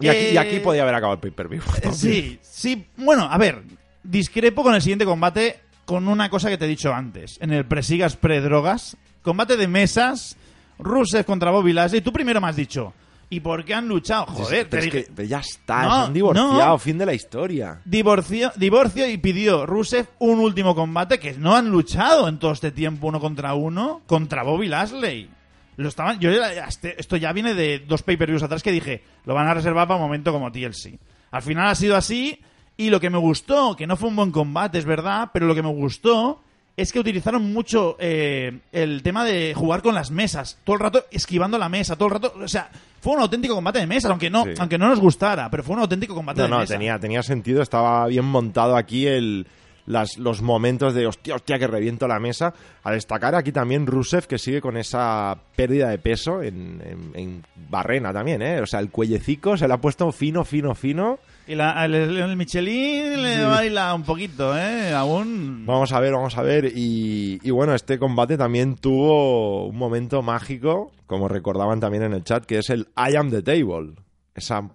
y, 0.00 0.08
aquí, 0.08 0.18
y 0.18 0.36
Eh, 0.36 0.38
aquí 0.38 0.58
podía 0.60 0.82
haber 0.82 0.94
acabado 0.94 1.14
el 1.14 1.20
pay-per-view. 1.20 1.62
eh, 1.82 1.90
Sí, 1.92 2.38
sí. 2.42 2.86
Bueno, 2.96 3.28
a 3.30 3.38
ver. 3.38 3.62
Discrepo 4.02 4.62
con 4.62 4.74
el 4.74 4.80
siguiente 4.82 5.04
combate 5.04 5.60
con 5.84 6.08
una 6.08 6.30
cosa 6.30 6.48
que 6.48 6.56
te 6.58 6.64
he 6.64 6.68
dicho 6.68 6.92
antes. 6.94 7.38
En 7.42 7.52
el 7.52 7.66
Presigas 7.66 8.16
Pre-Drogas. 8.16 8.96
Combate 9.22 9.56
de 9.58 9.68
mesas. 9.68 10.36
Rusev 10.78 11.24
contra 11.24 11.50
Bobby 11.50 11.72
Lashley. 11.72 12.00
Tú 12.00 12.12
primero 12.12 12.40
me 12.40 12.48
has 12.48 12.56
dicho. 12.56 12.92
¿Y 13.28 13.40
por 13.40 13.64
qué 13.64 13.74
han 13.74 13.88
luchado? 13.88 14.26
Joder, 14.26 14.68
pero 14.68 14.70
te 14.70 14.78
es 14.78 14.84
dije- 14.94 15.04
que 15.06 15.12
pero 15.16 15.28
ya 15.28 15.38
está, 15.40 15.82
No, 15.82 15.90
se 16.00 16.06
han 16.06 16.12
divorciado, 16.14 16.52
no. 16.72 16.78
fin 16.78 16.96
de 16.96 17.06
la 17.06 17.12
historia. 17.14 17.80
Divorcio, 17.84 18.52
divorcio 18.54 19.08
y 19.10 19.18
pidió 19.18 19.66
Rusev 19.66 20.06
un 20.20 20.38
último 20.38 20.76
combate 20.76 21.18
que 21.18 21.32
no 21.32 21.56
han 21.56 21.68
luchado 21.68 22.28
en 22.28 22.38
todo 22.38 22.52
este 22.52 22.70
tiempo 22.70 23.08
uno 23.08 23.18
contra 23.18 23.54
uno 23.54 24.02
contra 24.06 24.44
Bobby 24.44 24.68
Lashley. 24.68 25.28
Lo 25.76 25.88
estaban, 25.88 26.20
yo 26.20 26.30
este- 26.30 26.98
esto 27.00 27.16
ya 27.16 27.32
viene 27.32 27.54
de 27.54 27.80
dos 27.80 28.02
pay-per-views 28.04 28.44
atrás 28.44 28.62
que 28.62 28.70
dije, 28.72 29.02
lo 29.24 29.34
van 29.34 29.48
a 29.48 29.54
reservar 29.54 29.88
para 29.88 29.98
un 29.98 30.06
momento 30.06 30.30
como 30.32 30.52
TLC. 30.52 30.96
Al 31.32 31.42
final 31.42 31.66
ha 31.66 31.74
sido 31.74 31.96
así 31.96 32.40
y 32.76 32.90
lo 32.90 33.00
que 33.00 33.10
me 33.10 33.18
gustó, 33.18 33.74
que 33.74 33.88
no 33.88 33.96
fue 33.96 34.08
un 34.08 34.16
buen 34.16 34.30
combate, 34.30 34.78
es 34.78 34.84
verdad, 34.84 35.30
pero 35.32 35.46
lo 35.46 35.54
que 35.56 35.62
me 35.62 35.68
gustó 35.72 36.42
es 36.76 36.92
que 36.92 37.00
utilizaron 37.00 37.52
mucho 37.52 37.96
eh, 37.98 38.58
el 38.72 39.02
tema 39.02 39.24
de 39.24 39.54
jugar 39.54 39.82
con 39.82 39.94
las 39.94 40.10
mesas, 40.10 40.58
todo 40.64 40.74
el 40.76 40.80
rato 40.80 41.04
esquivando 41.10 41.58
la 41.58 41.68
mesa, 41.68 41.96
todo 41.96 42.08
el 42.08 42.14
rato, 42.14 42.34
o 42.42 42.48
sea, 42.48 42.68
fue 43.00 43.14
un 43.14 43.20
auténtico 43.20 43.54
combate 43.54 43.78
de 43.78 43.86
mesas, 43.86 44.10
aunque 44.10 44.28
no, 44.30 44.44
Sí. 44.44 44.50
aunque 44.58 44.76
no 44.78 44.88
nos 44.88 45.00
gustara, 45.00 45.48
pero 45.50 45.62
fue 45.62 45.74
un 45.76 45.82
auténtico 45.82 46.14
combate 46.14 46.38
No, 46.40 46.44
de 46.44 46.50
no, 46.50 46.58
mesa. 46.60 46.74
tenía, 46.74 46.98
tenía 46.98 47.22
sentido, 47.22 47.62
estaba 47.62 48.06
bien 48.08 48.24
montado 48.26 48.76
aquí 48.76 49.06
el, 49.06 49.46
las, 49.86 50.18
los 50.18 50.42
momentos 50.42 50.92
de 50.94 51.06
hostia, 51.06 51.36
hostia, 51.36 51.58
que 51.58 51.66
reviento 51.68 52.08
la 52.08 52.18
mesa. 52.18 52.52
A 52.82 52.90
destacar 52.90 53.34
aquí 53.36 53.52
también 53.52 53.86
Rusev, 53.86 54.26
que 54.26 54.36
sigue 54.38 54.60
con 54.60 54.76
esa 54.76 55.38
pérdida 55.54 55.88
de 55.90 55.98
peso 55.98 56.42
en, 56.42 56.82
en- 56.84 57.10
en 57.14 57.42
barrena 57.70 58.12
también, 58.12 58.42
¿eh? 58.42 58.60
O 58.60 58.66
sea, 58.66 58.80
el 58.80 58.90
cuellecico 58.90 59.56
se 59.56 59.66
le 59.68 59.74
ha 59.74 59.80
puesto 59.80 60.10
fino, 60.12 60.44
fino, 60.44 60.74
fino. 60.74 61.18
Y 61.48 61.54
la, 61.54 61.84
el, 61.84 61.94
el 61.94 62.36
Michelin 62.36 63.22
le 63.22 63.44
baila 63.44 63.94
un 63.94 64.02
poquito, 64.02 64.56
¿eh? 64.58 64.92
Aún. 64.92 65.64
Vamos 65.64 65.92
a 65.92 66.00
ver, 66.00 66.12
vamos 66.12 66.36
a 66.36 66.42
ver. 66.42 66.72
Y, 66.74 67.38
y 67.42 67.50
bueno, 67.50 67.74
este 67.74 67.98
combate 68.00 68.36
también 68.36 68.74
tuvo 68.76 69.66
un 69.68 69.76
momento 69.76 70.22
mágico, 70.22 70.90
como 71.06 71.28
recordaban 71.28 71.78
también 71.78 72.02
en 72.02 72.14
el 72.14 72.24
chat, 72.24 72.44
que 72.44 72.58
es 72.58 72.70
el 72.70 72.88
I 72.96 73.14
am 73.16 73.30
the 73.30 73.42
table. 73.42 73.92
Esa 74.34 74.68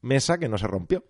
mesa 0.00 0.38
que 0.38 0.48
no 0.48 0.56
se 0.56 0.66
rompió. 0.66 1.04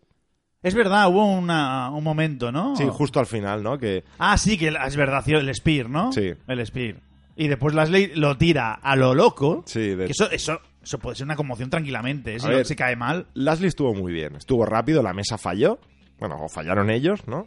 Es 0.62 0.74
verdad, 0.74 1.08
hubo 1.08 1.24
una- 1.24 1.90
un 1.90 2.02
momento, 2.04 2.50
¿no? 2.52 2.74
Sí, 2.76 2.84
justo 2.90 3.20
al 3.20 3.26
final, 3.26 3.62
¿no? 3.62 3.78
Que 3.78 4.04
Ah, 4.18 4.36
sí, 4.36 4.58
que 4.58 4.68
es 4.68 4.96
verdad, 4.96 5.22
el 5.28 5.54
Spear, 5.54 5.88
¿no? 5.88 6.12
Sí. 6.12 6.32
El 6.48 6.66
Spear. 6.66 6.96
Y 7.36 7.48
después 7.48 7.74
Lashley 7.74 8.12
lo 8.16 8.36
tira 8.36 8.74
a 8.74 8.96
lo 8.96 9.14
loco. 9.14 9.62
Sí, 9.66 9.80
de- 9.94 10.06
Que 10.06 10.12
eso, 10.12 10.28
eso, 10.30 10.60
eso 10.82 10.98
puede 10.98 11.16
ser 11.16 11.24
una 11.26 11.36
conmoción 11.36 11.70
tranquilamente. 11.70 12.34
¿eh? 12.36 12.40
Si, 12.40 12.48
ver. 12.48 12.66
si 12.66 12.76
cae 12.76 12.96
mal. 12.96 13.26
Lashley 13.34 13.68
estuvo 13.68 13.94
muy 13.94 14.12
bien, 14.12 14.36
estuvo 14.36 14.64
rápido, 14.64 15.02
la 15.02 15.12
mesa 15.12 15.38
falló, 15.38 15.78
bueno, 16.18 16.36
o 16.40 16.48
fallaron 16.48 16.90
ellos, 16.90 17.26
¿no? 17.26 17.46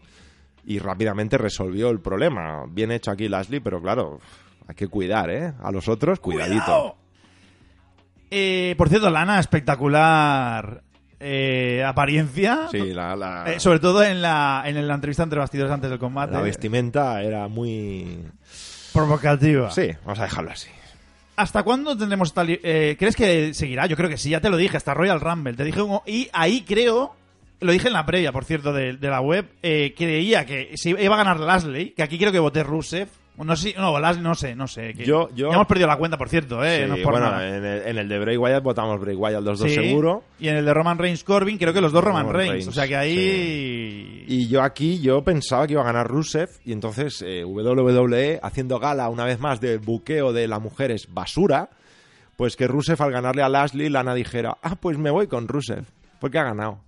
Y 0.65 0.79
rápidamente 0.79 1.37
resolvió 1.37 1.89
el 1.89 1.99
problema. 1.99 2.63
Bien 2.69 2.91
hecho 2.91 3.11
aquí 3.11 3.27
Lashley, 3.27 3.59
pero 3.59 3.81
claro, 3.81 4.19
hay 4.67 4.75
que 4.75 4.87
cuidar, 4.87 5.29
¿eh? 5.29 5.53
A 5.61 5.71
los 5.71 5.87
otros, 5.87 6.19
cuidadito. 6.19 6.63
¡Cuidado! 6.65 6.95
Eh, 8.31 8.73
por 8.77 8.89
cierto, 8.89 9.09
Lana, 9.09 9.39
espectacular 9.39 10.81
eh, 11.19 11.83
apariencia. 11.85 12.67
Sí, 12.71 12.93
la, 12.93 13.15
la, 13.15 13.45
Eh, 13.53 13.59
sobre 13.59 13.79
todo 13.79 14.03
en 14.03 14.21
la, 14.21 14.63
en 14.65 14.87
la 14.87 14.95
entrevista 14.95 15.23
entre 15.23 15.39
bastidores 15.39 15.71
antes 15.71 15.89
del 15.89 15.99
combate. 15.99 16.33
la 16.33 16.41
vestimenta 16.41 17.21
era 17.21 17.47
muy... 17.47 18.23
Provocativa. 18.91 19.71
Sí, 19.71 19.89
vamos 20.03 20.19
a 20.19 20.23
dejarlo 20.23 20.51
así. 20.51 20.69
¿Hasta 21.35 21.63
cuándo 21.63 21.97
tendremos 21.97 22.29
esta 22.29 22.43
eh, 22.47 22.95
¿Crees 22.99 23.15
que 23.15 23.53
seguirá? 23.53 23.87
Yo 23.87 23.95
creo 23.95 24.09
que 24.09 24.17
sí, 24.17 24.29
ya 24.29 24.39
te 24.41 24.49
lo 24.49 24.57
dije, 24.57 24.77
hasta 24.77 24.93
Royal 24.93 25.19
Rumble. 25.19 25.53
Te 25.53 25.63
dije 25.63 25.81
un- 25.81 25.99
y 26.05 26.27
ahí 26.31 26.61
creo, 26.61 27.15
lo 27.59 27.71
dije 27.71 27.87
en 27.87 27.93
la 27.93 28.05
previa, 28.05 28.31
por 28.31 28.45
cierto, 28.45 28.71
de, 28.71 28.93
de 28.93 29.07
la 29.09 29.19
web, 29.21 29.47
eh, 29.63 29.93
creía 29.97 30.45
que 30.45 30.71
si 30.75 30.89
iba 30.91 31.15
a 31.15 31.17
ganar 31.17 31.39
Lashley, 31.39 31.91
que 31.91 32.03
aquí 32.03 32.17
creo 32.19 32.31
que 32.31 32.39
voté 32.39 32.61
Rusev. 32.63 33.07
No 33.35 33.55
sé, 33.55 33.73
no, 33.75 33.99
no 33.99 34.35
sé, 34.35 34.55
no 34.55 34.67
sé. 34.67 34.93
que- 34.93 35.05
Yo- 35.05 35.27
yo- 35.33 35.49
Ya 35.49 35.55
hemos 35.55 35.65
perdido 35.67 35.87
la 35.87 35.97
cuenta, 35.97 36.17
por 36.17 36.29
cierto, 36.29 36.63
eh. 36.63 36.81
Sí, 36.83 36.87
no 36.87 36.95
es 36.95 37.01
por 37.01 37.13
bueno, 37.13 37.31
nada. 37.31 37.47
en 37.57 37.65
el, 37.65 37.81
en 37.87 37.97
el 37.97 38.07
de 38.07 38.19
Bray 38.19 38.37
Wyatt 38.37 38.63
votamos 38.63 38.99
Bray 39.01 39.15
Wyatt 39.15 39.41
los 39.41 39.57
dos 39.59 39.69
Sí, 39.69 39.75
seguro. 39.75 40.23
Y 40.39 40.49
en 40.49 40.57
el 40.57 40.65
de 40.65 40.73
Roman 40.73 40.99
Reigns 40.99 41.23
Corbin, 41.23 41.57
creo 41.57 41.73
que 41.73 41.81
los 41.81 41.91
dos 41.91 42.03
Roman, 42.03 42.23
Roman 42.23 42.35
Reigns. 42.37 42.51
Reigns, 42.53 42.67
O 42.67 42.71
sea 42.71 42.87
que 42.87 42.95
ahí. 42.95 44.25
Y 44.27 44.47
yo 44.47 44.61
aquí, 44.61 44.99
yo 45.01 45.23
pensaba 45.23 45.65
que 45.65 45.73
iba 45.73 45.81
a 45.81 45.85
ganar 45.85 46.07
Rusev 46.07 46.49
y 46.63 46.71
entonces 46.73 47.23
eh, 47.25 47.43
WWE, 47.43 48.39
haciendo 48.43 48.79
gala 48.79 49.09
una 49.09 49.25
vez 49.25 49.39
más 49.39 49.59
del 49.59 49.79
buqueo 49.79 50.31
de 50.31 50.47
la 50.47 50.59
mujer 50.59 50.91
es 50.91 51.07
basura, 51.11 51.69
pues 52.37 52.55
que 52.55 52.67
Rusev 52.67 53.01
al 53.01 53.11
ganarle 53.11 53.41
a 53.41 53.49
Lashley, 53.49 53.89
Lana 53.89 54.13
dijera, 54.13 54.57
ah, 54.61 54.75
pues 54.75 54.97
me 54.97 55.09
voy 55.11 55.27
con 55.27 55.47
Rusev, 55.47 55.85
porque 56.19 56.37
ha 56.37 56.43
ganado. 56.43 56.79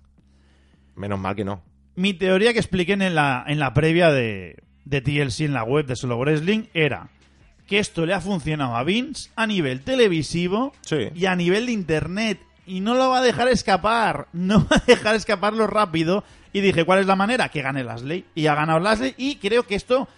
Menos 0.94 1.18
mal 1.18 1.34
que 1.34 1.44
no. 1.44 1.62
Mi 1.96 2.14
teoría 2.14 2.52
que 2.52 2.58
expliqué 2.58 2.92
en 2.92 3.14
la, 3.14 3.44
en 3.46 3.58
la 3.58 3.72
previa 3.74 4.10
de, 4.10 4.56
de 4.86 5.00
TLC 5.02 5.40
en 5.42 5.52
la 5.52 5.62
web 5.64 5.84
de 5.84 5.96
Solo 5.96 6.16
Wrestling 6.18 6.64
era 6.72 7.08
que 7.66 7.78
esto 7.78 8.06
le 8.06 8.14
ha 8.14 8.20
funcionado 8.20 8.74
a 8.76 8.82
Vince 8.84 9.28
a 9.36 9.46
nivel 9.46 9.82
televisivo 9.82 10.72
Sí. 10.80 11.08
y 11.14 11.26
a 11.26 11.36
nivel 11.36 11.66
de 11.66 11.72
internet 11.72 12.40
y 12.66 12.80
no 12.80 12.94
lo 12.94 13.10
va 13.10 13.18
a 13.18 13.22
dejar 13.22 13.48
escapar, 13.48 14.28
no 14.32 14.64
va 14.70 14.76
a 14.76 14.82
dejar 14.86 15.14
escaparlo 15.16 15.66
rápido 15.66 16.24
y 16.52 16.60
dije, 16.60 16.84
¿cuál 16.84 17.00
es 17.00 17.06
la 17.06 17.16
manera? 17.16 17.48
Que 17.48 17.62
gane 17.62 17.84
Lashley 17.84 18.24
y 18.34 18.46
ha 18.46 18.54
ganado 18.54 18.78
Lashley 18.78 19.14
y 19.18 19.36
creo 19.36 19.64
que 19.66 19.74
esto 19.74 20.08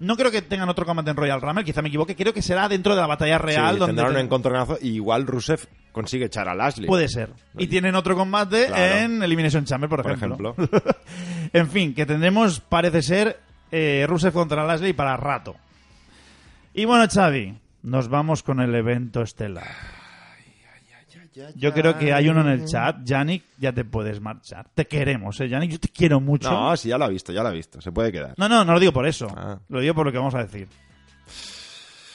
no 0.00 0.16
creo 0.16 0.30
que 0.30 0.42
tengan 0.42 0.68
otro 0.68 0.86
combate 0.86 1.10
en 1.10 1.16
Royal 1.16 1.40
Rumble, 1.40 1.64
quizá 1.64 1.82
me 1.82 1.88
equivoque, 1.88 2.14
creo 2.14 2.32
que 2.32 2.40
será 2.42 2.68
dentro 2.68 2.94
de 2.94 3.00
la 3.00 3.06
batalla 3.08 3.38
real 3.38 3.72
Sí, 3.74 3.78
donde 3.80 3.94
tendrán 3.94 4.12
te- 4.12 4.20
un 4.20 4.24
encontronazo 4.26 4.78
y 4.80 4.90
igual 4.90 5.26
Rusev 5.26 5.66
consigue 5.92 6.26
echar 6.26 6.48
a 6.48 6.54
Lashley. 6.54 6.86
puede 6.86 7.08
ser. 7.08 7.30
Y 7.56 7.66
tienen 7.66 7.94
otro 7.96 8.14
combate 8.16 8.66
Claro. 8.66 8.96
en 8.98 9.22
Elimination 9.22 9.64
Chamber, 9.64 9.88
por, 9.90 10.02
por 10.02 10.12
ejemplo. 10.12 10.50
ejemplo. 10.56 10.80
En 11.52 11.68
fin, 11.70 11.94
que 11.94 12.04
tendremos, 12.06 12.60
parece 12.60 13.00
ser, 13.02 13.40
eh, 13.70 14.04
Rusev 14.08 14.32
contra 14.32 14.64
Lashley 14.64 14.92
para 14.92 15.16
rato. 15.16 15.56
Y 16.74 16.84
bueno, 16.84 17.06
Xavi, 17.08 17.58
nos 17.82 18.08
vamos 18.08 18.42
con 18.42 18.60
el 18.60 18.74
evento 18.74 19.22
estelar. 19.22 19.98
Yo 21.54 21.72
creo 21.72 21.96
que 21.96 22.12
hay 22.12 22.28
uno 22.28 22.40
en 22.40 22.48
el 22.48 22.64
chat. 22.66 22.96
Yannick, 23.04 23.44
ya 23.58 23.72
te 23.72 23.84
puedes 23.84 24.20
marchar. 24.20 24.66
Te 24.74 24.86
queremos, 24.86 25.40
¿eh, 25.40 25.48
Yannick? 25.48 25.70
Yo 25.70 25.80
te 25.80 25.88
quiero 25.88 26.20
mucho. 26.20 26.50
No, 26.50 26.76
sí, 26.76 26.88
ya 26.88 26.98
lo 26.98 27.04
ha 27.04 27.08
visto, 27.08 27.32
ya 27.32 27.42
lo 27.42 27.48
ha 27.48 27.52
visto. 27.52 27.80
Se 27.80 27.92
puede 27.92 28.10
quedar. 28.10 28.34
no, 28.36 28.48
no, 28.48 28.64
no 28.64 28.72
lo 28.72 28.80
digo 28.80 28.92
por 28.92 29.06
eso. 29.06 29.28
Ah. 29.36 29.58
Lo 29.68 29.80
digo 29.80 29.94
por 29.94 30.06
lo 30.06 30.12
que 30.12 30.18
vamos 30.18 30.34
a 30.34 30.42
decir. 30.42 30.68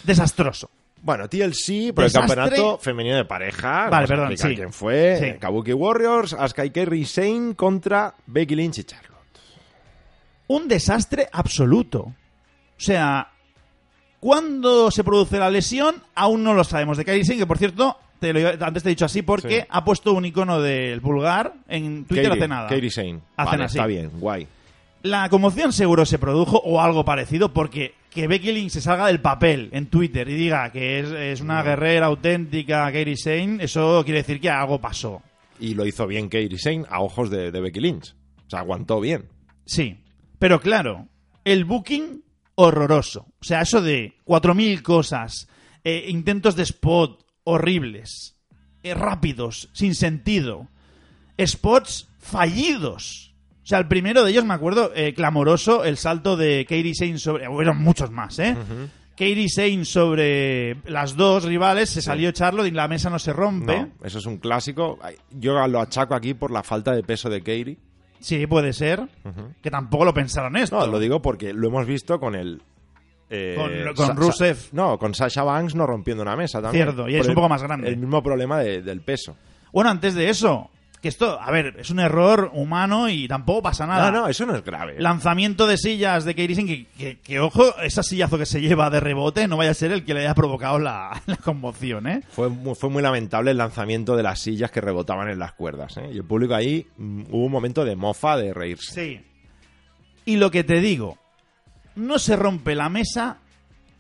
Desastroso. 0.03 0.69
Bueno, 1.01 1.27
TLC 1.27 1.93
por 1.93 2.05
el 2.05 2.11
Desastre. 2.11 2.35
campeonato 2.35 2.77
femenino 2.79 3.17
de 3.17 3.25
pareja. 3.25 3.89
Vale, 3.89 4.07
perdón, 4.07 4.37
sí. 4.37 4.55
quién 4.55 4.71
fue. 4.71 5.17
Sí. 5.19 5.39
Kabuki 5.39 5.73
Warriors, 5.73 6.33
Asuka 6.33 6.65
y 6.65 6.71
Kairi 6.71 7.05
Sane 7.05 7.55
contra 7.55 8.13
Becky 8.25 8.55
Lynch 8.55 8.79
y 8.79 8.83
Charlotte. 8.85 9.12
Un 10.55 10.67
desastre 10.67 11.27
absoluto. 11.31 12.01
O 12.03 12.13
sea, 12.77 13.29
¿cuándo 14.19 14.91
se 14.91 15.03
produce 15.03 15.37
la 15.39 15.49
lesión? 15.49 15.95
Aún 16.15 16.43
no 16.43 16.53
lo 16.53 16.63
sabemos. 16.63 16.97
De 16.97 17.05
Kairi 17.05 17.23
Sane, 17.25 17.39
que 17.39 17.47
por 17.47 17.57
cierto, 17.57 17.97
te 18.19 18.33
lo, 18.33 18.49
antes 18.65 18.83
te 18.83 18.89
he 18.89 18.91
dicho 18.91 19.05
así 19.05 19.21
porque 19.21 19.61
Sí. 19.61 19.67
ha 19.69 19.83
puesto 19.83 20.13
un 20.13 20.25
icono 20.25 20.61
del 20.61 21.01
pulgar 21.01 21.53
en 21.67 22.05
Twitter 22.05 22.29
Kairi, 22.29 22.39
hace 22.39 22.47
nada. 22.47 22.67
Kairi. 22.69 22.87
Hacen 22.87 23.21
Vale, 23.37 23.63
así. 23.65 23.77
está 23.77 23.87
bien, 23.87 24.11
guay. 24.19 24.47
La 25.03 25.27
conmoción 25.29 25.73
seguro 25.73 26.05
se 26.05 26.17
produjo 26.17 26.57
o 26.59 26.79
algo 26.79 27.03
parecido 27.03 27.51
porque 27.53 27.93
que 28.09 28.27
Becky 28.27 28.51
Lynch 28.53 28.71
se 28.71 28.81
salga 28.81 29.07
del 29.07 29.19
papel 29.19 29.69
en 29.73 29.87
Twitter 29.87 30.29
y 30.29 30.35
diga 30.35 30.71
que 30.71 30.99
es, 30.99 31.09
es 31.11 31.41
una 31.41 31.61
guerrera 31.63 32.05
auténtica, 32.05 32.89
Kairi 32.91 33.17
Sane, 33.17 33.57
eso 33.63 34.01
quiere 34.05 34.19
decir 34.19 34.39
que 34.39 34.49
algo 34.49 34.79
pasó. 34.79 35.21
Y 35.59 35.73
lo 35.73 35.85
hizo 35.85 36.07
bien 36.07 36.29
Kairi 36.29 36.57
Sane 36.57 36.85
a 36.89 37.01
ojos 37.01 37.29
de, 37.29 37.51
de 37.51 37.59
Becky 37.59 37.79
Lynch. 37.81 38.13
O 38.47 38.49
sea, 38.49 38.59
aguantó 38.59 39.01
bien. 39.01 39.25
Sí, 39.65 39.97
pero 40.43 40.59
claro, 40.59 41.07
el 41.45 41.63
booking 41.63 42.21
horroroso. 42.55 43.27
O 43.39 43.45
sea, 43.45 43.61
eso 43.61 43.81
de 43.81 44.15
4.000 44.25 44.81
cosas, 44.81 45.47
eh, 45.85 46.07
intentos 46.09 46.57
de 46.57 46.63
spot 46.63 47.25
horribles, 47.45 48.35
eh, 48.83 48.93
rápidos, 48.93 49.69
sin 49.71 49.95
sentido, 49.95 50.67
spots 51.39 52.09
fallidos. 52.19 53.33
O 53.63 53.67
sea, 53.67 53.79
el 53.79 53.87
primero 53.87 54.21
de 54.25 54.31
ellos, 54.31 54.43
me 54.43 54.53
acuerdo, 54.53 54.91
eh, 54.93 55.13
clamoroso, 55.13 55.85
el 55.85 55.95
salto 55.95 56.35
de 56.35 56.65
Kairi 56.67 56.93
Sane 56.93 57.19
sobre... 57.19 57.47
Bueno, 57.47 57.73
muchos 57.73 58.11
más, 58.11 58.37
¿eh? 58.39 58.57
Kairi 59.15 59.47
Sane 59.47 59.85
sobre 59.85 60.75
las 60.91 61.15
dos 61.15 61.45
rivales, 61.45 61.89
se 61.89 62.01
salió 62.01 62.33
Charlotte 62.33 62.67
y 62.67 62.71
la 62.71 62.89
mesa 62.89 63.09
no 63.09 63.17
se 63.17 63.31
rompe. 63.31 63.79
No, 63.79 63.91
eso 64.03 64.17
es 64.17 64.25
un 64.25 64.39
clásico. 64.39 64.99
Yo 65.31 65.65
lo 65.69 65.79
achaco 65.79 66.15
aquí 66.15 66.33
por 66.33 66.51
la 66.51 66.63
falta 66.63 66.91
de 66.91 67.01
peso 67.01 67.29
de 67.29 67.41
Kairi. 67.41 67.79
Sí, 68.23 68.47
puede 68.47 68.71
ser. 68.73 69.07
Que 69.61 69.69
tampoco 69.69 70.05
lo 70.05 70.13
pensaron 70.13 70.55
esto. 70.57 70.79
No, 70.79 70.87
lo 70.87 70.97
digo 70.99 71.21
porque 71.21 71.53
lo 71.53 71.67
hemos 71.67 71.85
visto 71.85 72.19
con 72.19 72.35
el. 72.35 72.61
eh, 73.29 73.55
Con- 73.57 73.93
con 73.95 74.07
Sa- 74.07 74.13
Rusev. 74.13 74.55
Sa- 74.57 74.69
no, 74.71 74.97
con 74.97 75.13
Sasha 75.13 75.43
Banks 75.43 75.75
no 75.75 75.85
rompiendo 75.85 76.23
una 76.23 76.35
mesa 76.35 76.61
también. 76.61 76.85
Cierto, 76.85 77.09
y 77.09 77.15
es 77.15 77.27
un 77.27 77.35
poco 77.35 77.49
más 77.49 77.61
grande. 77.63 77.89
El 77.89 77.97
mismo 77.97 78.23
problema 78.23 78.59
de- 78.59 78.81
del 78.81 79.01
peso. 79.01 79.35
Bueno, 79.71 79.89
antes 79.89 80.13
de 80.15 80.29
eso, 80.29 80.69
que 81.03 81.09
esto, 81.09 81.39
a 81.39 81.51
ver, 81.51 81.75
es 81.77 81.89
un 81.91 81.99
error 81.99 82.49
humano 82.53 83.09
y 83.09 83.27
tampoco 83.27 83.61
pasa 83.61 83.85
nada. 83.85 84.09
No, 84.09 84.21
no, 84.21 84.27
eso 84.29 84.45
no 84.47 84.55
es 84.55 84.63
grave. 84.63 84.95
Lanzamiento 84.99 85.67
de 85.67 85.77
sillas 85.77 86.23
de 86.25 86.33
Kairi 86.33 86.55
Sane, 86.55 86.67
que, 86.67 86.85
que, 86.97 87.19
que, 87.19 87.39
ojo, 87.39 87.77
ese 87.81 88.01
sillazo 88.01 88.37
que 88.39 88.45
se 88.47 88.61
lleva 88.61 88.89
de 88.89 88.99
rebote 89.01 89.47
no 89.47 89.57
vaya 89.57 89.71
a 89.71 89.73
ser 89.75 89.91
el 89.91 90.05
que 90.05 90.13
le 90.15 90.21
haya 90.21 90.33
provocado 90.33 90.79
la, 90.79 91.21
la 91.27 91.35
conmoción, 91.37 92.07
¿eh? 92.07 92.21
Fue, 92.31 92.49
mu- 92.49 92.73
fue 92.73 92.89
muy 92.89 93.03
lamentable 93.03 93.51
el 93.51 93.57
lanzamiento 93.57 94.15
de 94.15 94.23
las 94.23 94.39
sillas 94.39 94.71
que 94.71 94.81
rebotaban 94.81 95.27
en 95.29 95.37
las 95.39 95.51
cuerdas. 95.51 95.97
¿eh? 95.97 96.09
Y 96.13 96.17
el 96.17 96.23
público 96.23 96.55
ahí 96.55 96.87
mm, 96.97 97.23
hubo 97.29 97.45
un 97.45 97.51
momento 97.51 97.83
de 97.85 97.95
mofa 97.95 98.37
de 98.37 98.53
reírse. 98.53 98.93
Sí. 98.93 99.21
Y 100.25 100.37
lo 100.37 100.49
que 100.51 100.63
te 100.63 100.79
digo, 100.79 101.17
no 101.95 102.17
se 102.17 102.35
rompe 102.37 102.75
la 102.75 102.87
mesa 102.87 103.39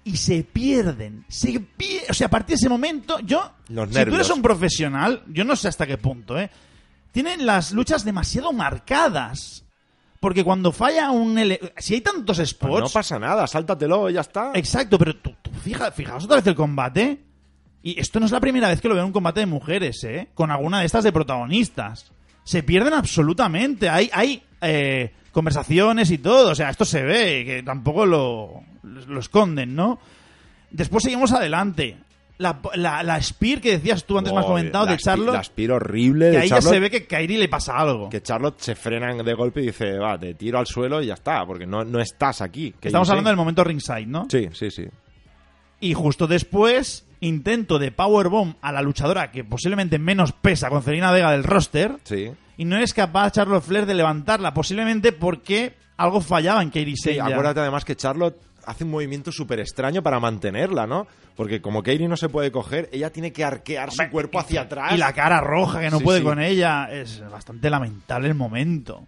y 0.05 0.15
se 0.17 0.43
pierden. 0.43 1.25
Se 1.27 1.49
pie- 1.59 2.03
O 2.09 2.13
sea, 2.13 2.27
a 2.27 2.29
partir 2.29 2.55
de 2.55 2.61
ese 2.61 2.69
momento, 2.69 3.19
yo. 3.19 3.51
Los 3.67 3.87
si 3.89 3.93
tú 3.93 3.99
nervios. 3.99 4.15
eres 4.19 4.29
un 4.31 4.41
profesional, 4.41 5.21
yo 5.27 5.43
no 5.43 5.55
sé 5.57 5.67
hasta 5.67 5.85
qué 5.85 5.97
punto, 5.97 6.39
¿eh? 6.39 6.49
Tienen 7.13 7.45
las 7.45 7.71
luchas 7.71 8.03
demasiado 8.03 8.51
marcadas. 8.51 9.63
Porque 10.19 10.43
cuando 10.43 10.71
falla 10.71 11.11
un. 11.11 11.37
Si 11.77 11.93
hay 11.95 12.01
tantos 12.01 12.37
Pues 12.37 12.49
spots. 12.49 12.79
no 12.81 12.89
pasa 12.89 13.19
nada, 13.19 13.45
sáltatelo 13.47 14.09
y 14.09 14.13
ya 14.13 14.21
está. 14.21 14.51
Exacto, 14.55 14.97
pero 14.97 15.15
tú, 15.17 15.33
tú 15.41 15.51
fija, 15.61 15.91
fijaos 15.91 16.25
otra 16.25 16.37
vez 16.37 16.47
el 16.47 16.55
combate. 16.55 17.19
Y 17.83 17.99
esto 17.99 18.19
no 18.19 18.25
es 18.25 18.31
la 18.31 18.39
primera 18.39 18.69
vez 18.69 18.79
que 18.81 18.87
lo 18.87 18.95
veo 18.95 19.03
en 19.03 19.07
un 19.07 19.13
combate 19.13 19.41
de 19.41 19.45
mujeres, 19.45 20.03
¿eh? 20.05 20.29
Con 20.33 20.49
alguna 20.51 20.79
de 20.79 20.85
estas 20.85 21.03
de 21.03 21.11
protagonistas. 21.11 22.11
Se 22.45 22.63
pierden 22.63 22.93
absolutamente. 22.93 23.89
Hay, 23.89 24.09
hay 24.13 24.41
eh, 24.61 25.13
conversaciones 25.33 26.09
y 26.09 26.17
todo. 26.17 26.51
O 26.51 26.55
sea, 26.55 26.69
esto 26.69 26.85
se 26.85 27.03
ve, 27.03 27.43
que 27.45 27.61
tampoco 27.63 28.05
lo, 28.05 28.63
lo 28.83 29.19
esconden, 29.19 29.75
¿no? 29.75 29.99
Después 30.71 31.03
seguimos 31.03 31.33
adelante. 31.33 31.97
La, 32.39 32.59
la, 32.73 33.03
la 33.03 33.21
Spear 33.21 33.61
que 33.61 33.71
decías 33.77 34.05
tú 34.05 34.17
antes, 34.17 34.33
me 34.33 34.39
has 34.39 34.45
Oh, 34.45 34.49
comentado, 34.49 34.85
la 34.85 34.91
de 34.93 34.97
Charlotte. 34.97 35.33
La 35.35 35.39
aspiro 35.39 35.75
horrible 35.75 36.31
que 36.31 36.37
ahí 36.39 36.49
ya 36.49 36.61
se 36.61 36.79
ve 36.79 36.89
que 36.89 37.05
Kairi 37.05 37.37
le 37.37 37.47
pasa 37.47 37.77
algo. 37.77 38.09
que 38.09 38.21
Charlotte 38.21 38.59
se 38.59 38.75
frena 38.75 39.13
de 39.13 39.33
golpe 39.35 39.61
y 39.61 39.67
dice, 39.67 39.97
va, 39.99 40.17
te 40.19 40.33
tiro 40.33 40.57
al 40.57 40.65
suelo 40.65 41.01
y 41.01 41.05
ya 41.07 41.13
está, 41.13 41.45
porque 41.45 41.65
no, 41.67 41.83
no 41.85 41.99
estás 41.99 42.41
aquí. 42.41 42.73
Que 42.79 42.87
Estamos 42.89 43.07
sé. 43.07 43.11
hablando 43.11 43.29
del 43.29 43.37
momento 43.37 43.63
ringside, 43.63 44.07
¿no? 44.07 44.27
Sí, 44.29 44.49
sí, 44.53 44.71
sí. 44.71 44.85
Y 45.79 45.93
justo 45.93 46.27
después, 46.27 47.05
intento 47.19 47.77
de 47.77 47.91
powerbomb 47.91 48.55
a 48.61 48.71
la 48.71 48.81
luchadora 48.81 49.31
que 49.31 49.43
posiblemente 49.43 49.99
menos 49.99 50.31
pesa 50.31 50.69
con 50.69 50.81
Celina 50.81 51.11
Vega 51.11 51.31
del 51.31 51.43
roster. 51.43 51.97
Sí. 52.03 52.31
Y 52.57 52.65
no 52.65 52.77
es 52.77 52.93
capaz 52.93 53.31
Charlotte 53.31 53.63
Flair 53.63 53.85
de 53.85 53.93
levantarla, 53.93 54.53
posiblemente 54.53 55.11
porque 55.11 55.73
algo 55.97 56.19
fallaba 56.21 56.61
en 56.63 56.71
Kairi 56.71 56.95
Sí, 56.97 57.19
acuérdate 57.19 57.59
además 57.59 57.85
que 57.85 57.95
Charlotte 57.95 58.37
hace 58.65 58.83
un 58.83 58.91
movimiento 58.91 59.31
súper 59.31 59.59
extraño 59.59 60.01
para 60.03 60.19
mantenerla, 60.19 60.85
¿no? 60.87 61.07
Porque 61.35 61.61
como 61.61 61.81
Kairi 61.83 62.07
no 62.07 62.17
se 62.17 62.29
puede 62.29 62.51
coger, 62.51 62.89
ella 62.91 63.11
tiene 63.11 63.31
que 63.33 63.43
arquear 63.43 63.91
su 63.91 64.03
cuerpo 64.11 64.39
hacia 64.39 64.61
atrás. 64.61 64.93
Y 64.93 64.97
la 64.97 65.13
cara 65.13 65.41
roja 65.41 65.79
que 65.81 65.89
no 65.89 65.97
Sí, 65.99 66.03
puede 66.03 66.19
sí. 66.19 66.23
con 66.25 66.39
ella. 66.41 66.87
Es 66.91 67.21
bastante 67.29 67.69
lamentable 67.69 68.27
el 68.27 68.35
momento. 68.35 69.07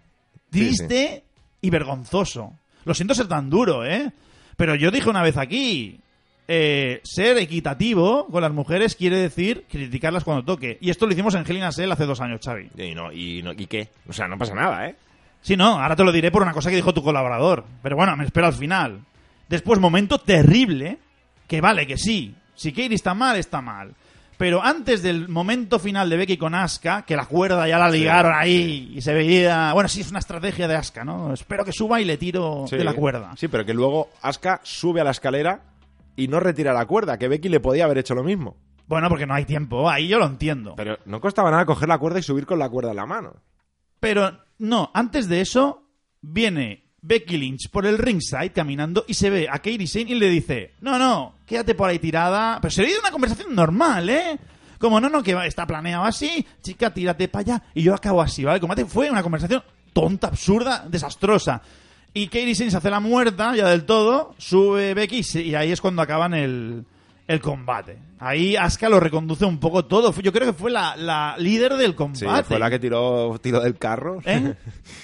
Triste 0.50 1.24
y 1.60 1.70
vergonzoso. 1.70 2.52
Lo 2.84 2.94
siento 2.94 3.14
ser 3.14 3.28
tan 3.28 3.50
duro, 3.50 3.84
¿eh? 3.84 4.10
Pero 4.56 4.74
yo 4.74 4.90
dije 4.90 5.10
una 5.10 5.22
vez 5.22 5.36
aquí, 5.36 6.00
eh, 6.48 7.00
ser 7.04 7.36
equitativo 7.38 8.26
con 8.28 8.40
las 8.42 8.52
mujeres 8.52 8.94
quiere 8.96 9.18
decir 9.18 9.64
criticarlas 9.70 10.24
cuando 10.24 10.44
toque. 10.44 10.78
Y 10.80 10.90
esto 10.90 11.06
lo 11.06 11.12
hicimos 11.12 11.34
en 11.34 11.44
Hell 11.46 11.56
in 11.58 11.64
a 11.64 11.72
Cell 11.72 11.90
hace 11.92 12.06
dos 12.06 12.20
años, 12.20 12.40
Xavi. 12.44 12.70
Y, 12.78 12.94
no, 12.94 13.12
y, 13.12 13.42
no- 13.42 13.52
¿Y 13.52 13.66
qué? 13.66 13.88
O 14.08 14.12
sea, 14.12 14.28
no 14.28 14.38
pasa 14.38 14.54
nada, 14.54 14.88
¿eh? 14.88 14.96
Sí, 15.42 15.56
no, 15.56 15.80
ahora 15.80 15.94
te 15.94 16.04
lo 16.04 16.10
diré 16.12 16.30
por 16.30 16.42
una 16.42 16.52
cosa 16.52 16.70
que 16.70 16.76
dijo 16.76 16.94
tu 16.94 17.02
colaborador. 17.02 17.64
Pero 17.82 17.96
bueno, 17.96 18.16
me 18.16 18.24
espero 18.24 18.46
al 18.46 18.54
final. 18.54 19.00
Después, 19.48 19.78
momento 19.80 20.18
terrible, 20.18 20.98
que 21.46 21.60
vale, 21.60 21.86
que 21.86 21.96
sí. 21.96 22.34
Si 22.54 22.72
Kairi 22.72 22.94
está 22.94 23.14
mal, 23.14 23.36
está 23.36 23.60
mal. 23.60 23.94
Pero 24.38 24.62
antes 24.62 25.02
del 25.02 25.28
momento 25.28 25.78
final 25.78 26.10
de 26.10 26.16
Becky 26.18 26.36
con 26.36 26.54
Asuka, 26.54 27.02
que 27.06 27.16
la 27.16 27.24
cuerda 27.24 27.66
ya 27.66 27.78
la 27.78 27.88
ligaron 27.88 28.34
ahí 28.34 28.92
y 28.94 29.00
se 29.00 29.14
veía... 29.14 29.72
Bueno, 29.72 29.88
sí, 29.88 30.02
es 30.02 30.10
una 30.10 30.18
estrategia 30.18 30.68
de 30.68 30.74
Asuka, 30.76 31.04
¿no? 31.04 31.32
Espero 31.32 31.64
que 31.64 31.72
suba 31.72 32.00
y 32.00 32.04
le 32.04 32.18
tiro 32.18 32.64
Sí. 32.68 32.76
de 32.76 32.84
la 32.84 32.92
cuerda. 32.92 33.32
Sí, 33.36 33.48
pero 33.48 33.64
que 33.64 33.72
luego 33.72 34.10
Asuka 34.20 34.60
sube 34.62 35.00
a 35.00 35.04
la 35.04 35.12
escalera 35.12 35.62
y 36.16 36.28
no 36.28 36.38
retira 36.40 36.74
la 36.74 36.84
cuerda, 36.86 37.18
que 37.18 37.28
Becky 37.28 37.48
le 37.48 37.60
podía 37.60 37.84
haber 37.86 37.98
hecho 37.98 38.14
lo 38.14 38.22
mismo. 38.24 38.56
Bueno, 38.88 39.08
porque 39.08 39.26
no 39.26 39.34
hay 39.34 39.44
tiempo, 39.46 39.88
ahí 39.88 40.06
yo 40.08 40.18
lo 40.18 40.26
entiendo. 40.26 40.74
Pero 40.76 40.98
no 41.06 41.20
costaba 41.20 41.50
nada 41.50 41.64
coger 41.64 41.88
la 41.88 41.98
cuerda 41.98 42.18
y 42.18 42.22
subir 42.22 42.44
con 42.46 42.58
la 42.58 42.68
cuerda 42.68 42.90
en 42.90 42.96
la 42.96 43.06
mano. 43.06 43.34
Pero 44.00 44.38
no, 44.58 44.90
antes 44.92 45.28
de 45.28 45.40
eso 45.40 45.82
viene 46.20 46.84
Becky 47.06 47.36
Lynch 47.36 47.68
por 47.70 47.86
el 47.86 47.98
ringside 47.98 48.52
caminando 48.52 49.04
y 49.06 49.14
se 49.14 49.30
ve 49.30 49.48
a 49.50 49.60
Kairi 49.60 49.86
Sane 49.86 50.10
y 50.10 50.14
le 50.16 50.28
dice, 50.28 50.72
no, 50.80 50.98
no, 50.98 51.36
quédate 51.46 51.74
por 51.74 51.88
ahí 51.88 51.98
tirada. 51.98 52.58
Pero 52.60 52.72
se 52.72 52.82
le 52.82 52.88
dio 52.88 53.00
una 53.00 53.10
conversación 53.10 53.54
normal, 53.54 54.10
¿eh? 54.10 54.38
Como, 54.78 55.00
no, 55.00 55.08
no, 55.08 55.22
que 55.22 55.32
está 55.46 55.66
planeado 55.66 56.04
así, 56.04 56.44
chica, 56.62 56.92
tírate 56.92 57.28
para 57.28 57.40
allá. 57.40 57.62
Y 57.74 57.82
yo 57.82 57.94
acabo 57.94 58.20
así, 58.20 58.44
¿vale? 58.44 58.56
El 58.56 58.60
combate 58.60 58.84
fue 58.84 59.10
una 59.10 59.22
conversación 59.22 59.62
tonta, 59.92 60.26
absurda, 60.26 60.84
desastrosa. 60.88 61.62
Y 62.12 62.28
Kairi 62.28 62.54
Sane 62.54 62.70
se 62.70 62.76
hace 62.76 62.90
la 62.90 63.00
muerta 63.00 63.54
ya 63.54 63.68
del 63.68 63.84
todo, 63.84 64.34
sube 64.38 64.94
Becky 64.94 65.22
y 65.34 65.54
ahí 65.54 65.70
es 65.70 65.80
cuando 65.80 66.02
acaban 66.02 66.34
el, 66.34 66.84
el 67.28 67.40
combate. 67.40 67.98
Ahí 68.18 68.56
Asuka 68.56 68.88
lo 68.88 68.98
reconduce 68.98 69.44
un 69.44 69.58
poco 69.58 69.84
todo. 69.84 70.12
Yo 70.22 70.32
creo 70.32 70.46
que 70.46 70.52
fue 70.58 70.70
la, 70.70 70.96
la 70.96 71.36
líder 71.38 71.74
del 71.74 71.90
Sí, 71.90 71.96
combate. 71.96 72.44
fue 72.44 72.58
la 72.58 72.70
que 72.70 72.78
tiró, 72.78 73.38
tiró 73.42 73.60
del 73.60 73.76
carro. 73.76 74.20
¿Eh? 74.24 74.54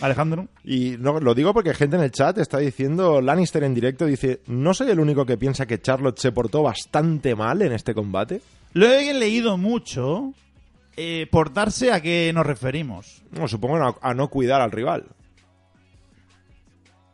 Alejandro. 0.00 0.48
Y 0.64 0.96
no, 0.98 1.20
lo 1.20 1.34
digo 1.34 1.52
porque 1.52 1.74
gente 1.74 1.96
en 1.96 2.02
el 2.02 2.10
chat 2.10 2.38
está 2.38 2.58
diciendo, 2.58 3.20
Lannister 3.20 3.64
en 3.64 3.74
directo 3.74 4.06
dice, 4.06 4.40
¿no 4.46 4.72
soy 4.72 4.90
el 4.90 5.00
único 5.00 5.26
que 5.26 5.36
piensa 5.36 5.66
que 5.66 5.80
Charlotte 5.80 6.18
se 6.18 6.32
portó 6.32 6.62
bastante 6.62 7.34
mal 7.34 7.60
en 7.62 7.72
este 7.72 7.94
combate? 7.94 8.40
Lo 8.72 8.86
he 8.86 9.12
leído 9.12 9.58
mucho. 9.58 10.32
Eh, 10.96 11.26
portarse 11.30 11.90
a 11.92 12.00
qué 12.02 12.30
nos 12.34 12.44
referimos. 12.46 13.22
No, 13.30 13.48
supongo 13.48 13.76
a, 13.76 13.96
a 14.02 14.14
no 14.14 14.28
cuidar 14.28 14.60
al 14.60 14.70
rival. 14.70 15.04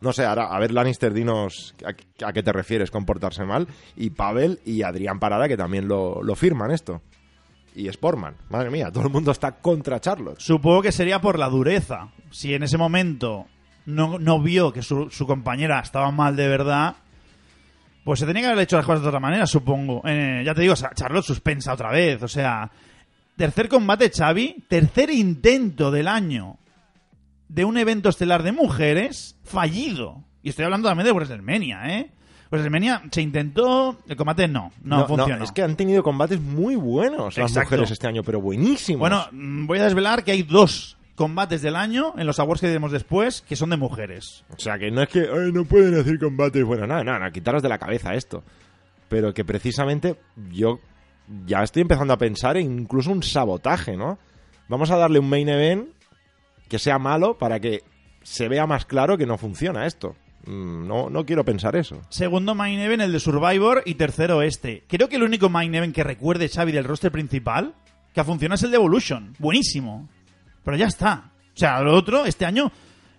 No 0.01 0.12
sé, 0.12 0.24
ahora, 0.24 0.46
a 0.46 0.59
ver, 0.61 0.72
Lannister, 0.72 1.12
dinos 1.12 1.74
a, 1.84 2.32
qué 2.32 2.42
te 2.42 2.53
refieres 2.53 2.90
con 2.90 3.05
portarse 3.05 3.44
mal. 3.44 3.66
Y 3.96 4.11
Pavel 4.11 4.61
y 4.64 4.82
Adrián 4.82 5.18
Parada, 5.18 5.49
que 5.49 5.57
también 5.57 5.88
lo, 5.88 6.22
lo 6.22 6.34
firman 6.36 6.70
esto. 6.70 7.03
Y 7.74 7.88
Sportman. 7.88 8.36
Madre 8.51 8.70
mía, 8.70 8.90
todo 8.92 9.05
el 9.05 9.11
mundo 9.11 9.32
está 9.32 9.53
contra 9.53 10.01
Charlotte. 10.01 10.38
Supongo 10.40 10.82
que 10.82 10.92
sería 10.92 11.20
por 11.20 11.38
la 11.38 11.49
dureza. 11.49 12.11
Si 12.30 12.55
en 12.55 12.62
ese 12.62 12.78
momento 12.78 13.46
no, 13.86 14.18
no 14.18 14.40
vio 14.40 14.72
que 14.72 14.82
su, 14.82 15.11
su 15.11 15.26
compañera 15.26 15.80
estaba 15.80 16.11
mal 16.11 16.36
de 16.36 16.49
verdad, 16.49 16.96
pues 18.05 18.20
se 18.20 18.26
tenía 18.26 18.42
que 18.42 18.49
haber 18.49 18.62
hecho 18.62 18.76
las 18.76 18.86
cosas 18.86 19.03
de 19.03 19.09
otra 19.09 19.20
manera, 19.20 19.46
supongo. 19.46 20.03
Eh, 20.07 20.42
ya 20.44 20.55
te 20.55 20.62
digo, 20.62 20.74
Charlotte 20.74 21.24
suspensa 21.24 21.72
otra 21.72 21.90
vez. 21.90 22.22
O 22.22 22.28
sea, 22.28 22.70
tercer 23.36 23.68
combate, 23.68 24.11
Xavi, 24.11 24.64
tercer 24.68 25.11
intento 25.11 25.90
del 25.90 26.09
año 26.09 26.57
de 27.49 27.64
un 27.64 27.78
evento 27.78 28.09
estelar 28.09 28.42
de 28.42 28.53
mujeres 28.53 29.36
fallido. 29.44 30.24
Y 30.42 30.51
estoy 30.51 30.64
hablando 30.64 30.88
también 30.88 31.07
de 31.07 31.12
WrestleMania, 31.12 31.99
¿eh? 31.99 32.11
WrestleMania 32.51 33.03
se 33.11 33.20
intentó, 33.20 33.99
el 34.09 34.16
combate 34.16 34.49
no, 34.49 34.72
no, 34.82 35.07
funcionó. 35.07 35.44
es 35.44 35.53
que 35.53 35.62
han 35.62 35.76
tenido 35.76 36.03
combates 36.03 36.40
muy 36.40 36.76
buenos 36.76 37.36
las 37.36 37.51
Exacto. 37.51 37.70
mujeres 37.72 37.90
este 37.90 38.07
año, 38.07 38.22
pero 38.22 38.40
buenísimos. 38.40 39.01
Bueno, 39.01 39.26
mm, 39.32 39.66
voy 39.66 39.78
a 39.80 39.84
desvelar 39.84 40.24
que 40.24 40.32
hay 40.32 40.42
dos 40.42 40.96
combates 41.14 41.61
del 41.61 41.76
año 41.76 42.14
en 42.16 42.26
los 42.26 42.38
awards 42.38 42.61
que 42.61 42.68
diremos 42.68 42.92
después 42.92 43.42
que 43.42 43.57
son 43.57 43.70
de 43.70 43.76
mujeres. 43.76 44.44
O 44.57 44.59
sea, 44.59 44.78
que 44.78 44.90
no 44.90 45.03
es 45.03 45.09
que 45.09 45.20
"Ay, 45.20 45.53
no 45.53 45.64
pueden 45.66 45.99
hacer 45.99 46.18
combates. 46.18 46.64
Bueno, 46.64 46.86
nada, 46.86 47.05
nada, 47.05 47.18
nada, 47.18 47.30
quitaros 47.32 47.62
de 47.62 47.68
la 47.68 47.78
cabeza 47.78 48.14
esto. 48.14 48.42
Pero 49.09 49.34
que 49.34 49.44
precisamente 49.44 50.16
yo 50.53 50.78
ya 51.44 51.62
estoy 51.62 51.82
empezando 51.82 52.14
a 52.14 52.18
pensar 52.18 52.57
en 52.57 52.78
incluso 52.80 53.11
un 53.11 53.22
sabotaje, 53.22 53.96
¿no? 53.96 54.18
Vamos 54.68 54.90
a 54.90 54.96
darle 54.96 55.18
un 55.18 55.28
main 55.28 55.49
event 55.49 55.88
que 56.68 56.78
sea 56.78 56.98
malo 56.98 57.38
para 57.38 57.60
que 57.60 57.82
se 58.22 58.48
vea 58.48 58.66
más 58.66 58.84
claro 58.84 59.16
que 59.18 59.26
no 59.26 59.38
funciona 59.38 59.86
esto. 59.86 60.14
Mm, 60.46 60.86
No, 60.86 61.10
no 61.10 61.24
quiero 61.26 61.44
pensar 61.44 61.76
eso. 61.76 62.00
Segundo 62.10 62.54
main 62.54 62.78
event, 62.80 63.02
el 63.02 63.12
de 63.12 63.20
Survivor, 63.20 63.82
y 63.86 63.94
tercero 63.94 64.42
este. 64.42 64.84
Creo 64.88 65.08
que 65.08 65.16
el 65.16 65.22
único 65.22 65.48
main 65.48 65.74
event 65.74 65.94
que 65.94 66.04
recuerde 66.04 66.48
Xavi 66.48 66.72
del 66.72 66.84
roster 66.84 67.10
principal 67.12 67.74
que 68.14 68.20
ha 68.20 68.24
funcionado 68.24 68.56
es 68.56 68.62
el 68.62 68.70
de 68.70 68.76
Evolution. 68.76 69.34
Buenísimo. 69.38 70.08
Pero 70.64 70.76
ya 70.76 70.86
está. 70.86 71.32
O 71.54 71.58
sea, 71.58 71.80
lo 71.80 71.94
otro, 71.94 72.24
este 72.24 72.44
año... 72.44 72.70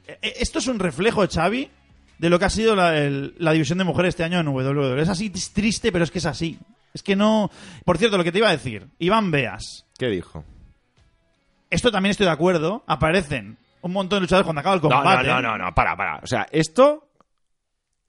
eh, 0.08 0.18
eh, 0.22 0.34
Esto 0.40 0.60
es 0.60 0.68
un 0.68 0.80
reflejo, 0.80 1.26
Xavi, 1.28 1.70
de 2.18 2.30
lo 2.30 2.40
que 2.40 2.46
ha 2.46 2.50
sido 2.50 2.76
la, 2.76 2.98
el- 2.98 3.34
la 3.38 3.52
división 3.54 3.78
de 3.78 3.84
mujeres 3.84 4.10
este 4.10 4.24
año 4.24 4.40
en 4.40 4.48
WWE. 4.48 5.02
Es 5.02 5.10
así, 5.10 5.32
es 5.34 5.52
triste, 5.52 5.92
pero 5.92 6.04
es 6.04 6.12
que 6.12 6.20
es 6.20 6.26
así. 6.26 6.58
Es 6.94 7.04
que 7.04 7.16
no... 7.16 7.52
Por 7.86 7.98
cierto, 7.98 8.18
lo 8.18 8.24
que 8.24 8.32
te 8.32 8.40
iba 8.40 8.48
a 8.50 8.52
decir. 8.52 8.88
Iván 8.98 9.30
Beas. 9.32 9.86
¿Qué 9.98 10.08
dijo? 10.08 10.44
Esto 11.70 11.92
también 11.92 12.12
estoy 12.12 12.26
de 12.26 12.32
acuerdo. 12.32 12.84
Aparecen 12.88 13.58
un 13.82 13.94
montón 13.94 14.18
de 14.18 14.22
luchadores 14.22 14.46
cuando 14.46 14.60
acaba 14.62 14.76
el 14.76 14.82
combate. 14.82 15.28
no, 15.28 15.42
no, 15.42 15.58
no, 15.58 15.66
no, 15.66 15.76
para, 15.76 15.96
para. 15.96 16.18
O 16.24 16.28
sea, 16.28 16.48
esto 16.52 17.10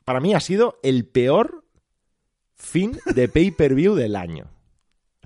para 0.04 0.20
mí 0.20 0.34
ha 0.34 0.40
sido 0.40 0.78
el 0.82 1.06
peor 1.06 1.64
fin 2.56 2.98
de 3.14 3.28
pay-per-view 3.28 3.94
del 3.94 4.16
año. 4.16 4.46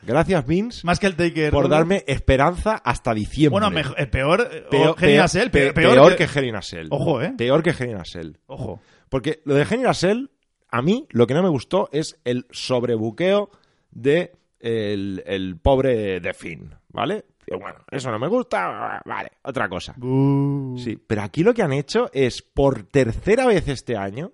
Gracias, 0.03 0.47
Vince, 0.47 0.82
Más 0.85 1.01
que 1.01 1.07
el 1.07 1.16
Taker. 1.16 1.51
por 1.51 1.68
darme 1.70 2.05
esperanza 2.07 2.74
hasta 2.85 3.14
diciembre. 3.14 3.53
Bueno, 3.59 3.70
mejor- 3.70 3.99
eh, 3.99 4.07
peor... 4.07 4.49
eh, 4.53 4.66
Peor, 4.70 4.89
o 4.91 4.97
Hell 5.03 5.14
in 5.14 5.20
a 5.20 5.28
Cell, 5.28 5.51
pe- 5.51 5.66
pe- 5.68 5.72
peor, 5.72 5.95
peor 5.95 6.16
que... 6.16 6.26
que 6.26 6.61
Cell. 6.62 6.89
Ojo, 6.91 7.22
¿eh? 7.22 7.32
Peor 7.39 7.62
que 7.62 7.72
Cell. 7.72 8.32
Ojo. 8.47 8.80
Porque 9.09 9.41
lo 9.47 9.55
de 9.55 9.64
Cell, 9.95 10.26
a 10.70 10.82
mí 10.82 11.07
lo 11.11 11.26
que 11.26 11.32
no 11.32 11.43
me 11.43 11.49
gustó 11.49 11.89
es 11.91 12.20
el 12.24 12.47
sobrebuqueo 12.51 13.51
de 13.93 14.32
el, 14.61 15.22
el 15.26 15.57
pobre 15.57 16.20
de 16.20 16.35
Finn, 16.35 16.74
¿vale? 16.89 17.24
Y 17.47 17.57
bueno, 17.57 17.78
eso 17.90 18.11
no 18.11 18.18
me 18.18 18.28
gusta, 18.28 19.03
vale, 19.05 19.32
otra 19.42 19.68
cosa. 19.68 19.95
Sí, 19.97 20.97
pero 20.97 21.22
aquí 21.22 21.42
lo 21.42 21.53
que 21.53 21.62
han 21.62 21.72
hecho 21.72 22.11
es, 22.12 22.42
por 22.42 22.84
tercera 22.84 23.47
vez 23.47 23.68
este 23.68 23.97
año, 23.97 24.32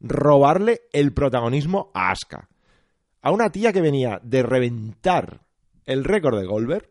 robarle 0.00 0.82
el 0.92 1.12
protagonismo 1.12 1.90
a 1.94 2.10
Asuka. 2.10 2.48
A 3.22 3.30
una 3.30 3.50
tía 3.50 3.72
que 3.72 3.80
venía 3.80 4.20
de 4.22 4.42
reventar 4.42 5.40
el 5.86 6.04
récord 6.04 6.38
de 6.38 6.46
Goldberg, 6.46 6.90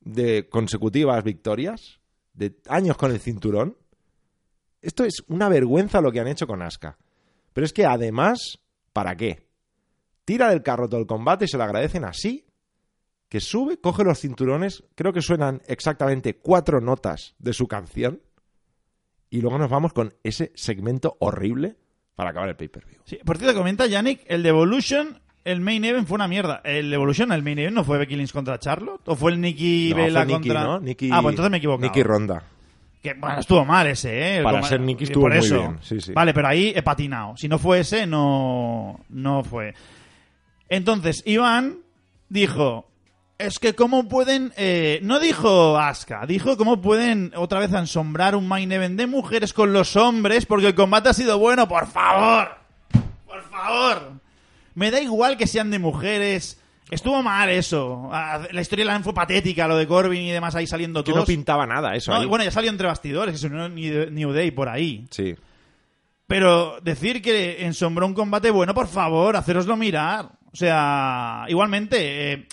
de 0.00 0.48
consecutivas 0.48 1.22
victorias, 1.24 2.00
de 2.32 2.56
años 2.68 2.96
con 2.96 3.10
el 3.10 3.20
cinturón. 3.20 3.76
Esto 4.80 5.04
es 5.04 5.24
una 5.28 5.48
vergüenza 5.48 6.00
lo 6.00 6.12
que 6.12 6.20
han 6.20 6.28
hecho 6.28 6.46
con 6.46 6.62
Asuka. 6.62 6.96
Pero 7.52 7.64
es 7.64 7.72
que 7.72 7.84
además, 7.84 8.60
¿para 8.92 9.16
qué? 9.16 9.48
Tira 10.24 10.50
del 10.50 10.62
carro 10.62 10.88
todo 10.88 11.00
el 11.00 11.06
combate 11.06 11.46
y 11.46 11.48
se 11.48 11.56
lo 11.56 11.64
agradecen 11.64 12.04
así, 12.04 12.47
que 13.28 13.40
sube, 13.40 13.78
coge 13.78 14.04
los 14.04 14.20
cinturones, 14.20 14.84
creo 14.94 15.12
que 15.12 15.20
suenan 15.22 15.60
exactamente 15.66 16.36
cuatro 16.36 16.80
notas 16.80 17.34
de 17.38 17.52
su 17.52 17.66
canción, 17.68 18.20
y 19.30 19.40
luego 19.42 19.58
nos 19.58 19.68
vamos 19.68 19.92
con 19.92 20.14
ese 20.24 20.52
segmento 20.54 21.16
horrible 21.20 21.76
para 22.14 22.30
acabar 22.30 22.48
el 22.48 22.56
pay-per-view. 22.56 23.00
Sí, 23.04 23.18
por 23.24 23.36
cierto, 23.36 23.56
comenta 23.56 23.86
Yannick, 23.86 24.22
el 24.26 24.42
de 24.42 24.48
Evolution, 24.48 25.20
el 25.44 25.60
main 25.60 25.84
event 25.84 26.08
fue 26.08 26.14
una 26.16 26.26
mierda. 26.28 26.60
¿El 26.64 26.92
Evolution, 26.92 27.30
el 27.32 27.42
main 27.42 27.58
event, 27.58 27.74
no 27.76 27.84
fue 27.84 27.98
Becky 27.98 28.16
Lynch 28.16 28.32
contra 28.32 28.58
Charlotte? 28.58 29.02
¿O 29.06 29.14
fue 29.16 29.32
el 29.32 29.40
Nicky 29.40 29.90
No, 29.90 29.96
Vela 29.96 30.20
fue 30.24 30.26
Nikki, 30.26 30.48
contra...? 30.48 30.64
¿no? 30.64 30.80
Nikki- 30.80 31.10
Ah, 31.12 31.20
pues 31.22 31.32
entonces 31.32 31.50
me 31.50 31.56
he 31.56 31.58
equivocado. 31.58 31.86
Nikki 31.86 32.02
Ronda. 32.02 32.42
Que, 33.02 33.14
bueno, 33.14 33.38
estuvo 33.38 33.64
mal 33.64 33.86
ese, 33.86 34.38
¿eh? 34.38 34.42
Para 34.42 34.62
ser 34.62 34.80
Nikki 34.80 35.04
y 35.04 35.06
estuvo 35.06 35.24
por 35.24 35.36
muy 35.36 35.48
bien, 35.48 35.78
sí, 35.82 36.00
sí. 36.00 36.12
Vale, 36.12 36.34
pero 36.34 36.48
ahí 36.48 36.72
he 36.74 36.82
patinado. 36.82 37.36
Si 37.36 37.46
no 37.48 37.58
fue 37.58 37.80
ese, 37.80 38.06
no, 38.06 38.98
no 39.10 39.44
fue. 39.44 39.74
Entonces, 40.68 41.22
Iván 41.26 41.78
dijo... 42.28 42.90
Es 43.38 43.60
que 43.60 43.74
cómo 43.74 44.08
pueden... 44.08 44.52
eh, 44.56 44.98
no 45.02 45.20
dijo 45.20 45.78
Asuka, 45.78 46.26
dijo 46.26 46.56
cómo 46.56 46.80
pueden 46.80 47.32
otra 47.36 47.60
vez 47.60 47.72
ensombrar 47.72 48.34
un 48.34 48.48
main 48.48 48.70
event 48.72 48.98
de 48.98 49.06
mujeres 49.06 49.52
con 49.52 49.72
los 49.72 49.94
hombres 49.94 50.44
porque 50.44 50.66
el 50.68 50.74
combate 50.74 51.10
ha 51.10 51.12
sido 51.14 51.38
bueno, 51.38 51.68
por 51.68 51.86
favor. 51.86 52.48
Por 53.26 53.42
favor. 53.50 54.12
Me 54.74 54.90
da 54.90 55.00
igual 55.00 55.36
que 55.36 55.46
sean 55.46 55.70
de 55.70 55.78
mujeres. 55.78 56.60
Estuvo 56.90 57.22
mal 57.22 57.48
eso. 57.50 58.08
Ah, 58.12 58.40
La 58.50 58.60
historia 58.60 58.84
de 58.84 58.90
la 58.92 59.00
fue 59.00 59.14
patética, 59.14 59.68
lo 59.68 59.76
de 59.76 59.86
Corbin 59.86 60.22
y 60.22 60.30
demás 60.32 60.56
ahí 60.56 60.66
saliendo 60.66 61.04
Que 61.04 61.12
todos. 61.12 61.22
no 61.22 61.26
pintaba 61.26 61.64
nada 61.66 61.94
eso 61.94 62.10
No, 62.12 62.18
ahí. 62.20 62.26
bueno, 62.26 62.44
ya 62.44 62.50
salió 62.50 62.70
entre 62.70 62.86
bastidores, 62.88 63.32
que 63.34 63.38
se 63.38 63.46
unió 63.46 63.68
New 63.68 64.10
New 64.10 64.32
Day 64.32 64.50
por 64.50 64.68
ahí. 64.68 65.06
Sí. 65.10 65.36
Pero 66.26 66.80
decir 66.82 67.22
que 67.22 67.64
ensombró 67.64 68.04
un 68.06 68.14
combate 68.14 68.50
bueno, 68.50 68.74
por 68.74 68.88
favor, 68.88 69.36
haceroslo 69.36 69.76
mirar. 69.76 70.30
O 70.52 70.56
sea, 70.56 71.44
igualmente, 71.48 72.32
eh, 72.32 72.46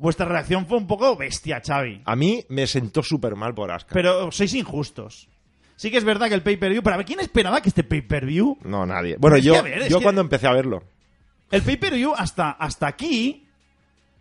vuestra 0.00 0.26
reacción 0.26 0.66
fue 0.66 0.78
un 0.78 0.86
poco 0.86 1.14
bestia, 1.16 1.62
Xavi. 1.64 2.02
A 2.04 2.16
mí 2.16 2.44
me 2.48 2.66
sentó 2.66 3.02
súper 3.02 3.36
mal 3.36 3.54
por 3.54 3.70
Asuka. 3.70 3.92
Pero 3.94 4.32
sois 4.32 4.52
injustos. 4.54 5.28
Sí 5.76 5.90
que 5.90 5.98
es 5.98 6.04
verdad 6.04 6.28
que 6.28 6.34
el 6.34 6.42
pay-per-view... 6.42 6.82
Pero 6.82 6.94
a 6.94 6.96
ver, 6.98 7.06
¿quién 7.06 7.20
esperaba 7.20 7.62
que 7.62 7.68
este 7.70 7.84
pay-per-view 7.84 8.58
No, 8.64 8.84
nadie. 8.84 9.16
Bueno, 9.18 9.36
Es 9.36 9.44
yo, 9.44 9.56
a 9.56 9.62
ver, 9.62 9.78
es 9.82 9.88
yo 9.88 9.98
que- 9.98 10.02
cuando 10.02 10.20
empecé 10.20 10.46
a 10.46 10.52
verlo. 10.52 10.82
El 11.50 11.62
pay-per-view 11.62 12.12
hasta, 12.16 12.50
hasta 12.50 12.86
aquí 12.86 13.46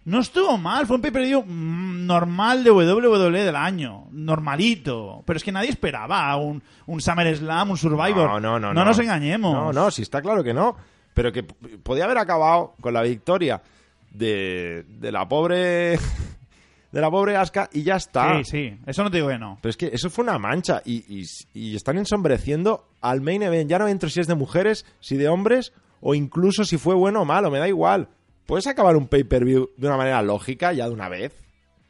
no 0.05 0.21
estuvo 0.21 0.57
mal. 0.57 0.87
Fue 0.87 0.95
un 0.95 1.01
pay-per-view 1.01 1.43
mm, 1.45 2.05
normal 2.05 2.63
de 2.63 2.71
WWE 2.71 3.43
del 3.43 3.55
año. 3.57 4.07
Normalito. 4.11 5.21
Pero 5.25 5.37
es 5.37 5.43
que 5.43 5.51
nadie 5.51 5.69
esperaba 5.69 6.35
un, 6.37 6.63
un 6.87 7.01
SummerSlam, 7.01 7.71
un 7.71 7.77
Survivor. 7.77 8.29
No, 8.29 8.39
no, 8.39 8.59
no. 8.59 8.73
No 8.73 8.85
nos 8.85 8.97
engañemos. 8.99 9.53
No, 9.53 9.73
no, 9.73 9.91
sí 9.91 10.01
está 10.01 10.21
claro 10.21 10.43
que 10.43 10.53
no. 10.53 10.75
Pero 11.13 11.31
que 11.33 11.43
podía 11.43 12.05
haber 12.05 12.17
acabado 12.19 12.73
con 12.79 12.93
la 12.93 13.01
victoria 13.01 13.61
de, 14.11 14.85
de 14.87 15.11
la 15.11 15.27
pobre. 15.27 15.97
De 16.91 17.01
la 17.01 17.11
pobre 17.11 17.35
Asuka 17.37 17.69
y 17.71 17.83
ya 17.83 17.97
está. 17.97 18.39
Sí, 18.39 18.45
sí. 18.45 18.77
Eso 18.87 19.03
no 19.03 19.11
te 19.11 19.17
digo 19.17 19.29
que 19.29 19.37
no. 19.37 19.59
Pero 19.61 19.69
es 19.69 19.77
que 19.77 19.91
eso 19.93 20.09
fue 20.09 20.23
una 20.23 20.39
mancha 20.39 20.81
y, 20.83 21.03
y- 21.21 21.23
y 21.53 21.75
están 21.75 21.99
ensombreciendo 21.99 22.87
al 22.99 23.21
main 23.21 23.43
event. 23.43 23.69
Ya 23.69 23.77
no 23.77 23.87
entro 23.87 24.09
si 24.09 24.19
es 24.19 24.25
de 24.25 24.33
mujeres, 24.33 24.87
si 24.99 25.15
de 25.15 25.29
hombres 25.29 25.71
o 26.01 26.15
incluso 26.15 26.63
si 26.65 26.79
fue 26.79 26.95
bueno 26.95 27.21
o 27.21 27.25
malo, 27.25 27.51
me 27.51 27.59
da 27.59 27.67
igual. 27.67 28.09
Puedes 28.47 28.65
acabar 28.65 28.95
un 28.95 29.07
pay-per-view 29.07 29.69
de 29.77 29.85
una 29.87 29.97
manera 29.97 30.23
lógica 30.23 30.73
ya 30.73 30.87
de 30.87 30.93
una 30.95 31.09
vez. 31.09 31.31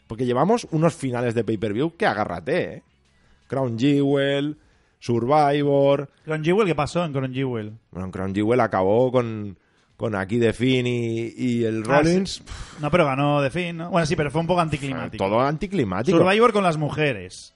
Porque 0.05 0.26
llevamos 0.26 0.67
unos 0.72 0.95
finales 0.95 1.34
de 1.34 1.45
pay-per-view 1.45 1.95
que 1.95 2.05
agárrate, 2.05 2.74
¿eh? 2.74 2.84
Crown 3.47 3.80
Jewel, 3.80 4.57
Survivor. 4.99 6.09
Crown 6.26 6.43
Jewel, 6.43 6.67
¿qué 6.67 6.76
pasó 6.76 7.05
en 7.05 7.13
Crown 7.13 7.34
Jewel? 7.34 7.74
Bueno, 7.91 8.11
Crown 8.11 8.36
Jewel 8.36 8.59
acabó 8.59 9.11
con, 9.13 9.57
con 10.00 10.16
aquí 10.16 10.38
de 10.38 10.54
Finn 10.54 10.88
y, 10.88 11.34
y 11.36 11.66
el 11.66 11.84
Ah, 11.86 11.97
Rollins. 12.00 12.41
No, 12.80 12.89
pero 12.89 13.06
ganó 13.06 13.41
de 13.41 13.50
fin, 13.50 13.76
¿no? 13.76 13.89
Bueno, 13.89 14.06
sí, 14.06 14.16
pero 14.16 14.32
fue 14.32 14.39
un 14.39 14.47
poco 14.47 14.62
anticlimático. 14.62 15.22
Todo 15.22 15.41
anticlimático. 15.41 16.18
Survivor 16.18 16.54
con 16.54 16.64
las 16.64 16.78
mujeres. 16.78 17.54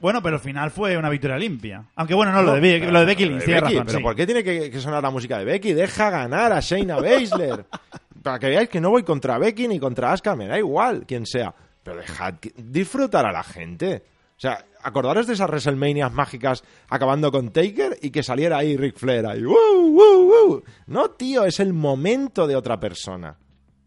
Bueno, 0.00 0.22
pero 0.22 0.36
al 0.36 0.40
final 0.40 0.70
fue 0.70 0.96
una 0.96 1.10
victoria 1.10 1.36
limpia. 1.36 1.84
Aunque 1.94 2.14
bueno, 2.14 2.32
no, 2.32 2.42
lo 2.42 2.54
de, 2.54 2.60
Be- 2.60 2.90
lo 2.90 3.00
de 3.00 3.04
Becky 3.04 3.26
Lynch, 3.26 3.40
Becky, 3.44 3.60
razón, 3.60 3.84
Pero 3.86 3.98
sí. 3.98 4.02
¿por 4.02 4.16
qué 4.16 4.24
tiene 4.24 4.42
que, 4.42 4.70
que 4.70 4.80
sonar 4.80 5.02
la 5.02 5.10
música 5.10 5.36
de 5.38 5.44
Becky? 5.44 5.74
Deja 5.74 6.08
ganar 6.08 6.50
a 6.52 6.60
Shayna 6.60 6.96
Baszler. 6.96 7.66
Para 8.22 8.38
que 8.38 8.46
veáis 8.46 8.68
que 8.70 8.80
no 8.80 8.88
voy 8.88 9.02
contra 9.02 9.36
Becky 9.36 9.68
ni 9.68 9.78
contra 9.78 10.12
Asuka, 10.12 10.34
me 10.34 10.46
da 10.48 10.56
igual 10.58 11.04
quién 11.06 11.26
sea. 11.26 11.54
Pero 11.82 11.98
dejad 11.98 12.34
que- 12.40 12.54
disfrutar 12.56 13.26
a 13.26 13.32
la 13.32 13.42
gente. 13.42 14.02
O 14.34 14.40
sea, 14.40 14.64
acordaros 14.82 15.26
de 15.26 15.34
esas 15.34 15.48
WrestleManias 15.48 16.12
mágicas 16.12 16.62
acabando 16.88 17.30
con 17.30 17.50
Taker 17.50 17.98
y 18.02 18.10
que 18.10 18.22
saliera 18.22 18.58
ahí 18.58 18.76
Ric 18.76 18.96
Flair 18.98 19.26
ahí. 19.26 19.44
¡Woo, 19.44 19.54
woo, 19.90 20.26
woo! 20.48 20.62
No, 20.86 21.10
tío, 21.10 21.44
es 21.44 21.60
el 21.60 21.72
momento 21.72 22.46
de 22.46 22.56
otra 22.56 22.78
persona. 22.80 23.36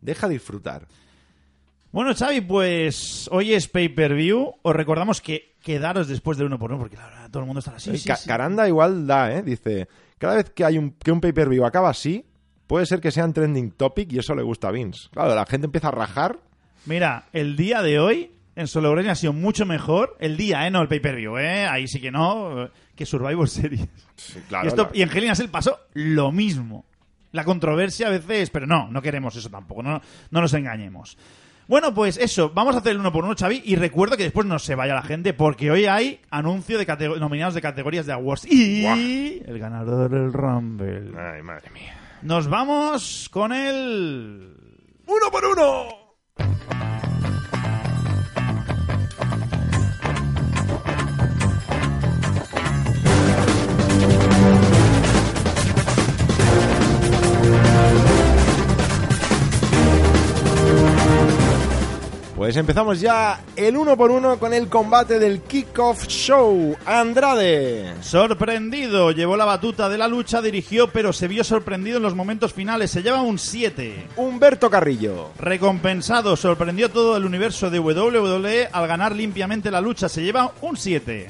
Deja 0.01 0.27
disfrutar. 0.27 0.87
Bueno, 1.91 2.13
Xavi, 2.13 2.41
pues 2.41 3.29
hoy 3.31 3.53
es 3.53 3.67
pay-per-view. 3.67 4.55
Os 4.61 4.75
recordamos 4.75 5.21
que 5.21 5.55
quedaros 5.63 6.07
después 6.07 6.37
del 6.37 6.47
uno 6.47 6.59
por 6.59 6.71
uno, 6.71 6.79
porque 6.79 6.97
la 6.97 7.05
verdad 7.05 7.29
todo 7.31 7.41
el 7.41 7.45
mundo 7.47 7.59
está 7.59 7.71
así. 7.75 7.97
Sí, 7.97 8.07
Ca- 8.07 8.17
sí. 8.17 8.27
Caranda 8.27 8.67
igual 8.67 9.07
da, 9.07 9.31
¿eh? 9.33 9.41
Dice, 9.43 9.87
cada 10.17 10.35
vez 10.35 10.49
que 10.49 10.65
hay 10.65 10.77
un, 10.77 10.91
que 10.91 11.11
un 11.11 11.21
pay-per-view 11.21 11.65
acaba 11.65 11.89
así, 11.89 12.25
puede 12.67 12.85
ser 12.85 12.99
que 12.99 13.11
sean 13.11 13.31
trending 13.31 13.71
topic 13.71 14.11
y 14.11 14.19
eso 14.19 14.35
le 14.35 14.43
gusta 14.43 14.67
a 14.67 14.71
Vince. 14.71 15.07
Claro, 15.11 15.33
la 15.35 15.45
gente 15.45 15.65
empieza 15.65 15.87
a 15.87 15.91
rajar. 15.91 16.37
Mira, 16.85 17.27
el 17.31 17.55
día 17.55 17.81
de 17.81 17.97
hoy 17.99 18.31
en 18.55 18.67
Solo 18.67 18.91
Wrestling 18.91 19.11
ha 19.11 19.15
sido 19.15 19.33
mucho 19.33 19.65
mejor. 19.65 20.15
El 20.19 20.37
día, 20.37 20.65
¿eh? 20.65 20.71
No 20.71 20.81
el 20.81 20.87
pay-per-view, 20.87 21.37
¿eh? 21.37 21.65
Ahí 21.65 21.87
sí 21.87 21.99
que 21.99 22.11
no. 22.11 22.69
Que 22.95 23.05
Survivor 23.05 23.47
Series. 23.49 23.87
claro, 24.47 24.65
y, 24.65 24.67
esto, 24.69 24.83
la- 24.91 24.97
y 24.97 25.01
en 25.01 25.09
Hell 25.09 25.23
in 25.25 25.29
a 25.31 25.35
Cell 25.35 25.49
pasó 25.49 25.79
lo 25.93 26.31
mismo. 26.31 26.85
La 27.31 27.43
controversia 27.43 28.07
a 28.07 28.11
veces, 28.11 28.49
pero 28.49 28.65
no, 28.65 28.89
no 28.89 29.01
queremos 29.01 29.35
eso 29.35 29.49
tampoco, 29.49 29.83
no, 29.83 30.01
no 30.31 30.41
nos 30.41 30.53
engañemos. 30.53 31.17
Bueno, 31.67 31.93
pues 31.93 32.15
eso, 32.17 32.51
vamos 32.51 32.75
a 32.75 32.77
hacer 32.77 32.91
el 32.93 32.99
uno 32.99 33.11
por 33.11 33.25
uno, 33.25 33.33
Xavi, 33.37 33.61
y 33.65 33.75
recuerdo 33.75 34.15
que 34.15 34.23
después 34.23 34.45
no 34.45 34.57
se 34.59 34.75
vaya 34.75 34.93
la 34.93 35.01
gente, 35.01 35.33
porque 35.33 35.69
hoy 35.71 35.85
hay 35.87 36.21
anuncio 36.29 36.77
de 36.77 36.85
nominados 37.19 37.55
de 37.55 37.61
categorías 37.61 38.05
de 38.05 38.13
awards 38.13 38.45
y 38.45 38.85
el 39.45 39.59
ganador 39.59 40.09
del 40.09 40.31
Rumble. 40.31 41.11
Ay, 41.19 41.41
madre 41.41 41.69
mía. 41.71 41.97
Nos 42.21 42.47
vamos 42.47 43.27
con 43.31 43.51
el... 43.51 44.53
¡Uno 45.07 45.31
por 45.31 45.43
uno! 45.43 47.04
Pues 62.45 62.57
empezamos 62.57 63.01
ya 63.01 63.41
el 63.55 63.75
uno 63.75 63.97
por 63.97 64.11
uno 64.11 64.37
con 64.37 64.53
el 64.53 64.69
combate 64.69 65.17
del 65.17 65.41
Kickoff 65.41 66.05
Show. 66.05 66.77
Andrade. 66.85 67.95
Sorprendido, 68.01 69.09
llevó 69.09 69.35
la 69.35 69.45
batuta 69.45 69.89
de 69.89 69.97
la 69.97 70.07
lucha, 70.07 70.43
dirigió, 70.43 70.91
pero 70.91 71.11
se 71.11 71.27
vio 71.27 71.43
sorprendido 71.43 71.97
en 71.97 72.03
los 72.03 72.13
momentos 72.13 72.53
finales. 72.53 72.91
Se 72.91 73.01
lleva 73.01 73.23
un 73.23 73.39
7. 73.39 74.09
Humberto 74.17 74.69
Carrillo. 74.69 75.31
Recompensado, 75.39 76.35
sorprendió 76.35 76.91
todo 76.91 77.17
el 77.17 77.25
universo 77.25 77.71
de 77.71 77.79
WWE 77.79 78.69
al 78.71 78.87
ganar 78.87 79.15
limpiamente 79.15 79.71
la 79.71 79.81
lucha. 79.81 80.07
Se 80.07 80.21
lleva 80.21 80.51
un 80.61 80.77
7. 80.77 81.25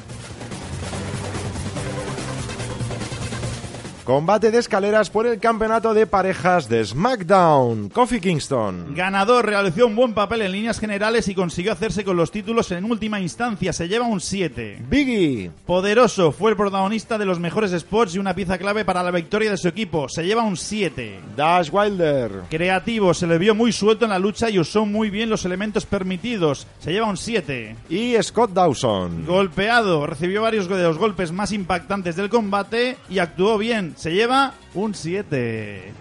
Combate 4.05 4.51
de 4.51 4.59
escaleras 4.59 5.09
por 5.09 5.25
el 5.25 5.39
campeonato 5.39 5.95
de 5.95 6.05
parejas 6.05 6.69
de 6.69 6.85
SmackDown. 6.85 7.89
Kofi 7.89 8.19
Kingston. 8.19 8.93
Ganador, 8.93 9.47
realizó 9.47 9.87
un 9.87 9.95
buen 9.95 10.13
papel 10.13 10.43
en 10.43 10.51
líneas 10.51 10.79
generales 10.79 11.27
y 11.27 11.33
consiguió 11.33 11.71
hacerse 11.71 12.03
con 12.03 12.15
los 12.15 12.29
títulos 12.29 12.71
en 12.71 12.85
última 12.85 13.19
instancia. 13.19 13.73
Se 13.73 13.87
lleva 13.87 14.05
un 14.05 14.21
7. 14.21 14.83
Biggie. 14.87 15.49
Poderoso, 15.65 16.31
fue 16.31 16.51
el 16.51 16.55
protagonista 16.55 17.17
de 17.17 17.25
los 17.25 17.39
mejores 17.39 17.71
spots 17.71 18.13
y 18.13 18.19
una 18.19 18.35
pieza 18.35 18.59
clave 18.59 18.85
para 18.85 19.01
la 19.01 19.09
victoria 19.09 19.49
de 19.49 19.57
su 19.57 19.67
equipo. 19.67 20.07
Se 20.07 20.23
lleva 20.23 20.43
un 20.43 20.55
7. 20.55 21.19
Dash 21.35 21.71
Wilder. 21.71 22.43
Creativo, 22.51 23.11
se 23.15 23.25
le 23.25 23.39
vio 23.39 23.55
muy 23.55 23.71
suelto 23.71 24.05
en 24.05 24.11
la 24.11 24.19
lucha 24.19 24.51
y 24.51 24.59
usó 24.59 24.85
muy 24.85 25.09
bien 25.09 25.31
los 25.31 25.45
elementos 25.45 25.87
permitidos. 25.87 26.67
Se 26.77 26.93
lleva 26.93 27.07
un 27.07 27.17
7. 27.17 27.75
Y 27.89 28.13
Scott 28.21 28.51
Dawson. 28.51 29.25
Golpeado, 29.25 30.05
recibió 30.05 30.43
varios 30.43 30.69
de 30.69 30.83
los 30.83 30.99
golpes 30.99 31.31
más 31.31 31.51
impactantes 31.51 32.15
del 32.15 32.29
combate 32.29 32.97
y 33.09 33.17
actuó 33.17 33.57
bien. 33.57 33.94
Se 33.95 34.11
lleva 34.11 34.53
un 34.73 34.93
7. 34.93 35.93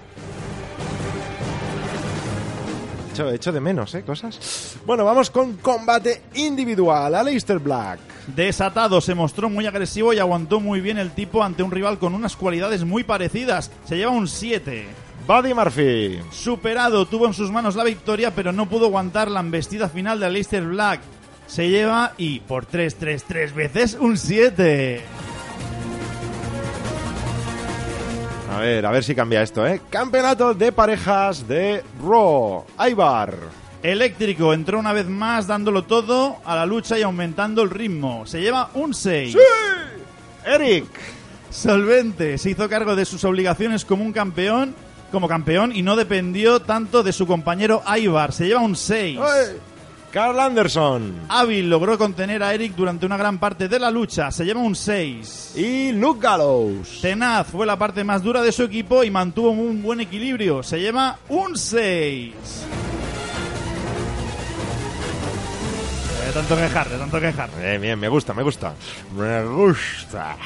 Echo, 3.12 3.30
echo 3.30 3.52
de 3.52 3.60
menos, 3.60 3.94
¿eh? 3.94 4.02
Cosas. 4.02 4.76
Bueno, 4.84 5.04
vamos 5.04 5.30
con 5.30 5.54
combate 5.58 6.22
individual. 6.34 7.14
Aleister 7.14 7.60
Black. 7.60 8.00
Desatado, 8.26 9.00
se 9.00 9.14
mostró 9.14 9.48
muy 9.48 9.66
agresivo 9.66 10.12
y 10.12 10.18
aguantó 10.18 10.58
muy 10.58 10.80
bien 10.80 10.98
el 10.98 11.12
tipo 11.12 11.42
ante 11.44 11.62
un 11.62 11.70
rival 11.70 11.98
con 11.98 12.14
unas 12.14 12.36
cualidades 12.36 12.84
muy 12.84 13.04
parecidas. 13.04 13.70
Se 13.84 13.96
lleva 13.96 14.10
un 14.10 14.26
7. 14.26 14.86
Buddy 15.26 15.54
Murphy. 15.54 16.18
Superado, 16.32 17.06
tuvo 17.06 17.26
en 17.26 17.34
sus 17.34 17.50
manos 17.50 17.76
la 17.76 17.84
victoria, 17.84 18.34
pero 18.34 18.52
no 18.52 18.68
pudo 18.68 18.86
aguantar 18.86 19.30
la 19.30 19.40
embestida 19.40 19.88
final 19.88 20.18
de 20.18 20.26
Aleister 20.26 20.64
Black. 20.64 21.00
Se 21.46 21.68
lleva 21.68 22.12
y 22.18 22.40
por 22.40 22.66
3, 22.66 22.96
3, 22.96 23.24
3 23.24 23.54
veces 23.54 23.96
un 24.00 24.16
7. 24.16 25.02
A 28.54 28.60
ver, 28.60 28.86
a 28.86 28.92
ver 28.92 29.02
si 29.02 29.16
cambia 29.16 29.42
esto, 29.42 29.66
¿eh? 29.66 29.80
Campeonato 29.90 30.54
de 30.54 30.70
parejas 30.70 31.48
de 31.48 31.82
Raw. 32.00 32.64
Aibar. 32.76 33.34
Eléctrico 33.82 34.54
entró 34.54 34.78
una 34.78 34.92
vez 34.92 35.06
más 35.08 35.48
dándolo 35.48 35.82
todo 35.82 36.36
a 36.44 36.54
la 36.54 36.64
lucha 36.64 36.96
y 36.96 37.02
aumentando 37.02 37.62
el 37.62 37.70
ritmo. 37.70 38.24
Se 38.26 38.40
lleva 38.40 38.70
un 38.74 38.94
6. 38.94 39.36
Eric. 40.46 40.86
Solvente 41.50 42.38
se 42.38 42.50
hizo 42.50 42.68
cargo 42.68 42.94
de 42.94 43.04
sus 43.04 43.24
obligaciones 43.24 43.84
como 43.84 44.04
un 44.04 44.12
campeón, 44.12 44.74
como 45.10 45.26
campeón 45.26 45.74
y 45.74 45.82
no 45.82 45.96
dependió 45.96 46.60
tanto 46.60 47.02
de 47.02 47.12
su 47.12 47.26
compañero 47.26 47.82
Aibar. 47.84 48.32
Se 48.32 48.46
lleva 48.46 48.60
un 48.60 48.76
6. 48.76 49.18
¡Ay! 49.20 49.56
Carl 50.14 50.38
Anderson. 50.38 51.22
Hábil 51.28 51.68
logró 51.68 51.98
contener 51.98 52.40
a 52.44 52.54
Eric 52.54 52.76
durante 52.76 53.04
una 53.04 53.16
gran 53.16 53.38
parte 53.38 53.66
de 53.66 53.80
la 53.80 53.90
lucha. 53.90 54.30
Se 54.30 54.44
lleva 54.44 54.60
un 54.60 54.76
6. 54.76 55.54
Y 55.56 55.90
Luke 55.90 56.20
Gallows. 56.22 57.00
Tenaz 57.02 57.48
fue 57.48 57.66
la 57.66 57.76
parte 57.76 58.04
más 58.04 58.22
dura 58.22 58.40
de 58.40 58.52
su 58.52 58.62
equipo 58.62 59.02
y 59.02 59.10
mantuvo 59.10 59.50
un 59.50 59.82
buen 59.82 59.98
equilibrio. 59.98 60.62
Se 60.62 60.78
lleva 60.78 61.18
un 61.28 61.58
6. 61.58 62.32
De 66.26 66.32
tanto 66.32 66.56
quejar, 66.56 66.88
de 66.88 66.96
tanto 66.96 67.20
quejar. 67.20 67.50
Bien, 67.58 67.80
bien, 67.80 67.98
me 67.98 68.08
gusta, 68.08 68.32
me 68.34 68.44
gusta. 68.44 68.72
Me 69.16 69.44
gusta. 69.44 70.36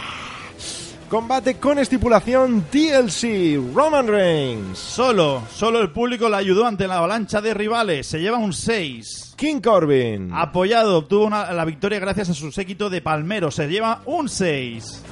Combate 1.08 1.56
con 1.56 1.78
estipulación 1.78 2.64
TLC. 2.70 3.58
Roman 3.74 4.06
Reigns. 4.06 4.78
Solo, 4.78 5.42
solo 5.50 5.80
el 5.80 5.90
público 5.90 6.28
le 6.28 6.36
ayudó 6.36 6.66
ante 6.66 6.86
la 6.86 6.98
avalancha 6.98 7.40
de 7.40 7.54
rivales. 7.54 8.06
Se 8.06 8.20
lleva 8.20 8.36
un 8.36 8.52
6. 8.52 9.32
King 9.36 9.60
Corbin. 9.62 10.30
Apoyado, 10.34 10.98
obtuvo 10.98 11.24
una- 11.24 11.50
la 11.54 11.64
victoria 11.64 11.98
gracias 11.98 12.28
a 12.28 12.34
su 12.34 12.52
séquito 12.52 12.90
de 12.90 13.00
Palmero. 13.00 13.50
Se 13.50 13.68
lleva 13.68 14.02
un 14.04 14.28
6. 14.28 15.02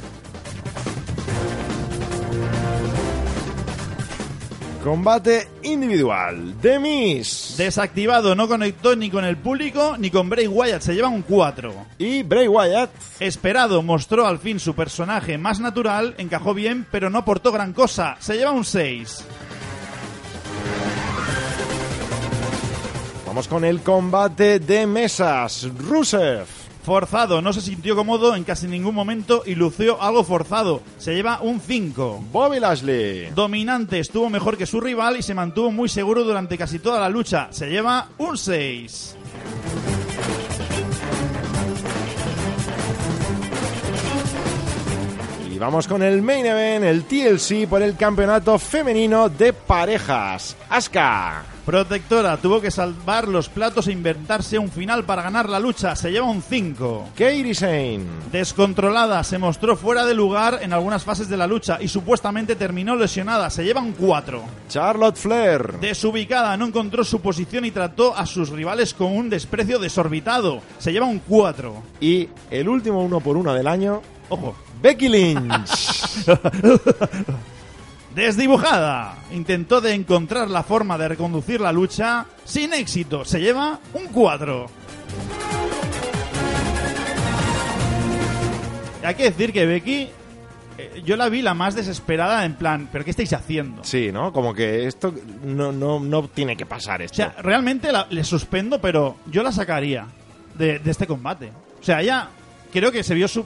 Combate 4.86 5.48
individual. 5.64 6.54
The 6.62 6.78
Miz. 6.78 7.56
Desactivado, 7.58 8.36
no 8.36 8.46
conectó 8.46 8.94
ni 8.94 9.10
con 9.10 9.24
el 9.24 9.36
público 9.36 9.96
ni 9.98 10.12
con 10.12 10.30
Bray 10.30 10.46
Wyatt. 10.46 10.80
Se 10.80 10.94
lleva 10.94 11.08
un 11.08 11.22
4. 11.22 11.74
Y 11.98 12.22
Bray 12.22 12.46
Wyatt. 12.46 12.90
Esperado, 13.18 13.82
mostró 13.82 14.28
al 14.28 14.38
fin 14.38 14.60
su 14.60 14.76
personaje 14.76 15.38
más 15.38 15.58
natural, 15.58 16.14
encajó 16.18 16.54
bien, 16.54 16.86
pero 16.88 17.10
no 17.10 17.18
aportó 17.18 17.50
gran 17.50 17.72
cosa. 17.72 18.16
Se 18.20 18.36
lleva 18.36 18.52
un 18.52 18.64
6. 18.64 19.24
Vamos 23.26 23.48
con 23.48 23.64
el 23.64 23.80
combate 23.80 24.60
de 24.60 24.86
mesas. 24.86 25.66
Rusev. 25.76 26.55
Forzado, 26.86 27.42
no 27.42 27.52
se 27.52 27.62
sintió 27.62 27.96
cómodo 27.96 28.36
en 28.36 28.44
casi 28.44 28.68
ningún 28.68 28.94
momento 28.94 29.42
y 29.44 29.56
lució 29.56 30.00
algo 30.00 30.22
forzado. 30.22 30.82
Se 30.98 31.16
lleva 31.16 31.40
un 31.42 31.60
5. 31.60 32.26
Bobby 32.30 32.60
Lashley. 32.60 33.30
Dominante, 33.34 33.98
estuvo 33.98 34.30
mejor 34.30 34.56
que 34.56 34.66
su 34.66 34.80
rival 34.80 35.16
y 35.16 35.22
se 35.22 35.34
mantuvo 35.34 35.72
muy 35.72 35.88
seguro 35.88 36.22
durante 36.22 36.56
casi 36.56 36.78
toda 36.78 37.00
la 37.00 37.08
lucha. 37.08 37.48
Se 37.50 37.68
lleva 37.68 38.10
un 38.18 38.38
6. 38.38 39.16
Y 45.52 45.58
vamos 45.58 45.88
con 45.88 46.04
el 46.04 46.22
main 46.22 46.46
event, 46.46 46.84
el 46.84 47.02
TLC 47.02 47.68
por 47.68 47.82
el 47.82 47.96
campeonato 47.96 48.60
femenino 48.60 49.28
de 49.28 49.52
parejas. 49.52 50.56
Asuka. 50.70 51.55
Protectora 51.66 52.36
tuvo 52.36 52.60
que 52.60 52.70
salvar 52.70 53.26
los 53.26 53.48
platos 53.48 53.88
e 53.88 53.92
inventarse 53.92 54.56
un 54.56 54.70
final 54.70 55.04
para 55.04 55.22
ganar 55.22 55.48
la 55.48 55.58
lucha. 55.58 55.96
Se 55.96 56.12
lleva 56.12 56.30
un 56.30 56.40
5. 56.40 57.08
Kairi 57.18 57.56
Sane. 57.56 58.04
Descontrolada, 58.30 59.24
se 59.24 59.36
mostró 59.36 59.76
fuera 59.76 60.06
de 60.06 60.14
lugar 60.14 60.60
en 60.62 60.72
algunas 60.72 61.02
fases 61.02 61.28
de 61.28 61.36
la 61.36 61.48
lucha 61.48 61.78
y 61.80 61.88
supuestamente 61.88 62.54
terminó 62.54 62.94
lesionada. 62.94 63.50
Se 63.50 63.64
lleva 63.64 63.80
un 63.80 63.94
4. 63.94 64.44
Charlotte 64.68 65.16
Flair. 65.16 65.80
Desubicada, 65.80 66.56
no 66.56 66.66
encontró 66.66 67.02
su 67.02 67.20
posición 67.20 67.64
y 67.64 67.72
trató 67.72 68.16
a 68.16 68.26
sus 68.26 68.50
rivales 68.50 68.94
con 68.94 69.16
un 69.16 69.28
desprecio 69.28 69.80
desorbitado. 69.80 70.62
Se 70.78 70.92
lleva 70.92 71.06
un 71.06 71.18
4. 71.18 71.82
Y 72.00 72.28
el 72.52 72.68
último 72.68 73.02
uno 73.02 73.18
por 73.18 73.36
uno 73.36 73.52
del 73.52 73.66
año, 73.66 74.02
Ojo. 74.28 74.56
Becky 74.80 75.08
Lynch. 75.08 76.26
Desdibujada. 78.16 79.14
Intentó 79.30 79.82
de 79.82 79.92
encontrar 79.92 80.48
la 80.48 80.62
forma 80.62 80.96
de 80.96 81.06
reconducir 81.06 81.60
la 81.60 81.70
lucha 81.70 82.24
sin 82.46 82.72
éxito. 82.72 83.26
Se 83.26 83.38
lleva 83.40 83.78
un 83.92 84.06
4. 84.06 84.66
Hay 89.04 89.14
que 89.14 89.24
decir 89.24 89.52
que 89.52 89.66
Becky, 89.66 90.08
eh, 90.78 91.02
yo 91.04 91.16
la 91.16 91.28
vi 91.28 91.42
la 91.42 91.52
más 91.52 91.74
desesperada 91.76 92.44
en 92.46 92.54
plan, 92.54 92.88
¿pero 92.90 93.04
qué 93.04 93.10
estáis 93.10 93.32
haciendo? 93.34 93.84
sí, 93.84 94.10
¿no? 94.10 94.32
Como 94.32 94.52
que 94.54 94.86
esto 94.86 95.14
no, 95.44 95.70
no, 95.70 96.00
no 96.00 96.26
tiene 96.26 96.56
que 96.56 96.64
pasar 96.66 97.02
O 97.02 97.04
esto. 97.04 97.16
sea, 97.16 97.34
realmente 97.42 97.92
la- 97.92 98.06
le 98.10 98.24
suspendo, 98.24 98.80
pero 98.80 99.16
yo 99.26 99.42
la 99.42 99.52
sacaría 99.52 100.06
de, 100.54 100.78
de 100.78 100.90
este 100.90 101.06
combate. 101.06 101.52
O 101.80 101.84
sea, 101.84 102.00
ella 102.00 102.30
creo 102.72 102.90
que 102.90 103.04
se 103.04 103.14
vio 103.14 103.28
su... 103.28 103.44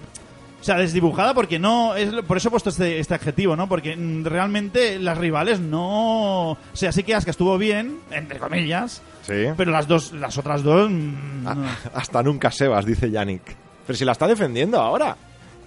O 0.61 0.65
sea, 0.65 0.77
desdibujada 0.77 1.33
porque 1.33 1.59
no... 1.59 1.95
Es, 1.97 2.13
por 2.27 2.37
eso 2.37 2.49
he 2.49 2.51
puesto 2.51 2.69
este, 2.69 2.99
este 2.99 3.15
adjetivo, 3.15 3.57
¿no? 3.57 3.67
Porque 3.69 3.97
mm, 3.97 4.25
realmente 4.25 4.99
las 4.99 5.17
rivales 5.17 5.59
no... 5.61 6.51
O 6.53 6.59
sea, 6.75 6.93
sí 6.93 7.03
que 7.03 7.15
Asuka 7.15 7.31
estuvo 7.31 7.57
bien, 7.57 7.99
entre 8.11 8.39
comillas, 8.39 9.01
sí. 9.23 9.47
pero 9.57 9.71
las 9.71 9.89
dos 9.89 10.13
las 10.13 10.37
otras 10.37 10.63
dos... 10.63 10.91
mm, 10.91 11.47
Ah, 11.47 11.55
no. 11.55 11.65
Hasta 11.95 12.23
nunca 12.23 12.51
Sebas, 12.51 12.85
dice 12.85 13.11
Yannick. 13.11 13.43
Pero 13.87 13.97
si 13.97 14.05
la 14.05 14.13
está 14.13 14.27
defendiendo 14.29 14.79
ahora. 14.79 15.17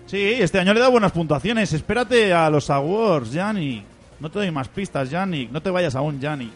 Sí, 0.05 0.21
este 0.39 0.59
año 0.59 0.73
le 0.73 0.79
da 0.79 0.89
buenas 0.89 1.11
puntuaciones. 1.11 1.73
Espérate 1.73 2.31
a 2.31 2.49
los 2.51 2.69
awards, 2.69 3.31
Yannick. 3.31 3.83
No 4.19 4.29
te 4.29 4.39
doy 4.39 4.51
más 4.51 4.67
pistas, 4.67 5.09
Yannick. 5.09 5.49
No 5.51 5.61
te 5.61 5.71
vayas 5.71 5.95
aún, 5.95 6.19
Yannick. 6.19 6.51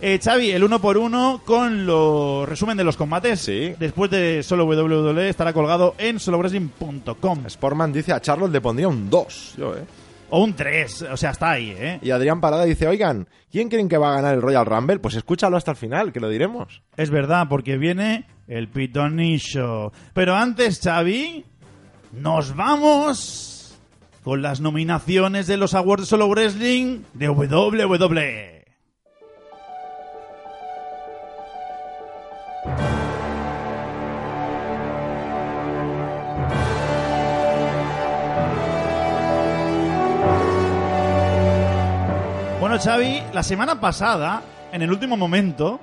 Eh, 0.00 0.20
Xavi, 0.22 0.50
el 0.50 0.62
uno 0.62 0.80
por 0.80 0.96
uno 0.96 1.42
con 1.44 1.84
los 1.84 2.48
resumen 2.48 2.76
de 2.76 2.84
los 2.84 2.96
combates. 2.96 3.40
Sí. 3.40 3.74
Después 3.78 4.10
de 4.10 4.44
solo 4.44 4.64
WWE 4.64 5.28
estará 5.28 5.52
colgado 5.52 5.94
en 5.98 6.20
solowrestling.com. 6.20 7.48
Sportman 7.48 7.92
dice 7.92 8.12
a 8.12 8.20
Charlotte 8.20 8.52
le 8.52 8.60
pondría 8.60 8.86
un 8.86 9.10
2. 9.10 9.54
Yo, 9.58 9.76
¿eh? 9.76 9.84
O 10.30 10.44
un 10.44 10.54
3, 10.54 11.02
o 11.02 11.16
sea, 11.16 11.30
está 11.30 11.52
ahí, 11.52 11.74
¿eh? 11.76 11.98
Y 12.02 12.10
Adrián 12.10 12.40
Parada 12.40 12.64
dice, 12.64 12.86
oigan, 12.86 13.26
¿quién 13.50 13.70
creen 13.70 13.88
que 13.88 13.96
va 13.96 14.10
a 14.10 14.16
ganar 14.16 14.34
el 14.34 14.42
Royal 14.42 14.66
Rumble? 14.66 14.98
Pues 14.98 15.14
escúchalo 15.14 15.56
hasta 15.56 15.70
el 15.70 15.76
final, 15.78 16.12
que 16.12 16.20
lo 16.20 16.28
diremos. 16.28 16.82
Es 16.96 17.10
verdad, 17.10 17.46
porque 17.48 17.78
viene 17.78 18.26
el 18.46 18.68
pitonicho. 18.68 19.90
Pero 20.12 20.36
antes, 20.36 20.80
Xavi, 20.80 21.44
nos 22.12 22.54
vamos 22.54 23.78
con 24.22 24.42
las 24.42 24.60
nominaciones 24.60 25.46
de 25.46 25.56
los 25.56 25.74
Awards 25.74 26.02
de 26.02 26.06
Solo 26.06 26.28
Wrestling 26.28 27.00
de. 27.14 27.30
WWE. 27.30 28.57
Bueno, 42.60 42.82
Xavi, 42.82 43.22
la 43.32 43.42
semana 43.42 43.80
pasada, 43.80 44.42
en 44.72 44.82
el 44.82 44.90
último 44.90 45.16
momento, 45.16 45.80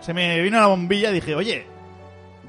se 0.00 0.14
me 0.14 0.40
vino 0.40 0.58
la 0.58 0.66
bombilla 0.66 1.10
y 1.10 1.14
dije, 1.14 1.34
oye, 1.34 1.66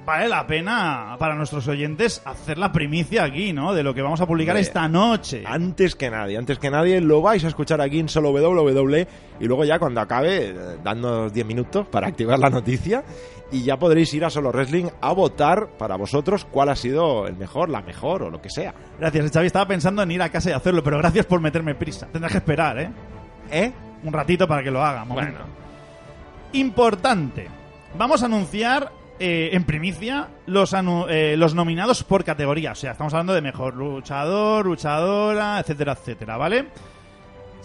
vale 0.06 0.30
la 0.30 0.48
pena 0.48 1.16
para 1.20 1.36
nuestros 1.36 1.68
oyentes 1.68 2.22
hacer 2.26 2.58
la 2.58 2.72
primicia 2.72 3.26
aquí, 3.26 3.54
¿no? 3.54 3.74
De 3.74 3.84
lo 3.84 3.94
que 3.94 4.02
vamos 4.02 4.22
a 4.22 4.26
publicar 4.26 4.56
esta 4.58 4.88
noche. 4.88 5.44
Antes 5.46 5.96
que 5.96 6.10
nadie, 6.10 6.38
antes 6.38 6.58
que 6.58 6.70
nadie, 6.70 7.02
lo 7.02 7.22
vais 7.22 7.44
a 7.44 7.48
escuchar 7.48 7.82
aquí 7.82 8.00
en 8.00 8.10
solo 8.10 8.32
WWE 8.32 9.08
y 9.40 9.46
luego 9.46 9.66
ya 9.66 9.78
cuando 9.78 10.02
acabe, 10.02 10.50
eh, 10.50 10.56
dándonos 10.84 11.34
10 11.34 11.46
minutos 11.46 11.86
para 11.88 12.08
activar 12.08 12.40
la 12.40 12.50
noticia 12.50 13.04
y 13.52 13.64
ya 13.64 13.78
podréis 13.80 14.14
ir 14.14 14.24
a 14.26 14.30
Solo 14.30 14.52
Wrestling 14.52 14.86
a 15.02 15.12
votar 15.14 15.70
para 15.78 15.96
vosotros 15.96 16.46
cuál 16.46 16.70
ha 16.70 16.76
sido 16.76 17.26
el 17.28 17.36
mejor, 17.36 17.70
la 17.70 17.82
mejor 17.82 18.24
o 18.24 18.30
lo 18.30 18.42
que 18.42 18.50
sea. 18.50 18.74
Gracias, 19.00 19.32
Xavi. 19.32 19.48
Estaba 19.48 19.68
pensando 19.68 20.02
en 20.04 20.12
ir 20.12 20.22
a 20.22 20.30
casa 20.30 20.50
y 20.52 20.54
hacerlo, 20.54 20.84
pero 20.84 20.98
gracias 21.00 21.26
por 21.26 21.42
meterme 21.42 21.74
prisa. 21.76 22.08
Tendrás 22.12 22.32
que 22.32 22.38
esperar, 22.40 22.80
¿eh? 22.80 22.90
¿Eh? 23.52 23.72
Un 24.04 24.14
ratito 24.14 24.48
para 24.48 24.62
que 24.64 24.70
lo 24.72 24.84
haga. 24.84 25.04
momento. 25.06 25.40
Bueno. 25.40 25.60
Importante. 26.54 27.48
Vamos 27.98 28.22
a 28.24 28.26
anunciar 28.28 28.92
eh, 29.20 29.50
en 29.54 29.64
primicia 29.64 30.28
los, 30.46 30.74
anu- 30.74 31.06
eh, 31.10 31.36
los 31.38 31.54
nominados 31.56 32.04
por 32.04 32.24
categoría. 32.24 32.72
O 32.72 32.76
sea, 32.76 32.92
estamos 32.92 33.14
hablando 33.14 33.34
de 33.34 33.42
mejor 33.42 33.76
luchador, 33.76 34.66
luchadora, 34.66 35.60
etcétera, 35.60 35.94
etcétera, 35.94 36.38
¿vale? 36.38 36.68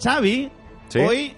Xavi, 0.01 0.49
Sí. 0.89 0.99
hoy... 0.99 1.35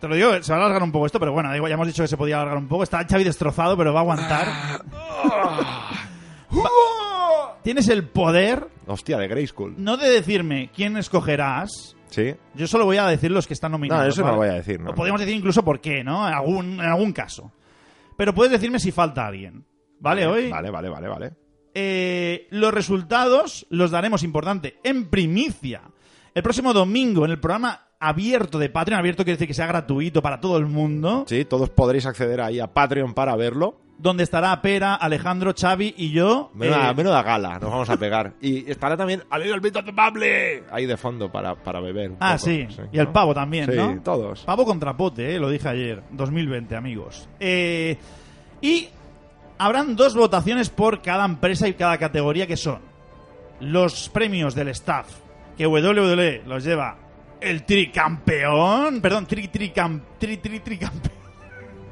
Te 0.00 0.06
lo 0.08 0.14
digo, 0.14 0.42
se 0.42 0.52
va 0.52 0.58
a 0.58 0.60
alargar 0.62 0.82
un 0.82 0.92
poco 0.92 1.06
esto, 1.06 1.18
pero 1.18 1.32
bueno, 1.32 1.50
ya 1.66 1.74
hemos 1.74 1.86
dicho 1.86 2.02
que 2.02 2.08
se 2.08 2.16
podía 2.16 2.36
alargar 2.36 2.58
un 2.58 2.68
poco. 2.68 2.84
Está 2.84 3.04
Xavi 3.04 3.24
destrozado, 3.24 3.76
pero 3.76 3.92
va 3.92 4.00
a 4.00 4.02
aguantar. 4.02 4.46
Va- 6.52 7.58
Tienes 7.62 7.88
el 7.88 8.04
poder 8.04 8.68
Hostia, 8.86 9.18
de 9.18 9.28
Grey 9.28 9.46
School. 9.46 9.74
no 9.76 9.96
de 9.96 10.08
decirme 10.08 10.70
quién 10.74 10.96
escogerás, 10.96 11.96
Sí. 12.10 12.34
yo 12.54 12.66
solo 12.66 12.84
voy 12.86 12.96
a 12.96 13.06
decir 13.06 13.30
los 13.30 13.46
que 13.46 13.52
están 13.54 13.72
nominados. 13.72 14.04
No, 14.04 14.08
eso 14.10 14.20
no 14.20 14.24
¿vale? 14.26 14.34
lo 14.36 14.38
voy 14.42 14.48
a 14.48 14.54
decir, 14.54 14.80
no. 14.80 14.90
O 14.90 14.94
podríamos 14.94 15.20
decir 15.20 15.34
incluso 15.36 15.62
por 15.64 15.80
qué, 15.80 16.02
¿no? 16.02 16.26
En 16.26 16.32
algún, 16.34 16.72
en 16.74 16.80
algún 16.80 17.12
caso. 17.12 17.52
Pero 18.16 18.34
puedes 18.34 18.52
decirme 18.52 18.78
si 18.78 18.90
falta 18.92 19.26
alguien. 19.26 19.64
¿Vale? 20.00 20.26
Hoy. 20.26 20.48
Vale, 20.48 20.70
vale, 20.70 20.88
vale, 20.88 21.08
vale. 21.08 21.32
Eh, 21.74 22.46
los 22.50 22.72
resultados 22.72 23.66
los 23.68 23.90
daremos, 23.90 24.22
importante, 24.22 24.78
en 24.82 25.10
primicia. 25.10 25.82
El 26.34 26.42
próximo 26.42 26.72
domingo 26.72 27.24
en 27.24 27.32
el 27.32 27.40
programa 27.40 27.87
abierto 28.00 28.58
de 28.58 28.68
Patreon. 28.70 28.98
Abierto 28.98 29.24
quiere 29.24 29.36
decir 29.36 29.48
que 29.48 29.54
sea 29.54 29.66
gratuito 29.66 30.22
para 30.22 30.40
todo 30.40 30.56
el 30.58 30.66
mundo. 30.66 31.24
Sí, 31.26 31.44
todos 31.44 31.70
podréis 31.70 32.06
acceder 32.06 32.40
ahí 32.40 32.60
a 32.60 32.68
Patreon 32.72 33.14
para 33.14 33.34
verlo. 33.36 33.80
Donde 34.00 34.22
estará 34.22 34.62
Pera, 34.62 34.94
Alejandro, 34.94 35.52
Xavi 35.58 35.92
y 35.96 36.12
yo. 36.12 36.52
Menuda, 36.54 36.90
eh, 36.90 36.94
menuda 36.94 37.20
gala, 37.24 37.58
nos 37.58 37.68
vamos 37.68 37.90
a 37.90 37.96
pegar. 37.96 38.34
Y 38.40 38.70
estará 38.70 38.96
también 38.96 39.24
Amigo 39.28 39.54
el 39.54 39.60
Vito 39.60 39.80
Bable 39.92 40.62
ahí 40.70 40.86
de 40.86 40.96
fondo 40.96 41.32
para, 41.32 41.56
para 41.56 41.80
beber. 41.80 42.10
un 42.12 42.16
Ah, 42.20 42.34
poco, 42.38 42.44
sí. 42.44 42.68
Y 42.92 42.98
el 43.00 43.08
pavo 43.08 43.34
también, 43.34 43.68
Sí, 43.68 43.76
¿no? 43.76 44.00
todos. 44.04 44.42
Pavo 44.44 44.64
contra 44.64 44.96
pote, 44.96 45.34
eh, 45.34 45.40
lo 45.40 45.50
dije 45.50 45.68
ayer. 45.68 46.04
2020, 46.12 46.76
amigos. 46.76 47.28
Eh, 47.40 47.98
y 48.60 48.88
habrán 49.58 49.96
dos 49.96 50.14
votaciones 50.14 50.70
por 50.70 51.02
cada 51.02 51.24
empresa 51.24 51.66
y 51.66 51.74
cada 51.74 51.98
categoría 51.98 52.46
que 52.46 52.56
son 52.56 52.78
los 53.58 54.08
premios 54.10 54.54
del 54.54 54.68
staff, 54.68 55.08
que 55.56 55.66
WWE 55.66 56.42
los 56.46 56.62
lleva 56.62 56.96
el 57.40 57.64
tricampeón, 57.64 59.00
perdón, 59.00 59.26
tri 59.26 59.48
tricam, 59.48 60.00
tri 60.18 60.36
tri 60.38 60.60
tricampeón. 60.60 61.18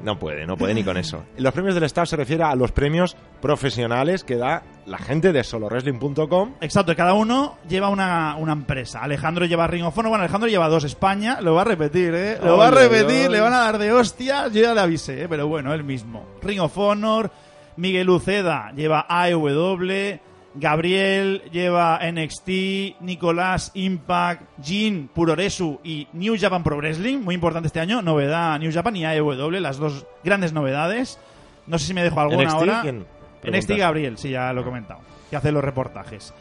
No 0.01 0.19
puede, 0.19 0.45
no 0.45 0.57
puede 0.57 0.73
ni 0.75 0.83
con 0.83 0.95
eso. 0.95 1.23
Los 1.37 1.53
premios 1.53 1.73
del 1.73 1.83
staff 1.85 2.07
se 2.07 2.15
refiere 2.15 2.43
a 2.43 2.55
los 2.55 2.71
premios 2.71 3.17
profesionales 3.41 4.23
que 4.23 4.35
da 4.37 4.63
la 4.85 4.99
gente 4.99 5.33
de 5.33 5.43
solowrestling.com. 5.43 6.53
Exacto, 6.61 6.95
cada 6.95 7.13
uno 7.13 7.57
lleva 7.67 7.89
una, 7.89 8.35
una 8.37 8.53
empresa. 8.53 9.01
Alejandro 9.01 9.45
lleva 9.45 9.65
Ring 9.67 9.85
of 9.85 9.97
Honor, 9.97 10.09
bueno, 10.09 10.23
Alejandro 10.23 10.49
lleva 10.49 10.69
dos 10.69 10.83
España, 10.83 11.41
lo 11.41 11.55
va 11.55 11.61
a 11.61 11.65
repetir, 11.65 12.13
¿eh? 12.13 12.37
Lo 12.43 12.57
va 12.57 12.67
a 12.67 12.71
repetir, 12.71 13.29
le 13.29 13.39
van 13.39 13.53
a 13.53 13.59
dar 13.59 13.79
de 13.79 13.91
hostias, 13.91 14.53
yo 14.53 14.61
ya 14.61 14.73
le 14.75 14.81
avisé, 14.81 15.23
¿eh? 15.23 15.27
Pero 15.27 15.47
bueno, 15.47 15.73
él 15.73 15.83
mismo. 15.83 16.25
Ring 16.43 16.61
of 16.61 16.77
Honor, 16.77 17.31
Miguel 17.75 18.09
Uceda 18.09 18.71
lleva 18.75 19.05
AEW, 19.09 20.19
Gabriel 20.59 21.43
lleva 21.51 21.99
NXT, 21.99 22.99
Nicolás 23.01 23.71
Impact, 23.75 24.43
Jin 24.61 25.09
Puroresu 25.13 25.79
y 25.83 26.07
New 26.13 26.35
Japan 26.39 26.63
Pro 26.63 26.77
Wrestling, 26.77 27.19
muy 27.19 27.35
importante 27.35 27.67
este 27.67 27.79
año, 27.79 28.01
novedad 28.01 28.59
New 28.59 28.71
Japan 28.71 28.95
y 28.95 29.05
AEW, 29.05 29.51
las 29.59 29.77
dos 29.77 30.05
grandes 30.23 30.53
novedades. 30.53 31.19
No 31.67 31.77
sé 31.77 31.87
si 31.87 31.93
me 31.93 32.03
dejo 32.03 32.19
alguna 32.19 32.43
NXT, 32.43 32.55
ahora. 32.55 32.81
¿quién? 32.81 33.05
NXT. 33.43 33.71
Gabriel, 33.77 34.17
sí, 34.17 34.29
ya 34.31 34.51
lo 34.53 34.61
he 34.61 34.63
comentado, 34.63 35.01
que 35.29 35.35
hace 35.35 35.51
los 35.51 35.63
reportajes. 35.63 36.33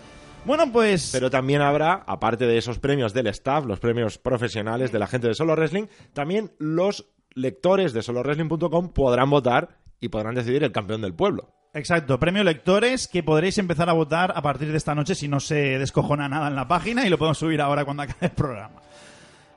Bueno, 0.45 0.71
pues 0.73 1.11
Pero 1.13 1.29
también 1.29 1.61
habrá, 1.61 2.05
aparte 2.07 2.47
de 2.47 2.57
esos 2.57 2.79
premios 2.79 3.13
del 3.13 3.27
staff, 3.27 3.65
los 3.67 3.81
premios 3.81 4.17
profesionales 4.19 4.93
de 4.93 4.99
la 5.01 5.09
gente 5.09 5.27
de 5.27 5.35
Solo 5.35 5.55
Wrestling, 5.57 5.87
también 6.13 6.53
los 6.59 7.07
lectores 7.35 7.93
de 7.93 8.03
solowrestling.com 8.03 8.93
podrán 8.93 9.29
votar 9.29 9.79
y 10.01 10.09
podrán 10.09 10.37
decidir 10.37 10.63
el 10.63 10.73
campeón 10.73 11.03
del 11.03 11.15
pueblo. 11.15 11.56
Exacto, 11.77 12.19
premio 12.19 12.43
lectores 12.43 13.07
que 13.07 13.23
podréis 13.23 13.59
empezar 13.59 13.91
a 13.91 13.93
votar 13.93 14.33
a 14.35 14.41
partir 14.41 14.71
de 14.71 14.79
esta 14.79 14.95
noche 14.95 15.15
si 15.15 15.29
no 15.29 15.41
se 15.41 15.79
descojona 15.79 16.27
nada 16.27 16.49
en 16.49 16.57
la 16.57 16.67
página 16.67 17.07
y 17.07 17.11
lo 17.11 17.19
podemos 17.19 17.37
subir 17.37 17.61
ahora 17.61 17.85
cuando 17.85 18.03
acabe 18.05 18.19
el 18.27 18.31
programa. 18.31 18.81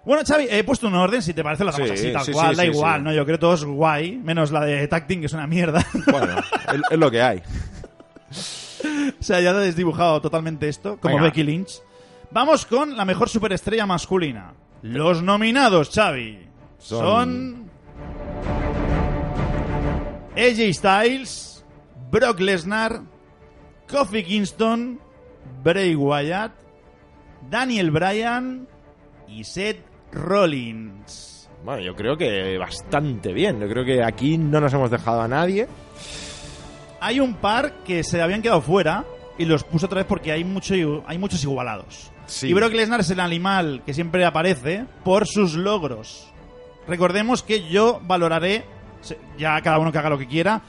Bueno, 0.04 0.24
Xavi, 0.28 0.48
he 0.50 0.64
puesto 0.66 0.88
un 0.88 0.96
orden, 0.96 1.22
si 1.22 1.34
te 1.34 1.44
parece 1.44 1.64
lo 1.64 1.70
hacemos 1.70 1.92
Sí, 1.92 2.08
así, 2.08 2.14
tal 2.14 2.26
sí, 2.26 2.32
cual, 2.34 2.50
sí, 2.52 2.56
da 2.58 2.66
igual. 2.66 3.04
¿no? 3.06 3.14
Yo 3.14 3.24
creo 3.24 3.38
que 3.38 3.42
todo 3.42 3.54
es 3.54 3.64
guay, 3.64 4.18
menos 4.18 4.52
la 4.52 4.66
de 4.66 4.86
Tacting, 4.90 5.22
que 5.22 5.28
es 5.28 5.34
una 5.34 5.48
mierda. 5.48 5.86
Bueno, 6.12 6.36
es, 6.92 7.00
lo 7.00 7.10
que 7.10 7.22
hay. 7.22 7.38
o 8.28 9.24
sea, 9.24 9.40
ya 9.40 9.52
he 9.52 9.54
desdibujado 9.54 10.20
totalmente 10.22 10.68
esto, 10.68 10.98
como 11.00 11.16
Venga. 11.16 11.28
Becky 11.30 11.44
Lynch. 11.44 11.82
Vamos 12.32 12.66
con 12.66 12.98
la 12.98 13.06
mejor 13.06 13.30
superestrella 13.30 13.86
masculina. 13.86 14.54
Los 14.82 15.24
nominados, 15.24 15.90
Xavi, 15.94 16.48
Son- 16.80 17.00
son... 17.00 17.70
AJ 20.36 20.74
Styles, 20.74 21.59
Brock 22.12 22.40
Lesnar, 22.40 23.02
Kofi 23.88 24.24
Kingston, 24.24 25.00
Bray 25.64 25.96
Wyatt, 25.96 26.52
Daniel 27.50 27.92
Bryan 27.92 28.68
y 29.28 29.44
Seth 29.44 29.84
Rollins. 30.12 31.50
Bueno, 31.64 31.82
yo 31.82 31.96
creo 31.96 32.18
que 32.18 32.58
bastante 32.58 33.34
bien. 33.34 33.60
Yo 33.60 33.68
creo 33.68 33.84
que 33.84 34.04
aquí 34.04 34.38
no 34.38 34.62
nos 34.62 34.74
hemos 34.74 34.90
dejado 34.90 35.22
a 35.22 35.28
nadie. 35.28 35.68
Hay 37.02 37.20
un 37.20 37.36
par 37.36 37.84
que 37.84 38.04
se 38.04 38.22
habían 38.22 38.42
quedado 38.42 38.62
fuera 38.62 39.06
y 39.38 39.46
los 39.46 39.64
puse 39.64 39.86
otra 39.86 40.00
vez 40.00 40.06
porque 40.08 40.32
hay, 40.32 40.44
mucho, 40.44 40.74
hay 41.06 41.18
muchos 41.18 41.44
igualados. 41.44 42.12
Sí. 42.26 42.48
Y 42.48 42.54
Brock 42.54 42.74
Lesnar 42.74 43.00
es 43.00 43.10
el 43.10 43.20
animal 43.20 43.82
que 43.86 43.94
siempre 43.94 44.26
aparece 44.26 44.86
por 45.04 45.28
sus 45.28 45.56
logros. 45.56 46.30
Recordemos 46.88 47.44
que 47.44 47.68
yo 47.70 48.02
valoraré, 48.04 48.66
ya 49.38 49.62
cada 49.62 49.80
uno 49.80 49.92
que 49.92 49.98
haga 49.98 50.10
lo 50.10 50.18
que 50.18 50.28
quiera, 50.28 50.62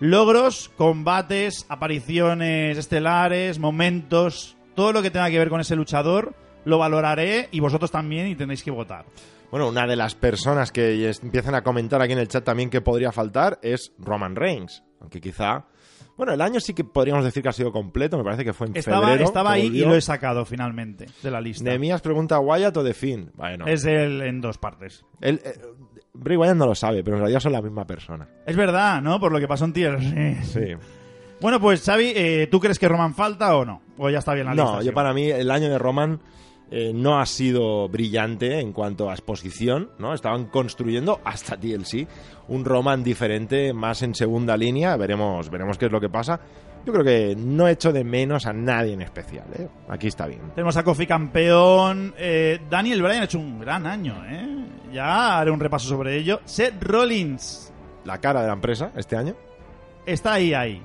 logros, 0.00 0.70
combates, 0.76 1.66
apariciones 1.68 2.78
estelares, 2.78 3.58
momentos, 3.58 4.56
todo 4.74 4.92
lo 4.92 5.02
que 5.02 5.10
tenga 5.10 5.30
que 5.30 5.38
ver 5.38 5.48
con 5.48 5.60
ese 5.60 5.76
luchador, 5.76 6.34
lo 6.64 6.78
valoraré 6.78 7.48
y 7.52 7.60
vosotros 7.60 7.90
también 7.90 8.26
y 8.26 8.34
tendréis 8.34 8.62
que 8.62 8.70
votar. 8.70 9.06
Bueno, 9.50 9.68
una 9.68 9.86
de 9.86 9.96
las 9.96 10.14
personas 10.14 10.72
que 10.72 11.10
empiezan 11.22 11.54
a 11.54 11.62
comentar 11.62 12.02
aquí 12.02 12.12
en 12.12 12.18
el 12.18 12.28
chat 12.28 12.44
también 12.44 12.68
que 12.68 12.80
podría 12.80 13.12
faltar 13.12 13.58
es 13.62 13.92
Roman 13.98 14.34
Reigns. 14.34 14.82
Aunque 15.00 15.20
quizá. 15.20 15.66
Bueno, 16.16 16.32
el 16.32 16.40
año 16.40 16.58
sí 16.60 16.74
que 16.74 16.82
podríamos 16.82 17.24
decir 17.24 17.42
que 17.42 17.50
ha 17.50 17.52
sido 17.52 17.70
completo. 17.70 18.18
Me 18.18 18.24
parece 18.24 18.44
que 18.44 18.52
fue 18.52 18.66
en 18.66 18.76
Estaba, 18.76 19.06
febrero. 19.06 19.24
estaba 19.24 19.52
ahí 19.52 19.66
y 19.66 19.80
lo 19.84 19.94
he 19.94 20.00
sacado 20.00 20.44
finalmente 20.44 21.06
de 21.22 21.30
la 21.30 21.40
lista. 21.40 21.62
Nehemías 21.62 22.00
pregunta 22.00 22.40
Wyatt 22.40 22.76
o 22.76 22.82
The 22.84 22.94
Finn. 22.94 23.30
Bueno, 23.34 23.66
Es 23.66 23.84
el 23.84 24.22
en 24.22 24.40
dos 24.40 24.58
partes. 24.58 25.04
él, 25.20 25.40
eh, 25.44 25.54
Bray 26.18 26.36
Wyatt 26.36 26.56
no 26.56 26.66
lo 26.66 26.74
sabe, 26.74 27.02
pero 27.04 27.16
en 27.16 27.22
realidad 27.22 27.40
son 27.40 27.52
la 27.52 27.62
misma 27.62 27.86
persona. 27.86 28.28
Es 28.46 28.56
verdad, 28.56 29.00
¿no? 29.02 29.20
Por 29.20 29.32
lo 29.32 29.38
que 29.38 29.48
pasó 29.48 29.64
en 29.64 29.72
Tier. 29.72 29.98
Sí. 30.44 30.74
Bueno, 31.40 31.60
pues 31.60 31.82
Xavi, 31.82 32.12
eh, 32.16 32.48
¿tú 32.50 32.60
crees 32.60 32.78
que 32.78 32.88
Roman 32.88 33.14
falta 33.14 33.56
o 33.56 33.64
no? 33.64 33.82
O 33.98 34.08
ya 34.08 34.18
está 34.18 34.32
bien 34.32 34.46
la 34.46 34.54
lista. 34.54 34.72
No, 34.72 34.80
sí. 34.80 34.86
yo 34.86 34.94
para 34.94 35.12
mí 35.12 35.28
el 35.30 35.50
año 35.50 35.68
de 35.68 35.78
Roman 35.78 36.20
eh, 36.70 36.92
no 36.94 37.20
ha 37.20 37.26
sido 37.26 37.88
brillante 37.88 38.58
en 38.58 38.72
cuanto 38.72 39.08
a 39.08 39.12
exposición, 39.12 39.90
¿no? 39.98 40.14
Estaban 40.14 40.46
construyendo 40.46 41.20
hasta 41.24 41.56
TLC 41.56 42.08
un 42.48 42.64
Roman 42.64 43.04
diferente, 43.04 43.72
más 43.72 44.02
en 44.02 44.14
segunda 44.14 44.56
línea. 44.56 44.96
Veremos, 44.96 45.50
veremos 45.50 45.78
qué 45.78 45.86
es 45.86 45.92
lo 45.92 46.00
que 46.00 46.08
pasa. 46.08 46.40
Yo 46.86 46.92
creo 46.92 47.04
que 47.04 47.34
no 47.36 47.66
he 47.66 47.72
hecho 47.72 47.92
de 47.92 48.04
menos 48.04 48.46
a 48.46 48.52
nadie 48.52 48.92
en 48.94 49.02
especial, 49.02 49.44
¿eh? 49.58 49.66
Aquí 49.88 50.06
está 50.06 50.26
bien. 50.26 50.40
Tenemos 50.54 50.76
a 50.76 50.84
Kofi 50.84 51.06
campeón. 51.06 52.14
eh, 52.16 52.60
Daniel 52.70 53.02
Bryan 53.02 53.22
ha 53.22 53.24
hecho 53.24 53.38
un 53.40 53.58
gran 53.58 53.86
año, 53.86 54.22
¿eh? 54.28 54.46
Ya 54.92 55.38
haré 55.40 55.50
un 55.50 55.58
repaso 55.58 55.88
sobre 55.88 56.16
ello. 56.16 56.40
Seth 56.44 56.80
Rollins 56.82 57.72
La 58.04 58.18
cara 58.18 58.40
de 58.40 58.46
la 58.46 58.52
empresa 58.52 58.92
este 58.96 59.16
año. 59.16 59.34
está 60.06 60.34
ahí, 60.34 60.54
ahí. 60.54 60.80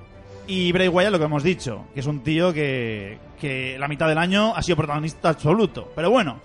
Y 0.48 0.72
Bray 0.72 0.88
Wyatt, 0.88 1.12
lo 1.12 1.20
que 1.20 1.26
hemos 1.26 1.44
dicho, 1.44 1.86
que 1.94 2.00
es 2.00 2.08
un 2.08 2.22
tío 2.24 2.52
que, 2.52 3.20
que 3.40 3.78
la 3.78 3.88
mitad 3.88 4.08
del 4.08 4.18
año 4.18 4.56
ha 4.56 4.62
sido 4.64 4.78
protagonista 4.78 5.30
absoluto. 5.30 5.92
Pero 5.96 6.10
bueno, 6.10 6.40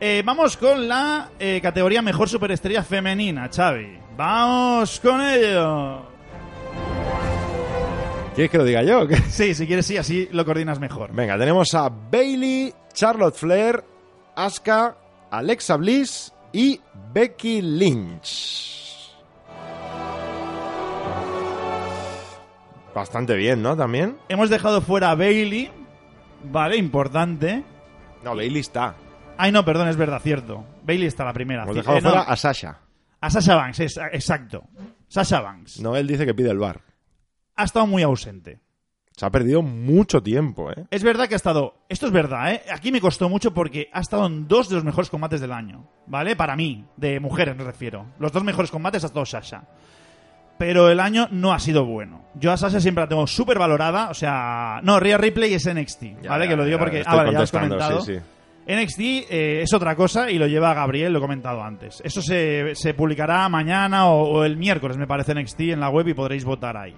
eh, 0.00 0.22
vamos 0.24 0.56
con 0.56 0.86
la 0.86 1.30
eh, 1.40 1.58
categoría 1.60 2.00
Mejor 2.00 2.28
Superestrella 2.28 2.84
Femenina, 2.84 3.50
Xavi. 3.52 3.98
Vamos 4.16 5.00
con 5.00 5.20
ello. 5.20 6.02
¿Quieres 8.38 8.52
que 8.52 8.58
lo 8.58 8.64
diga 8.64 8.84
yo? 8.84 9.04
Sí, 9.30 9.52
si 9.56 9.66
quieres, 9.66 9.84
sí, 9.84 9.96
así 9.96 10.28
lo 10.30 10.44
coordinas 10.44 10.78
mejor. 10.78 11.12
Venga, 11.12 11.36
tenemos 11.36 11.74
a 11.74 11.88
Bailey, 11.88 12.72
Charlotte 12.92 13.34
Flair, 13.34 13.82
Asuka, 14.36 14.96
Alexa 15.28 15.76
Bliss 15.76 16.32
y 16.52 16.80
Becky 17.12 17.60
Lynch. 17.62 19.10
Bastante 22.94 23.34
bien, 23.34 23.60
¿no? 23.60 23.76
También. 23.76 24.18
Hemos 24.28 24.50
dejado 24.50 24.82
fuera 24.82 25.10
a 25.10 25.14
Bailey, 25.16 25.72
vale, 26.44 26.76
importante. 26.76 27.64
No, 28.22 28.36
Bailey 28.36 28.60
está. 28.60 28.94
Ay, 29.36 29.50
no, 29.50 29.64
perdón, 29.64 29.88
es 29.88 29.96
verdad, 29.96 30.20
cierto. 30.22 30.64
Bailey 30.84 31.08
está 31.08 31.24
la 31.24 31.32
primera. 31.32 31.64
Hemos 31.64 31.74
dejado 31.74 31.98
eh, 31.98 32.02
no, 32.02 32.10
fuera 32.10 32.22
a 32.24 32.36
Sasha. 32.36 32.78
a 33.20 33.30
Sasha 33.30 33.56
Banks, 33.56 33.80
es- 33.80 34.00
exacto. 34.12 34.62
Sasha 35.08 35.40
Banks. 35.40 35.80
No, 35.80 35.96
él 35.96 36.06
dice 36.06 36.24
que 36.24 36.34
pide 36.34 36.52
el 36.52 36.58
bar. 36.58 36.82
Ha 37.58 37.64
estado 37.64 37.86
muy 37.86 38.02
ausente. 38.02 38.60
Se 39.16 39.26
ha 39.26 39.30
perdido 39.30 39.62
mucho 39.62 40.22
tiempo, 40.22 40.70
¿eh? 40.70 40.84
Es 40.92 41.02
verdad 41.02 41.26
que 41.26 41.34
ha 41.34 41.36
estado. 41.36 41.74
Esto 41.88 42.06
es 42.06 42.12
verdad, 42.12 42.52
¿eh? 42.52 42.62
Aquí 42.72 42.92
me 42.92 43.00
costó 43.00 43.28
mucho 43.28 43.52
porque 43.52 43.90
ha 43.92 44.00
estado 44.00 44.26
en 44.26 44.46
dos 44.46 44.68
de 44.68 44.76
los 44.76 44.84
mejores 44.84 45.10
combates 45.10 45.40
del 45.40 45.50
año. 45.52 45.88
¿Vale? 46.06 46.36
Para 46.36 46.54
mí, 46.54 46.84
de 46.96 47.18
mujeres 47.18 47.56
me 47.56 47.64
refiero. 47.64 48.06
Los 48.20 48.30
dos 48.30 48.44
mejores 48.44 48.70
combates 48.70 49.02
ha 49.02 49.08
estado 49.08 49.26
Sasha. 49.26 49.64
Pero 50.56 50.88
el 50.88 51.00
año 51.00 51.26
no 51.32 51.52
ha 51.52 51.58
sido 51.58 51.84
bueno. 51.84 52.26
Yo 52.34 52.52
a 52.52 52.56
Sasha 52.56 52.78
siempre 52.80 53.02
la 53.02 53.08
tengo 53.08 53.26
súper 53.26 53.58
valorada. 53.58 54.08
O 54.08 54.14
sea, 54.14 54.80
no, 54.84 55.00
Rhea 55.00 55.18
Ripley 55.18 55.52
es 55.52 55.66
NXT. 55.72 56.22
Ya, 56.22 56.30
¿Vale? 56.30 56.44
ya, 56.44 56.50
que 56.50 56.56
lo 56.56 56.64
digo 56.64 56.76
ya, 56.76 56.84
porque. 56.84 57.00
estoy 57.00 57.12
Ah, 57.12 57.16
vale, 57.16 57.32
ya 57.32 57.38
lo 57.38 57.44
has 57.44 57.50
comentado. 57.50 58.00
sí, 58.02 58.14
sí. 58.14 58.20
NXT 58.72 59.00
eh, 59.00 59.62
es 59.62 59.72
otra 59.72 59.96
cosa 59.96 60.30
y 60.30 60.38
lo 60.38 60.46
lleva 60.46 60.74
Gabriel, 60.74 61.12
lo 61.12 61.18
he 61.18 61.22
comentado 61.22 61.60
antes. 61.62 62.00
Eso 62.04 62.22
se, 62.22 62.74
se 62.74 62.94
publicará 62.94 63.48
mañana 63.48 64.10
o, 64.10 64.22
o 64.28 64.44
el 64.44 64.56
miércoles, 64.58 64.96
me 64.96 65.06
parece, 65.06 65.34
NXT 65.34 65.60
en 65.60 65.80
la 65.80 65.88
web 65.88 66.06
y 66.06 66.14
podréis 66.14 66.44
votar 66.44 66.76
ahí. 66.76 66.94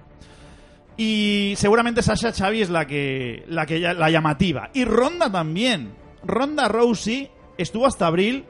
Y 0.97 1.55
seguramente 1.57 2.03
Sasha 2.03 2.33
Xavi 2.33 2.63
es 2.63 2.71
la 2.71 2.87
que, 2.87 3.45
la 3.49 3.65
que 3.67 3.79
la 3.79 4.11
llamativa. 4.11 4.71
Y 4.75 4.85
Ronda 4.85 5.31
también. 5.31 5.95
Ronda 6.23 6.69
Rousey 6.69 7.31
estuvo 7.57 7.87
hasta 7.87 8.07
abril. 8.07 8.45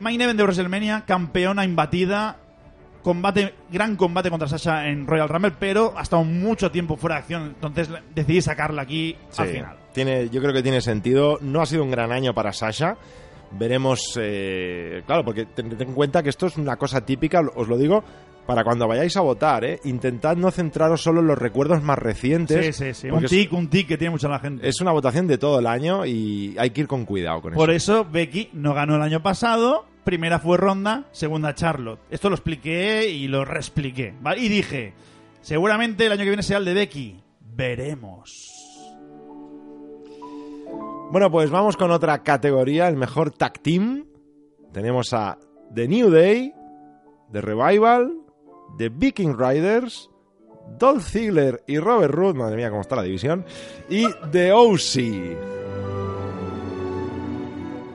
Main 0.00 0.20
event 0.20 0.36
de 0.36 0.44
WrestleMania, 0.44 1.04
campeona 1.06 1.64
imbatida. 1.64 2.38
Combate, 3.02 3.54
gran 3.70 3.96
combate 3.96 4.28
contra 4.28 4.48
Sasha 4.48 4.86
en 4.88 5.06
Royal 5.06 5.28
Rumble, 5.28 5.52
pero 5.58 5.94
ha 5.96 6.02
estado 6.02 6.24
mucho 6.24 6.70
tiempo 6.70 6.96
fuera 6.96 7.16
de 7.16 7.20
acción. 7.20 7.42
Entonces 7.46 7.88
decidí 8.14 8.40
sacarla 8.42 8.82
aquí 8.82 9.16
al 9.36 9.48
final. 9.48 9.76
Tiene, 9.92 10.28
yo 10.28 10.40
creo 10.40 10.52
que 10.52 10.62
tiene 10.62 10.80
sentido. 10.80 11.38
No 11.40 11.62
ha 11.62 11.66
sido 11.66 11.82
un 11.82 11.90
gran 11.90 12.12
año 12.12 12.34
para 12.34 12.52
Sasha. 12.52 12.96
Veremos, 13.50 14.18
eh, 14.20 15.02
claro, 15.06 15.24
porque 15.24 15.46
tened 15.46 15.80
en 15.80 15.94
cuenta 15.94 16.22
que 16.22 16.28
esto 16.28 16.46
es 16.46 16.56
una 16.58 16.76
cosa 16.76 17.00
típica, 17.00 17.40
os 17.40 17.66
lo 17.66 17.78
digo, 17.78 18.04
para 18.48 18.64
cuando 18.64 18.88
vayáis 18.88 19.14
a 19.18 19.20
votar, 19.20 19.62
¿eh? 19.62 19.78
Intentad 19.84 20.34
no 20.34 20.50
centraros 20.50 21.02
solo 21.02 21.20
en 21.20 21.26
los 21.26 21.36
recuerdos 21.36 21.82
más 21.82 21.98
recientes. 21.98 22.74
Sí, 22.74 22.94
sí, 22.94 22.94
sí. 22.94 23.10
Un 23.10 23.26
tic, 23.26 23.52
un 23.52 23.68
tic 23.68 23.86
que 23.86 23.98
tiene 23.98 24.12
mucha 24.12 24.26
la 24.26 24.38
gente. 24.38 24.66
Es 24.66 24.80
una 24.80 24.90
votación 24.90 25.26
de 25.26 25.36
todo 25.36 25.58
el 25.58 25.66
año 25.66 26.06
y 26.06 26.56
hay 26.58 26.70
que 26.70 26.80
ir 26.80 26.88
con 26.88 27.04
cuidado 27.04 27.42
con 27.42 27.52
Por 27.52 27.68
eso. 27.70 28.00
eso 28.00 28.10
Becky 28.10 28.48
no 28.54 28.72
ganó 28.72 28.96
el 28.96 29.02
año 29.02 29.22
pasado. 29.22 29.84
Primera 30.02 30.38
fue 30.38 30.56
Ronda, 30.56 31.04
segunda 31.12 31.54
Charlotte. 31.54 32.00
Esto 32.08 32.30
lo 32.30 32.36
expliqué 32.36 33.10
y 33.10 33.28
lo 33.28 33.44
reexpliqué. 33.44 34.14
¿vale? 34.22 34.40
Y 34.40 34.48
dije, 34.48 34.94
seguramente 35.42 36.06
el 36.06 36.12
año 36.12 36.22
que 36.22 36.30
viene 36.30 36.42
sea 36.42 36.56
el 36.56 36.64
de 36.64 36.72
Becky. 36.72 37.22
Veremos. 37.54 38.50
Bueno, 41.12 41.30
pues 41.30 41.50
vamos 41.50 41.76
con 41.76 41.90
otra 41.90 42.22
categoría, 42.22 42.88
el 42.88 42.96
mejor 42.96 43.30
tag 43.30 43.58
team. 43.58 44.06
Tenemos 44.72 45.12
a 45.12 45.36
The 45.74 45.86
New 45.86 46.08
Day, 46.08 46.54
The 47.30 47.42
Revival, 47.42 48.24
The 48.76 48.90
Viking 48.90 49.36
Riders, 49.38 50.10
Dolph 50.78 51.04
Ziggler 51.04 51.62
y 51.66 51.78
Robert 51.78 52.12
Roode, 52.14 52.38
madre 52.38 52.56
mía, 52.56 52.70
cómo 52.70 52.82
está 52.82 52.96
la 52.96 53.02
división, 53.02 53.44
y 53.88 54.04
The 54.30 54.52
OC. 54.52 55.58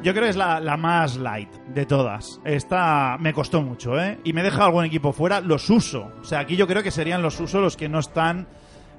Yo 0.03 0.11
creo 0.11 0.23
que 0.25 0.29
es 0.31 0.35
la, 0.35 0.59
la 0.59 0.75
más 0.75 1.15
light 1.15 1.49
de 1.73 1.85
todas. 1.85 2.41
Esta 2.43 3.17
me 3.21 3.31
costó 3.33 3.61
mucho, 3.61 3.97
¿eh? 3.97 4.19
Y 4.25 4.33
me 4.33 4.43
deja 4.43 4.65
algún 4.65 4.83
equipo 4.83 5.13
fuera. 5.13 5.39
Los 5.39 5.69
uso. 5.69 6.11
O 6.21 6.25
sea, 6.25 6.39
aquí 6.39 6.57
yo 6.57 6.67
creo 6.67 6.83
que 6.83 6.91
serían 6.91 7.21
los 7.21 7.39
usos 7.39 7.61
los 7.61 7.77
que 7.77 7.87
no 7.87 7.99
están 7.99 8.45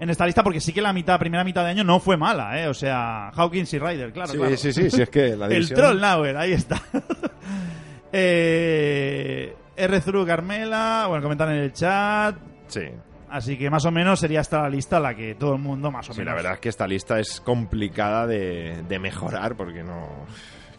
en 0.00 0.08
esta 0.08 0.24
lista 0.24 0.42
porque 0.42 0.60
sí 0.60 0.72
que 0.72 0.80
la 0.80 0.94
mitad, 0.94 1.18
primera 1.18 1.44
mitad 1.44 1.62
de 1.62 1.70
año 1.70 1.84
no 1.84 2.00
fue 2.00 2.16
mala, 2.16 2.58
¿eh? 2.58 2.68
O 2.68 2.74
sea, 2.74 3.28
Hawkins 3.34 3.74
y 3.74 3.78
Ryder, 3.78 4.12
claro, 4.14 4.32
Sí, 4.32 4.38
claro. 4.38 4.56
sí, 4.56 4.72
sí, 4.72 4.90
sí, 4.90 5.02
es 5.02 5.10
que 5.10 5.36
la 5.36 5.46
El. 5.50 5.68
Troll 5.68 6.00
Nauer, 6.00 6.38
ahí 6.38 6.52
está. 6.52 6.80
eh, 8.12 9.54
R. 9.76 10.00
Zuru 10.00 10.24
Carmela, 10.26 11.06
bueno, 11.08 11.22
comentan 11.22 11.50
en 11.50 11.56
el 11.58 11.72
chat. 11.72 12.36
Sí. 12.68 12.82
Así 13.30 13.58
que 13.58 13.68
más 13.68 13.84
o 13.84 13.90
menos 13.90 14.20
sería 14.20 14.40
esta 14.40 14.62
la 14.62 14.68
lista 14.68 15.00
la 15.00 15.14
que 15.14 15.34
todo 15.34 15.54
el 15.54 15.60
mundo 15.60 15.90
más 15.90 16.08
o 16.08 16.12
Sí, 16.12 16.20
menos. 16.20 16.32
la 16.32 16.36
verdad 16.36 16.52
es 16.54 16.60
que 16.60 16.68
esta 16.68 16.86
lista 16.86 17.18
es 17.18 17.40
complicada 17.40 18.26
de, 18.26 18.84
de 18.88 18.98
mejorar 19.00 19.56
porque 19.56 19.82
no, 19.82 20.06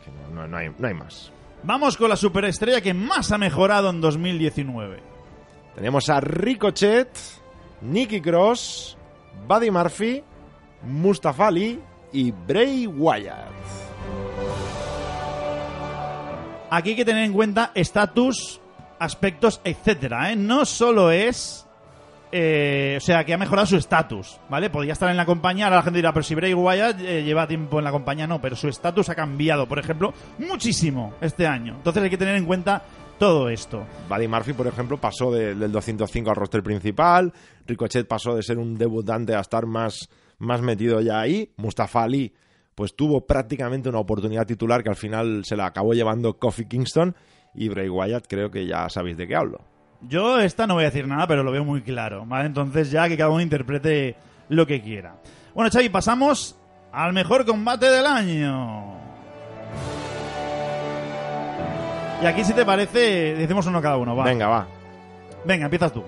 que 0.04 0.12
no, 0.12 0.42
no- 0.42 0.48
no 0.48 0.58
hay, 0.58 0.70
no 0.78 0.88
hay 0.88 0.94
más. 0.94 1.32
Vamos 1.64 1.98
con 1.98 2.10
la 2.10 2.16
superestrella 2.16 2.80
que 2.80 2.94
más 2.94 3.32
ha 3.32 3.38
mejorado 3.38 3.90
en 3.90 4.00
2019. 4.00 5.00
Tenemos 5.76 6.10
a 6.10 6.22
Ricochet, 6.22 7.10
Nicky 7.82 8.22
Cross, 8.22 8.98
Buddy 9.48 9.72
Murphy, 9.72 10.24
Mustafa 10.84 11.48
Ali 11.48 11.80
y 12.14 12.32
Bray 12.32 12.88
Wyatt. 12.88 13.50
Aquí 16.70 16.90
hay 16.92 16.96
que 16.96 17.06
tener 17.06 17.24
en 17.26 17.34
cuenta 17.34 17.72
estatus, 17.74 18.62
aspectos, 19.00 19.62
etcétera, 19.64 20.32
¿eh? 20.32 20.36
No 20.36 20.66
solo 20.66 21.12
es. 21.12 21.62
eh, 22.32 22.96
o 22.98 23.00
sea, 23.00 23.24
que 23.24 23.34
ha 23.34 23.38
mejorado 23.38 23.66
su 23.66 23.78
estatus, 23.78 24.40
¿vale? 24.50 24.70
Podría 24.70 24.94
estar 24.94 25.10
en 25.10 25.16
la 25.16 25.26
compañía, 25.26 25.66
ahora 25.66 25.78
la 25.78 25.84
gente 25.84 26.00
dirá, 26.00 26.12
pero 26.12 26.24
si 26.24 26.36
Bray 26.36 26.54
Wyatt 26.54 27.00
eh, 27.00 27.24
lleva 27.24 27.48
tiempo 27.48 27.78
en 27.80 27.86
la 27.86 27.92
compañía, 27.92 28.28
no, 28.28 28.42
pero 28.42 28.56
su 28.58 28.68
estatus 28.68 29.08
ha 29.10 29.16
cambiado, 29.16 29.68
por 29.68 29.80
ejemplo, 29.80 30.14
muchísimo 30.40 31.14
este 31.22 31.48
año. 31.48 31.76
Entonces 31.76 32.04
hay 32.04 32.10
que 32.10 32.18
tener 32.18 32.36
en 32.36 32.46
cuenta 32.46 32.82
todo 33.20 33.48
esto. 33.50 33.86
Buddy 34.10 34.28
Murphy, 34.28 34.52
por 34.54 34.68
ejemplo, 34.68 34.98
pasó 35.00 35.32
de- 35.32 35.56
del 35.56 35.72
205 35.72 36.30
al 36.30 36.36
roster 36.36 36.62
principal. 36.62 37.32
Ricochet 37.66 38.06
pasó 38.08 38.36
de 38.36 38.44
ser 38.44 38.58
un 38.58 38.78
debutante 38.78 39.34
a 39.34 39.40
estar 39.40 39.66
más, 39.66 40.10
más 40.40 40.62
metido 40.62 41.00
ya 41.00 41.22
ahí. 41.22 41.54
Mustafa 41.56 42.04
Ali, 42.04 42.34
pues 42.74 42.96
tuvo 42.98 43.26
prácticamente 43.26 43.88
una 43.88 44.00
oportunidad 44.00 44.46
titular 44.46 44.84
que 44.84 44.90
al 44.90 44.98
final 44.98 45.46
se 45.46 45.56
la 45.56 45.68
acabó 45.68 45.94
llevando 45.94 46.38
Kofi 46.38 46.66
Kingston. 46.66 47.16
Y 47.56 47.70
Bray 47.70 47.90
Wyatt, 47.90 48.26
creo 48.28 48.52
que 48.52 48.66
ya 48.66 48.90
sabéis 48.90 49.18
de 49.18 49.28
qué 49.28 49.36
hablo. 49.36 49.62
Yo 50.02 50.40
esta 50.40 50.68
no 50.68 50.76
voy 50.76 50.84
a 50.84 50.88
decir 50.88 51.08
nada, 51.08 51.26
pero 51.28 51.44
lo 51.44 51.52
veo 51.52 51.64
muy 51.64 51.82
claro, 51.82 52.26
¿vale? 52.26 52.46
Entonces 52.46 52.92
ya 52.92 53.08
que 53.08 53.18
cada 53.18 53.30
uno 53.30 53.42
interprete 53.42 54.16
lo 54.50 54.68
que 54.68 54.82
quiera. 54.82 55.16
Bueno, 55.54 55.72
Xavi, 55.72 55.90
pasamos 55.90 56.58
al 56.92 57.14
mejor 57.14 57.46
combate 57.46 57.90
del 57.90 58.06
año. 58.06 58.96
Y 62.22 62.26
aquí, 62.26 62.44
si 62.44 62.54
te 62.54 62.66
parece, 62.66 63.36
decimos 63.36 63.66
uno 63.68 63.82
cada 63.82 63.98
uno, 63.98 64.16
va. 64.16 64.24
Venga, 64.26 64.48
va. 64.48 64.68
Venga, 65.46 65.66
empiezas 65.66 65.92
tú. 65.92 66.04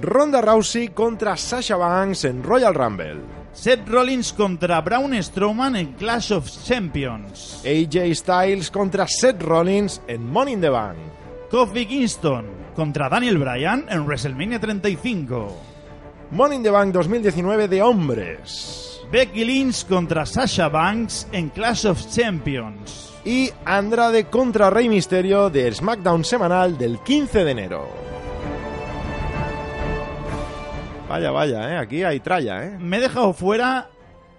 Ronda 0.00 0.40
Rousey 0.40 0.88
contra 0.88 1.36
Sasha 1.36 1.76
Banks 1.76 2.24
en 2.24 2.42
Royal 2.42 2.74
Rumble. 2.74 3.20
Seth 3.56 3.88
Rollins 3.88 4.34
contra 4.34 4.82
Braun 4.82 5.14
Strowman 5.14 5.76
en 5.76 5.94
Clash 5.94 6.30
of 6.32 6.46
Champions. 6.64 7.62
AJ 7.64 8.14
Styles 8.14 8.70
contra 8.70 9.06
Seth 9.08 9.42
Rollins 9.42 10.02
en 10.06 10.30
Money 10.30 10.52
in 10.52 10.60
the 10.60 10.68
Bank. 10.68 10.98
Kofi 11.50 11.86
Kingston 11.86 12.44
contra 12.76 13.08
Daniel 13.08 13.38
Bryan 13.38 13.86
en 13.88 14.06
WrestleMania 14.06 14.60
35. 14.60 15.48
Money 16.32 16.56
in 16.58 16.62
the 16.62 16.70
Bank 16.70 16.92
2019 16.92 17.66
de 17.66 17.82
hombres. 17.82 19.00
Becky 19.10 19.44
Lynch 19.44 19.86
contra 19.86 20.26
Sasha 20.26 20.68
Banks 20.68 21.26
en 21.32 21.48
Clash 21.48 21.86
of 21.86 22.06
Champions. 22.14 23.14
Y 23.24 23.50
Andrade 23.64 24.26
contra 24.26 24.68
Rey 24.68 24.90
Misterio 24.90 25.48
de 25.48 25.72
SmackDown 25.72 26.24
semanal 26.24 26.76
del 26.76 26.98
15 27.00 27.44
de 27.44 27.50
enero. 27.50 28.15
Vaya, 31.08 31.30
vaya, 31.30 31.72
¿eh? 31.72 31.78
aquí 31.78 32.02
hay 32.02 32.20
tralla. 32.20 32.64
¿eh? 32.64 32.76
Me 32.80 32.96
he 32.96 33.00
dejado 33.00 33.32
fuera 33.32 33.88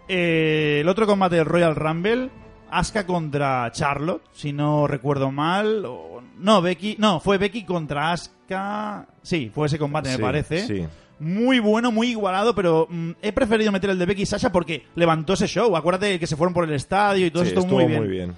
eh, 0.08 0.80
el 0.82 0.90
otro 0.90 1.06
combate 1.08 1.38
del 1.38 1.46
Royal 1.46 1.76
Rumble 1.76 2.30
Asuka 2.70 3.06
contra 3.06 3.72
Charlotte, 3.72 4.24
si 4.34 4.52
no 4.52 4.88
recuerdo 4.88 5.32
mal. 5.32 5.86
o- 5.86 6.22
no, 6.40 6.62
Becky. 6.62 6.98
No, 7.00 7.20
fue 7.22 7.38
Becky 7.38 7.64
contra 7.64 8.12
Asuka. 8.12 9.08
Sí, 9.22 9.50
fue 9.54 9.68
ese 9.68 9.80
combate, 9.80 10.10
Sí, 10.12 10.18
me 10.18 10.24
parece. 10.24 10.68
sí. 10.68 10.86
Muy 11.20 11.58
bueno, 11.60 11.92
muy 11.92 12.10
igualado, 12.10 12.54
pero 12.54 12.86
mm, 12.90 13.12
he 13.24 13.32
preferido 13.32 13.72
meter 13.72 13.90
el 13.90 13.98
de 13.98 14.06
Becky 14.06 14.22
y 14.22 14.26
Sasha 14.28 14.52
porque 14.52 14.84
levantó 14.96 15.34
ese 15.34 15.48
show. 15.48 15.76
Acuérdate 15.76 16.20
que 16.20 16.28
se 16.28 16.36
fueron 16.36 16.54
por 16.54 16.64
el 16.66 16.74
estadio 16.74 17.26
y 17.26 17.32
todo 17.32 17.44
Sí, 17.44 17.50
esto 17.50 17.66
muy 17.66 17.86
bien. 17.86 18.00
muy 18.02 18.10
bien. 18.12 18.34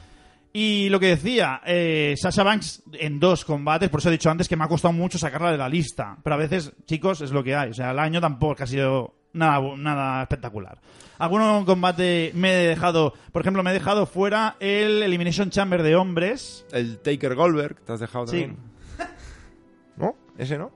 Y 0.51 0.89
lo 0.89 0.99
que 0.99 1.07
decía, 1.07 1.61
eh, 1.65 2.15
Sasha 2.17 2.43
Banks 2.43 2.81
en 2.93 3.19
dos 3.19 3.45
combates, 3.45 3.89
por 3.89 3.99
eso 3.99 4.09
he 4.09 4.13
dicho 4.13 4.31
antes 4.31 4.47
que 4.49 4.55
me 4.55 4.63
ha 4.63 4.67
costado 4.67 4.91
mucho 4.93 5.19
sacarla 5.19 5.51
de 5.51 5.57
la 5.59 5.69
lista. 5.69 6.17
Pero 6.23 6.33
a 6.33 6.39
veces, 6.39 6.73
chicos, 6.85 7.21
es 7.21 7.31
lo 7.31 7.43
que 7.43 7.55
hay. 7.55 7.69
O 7.69 7.73
sea, 7.73 7.91
el 7.91 7.99
año 7.99 8.19
tampoco 8.19 8.63
ha 8.63 8.67
sido 8.67 9.13
nada, 9.33 9.61
nada 9.77 10.23
espectacular. 10.23 10.79
Algún 11.19 11.65
combate 11.65 12.31
me 12.33 12.51
he 12.63 12.67
dejado, 12.67 13.13
por 13.31 13.41
ejemplo, 13.41 13.61
me 13.61 13.69
he 13.71 13.73
dejado 13.73 14.05
fuera 14.07 14.55
el 14.59 15.03
Elimination 15.03 15.49
Chamber 15.51 15.83
de 15.83 15.95
hombres. 15.95 16.65
El 16.71 16.97
Taker 16.99 17.35
Goldberg, 17.35 17.81
¿te 17.81 17.93
has 17.93 17.99
dejado 17.99 18.25
Sí. 18.25 18.41
también? 18.41 18.57
¿No? 19.97 20.15
¿Ese 20.37 20.57
no? 20.57 20.71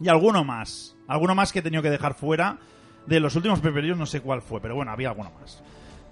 Y 0.00 0.08
alguno 0.08 0.44
más. 0.44 0.96
Alguno 1.06 1.34
más 1.34 1.52
que 1.52 1.60
he 1.60 1.62
tenido 1.62 1.82
que 1.82 1.90
dejar 1.90 2.14
fuera. 2.14 2.58
De 3.06 3.20
los 3.20 3.34
últimos 3.36 3.60
pay 3.60 3.72
no 3.94 4.04
sé 4.06 4.20
cuál 4.20 4.42
fue, 4.42 4.60
pero 4.60 4.74
bueno, 4.74 4.90
había 4.90 5.08
alguno 5.08 5.30
más. 5.40 5.62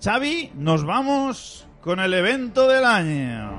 Xavi, 0.02 0.52
nos 0.54 0.84
vamos 0.84 1.66
con 1.80 1.98
el 2.00 2.14
evento 2.14 2.68
del 2.68 2.84
año. 2.84 3.50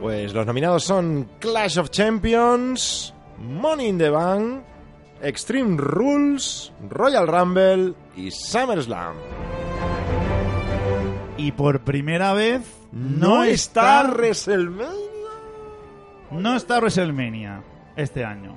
Pues 0.00 0.32
los 0.32 0.46
nominados 0.46 0.84
son 0.84 1.28
Clash 1.40 1.78
of 1.78 1.90
Champions, 1.90 3.12
Money 3.38 3.88
in 3.88 3.98
the 3.98 4.10
Bank, 4.10 4.62
Extreme 5.22 5.76
Rules, 5.78 6.72
Royal 6.88 7.26
Rumble 7.26 7.94
y 8.16 8.30
SummerSlam. 8.30 9.14
Y 11.38 11.52
por 11.52 11.80
primera 11.80 12.32
vez 12.32 12.62
No 12.92 13.44
está 13.44 14.04
WrestleMania. 14.04 14.86
no 16.30 16.56
está 16.56 16.78
WrestleMania 16.78 17.62
este 17.96 18.24
año. 18.24 18.56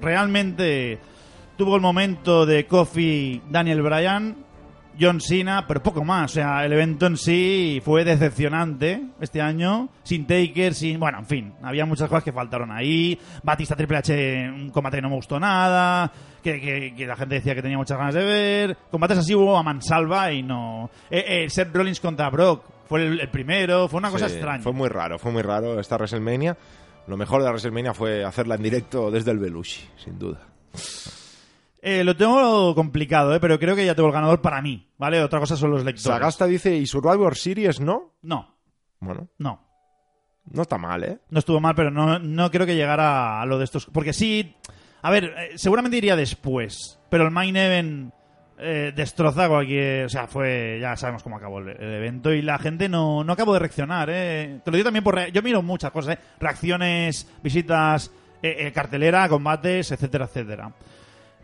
Realmente 0.00 0.98
tuvo 1.58 1.74
el 1.76 1.82
momento 1.82 2.46
de 2.46 2.66
Kofi, 2.66 3.42
Daniel 3.50 3.82
Bryan, 3.82 4.36
John 5.00 5.20
Cena, 5.20 5.64
pero 5.66 5.82
poco 5.82 6.02
más. 6.04 6.30
O 6.30 6.34
sea, 6.34 6.64
el 6.64 6.72
evento 6.72 7.06
en 7.06 7.16
sí 7.16 7.82
fue 7.84 8.04
decepcionante 8.04 9.02
este 9.20 9.40
año. 9.42 9.88
Sin 10.02 10.26
Taker, 10.26 10.74
sin. 10.74 10.98
Bueno, 10.98 11.18
en 11.18 11.26
fin, 11.26 11.52
había 11.62 11.84
muchas 11.84 12.08
cosas 12.08 12.24
que 12.24 12.32
faltaron 12.32 12.70
ahí. 12.72 13.18
Batista 13.42 13.76
Triple 13.76 13.98
H, 13.98 14.50
un 14.50 14.70
combate 14.70 14.96
que 14.96 15.02
no 15.02 15.10
me 15.10 15.16
gustó 15.16 15.38
nada. 15.38 16.10
Que, 16.42 16.60
que- 16.60 16.94
que 16.96 17.06
la 17.06 17.16
gente 17.16 17.34
decía 17.36 17.54
que 17.54 17.62
tenía 17.62 17.76
muchas 17.76 17.98
ganas 17.98 18.14
de 18.14 18.24
ver. 18.24 18.76
Combates 18.90 19.18
así 19.18 19.34
hubo 19.34 19.56
a 19.58 19.62
mansalva 19.62 20.32
y 20.32 20.42
no. 20.42 20.88
Eh, 21.10 21.44
eh, 21.44 21.50
Seth 21.50 21.74
Rollins 21.74 22.00
contra 22.00 22.30
Brock 22.30 22.64
fue 22.88 23.04
el, 23.04 23.20
el 23.20 23.28
primero. 23.28 23.88
Fue 23.88 23.98
una 23.98 24.10
cosa 24.10 24.28
Sí, 24.28 24.34
extraña. 24.36 24.62
Fue 24.62 24.72
muy 24.72 24.88
raro, 24.88 25.18
fue 25.18 25.30
muy 25.32 25.42
raro 25.42 25.78
esta 25.78 25.96
WrestleMania. 25.96 26.56
Lo 27.08 27.16
mejor 27.16 27.40
de 27.40 27.44
la 27.46 27.50
WrestleMania 27.50 27.94
fue 27.94 28.24
hacerla 28.24 28.54
en 28.56 28.62
directo 28.62 29.10
desde 29.10 29.30
el 29.32 29.38
Belushi, 29.38 29.80
sin 29.96 30.18
duda. 30.18 30.40
Eh, 31.80 32.02
lo 32.02 32.16
tengo 32.16 32.74
complicado, 32.74 33.34
eh, 33.34 33.40
pero 33.40 33.58
creo 33.58 33.76
que 33.76 33.86
ya 33.86 33.94
tengo 33.94 34.08
el 34.08 34.14
ganador 34.14 34.40
para 34.42 34.60
mí, 34.60 34.88
¿vale? 34.98 35.22
Otra 35.22 35.38
cosa 35.38 35.56
son 35.56 35.70
los 35.70 35.84
lectores. 35.84 36.02
Sagasta 36.02 36.46
dice, 36.46 36.74
¿y 36.76 36.86
Survivor 36.86 37.36
Series 37.36 37.80
no? 37.80 38.14
No, 38.22 38.56
Bueno, 38.98 39.28
no. 39.38 39.64
no 40.50 40.62
está 40.62 40.76
mal, 40.76 41.04
¿eh? 41.04 41.18
No 41.30 41.38
estuvo 41.38 41.60
mal, 41.60 41.74
pero 41.76 41.90
no, 41.92 42.18
no 42.18 42.50
creo 42.50 42.66
que 42.66 42.74
llegara 42.74 43.40
a 43.40 43.46
lo 43.46 43.58
de 43.58 43.64
estos. 43.64 43.86
Porque 43.86 44.12
sí. 44.12 44.56
A 45.02 45.10
ver, 45.12 45.24
eh, 45.24 45.50
seguramente 45.54 45.96
iría 45.96 46.16
después. 46.16 46.98
Pero 47.10 47.24
el 47.24 47.30
Main 47.30 47.56
Event 47.56 48.12
eh, 48.58 48.92
destroza 48.96 49.48
cualquier. 49.48 50.06
O 50.06 50.08
sea, 50.08 50.26
fue. 50.26 50.78
Ya 50.80 50.96
sabemos 50.96 51.22
cómo 51.22 51.36
acabó 51.36 51.60
el, 51.60 51.68
el 51.68 51.94
evento. 51.94 52.32
Y 52.32 52.42
la 52.42 52.58
gente 52.58 52.88
no, 52.88 53.22
no 53.22 53.32
acabó 53.34 53.52
de 53.52 53.60
reaccionar, 53.60 54.08
¿eh? 54.10 54.60
Te 54.64 54.70
lo 54.72 54.76
digo 54.76 54.86
también 54.88 55.04
por. 55.04 55.14
rea- 55.14 55.28
Yo 55.28 55.42
miro 55.42 55.62
muchas 55.62 55.92
cosas, 55.92 56.16
¿eh? 56.16 56.18
Reacciones, 56.40 57.30
visitas, 57.40 58.10
eh, 58.42 58.56
eh, 58.66 58.72
cartelera, 58.72 59.28
combates, 59.28 59.92
etcétera, 59.92 60.24
etcétera. 60.24 60.72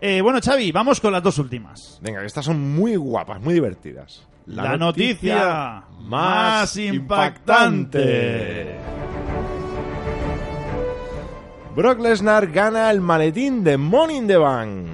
Eh, 0.01 0.21
bueno, 0.21 0.41
Xavi, 0.43 0.73
vamos 0.73 1.01
con 1.01 1.13
las 1.13 1.23
dos 1.23 1.39
últimas. 1.39 1.99
Venga, 2.03 2.21
que 2.21 2.27
estas 2.27 2.45
son 2.45 2.75
muy 2.75 2.97
guapas, 2.97 3.41
muy 3.41 3.55
divertidas. 3.55 4.27
La, 4.47 4.77
noticia, 4.77 5.85
más 6.01 6.77
impactante. 6.77 8.77
Brock 11.75 12.01
Lesnar 12.01 12.49
gana 12.49 12.91
el 12.91 13.01
maletín 13.01 13.65
de 13.65 13.79
Money 13.79 14.19
in 14.19 14.27
the 14.27 14.37
Bank. 14.37 14.87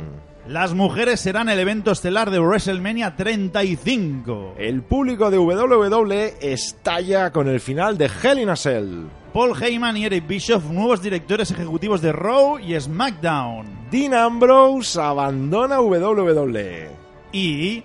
Las 0.46 0.74
mujeres 0.74 1.20
serán 1.20 1.48
el 1.48 1.58
evento 1.58 1.90
estelar 1.90 2.30
de 2.30 2.40
WrestleMania 2.40 3.16
35. 3.16 4.54
El 4.56 4.82
público 4.82 5.30
de 5.30 5.38
WWE 5.38 6.36
estalla 6.40 7.32
con 7.32 7.48
el 7.48 7.60
final 7.60 7.98
de 7.98 8.10
Hell 8.22 8.38
in 8.38 8.48
a 8.48 8.56
Cell. 8.56 9.06
Paul 9.32 9.60
Heyman 9.60 9.96
y 9.96 10.06
Eric 10.06 10.26
Bischoff, 10.26 10.64
nuevos 10.70 11.02
directores 11.02 11.50
ejecutivos 11.50 12.00
de 12.00 12.12
Raw 12.12 12.58
y 12.58 12.80
SmackDown. 12.80 13.79
Dean 13.90 14.14
Ambrose 14.14 15.00
abandona 15.00 15.80
WWE. 15.80 16.88
Y 17.32 17.82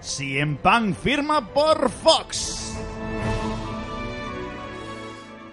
CM 0.00 0.56
Punk 0.56 0.94
firma 0.96 1.46
por 1.52 1.88
Fox. 1.90 2.76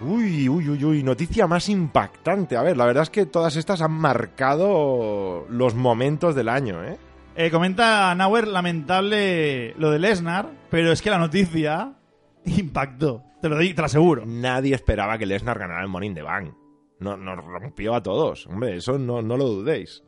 Uy, 0.02 0.48
uy, 0.48 0.68
uy, 0.70 0.84
uy, 0.84 1.02
noticia 1.02 1.46
más 1.46 1.68
impactante. 1.68 2.56
A 2.56 2.62
ver, 2.62 2.76
la 2.76 2.86
verdad 2.86 3.02
es 3.02 3.10
que 3.10 3.26
todas 3.26 3.56
estas 3.56 3.82
han 3.82 3.92
marcado 3.92 5.46
los 5.50 5.74
momentos 5.74 6.34
del 6.34 6.48
año, 6.48 6.82
¿eh? 6.84 6.96
Eh, 7.36 7.50
comenta 7.50 8.14
Nauer, 8.14 8.48
lamentable 8.48 9.74
lo 9.78 9.90
de 9.90 9.98
Lesnar, 9.98 10.50
pero 10.70 10.90
es 10.92 11.00
que 11.02 11.10
la 11.10 11.18
noticia 11.18 11.92
impactó. 12.44 13.22
Te 13.42 13.48
lo, 13.48 13.58
di- 13.58 13.72
te 13.74 13.80
lo 13.82 13.86
aseguro. 13.86 14.24
Nadie 14.26 14.74
esperaba 14.74 15.16
que 15.18 15.26
Lesnar 15.26 15.58
ganara 15.58 15.82
el 15.82 15.88
Money 15.88 16.08
in 16.08 16.14
the 16.14 16.22
Bank. 16.22 16.54
No, 17.00 17.16
nos 17.16 17.44
rompió 17.44 17.94
a 17.94 18.02
todos. 18.02 18.46
Hombre, 18.46 18.76
eso 18.76 18.98
no, 18.98 19.22
no 19.22 19.36
lo 19.36 19.46
dudéis. 19.46 20.02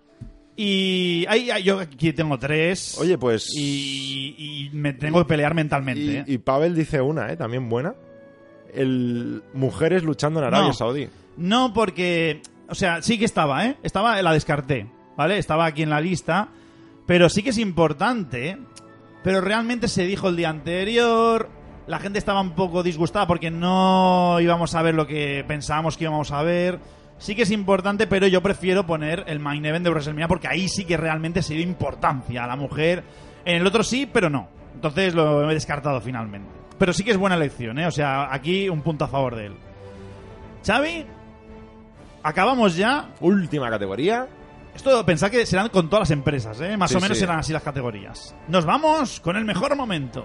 Y 0.54 1.24
ahí, 1.28 1.50
yo 1.64 1.80
aquí 1.80 2.12
tengo 2.12 2.38
tres. 2.38 2.98
Oye, 3.00 3.16
pues... 3.16 3.48
Y, 3.56 4.34
y 4.38 4.70
me 4.76 4.92
tengo 4.92 5.20
que 5.20 5.28
pelear 5.28 5.54
mentalmente. 5.54 6.02
Y, 6.02 6.16
¿eh? 6.16 6.24
y 6.26 6.38
Pavel 6.38 6.74
dice 6.74 7.00
una, 7.00 7.32
¿eh? 7.32 7.36
También 7.36 7.68
buena. 7.68 7.94
El 8.72 9.42
mujeres 9.54 10.02
luchando 10.02 10.40
en 10.40 10.46
Arabia 10.46 10.68
No. 10.68 10.74
Saudí. 10.74 11.08
No, 11.36 11.72
porque. 11.72 12.42
O 12.68 12.74
sea, 12.74 13.02
sí 13.02 13.18
que 13.18 13.24
estaba, 13.24 13.66
¿eh? 13.66 13.76
Estaba, 13.82 14.20
la 14.22 14.32
descarté, 14.32 14.86
¿vale? 15.16 15.38
Estaba 15.38 15.66
aquí 15.66 15.82
en 15.82 15.90
la 15.90 16.00
lista. 16.00 16.48
Pero 17.06 17.28
sí 17.28 17.42
que 17.42 17.50
es 17.50 17.58
importante. 17.58 18.58
Pero 19.22 19.40
realmente 19.40 19.88
se 19.88 20.06
dijo 20.06 20.28
el 20.28 20.36
día 20.36 20.50
anterior. 20.50 21.48
La 21.86 21.98
gente 21.98 22.18
estaba 22.18 22.40
un 22.40 22.52
poco 22.52 22.82
disgustada 22.82 23.26
porque 23.26 23.50
no 23.50 24.38
íbamos 24.40 24.74
a 24.74 24.82
ver 24.82 24.94
lo 24.94 25.06
que 25.06 25.44
pensábamos 25.46 25.96
que 25.96 26.04
íbamos 26.04 26.30
a 26.30 26.42
ver. 26.42 26.78
Sí 27.18 27.34
que 27.34 27.42
es 27.42 27.50
importante, 27.50 28.06
pero 28.06 28.26
yo 28.26 28.42
prefiero 28.42 28.86
poner 28.86 29.24
el 29.26 29.38
main 29.38 29.64
event 29.64 29.84
de 29.84 29.90
WrestleMania 29.90 30.28
porque 30.28 30.48
ahí 30.48 30.68
sí 30.68 30.84
que 30.84 30.96
realmente 30.96 31.42
se 31.42 31.54
dio 31.54 31.62
importancia 31.62 32.44
a 32.44 32.46
la 32.46 32.56
mujer. 32.56 33.04
En 33.44 33.56
el 33.56 33.66
otro 33.66 33.82
sí, 33.82 34.08
pero 34.12 34.30
no. 34.30 34.48
Entonces 34.74 35.14
lo 35.14 35.48
he 35.50 35.54
descartado 35.54 36.00
finalmente. 36.00 36.48
Pero 36.78 36.92
sí 36.92 37.04
que 37.04 37.10
es 37.12 37.16
buena 37.16 37.36
elección, 37.36 37.78
¿eh? 37.78 37.86
O 37.86 37.90
sea, 37.92 38.32
aquí 38.32 38.68
un 38.68 38.82
punto 38.82 39.04
a 39.04 39.08
favor 39.08 39.36
de 39.36 39.46
él. 39.46 39.56
Xavi, 40.66 41.04
acabamos 42.22 42.76
ya. 42.76 43.10
Última 43.20 43.70
categoría. 43.70 44.26
Esto 44.74 45.04
pensad 45.04 45.30
que 45.30 45.44
serán 45.46 45.68
con 45.68 45.88
todas 45.90 46.02
las 46.08 46.10
empresas, 46.12 46.60
¿eh? 46.60 46.76
Más 46.76 46.90
Sí, 46.90 46.96
o 46.96 47.00
menos 47.00 47.16
sí. 47.18 47.20
serán 47.20 47.38
así 47.40 47.52
las 47.52 47.62
categorías. 47.62 48.34
Nos 48.48 48.64
vamos 48.64 49.20
con 49.20 49.36
el 49.36 49.44
mejor 49.44 49.76
momento. 49.76 50.24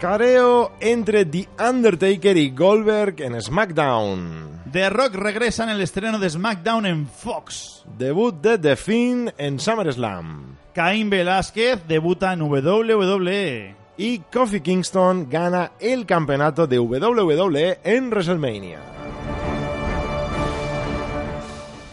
Careo 0.00 0.72
entre 0.80 1.24
The 1.24 1.48
Undertaker 1.58 2.36
y 2.36 2.50
Goldberg 2.50 3.20
en 3.22 3.40
SmackDown. 3.40 4.60
The 4.70 4.90
Rock 4.90 5.14
regresa 5.14 5.64
en 5.64 5.70
el 5.70 5.80
estreno 5.80 6.18
de 6.18 6.28
SmackDown 6.28 6.84
en 6.84 7.06
Fox. 7.06 7.84
Debut 7.96 8.34
de 8.42 8.58
The 8.58 8.76
Fiend 8.76 9.32
en 9.38 9.58
SummerSlam. 9.58 10.56
Caín 10.74 11.08
Velázquez 11.08 11.80
debuta 11.88 12.34
en 12.34 12.42
WWE. 12.42 13.74
Y 13.96 14.18
Kofi 14.18 14.60
Kingston 14.60 15.30
gana 15.30 15.72
el 15.80 16.04
campeonato 16.04 16.66
de 16.66 16.78
WWE 16.78 17.78
en 17.82 18.10
WrestleMania. 18.10 18.78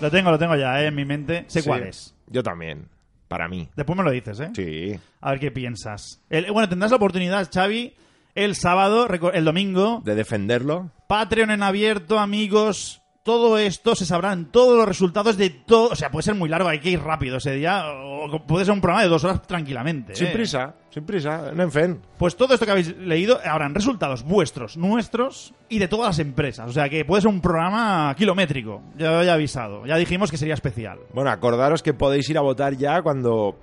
Lo 0.01 0.12
tengo, 0.12 0.32
lo 0.32 0.38
tengo 0.38 0.58
ya, 0.58 0.82
¿eh? 0.82 0.88
En 0.88 0.95
mi 0.95 1.06
mente. 1.06 1.45
Sé 1.47 1.62
Sí, 1.62 1.68
cuál 1.70 1.84
es. 1.84 2.14
Yo 2.28 2.43
también. 2.43 2.89
Para 3.28 3.47
mí. 3.47 3.69
Después 3.76 3.97
me 3.97 4.03
lo 4.03 4.11
dices, 4.11 4.39
¿eh? 4.39 4.49
Sí. 4.55 4.99
A 5.21 5.32
ver 5.32 5.39
qué 5.39 5.51
piensas. 5.51 6.21
El- 6.30 6.51
bueno, 6.51 6.69
tendrás 6.69 6.91
la 6.91 6.97
oportunidad, 6.97 7.49
Xavi, 7.53 7.93
el 8.36 8.55
sábado, 8.55 9.07
reco- 9.07 9.32
el 9.34 9.45
domingo, 9.45 10.01
De 10.03 10.15
defenderlo. 10.15 10.91
Patreon 11.07 11.51
en 11.51 11.61
abierto, 11.63 12.19
amigos. 12.19 13.03
Todo 13.24 13.57
esto 13.57 13.95
se 13.95 14.05
sabrán 14.05 14.51
todos 14.51 14.78
los 14.78 14.86
resultados 14.86 15.38
de 15.38 15.49
todo. 15.49 15.89
O 15.89 15.95
sea, 15.95 16.11
puede 16.11 16.24
ser 16.24 16.36
muy 16.36 16.49
largo, 16.49 16.67
hay 16.67 16.80
que 16.80 16.89
ir 16.89 17.01
rápido 17.01 17.38
ese 17.38 17.53
día. 17.53 17.84
O 17.88 18.45
puede 18.45 18.65
ser 18.65 18.74
un 18.74 18.82
programa 18.82 19.03
de 19.03 19.09
dos 19.09 19.24
horas 19.24 19.41
tranquilamente. 19.47 20.13
Sin 20.15 20.28
¿eh? 20.28 20.32
prisa, 20.34 20.76
sin 20.89 21.05
prisa, 21.05 21.51
no 21.53 21.63
en 21.63 21.71
fen. 21.71 22.01
Pues 22.17 22.36
todo 22.36 22.53
esto 22.53 22.65
que 22.65 22.71
habéis 22.71 22.95
leído 22.97 23.39
habrán 23.45 23.74
resultados 23.74 24.24
vuestros, 24.24 24.76
nuestros 24.76 25.53
y 25.69 25.80
de 25.80 25.88
todas 25.88 26.07
las 26.07 26.19
empresas. 26.19 26.69
O 26.69 26.74
sea 26.74 26.89
que 26.89 27.05
puede 27.05 27.21
ser 27.21 27.32
un 27.32 27.39
programa 27.39 28.13
kilométrico. 28.17 28.82
Ya 28.97 29.11
lo 29.11 29.24
he 29.24 29.32
avisado. 29.32 29.86
Ya 29.86 29.95
dijimos 29.95 30.30
que 30.30 30.38
sería 30.38 30.53
especial. 30.53 30.99
Bueno, 31.13 31.32
acordaros 31.32 31.82
que 31.82 31.93
podéis 31.93 32.30
ir 32.30 32.38
a 32.38 32.41
votar 32.41 32.76
ya 32.76 33.01
cuando 33.01 33.57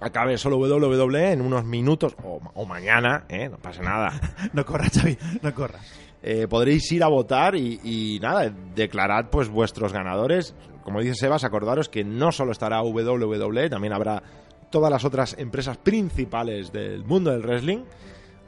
acabe 0.00 0.38
solo 0.38 0.58
WWE 0.58 1.32
en 1.32 1.40
unos 1.40 1.64
minutos 1.64 2.14
o, 2.22 2.40
o 2.54 2.66
mañana, 2.66 3.24
¿eh? 3.28 3.48
no 3.48 3.58
pasa 3.58 3.82
nada. 3.82 4.12
No 4.52 4.64
corras, 4.64 4.92
Xavi, 4.92 5.16
no 5.40 5.54
corras. 5.54 6.11
Eh, 6.22 6.46
podréis 6.48 6.90
ir 6.92 7.02
a 7.02 7.08
votar 7.08 7.56
y, 7.56 7.80
y 7.82 8.20
nada, 8.20 8.52
declarad 8.74 9.26
pues 9.30 9.48
vuestros 9.48 9.92
ganadores. 9.92 10.54
Como 10.84 11.00
dice 11.00 11.14
Sebas, 11.14 11.44
acordaros 11.44 11.88
que 11.88 12.04
no 12.04 12.32
solo 12.32 12.52
estará 12.52 12.82
WWE, 12.82 13.70
también 13.70 13.92
habrá 13.92 14.22
todas 14.70 14.90
las 14.90 15.04
otras 15.04 15.36
empresas 15.38 15.76
principales 15.76 16.72
del 16.72 17.04
mundo 17.04 17.30
del 17.30 17.42
wrestling. 17.42 17.84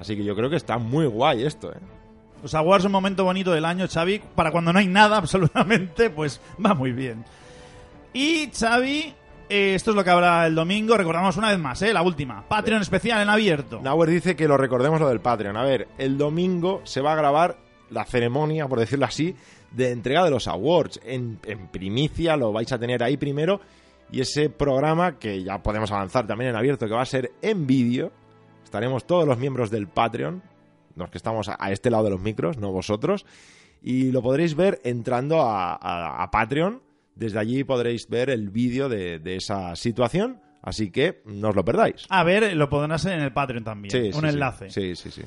Así 0.01 0.17
que 0.17 0.25
yo 0.25 0.35
creo 0.35 0.51
que 0.51 0.57
está 0.57 0.79
muy 0.79 1.07
guay 1.07 1.45
esto, 1.45 1.73
¿eh? 1.73 1.79
Los 2.43 2.55
awards 2.55 2.85
un 2.85 2.93
momento 2.93 3.25
bonito 3.25 3.53
del 3.53 3.65
año, 3.65 3.87
Xavi. 3.89 4.21
Para 4.35 4.51
cuando 4.51 4.71
no 4.73 4.79
hay 4.79 4.87
nada, 4.87 5.17
absolutamente, 5.19 6.11
pues 6.11 6.41
va 6.65 6.75
muy 6.75 6.93
bien. 6.93 7.25
Y 8.13 8.51
Xavi, 8.53 9.15
eh, 9.49 9.75
esto 9.75 9.91
es 9.93 9.97
lo 9.97 10.05
que 10.05 10.11
habrá 10.11 10.47
el 10.47 10.55
domingo. 10.55 10.97
Recordamos 10.97 11.39
una 11.39 11.49
vez 11.49 11.59
más, 11.59 11.81
¿eh? 11.81 11.93
La 11.95 12.03
última. 12.03 12.47
Patreon 12.47 12.83
especial 12.83 13.23
en 13.23 13.31
abierto. 13.31 13.81
Nauer 13.81 14.11
dice 14.11 14.37
que 14.37 14.47
lo 14.47 14.59
recordemos 14.59 15.01
lo 15.01 15.09
del 15.09 15.21
Patreon. 15.21 15.57
A 15.57 15.65
ver, 15.65 15.89
el 15.97 16.19
domingo 16.19 16.83
se 16.85 17.01
va 17.01 17.13
a 17.13 17.17
grabar 17.17 17.57
la 17.91 18.05
ceremonia, 18.05 18.67
por 18.69 18.79
decirlo 18.81 19.05
así, 19.07 19.35
de 19.73 19.91
entrega 19.93 20.25
de 20.25 20.31
los 20.31 20.49
awards. 20.49 21.01
En, 21.05 21.39
en 21.47 21.69
primicia 21.69 22.37
lo 22.37 22.53
vais 22.53 22.71
a 22.73 22.79
tener 22.79 23.03
ahí 23.03 23.17
primero. 23.17 23.61
Y 24.11 24.21
ese 24.21 24.51
programa, 24.51 25.19
que 25.19 25.43
ya 25.43 25.63
podemos 25.63 25.91
avanzar 25.91 26.27
también 26.27 26.51
en 26.51 26.57
abierto, 26.57 26.87
que 26.87 26.95
va 26.95 27.03
a 27.03 27.07
ser 27.07 27.33
en 27.43 27.67
vídeo. 27.67 28.13
Estaremos 28.63 29.07
todos 29.07 29.27
los 29.27 29.39
miembros 29.39 29.71
del 29.71 29.89
Patreon, 29.89 30.43
los 30.97 31.11
que 31.11 31.19
estamos 31.19 31.49
a, 31.49 31.57
a 31.59 31.73
este 31.73 31.91
lado 31.91 32.05
de 32.05 32.11
los 32.11 32.21
micros, 32.21 32.59
no 32.59 32.71
vosotros. 32.71 33.25
Y 33.83 34.11
lo 34.13 34.23
podréis 34.23 34.55
ver 34.55 34.81
entrando 34.85 35.41
a, 35.43 35.75
a- 35.75 36.23
a 36.23 36.31
Patreon. 36.31 36.83
Desde 37.15 37.39
allí 37.39 37.65
podréis 37.65 38.09
ver 38.09 38.31
el 38.31 38.51
vídeo 38.51 38.89
de, 38.89 39.19
de 39.19 39.37
esa 39.37 39.77
situación. 39.77 40.41
Así 40.63 40.91
que 40.91 41.23
no 41.27 41.51
os 41.51 41.55
lo 41.57 41.65
perdáis. 41.65 42.07
A 42.09 42.25
ver, 42.25 42.57
lo 42.57 42.69
podrás 42.71 43.03
hacer 43.05 43.19
en 43.19 43.25
el 43.25 43.33
Patreon 43.33 43.65
también. 43.65 43.91
Sí, 43.91 44.11
un 44.17 44.23
sí. 44.23 44.29
enlace. 44.29 44.71
Sí, 44.71 44.97
sí, 44.97 45.11
sí. 45.11 45.23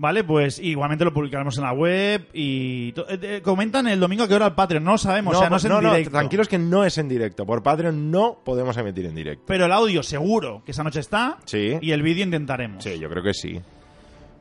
Vale, 0.00 0.22
pues 0.22 0.60
igualmente 0.60 1.04
lo 1.04 1.12
publicaremos 1.12 1.56
en 1.58 1.64
la 1.64 1.72
web 1.72 2.28
y... 2.32 2.90
eh, 2.90 3.18
eh, 3.20 3.40
comentan 3.42 3.88
el 3.88 3.98
domingo 3.98 4.22
a 4.22 4.28
qué 4.28 4.34
hora 4.36 4.46
el 4.46 4.54
Patreon, 4.54 4.84
no 4.84 4.92
lo 4.92 4.98
sabemos, 4.98 5.34
o 5.36 5.40
sea, 5.40 5.50
no 5.50 5.56
es 5.56 5.64
en 5.64 5.80
directo. 5.80 6.10
tranquilos 6.12 6.46
que 6.48 6.56
no 6.58 6.84
es 6.84 6.98
en 6.98 7.08
directo. 7.08 7.44
Por 7.44 7.64
Patreon 7.64 8.08
no 8.10 8.38
podemos 8.44 8.76
emitir 8.76 9.06
en 9.06 9.14
directo. 9.16 9.42
Pero 9.48 9.66
el 9.66 9.72
audio 9.72 10.04
seguro 10.04 10.62
que 10.64 10.70
esa 10.70 10.84
noche 10.84 11.00
está 11.00 11.38
Sí. 11.46 11.78
y 11.80 11.90
el 11.90 12.02
vídeo 12.02 12.22
intentaremos. 12.24 12.84
Sí, 12.84 12.96
yo 12.98 13.10
creo 13.10 13.24
que 13.24 13.34
sí. 13.34 13.60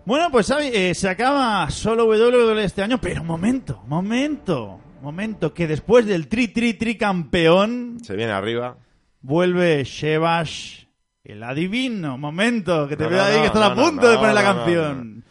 Bueno, 0.05 0.29
pues 0.31 0.49
eh, 0.51 0.93
se 0.93 1.09
acaba 1.09 1.69
solo 1.71 2.05
WWE 2.05 2.63
este 2.63 2.83
año, 2.83 2.99
pero 3.01 3.23
momento, 3.23 3.81
momento, 3.87 4.79
momento, 5.01 5.53
que 5.55 5.65
después 5.67 6.05
del 6.05 6.27
tri 6.27 6.49
tri 6.49 6.75
tri 6.75 6.95
campeón 6.97 7.97
Se 8.03 8.15
viene 8.15 8.31
arriba. 8.31 8.77
vuelve 9.21 9.83
Shebash 9.83 10.85
el 11.23 11.43
adivino. 11.43 12.17
Momento, 12.17 12.87
que 12.87 12.95
te 12.95 13.03
No, 13.03 13.09
veo 13.09 13.19
no, 13.19 13.25
ahí 13.25 13.35
no, 13.35 13.41
que 13.41 13.47
estás 13.47 13.61
no, 13.61 13.65
a 13.65 13.75
no, 13.75 13.81
punto 13.83 14.07
de 14.07 14.13
no, 14.13 14.19
poner 14.19 14.35
la 14.35 14.43
no, 14.43 14.53
no, 14.53 14.55
canción. 14.63 15.23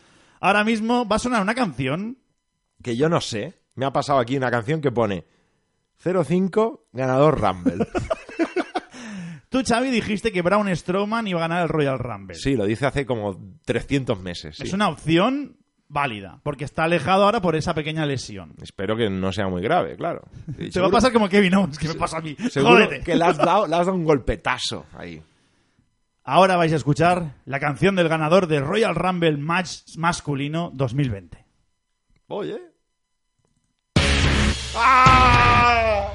Ahora 0.47 0.65
mismo 0.65 1.07
va 1.07 1.17
a 1.17 1.19
sonar 1.19 1.43
una 1.43 1.55
canción. 1.55 2.19
Que 2.83 2.97
yo 2.97 3.09
no 3.09 3.21
sé. 3.21 3.55
Me 3.75 3.85
ha 3.85 3.93
pasado 3.93 4.19
aquí 4.21 4.37
una 4.37 4.51
canción 4.51 4.81
que 4.81 4.93
pone 4.93 5.25
05 6.03 6.87
ganador 6.93 7.41
Rumble. 7.41 7.87
Tú, 9.49 9.63
Xavi, 9.67 9.91
dijiste 9.91 10.33
que 10.33 10.43
Braun 10.43 10.75
Strowman 10.75 11.27
iba 11.29 11.39
a 11.41 11.49
ganar 11.49 11.63
el 11.63 11.69
Royal 11.69 11.99
Rumble. 11.99 12.35
sí, 12.37 12.57
lo 12.57 12.65
dice 12.67 12.87
hace 12.87 13.07
como 13.07 13.39
300 13.65 14.21
meses. 14.21 14.57
sí. 14.57 14.65
Es 14.65 14.73
una 14.73 14.89
opción 14.89 15.57
válida, 15.89 16.41
porque 16.43 16.65
está 16.65 16.85
alejado 16.85 17.25
ahora 17.25 17.41
por 17.41 17.55
esa 17.55 17.73
pequeña 17.73 18.05
lesión. 18.07 18.55
Espero 18.61 18.97
que 18.97 19.09
no 19.09 19.33
sea 19.33 19.49
muy 19.49 19.63
grave, 19.63 19.97
claro. 19.97 20.23
Y 20.49 20.53
Te 20.55 20.63
va 20.63 20.67
a 20.69 20.73
seguro- 20.73 20.91
pasar 20.91 21.13
como 21.13 21.29
Kevin 21.29 21.55
Owens, 21.55 21.79
que 21.79 21.89
me 21.89 21.95
pasa 21.95 22.19
a 22.19 22.21
mí. 22.21 22.37
Seguro 22.51 22.75
Jódete. 22.75 23.01
que 23.05 23.15
le 23.17 23.25
has, 23.25 23.37
dado, 23.39 23.67
le 23.67 23.77
has 23.77 23.87
dado 23.87 23.95
un 23.97 24.05
golpetazo 24.05 24.87
ahí. 24.97 25.23
Ahora 26.29 26.57
vais 26.57 26.73
a 26.73 26.77
escuchar 26.77 27.35
la 27.45 27.61
canción 27.61 27.95
del 27.95 28.09
ganador 28.09 28.49
del 28.49 28.65
Royal 28.65 28.95
Rumble 28.97 29.37
Match 29.37 29.97
masculino 29.97 30.71
2020. 30.75 31.45
Oye. 32.27 32.59
¡Ah! 34.75 36.11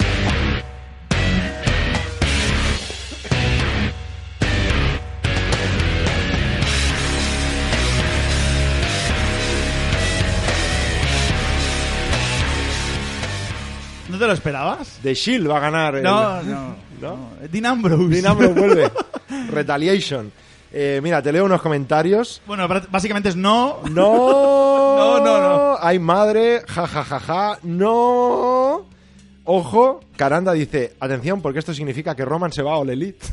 ¿No 14.09 14.17
te 14.17 14.27
lo 14.27 14.33
esperabas? 14.33 14.99
The 15.01 15.13
Shield 15.13 15.49
va 15.49 15.57
a 15.57 15.59
ganar. 15.61 15.95
el- 15.95 16.03
No, 16.03 16.41
no. 16.43 16.75
¿no? 17.01 17.29
Dean 17.51 17.65
Ambrose. 17.65 18.51
Vuelve. 18.53 18.91
Retaliation. 19.49 20.31
Eh, 20.73 21.01
mira, 21.03 21.21
te 21.21 21.31
leo 21.31 21.45
unos 21.45 21.61
comentarios. 21.61 22.41
Bueno, 22.45 22.67
básicamente 22.89 23.29
es 23.29 23.35
no. 23.37 23.79
No. 23.89 25.19
no, 25.19 25.41
no. 25.41 25.77
Hay 25.81 25.99
madre, 25.99 26.61
jajajaja, 26.67 27.19
ja, 27.19 27.19
ja, 27.19 27.53
ja. 27.55 27.59
no. 27.63 28.85
Ojo, 29.43 30.01
Caranda 30.15 30.53
dice, 30.53 30.95
atención, 30.99 31.41
porque 31.41 31.59
esto 31.59 31.73
significa 31.73 32.15
que 32.15 32.23
Roman 32.23 32.51
se 32.53 32.61
va 32.61 32.73
a 32.73 32.77
All 32.77 32.89
Elite. 32.91 33.25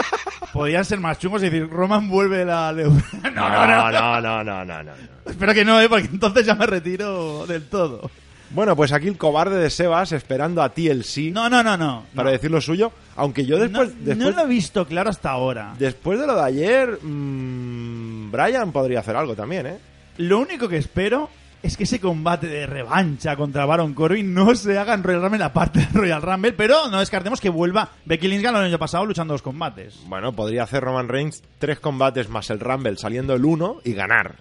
Podrían 0.52 0.84
ser 0.84 0.98
más 0.98 1.18
chungos 1.18 1.42
y 1.42 1.50
decir, 1.50 1.68
Roman 1.68 2.08
vuelve 2.08 2.44
la... 2.44 2.72
No, 2.72 2.90
no, 3.30 3.66
no, 3.66 3.92
no, 3.92 4.20
no, 4.20 4.44
no, 4.44 4.64
no, 4.64 4.82
no. 4.82 4.92
Espero 5.26 5.54
que 5.54 5.64
no, 5.64 5.80
¿eh? 5.80 5.88
porque 5.88 6.08
entonces 6.10 6.46
ya 6.46 6.54
me 6.54 6.66
retiro 6.66 7.46
del 7.46 7.68
todo. 7.68 8.10
Bueno, 8.50 8.74
pues 8.76 8.92
aquí 8.92 9.06
el 9.08 9.16
cobarde 9.16 9.58
de 9.58 9.70
Sebas 9.70 10.12
esperando 10.12 10.62
a 10.62 10.70
ti 10.70 10.88
el 10.88 11.04
sí 11.04 11.30
No, 11.30 11.48
no, 11.48 11.62
no, 11.62 11.76
no. 11.76 12.04
para 12.14 12.30
no. 12.30 12.32
decir 12.32 12.50
lo 12.50 12.60
suyo. 12.60 12.92
Aunque 13.16 13.46
yo 13.46 13.58
después, 13.58 13.88
no, 13.90 14.04
después, 14.04 14.16
no 14.18 14.30
lo 14.30 14.42
he 14.42 14.48
visto 14.48 14.86
claro 14.86 15.10
hasta 15.10 15.30
ahora. 15.30 15.74
después 15.78 16.18
de 16.18 16.26
lo 16.26 16.34
de 16.34 16.42
ayer, 16.42 16.98
mmm, 17.02 18.30
Brian 18.30 18.72
podría 18.72 19.00
hacer 19.00 19.16
algo 19.16 19.34
también, 19.34 19.66
¿eh? 19.66 19.78
Lo 20.18 20.38
único 20.38 20.68
que 20.68 20.76
espero 20.78 21.28
es 21.62 21.76
que 21.76 21.84
ese 21.84 22.00
combate 22.00 22.46
de 22.46 22.66
revancha 22.66 23.36
contra 23.36 23.66
Baron 23.66 23.92
Corbin 23.94 24.32
no 24.32 24.54
se 24.54 24.78
haga 24.78 24.94
en 24.94 25.02
Royal 25.02 25.22
Rumble 25.22 25.44
aparte 25.44 25.80
de 25.80 25.86
Royal 25.92 26.22
Rumble, 26.22 26.52
pero 26.54 26.88
no 26.88 27.00
descartemos 27.00 27.40
que 27.40 27.50
vuelva 27.50 27.90
Becky 28.06 28.28
Lynch 28.28 28.42
ganó 28.42 28.58
el 28.60 28.66
año 28.66 28.78
pasado 28.78 29.04
luchando 29.04 29.34
dos 29.34 29.42
combates. 29.42 30.00
Bueno, 30.06 30.32
podría 30.32 30.62
hacer 30.62 30.82
Roman 30.82 31.08
Reigns 31.08 31.42
tres 31.58 31.78
combates 31.78 32.28
más 32.30 32.48
el 32.50 32.60
Rumble 32.60 32.96
saliendo 32.96 33.34
el 33.34 33.44
uno 33.44 33.76
y 33.84 33.92
ganar. 33.92 34.36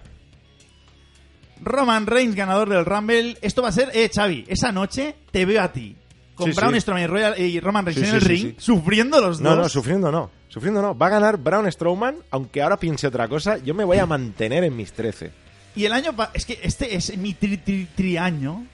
Roman 1.61 2.05
Reigns 2.07 2.35
ganador 2.35 2.69
del 2.69 2.85
Rumble. 2.85 3.37
Esto 3.41 3.61
va 3.61 3.69
a 3.69 3.71
ser, 3.71 3.89
eh, 3.93 4.09
Xavi, 4.13 4.45
esa 4.47 4.71
noche 4.71 5.15
te 5.31 5.45
veo 5.45 5.61
a 5.61 5.71
ti. 5.71 5.95
Con 6.35 6.51
Sí, 6.51 6.55
Braun 6.55 6.73
sí. 6.75 6.81
Strowman 6.81 7.03
y, 7.03 7.07
Royal- 7.07 7.39
y 7.39 7.59
Roman 7.59 7.85
Reigns 7.85 8.01
Sí, 8.01 8.09
en 8.09 8.15
el 8.15 8.21
ring, 8.21 8.53
sufriendo 8.57 9.19
los 9.19 9.41
No, 9.41 9.49
dos. 9.51 9.57
no, 9.59 9.69
sufriendo 9.69 10.11
no. 10.11 10.31
Sufriendo 10.47 10.81
no. 10.81 10.97
Va 10.97 11.07
a 11.07 11.09
ganar 11.09 11.37
Braun 11.37 11.69
Strowman, 11.71 12.15
aunque 12.31 12.61
ahora 12.61 12.77
piense 12.77 13.05
otra 13.07 13.27
cosa. 13.27 13.57
Yo 13.57 13.73
me 13.73 13.83
voy 13.83 13.97
a 13.97 14.05
mantener 14.05 14.63
en 14.63 14.75
mis 14.75 14.93
13. 14.93 15.31
Y 15.75 15.85
el 15.85 15.93
año... 15.93 16.11
Es 16.33 16.45
que 16.45 16.59
este 16.63 16.95
es 16.95 17.15
mi 17.17 17.33
tri, 17.33 17.57
tri, 17.57 17.87
tri 17.93 18.17
año. 18.17 18.65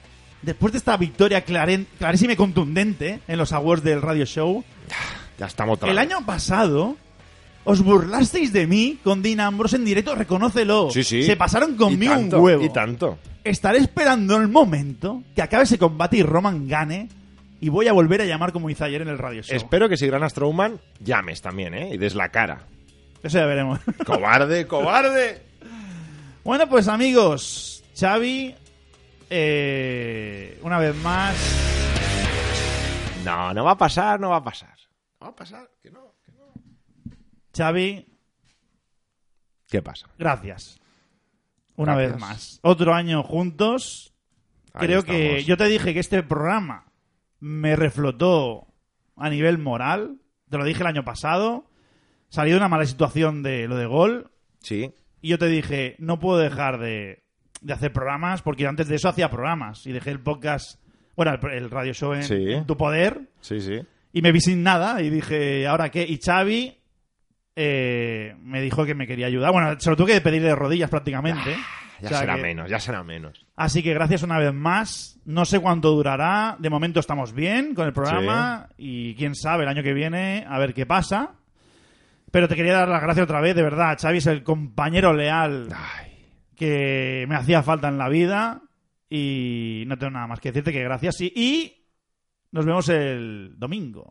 Después 0.42 0.72
de 0.72 0.78
esta 0.78 0.96
victoria 0.96 1.44
claren- 1.44 1.86
clarísima 1.98 2.34
y 2.34 2.36
contundente 2.36 3.20
en 3.26 3.36
los 3.38 3.52
awards 3.52 3.82
del 3.82 4.00
radio 4.00 4.24
show, 4.24 4.62
Ya 5.38 5.46
estamos 5.46 5.78
el 5.82 5.98
año 5.98 6.24
pasado 6.24 6.96
os 7.66 7.82
burlasteis 7.82 8.52
de 8.52 8.66
mí 8.66 8.98
con 9.04 9.22
Dean 9.22 9.40
Ambrose 9.40 9.76
en 9.76 9.84
directo, 9.84 10.14
reconócelo. 10.14 10.88
Sí, 10.90 11.04
sí. 11.04 11.24
Se 11.24 11.36
pasaron 11.36 11.74
Y 11.74 11.76
conmigo 11.76 12.14
tanto, 12.14 12.38
un 12.38 12.44
huevo. 12.44 12.64
Y 12.64 12.70
tanto. 12.70 13.18
Estaré 13.44 13.78
esperando 13.78 14.36
el 14.36 14.48
momento 14.48 15.22
que 15.34 15.42
acabe 15.42 15.64
ese 15.64 15.78
combate 15.78 16.16
y 16.18 16.22
Roman 16.22 16.66
gane. 16.68 17.08
Y 17.60 17.68
voy 17.68 17.88
a 17.88 17.92
volver 17.92 18.20
a 18.20 18.24
llamar 18.24 18.52
como 18.52 18.70
hice 18.70 18.84
ayer 18.84 19.02
en 19.02 19.08
el 19.08 19.18
radio 19.18 19.42
show. 19.42 19.56
Espero 19.56 19.88
que 19.88 19.96
si 19.96 20.08
gana 20.08 20.28
Strowman, 20.28 20.78
llames 21.00 21.42
también, 21.42 21.74
¿eh? 21.74 21.90
Y 21.94 21.96
des 21.96 22.14
la 22.14 22.28
cara. 22.28 22.66
Eso 23.22 23.38
ya 23.38 23.46
veremos. 23.46 23.80
¡Cobarde, 24.06 24.66
cobarde! 24.66 25.42
bueno, 26.44 26.68
pues 26.68 26.86
amigos, 26.86 27.82
Xavi, 27.98 28.54
eh, 29.30 30.60
una 30.62 30.78
vez 30.78 30.94
más, 31.02 31.34
No, 33.24 33.52
no 33.52 33.64
va 33.64 33.72
a 33.72 33.78
pasar, 33.78 34.20
no 34.20 34.30
va 34.30 34.36
a 34.36 34.44
pasar. 34.44 34.74
No 35.20 35.26
va 35.26 35.32
a 35.32 35.34
pasar, 35.36 35.68
que 35.82 35.90
no. 35.90 36.05
Xavi, 37.56 38.06
¿Qué 39.68 39.82
pasa? 39.82 40.08
gracias. 40.18 40.80
Una 41.76 41.94
Gracias. 41.94 42.12
vez 42.12 42.20
más. 42.20 42.58
Otro 42.62 42.94
año 42.94 43.22
juntos. 43.22 44.14
Ahí 44.72 44.86
Creo 44.86 45.02
que 45.04 45.44
yo 45.44 45.56
te 45.56 45.66
dije 45.66 45.92
que 45.92 46.00
este 46.00 46.22
programa 46.22 46.86
me 47.40 47.76
reflotó 47.76 48.66
a 49.16 49.28
nivel 49.28 49.58
moral. 49.58 50.18
Te 50.48 50.56
lo 50.58 50.64
dije 50.64 50.80
el 50.82 50.86
año 50.86 51.04
pasado. 51.04 51.68
Salí 52.28 52.50
de 52.52 52.56
una 52.56 52.68
mala 52.68 52.86
situación 52.86 53.42
de 53.42 53.68
lo 53.68 53.76
de 53.76 53.86
gol. 53.86 54.30
Sí. 54.60 54.92
Y 55.20 55.28
yo 55.28 55.38
te 55.38 55.48
dije, 55.48 55.96
no 55.98 56.18
puedo 56.18 56.38
dejar 56.38 56.78
de, 56.78 57.24
de 57.60 57.72
hacer 57.72 57.92
programas, 57.92 58.42
porque 58.42 58.66
antes 58.66 58.88
de 58.88 58.96
eso 58.96 59.08
hacía 59.08 59.30
programas. 59.30 59.86
Y 59.86 59.92
dejé 59.92 60.10
el 60.10 60.20
podcast 60.20 60.80
Bueno, 61.14 61.32
el, 61.34 61.50
el 61.52 61.70
radio 61.70 61.92
show 61.92 62.12
en, 62.14 62.22
Sí. 62.24 62.52
en 62.52 62.66
tu 62.66 62.76
poder. 62.76 63.28
Sí, 63.40 63.60
sí. 63.60 63.80
Y 64.12 64.22
me 64.22 64.32
vi 64.32 64.40
sin 64.40 64.62
nada 64.62 65.02
y 65.02 65.10
dije, 65.10 65.66
¿ahora 65.66 65.90
qué? 65.90 66.04
Y 66.08 66.18
Xavi 66.24 66.78
eh, 67.56 68.36
me 68.42 68.60
dijo 68.60 68.84
que 68.84 68.94
me 68.94 69.06
quería 69.06 69.26
ayudar. 69.26 69.50
Bueno, 69.52 69.80
se 69.80 69.90
lo 69.90 69.96
tuve 69.96 70.12
que 70.12 70.20
pedir 70.20 70.42
de 70.42 70.54
rodillas 70.54 70.90
prácticamente. 70.90 71.56
Ya 72.00 72.06
O 72.06 72.08
sea 72.10 72.18
será 72.20 72.36
que- 72.36 72.42
menos, 72.42 72.70
ya 72.70 72.78
será 72.78 73.02
menos. 73.02 73.46
Así 73.56 73.82
que 73.82 73.94
gracias 73.94 74.22
una 74.22 74.38
vez 74.38 74.52
más. 74.52 75.18
No 75.24 75.44
sé 75.46 75.58
cuánto 75.58 75.90
durará. 75.92 76.56
De 76.58 76.68
momento 76.68 77.00
estamos 77.00 77.32
bien 77.32 77.74
con 77.74 77.86
el 77.86 77.94
programa. 77.94 78.68
Y 78.76 79.14
quién 79.14 79.34
sabe, 79.34 79.62
el 79.64 79.70
año 79.70 79.82
que 79.82 79.94
viene, 79.94 80.44
a 80.46 80.58
ver 80.58 80.74
qué 80.74 80.84
pasa. 80.84 81.36
Pero 82.30 82.48
te 82.48 82.54
quería 82.54 82.74
dar 82.74 82.88
las 82.88 83.00
gracias 83.02 83.24
otra 83.24 83.40
vez, 83.40 83.54
de 83.56 83.62
verdad. 83.62 83.96
Xavi 83.98 84.18
es 84.18 84.26
el 84.26 84.42
compañero 84.42 85.14
leal 85.14 85.68
Ay, 85.74 86.26
que 86.54 87.24
me 87.28 87.34
hacía 87.36 87.62
falta 87.62 87.88
en 87.88 87.96
la 87.96 88.10
vida. 88.10 88.60
Y 89.08 89.84
no 89.86 89.96
tengo 89.96 90.10
nada 90.10 90.26
más 90.26 90.40
que 90.40 90.50
decirte 90.50 90.72
que 90.72 90.82
gracias. 90.84 91.18
Y, 91.22 91.32
y 91.34 91.86
nos 92.52 92.66
vemos 92.66 92.88
el 92.90 93.54
domingo. 93.56 94.10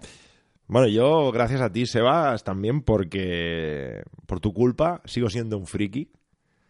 Bueno, 0.67 0.87
yo, 0.87 1.31
gracias 1.31 1.61
a 1.61 1.71
ti, 1.71 1.85
Sebas, 1.85 2.43
también 2.43 2.81
porque 2.81 4.01
por 4.25 4.39
tu 4.39 4.53
culpa 4.53 5.01
sigo 5.05 5.29
siendo 5.29 5.57
un 5.57 5.67
friki. 5.67 6.09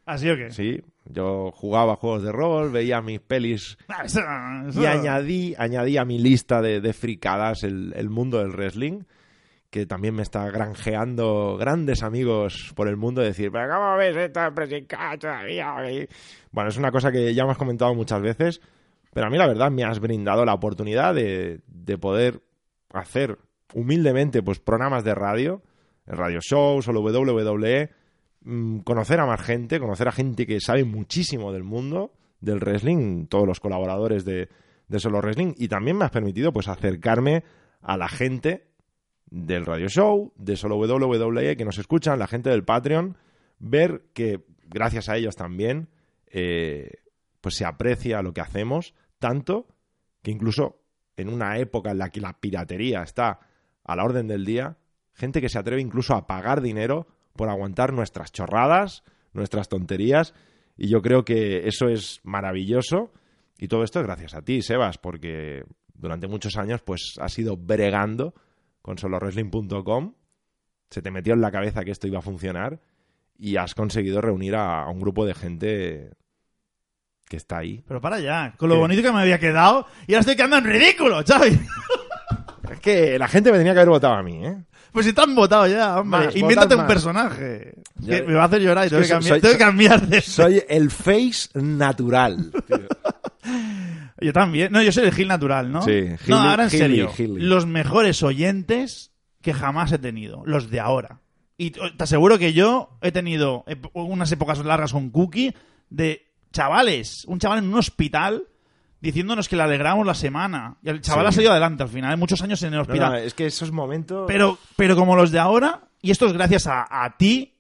¿Así 0.06 0.30
o 0.30 0.36
qué? 0.36 0.52
Sí, 0.52 0.82
yo 1.06 1.52
jugaba 1.52 1.96
juegos 1.96 2.22
de 2.24 2.32
rol, 2.32 2.72
veía 2.72 3.02
mis 3.02 3.20
pelis 3.22 3.78
Ah, 3.88 4.04
eso- 4.06 4.20
eso- 4.70 4.82
y 4.82 4.86
añadí, 4.86 5.56
añadí 5.58 5.98
a 5.98 6.06
mi 6.06 6.20
lista 6.20 6.62
de, 6.62 6.82
de 6.82 6.94
fricadas 6.94 7.64
el, 7.64 7.94
el 7.96 8.10
mundo 8.10 8.38
del 8.40 8.52
wrestling, 8.52 9.04
que 9.72 9.86
también 9.86 10.14
me 10.14 10.22
está 10.22 10.46
granjeando 10.52 11.58
grandes 11.58 12.04
amigos 12.04 12.72
por 12.76 12.88
el 12.88 12.98
mundo. 12.98 13.22
Decir, 13.22 13.50
pero 13.52 13.74
¿cómo 13.74 13.96
ves 13.98 14.16
esta 14.16 14.54
presica 14.54 15.18
todavía? 15.18 15.74
Bueno, 16.52 16.70
es 16.70 16.78
una 16.78 16.92
cosa 16.92 17.12
que 17.12 17.34
ya 17.34 17.46
me 17.46 17.52
has 17.52 17.58
comentado 17.58 17.94
muchas 17.96 18.22
veces, 18.22 18.62
pero 19.14 19.26
a 19.26 19.30
mí 19.30 19.38
la 19.38 19.48
verdad 19.48 19.72
me 19.72 19.84
has 19.86 20.00
brindado 20.00 20.46
la 20.46 20.54
oportunidad 20.54 21.16
de, 21.16 21.62
de 21.68 21.98
poder 21.98 22.42
hacer 22.94 23.40
humildemente 23.76 24.42
pues 24.42 24.60
programas 24.60 25.04
de 25.04 25.14
radio, 25.14 25.62
radio 26.08 26.40
shows 26.40 26.88
o 26.88 26.92
WWE, 26.94 27.90
mm, 28.42 28.80
conocer 28.80 29.20
a 29.20 29.26
más 29.26 29.42
gente, 29.42 29.82
conocer 29.82 30.08
a 30.08 30.14
gente 30.14 30.48
que 30.48 30.62
sabe 30.62 30.86
muchísimo 30.86 31.52
del 31.52 31.64
mundo 31.64 32.14
del 32.40 32.60
wrestling, 32.60 33.28
todos 33.28 33.46
los 33.46 33.60
colaboradores 33.60 34.24
de, 34.24 34.48
de 34.88 35.00
Solo 35.00 35.20
Wrestling, 35.20 35.54
y 35.58 35.68
también 35.68 35.98
me 35.98 36.06
has 36.06 36.12
permitido 36.12 36.54
pues 36.54 36.70
acercarme 36.70 37.44
a 37.82 37.98
la 37.98 38.08
gente 38.08 38.68
del 39.26 39.66
radio 39.66 39.90
show, 39.90 40.32
de 40.38 40.56
Solo 40.56 40.78
WWE, 40.78 41.58
que 41.58 41.66
nos 41.66 41.78
escuchan, 41.78 42.18
la 42.18 42.28
gente 42.28 42.50
del 42.50 42.64
Patreon, 42.64 43.18
ver 43.60 44.06
que 44.14 44.46
gracias 44.68 45.10
a 45.10 45.18
ellos 45.18 45.36
también 45.36 45.90
eh, 46.28 47.04
pues 47.42 47.56
se 47.56 47.66
aprecia 47.66 48.22
lo 48.22 48.34
que 48.34 48.42
hacemos, 48.42 48.94
tanto 49.20 49.68
que 50.22 50.32
incluso 50.32 50.80
en 51.18 51.28
una 51.28 51.58
época 51.58 51.92
en 51.92 51.98
la 51.98 52.10
que 52.10 52.22
la 52.22 52.40
piratería 52.40 53.02
está 53.04 53.40
a 53.86 53.96
la 53.96 54.04
orden 54.04 54.28
del 54.28 54.46
día, 54.46 54.78
gente 55.14 55.42
que 55.42 55.50
se 55.50 55.58
atreve 55.60 55.82
incluso 55.82 56.14
a 56.16 56.28
pagar 56.28 56.62
dinero 56.62 57.08
por 57.36 57.50
aguantar 57.50 57.94
nuestras 57.94 58.32
chorradas, 58.32 59.04
nuestras 59.34 59.70
tonterías, 59.70 60.34
y 60.78 60.90
yo 60.90 61.02
creo 61.02 61.24
que 61.24 61.68
eso 61.68 61.88
es 61.88 62.20
maravilloso, 62.24 63.14
y 63.58 63.68
todo 63.68 63.84
esto 63.84 64.00
es 64.00 64.06
gracias 64.06 64.34
a 64.34 64.42
ti, 64.42 64.62
Sebas, 64.62 64.98
porque 64.98 65.64
durante 65.94 66.28
muchos 66.28 66.58
años 66.58 66.82
pues 66.82 67.16
has 67.20 67.38
ido 67.40 67.56
bregando 67.56 68.34
con 68.82 68.98
solowrestling.com, 68.98 70.14
se 70.90 71.02
te 71.02 71.12
metió 71.12 71.34
en 71.34 71.42
la 71.42 71.52
cabeza 71.52 71.84
que 71.84 71.92
esto 71.92 72.08
iba 72.08 72.20
a 72.20 72.24
funcionar, 72.24 72.82
y 73.38 73.58
has 73.58 73.76
conseguido 73.76 74.22
reunir 74.22 74.56
a, 74.56 74.84
a 74.84 74.90
un 74.90 75.00
grupo 75.00 75.26
de 75.26 75.34
gente 75.34 76.12
que 77.28 77.38
está 77.38 77.58
ahí. 77.58 77.84
Pero 77.88 78.00
para 78.00 78.20
ya, 78.20 78.54
con 78.58 78.70
lo 78.70 78.76
¿Qué? 78.76 78.82
bonito 78.82 79.02
que 79.02 79.12
me 79.12 79.20
había 79.20 79.40
quedado. 79.40 79.88
Y 80.08 80.14
ahora 80.14 80.22
estoy 80.22 80.36
quedando 80.36 80.58
en 80.58 80.64
ridículo, 80.66 81.24
Xavi. 81.26 81.50
Es 82.72 82.80
que 82.80 83.18
la 83.20 83.28
gente 83.28 83.52
me 83.52 83.58
tenía 83.58 83.74
que 83.74 83.80
haber 83.80 83.90
votado 83.90 84.14
a 84.16 84.24
mí, 84.24 84.46
¿eh? 84.46 84.58
Pues 84.92 85.06
si 85.06 85.14
te 85.14 85.22
han 85.22 85.36
votado 85.36 85.68
ya, 85.68 86.00
hombre. 86.00 86.26
Más, 86.28 86.36
Invéntate 86.36 86.76
un 86.76 86.82
más. 86.82 86.88
personaje. 86.88 87.76
Ya- 88.00 88.22
Que 88.22 88.28
me 88.28 88.34
va 88.34 88.44
a 88.44 88.46
hacer 88.46 88.62
llorar 88.62 88.88
y 88.88 88.90
tengo 88.90 89.02
que 89.02 89.10
cambiar, 89.10 89.34
soy- 89.34 89.42
tengo 89.42 89.54
que 89.54 89.58
soy- 89.60 89.68
cambiar 89.68 90.08
de... 90.08 90.22
Soy 90.22 90.64
el 90.70 90.90
face 90.92 91.50
natural. 91.56 92.52
Yo 94.22 94.34
también. 94.34 94.72
No, 94.72 94.82
yo 94.82 94.92
soy 94.92 95.06
el 95.06 95.14
Gil 95.14 95.28
natural, 95.28 95.72
¿no? 95.72 95.82
Sí, 95.82 95.92
no, 96.28 96.38
Gili- 96.38 96.50
ahora 96.50 96.64
en 96.64 96.70
serio. 96.70 97.12
Los 97.20 97.66
mejores 97.66 98.24
oyentes 98.24 99.12
que 99.42 99.54
jamás 99.54 99.92
he 99.92 100.00
tenido. 100.00 100.42
Los 100.46 100.70
de 100.72 100.80
ahora. 100.80 101.20
Y 101.58 101.72
te 101.72 101.82
aseguro 102.04 102.38
que 102.40 102.54
yo 102.54 102.98
he 103.02 103.12
tenido 103.12 103.66
unas 103.94 104.32
épocas 104.32 104.60
largas 104.66 104.94
con 104.94 105.10
Cookie 105.10 105.54
de 105.90 106.26
chavales. 106.52 107.26
Un 107.28 107.40
chaval 107.40 107.60
en 107.60 107.66
un 107.66 107.76
hospital 107.76 108.44
diciéndonos 109.06 109.48
que 109.48 109.56
le 109.56 109.64
alegramos 109.64 110.06
la 110.06 110.14
semana. 110.14 110.78
Y 110.84 110.90
el 110.90 111.02
chaval 111.02 111.26
Sí. 111.26 111.30
ha 111.30 111.32
salido 111.32 111.52
adelante 111.52 111.84
al 111.84 111.90
final. 111.90 112.14
¿eh? 112.14 112.18
Muchos 112.18 112.42
años 112.42 112.62
en 112.64 112.74
el 112.74 112.80
hospital. 112.82 113.12
no, 113.12 113.18
es 113.18 113.34
que 113.34 113.46
esos 113.46 113.72
momentos... 113.72 114.26
Pero, 114.28 114.58
pero 114.76 114.96
como 114.96 115.16
los 115.16 115.32
de 115.32 115.40
ahora, 115.40 115.82
y 116.02 116.12
esto 116.12 116.26
es 116.26 116.34
gracias 116.34 116.68
a, 116.68 116.86
a 116.90 117.18
ti, 117.18 117.54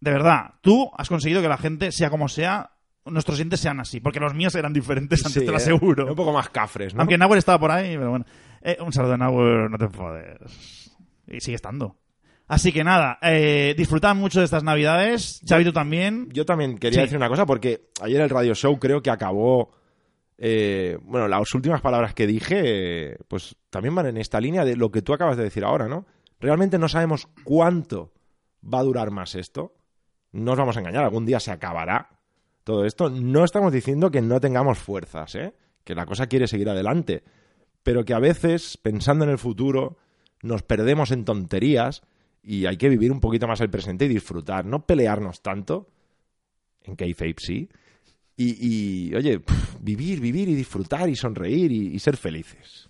de 0.00 0.10
verdad, 0.12 0.54
tú 0.60 0.90
has 0.96 1.08
conseguido 1.08 1.42
que 1.42 1.48
la 1.48 1.56
gente, 1.58 1.90
sea 1.92 2.10
como 2.10 2.28
sea, 2.28 2.70
nuestros 3.04 3.36
oyentes 3.38 3.60
sean 3.60 3.80
así. 3.80 4.00
Porque 4.00 4.20
los 4.20 4.34
míos 4.34 4.54
eran 4.54 4.72
diferentes, 4.72 5.20
antes 5.24 5.40
Sí, 5.40 5.40
te 5.40 5.46
lo 5.46 5.54
¿eh? 5.54 5.56
aseguro. 5.56 6.06
Un 6.06 6.14
poco 6.14 6.32
más 6.32 6.50
cafres, 6.50 6.94
¿no? 6.94 7.00
Aunque 7.00 7.18
Nauer 7.18 7.38
estaba 7.38 7.58
por 7.58 7.70
ahí, 7.70 7.96
pero 7.96 8.10
bueno. 8.10 8.24
Eh, 8.62 8.76
un 8.80 8.92
saludo 8.92 9.14
a 9.14 9.16
Nauer, 9.18 9.70
no 9.70 9.78
te 9.78 9.84
enfodes. 9.86 10.90
Y 11.26 11.40
sigue 11.40 11.56
estando. 11.56 11.96
Así 12.46 12.72
que 12.72 12.82
nada, 12.82 13.18
eh, 13.20 13.74
disfrutad 13.76 14.14
mucho 14.14 14.38
de 14.38 14.46
estas 14.46 14.62
navidades. 14.64 15.42
Xavi, 15.46 15.64
tú 15.64 15.72
también. 15.72 16.28
Yo 16.32 16.46
también 16.46 16.78
quería 16.78 17.00
Sí. 17.00 17.02
decir 17.02 17.16
una 17.18 17.28
cosa, 17.28 17.44
porque 17.44 17.90
ayer 18.00 18.20
el 18.22 18.30
radio 18.30 18.54
show 18.54 18.78
creo 18.78 19.02
que 19.02 19.10
acabó... 19.10 19.76
eh, 20.38 20.98
bueno, 21.02 21.26
las 21.26 21.52
últimas 21.52 21.80
palabras 21.80 22.14
que 22.14 22.26
dije, 22.26 23.18
pues 23.26 23.56
también 23.70 23.94
van 23.94 24.06
en 24.06 24.16
esta 24.16 24.40
línea 24.40 24.64
de 24.64 24.76
lo 24.76 24.90
que 24.90 25.02
tú 25.02 25.12
acabas 25.12 25.36
de 25.36 25.42
decir 25.42 25.64
ahora, 25.64 25.88
¿no? 25.88 26.06
Realmente 26.38 26.78
no 26.78 26.88
sabemos 26.88 27.28
cuánto 27.42 28.12
va 28.62 28.78
a 28.78 28.84
durar 28.84 29.10
más 29.10 29.34
esto. 29.34 29.74
No 30.30 30.52
os 30.52 30.58
vamos 30.58 30.76
a 30.76 30.80
engañar, 30.80 31.04
algún 31.04 31.26
día 31.26 31.40
se 31.40 31.50
acabará 31.50 32.20
todo 32.62 32.84
esto. 32.84 33.10
No 33.10 33.44
estamos 33.44 33.72
diciendo 33.72 34.12
que 34.12 34.22
no 34.22 34.40
tengamos 34.40 34.78
fuerzas, 34.78 35.34
¿eh? 35.34 35.54
Que 35.82 35.96
la 35.96 36.06
cosa 36.06 36.28
quiere 36.28 36.46
seguir 36.46 36.68
adelante. 36.68 37.24
Pero 37.82 38.04
que 38.04 38.14
a 38.14 38.20
veces, 38.20 38.76
pensando 38.76 39.24
en 39.24 39.30
el 39.30 39.38
futuro, 39.38 39.96
nos 40.42 40.62
perdemos 40.62 41.10
en 41.10 41.24
tonterías 41.24 42.02
y 42.42 42.66
hay 42.66 42.76
que 42.76 42.88
vivir 42.88 43.10
un 43.10 43.20
poquito 43.20 43.48
más 43.48 43.60
el 43.60 43.70
presente 43.70 44.04
y 44.04 44.08
disfrutar, 44.08 44.64
no 44.64 44.86
pelearnos 44.86 45.42
tanto, 45.42 45.88
en 46.84 46.94
Kayfabe 46.94 47.34
sí, 47.38 47.68
y, 48.38 49.08
y, 49.10 49.14
oye, 49.16 49.40
vivir, 49.80 50.20
vivir 50.20 50.48
y 50.48 50.54
disfrutar 50.54 51.08
y 51.08 51.16
sonreír 51.16 51.72
y, 51.72 51.88
y 51.88 51.98
ser 51.98 52.16
felices. 52.16 52.88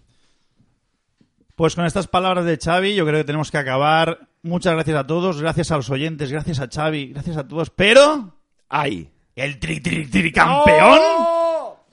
Pues 1.56 1.74
con 1.74 1.86
estas 1.86 2.06
palabras 2.06 2.44
de 2.44 2.58
Xavi, 2.58 2.94
yo 2.94 3.06
creo 3.06 3.18
que 3.20 3.24
tenemos 3.24 3.50
que 3.50 3.56
acabar. 3.58 4.28
Muchas 4.42 4.74
gracias 4.74 4.96
a 4.96 5.06
todos, 5.06 5.40
gracias 5.40 5.72
a 5.72 5.76
los 5.76 5.90
oyentes, 5.90 6.30
gracias 6.30 6.60
a 6.60 6.68
Xavi, 6.68 7.08
gracias 7.08 7.38
a 7.38 7.48
todos. 7.48 7.70
Pero, 7.70 8.36
¡Ay! 8.68 9.10
el 9.34 9.58
tri 9.58 9.80
tri 9.80 10.06
tri 10.06 10.30
campeón 10.30 10.98
¡Oh! 11.00 11.84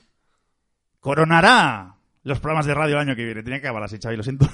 coronará 1.00 1.96
los 2.24 2.40
programas 2.40 2.66
de 2.66 2.74
radio 2.74 2.96
el 2.96 3.00
año 3.08 3.16
que 3.16 3.24
viene. 3.24 3.42
Tenía 3.42 3.60
que 3.60 3.68
acabar 3.68 3.84
así, 3.84 3.98
Xavi, 3.98 4.16
lo 4.16 4.22
siento. 4.22 4.46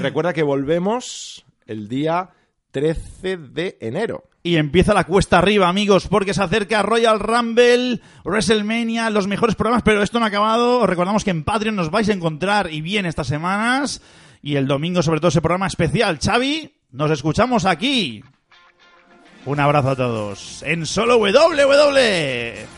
Recuerda 0.00 0.32
que 0.32 0.42
volvemos 0.42 1.46
el 1.64 1.88
día 1.88 2.30
13 2.72 3.36
de 3.36 3.78
enero. 3.80 4.24
Y 4.48 4.56
empieza 4.56 4.94
la 4.94 5.04
cuesta 5.04 5.36
arriba, 5.36 5.68
amigos, 5.68 6.08
porque 6.08 6.32
se 6.32 6.42
acerca 6.42 6.80
Royal 6.80 7.20
Rumble, 7.20 8.00
WrestleMania, 8.24 9.10
los 9.10 9.26
mejores 9.26 9.54
programas, 9.56 9.82
pero 9.82 10.02
esto 10.02 10.18
no 10.18 10.24
ha 10.24 10.28
acabado. 10.28 10.78
Os 10.78 10.88
recordamos 10.88 11.22
que 11.22 11.28
en 11.30 11.44
Patreon 11.44 11.76
nos 11.76 11.90
vais 11.90 12.08
a 12.08 12.14
encontrar 12.14 12.72
y 12.72 12.80
bien 12.80 13.04
estas 13.04 13.26
semanas. 13.26 14.00
Y 14.40 14.56
el 14.56 14.66
domingo, 14.66 15.02
sobre 15.02 15.20
todo, 15.20 15.28
ese 15.28 15.42
programa 15.42 15.66
especial. 15.66 16.18
Xavi, 16.18 16.72
nos 16.92 17.10
escuchamos 17.10 17.66
aquí. 17.66 18.24
Un 19.44 19.60
abrazo 19.60 19.90
a 19.90 19.96
todos. 19.96 20.62
En 20.62 20.86
solo 20.86 21.18
WWE. 21.18 22.77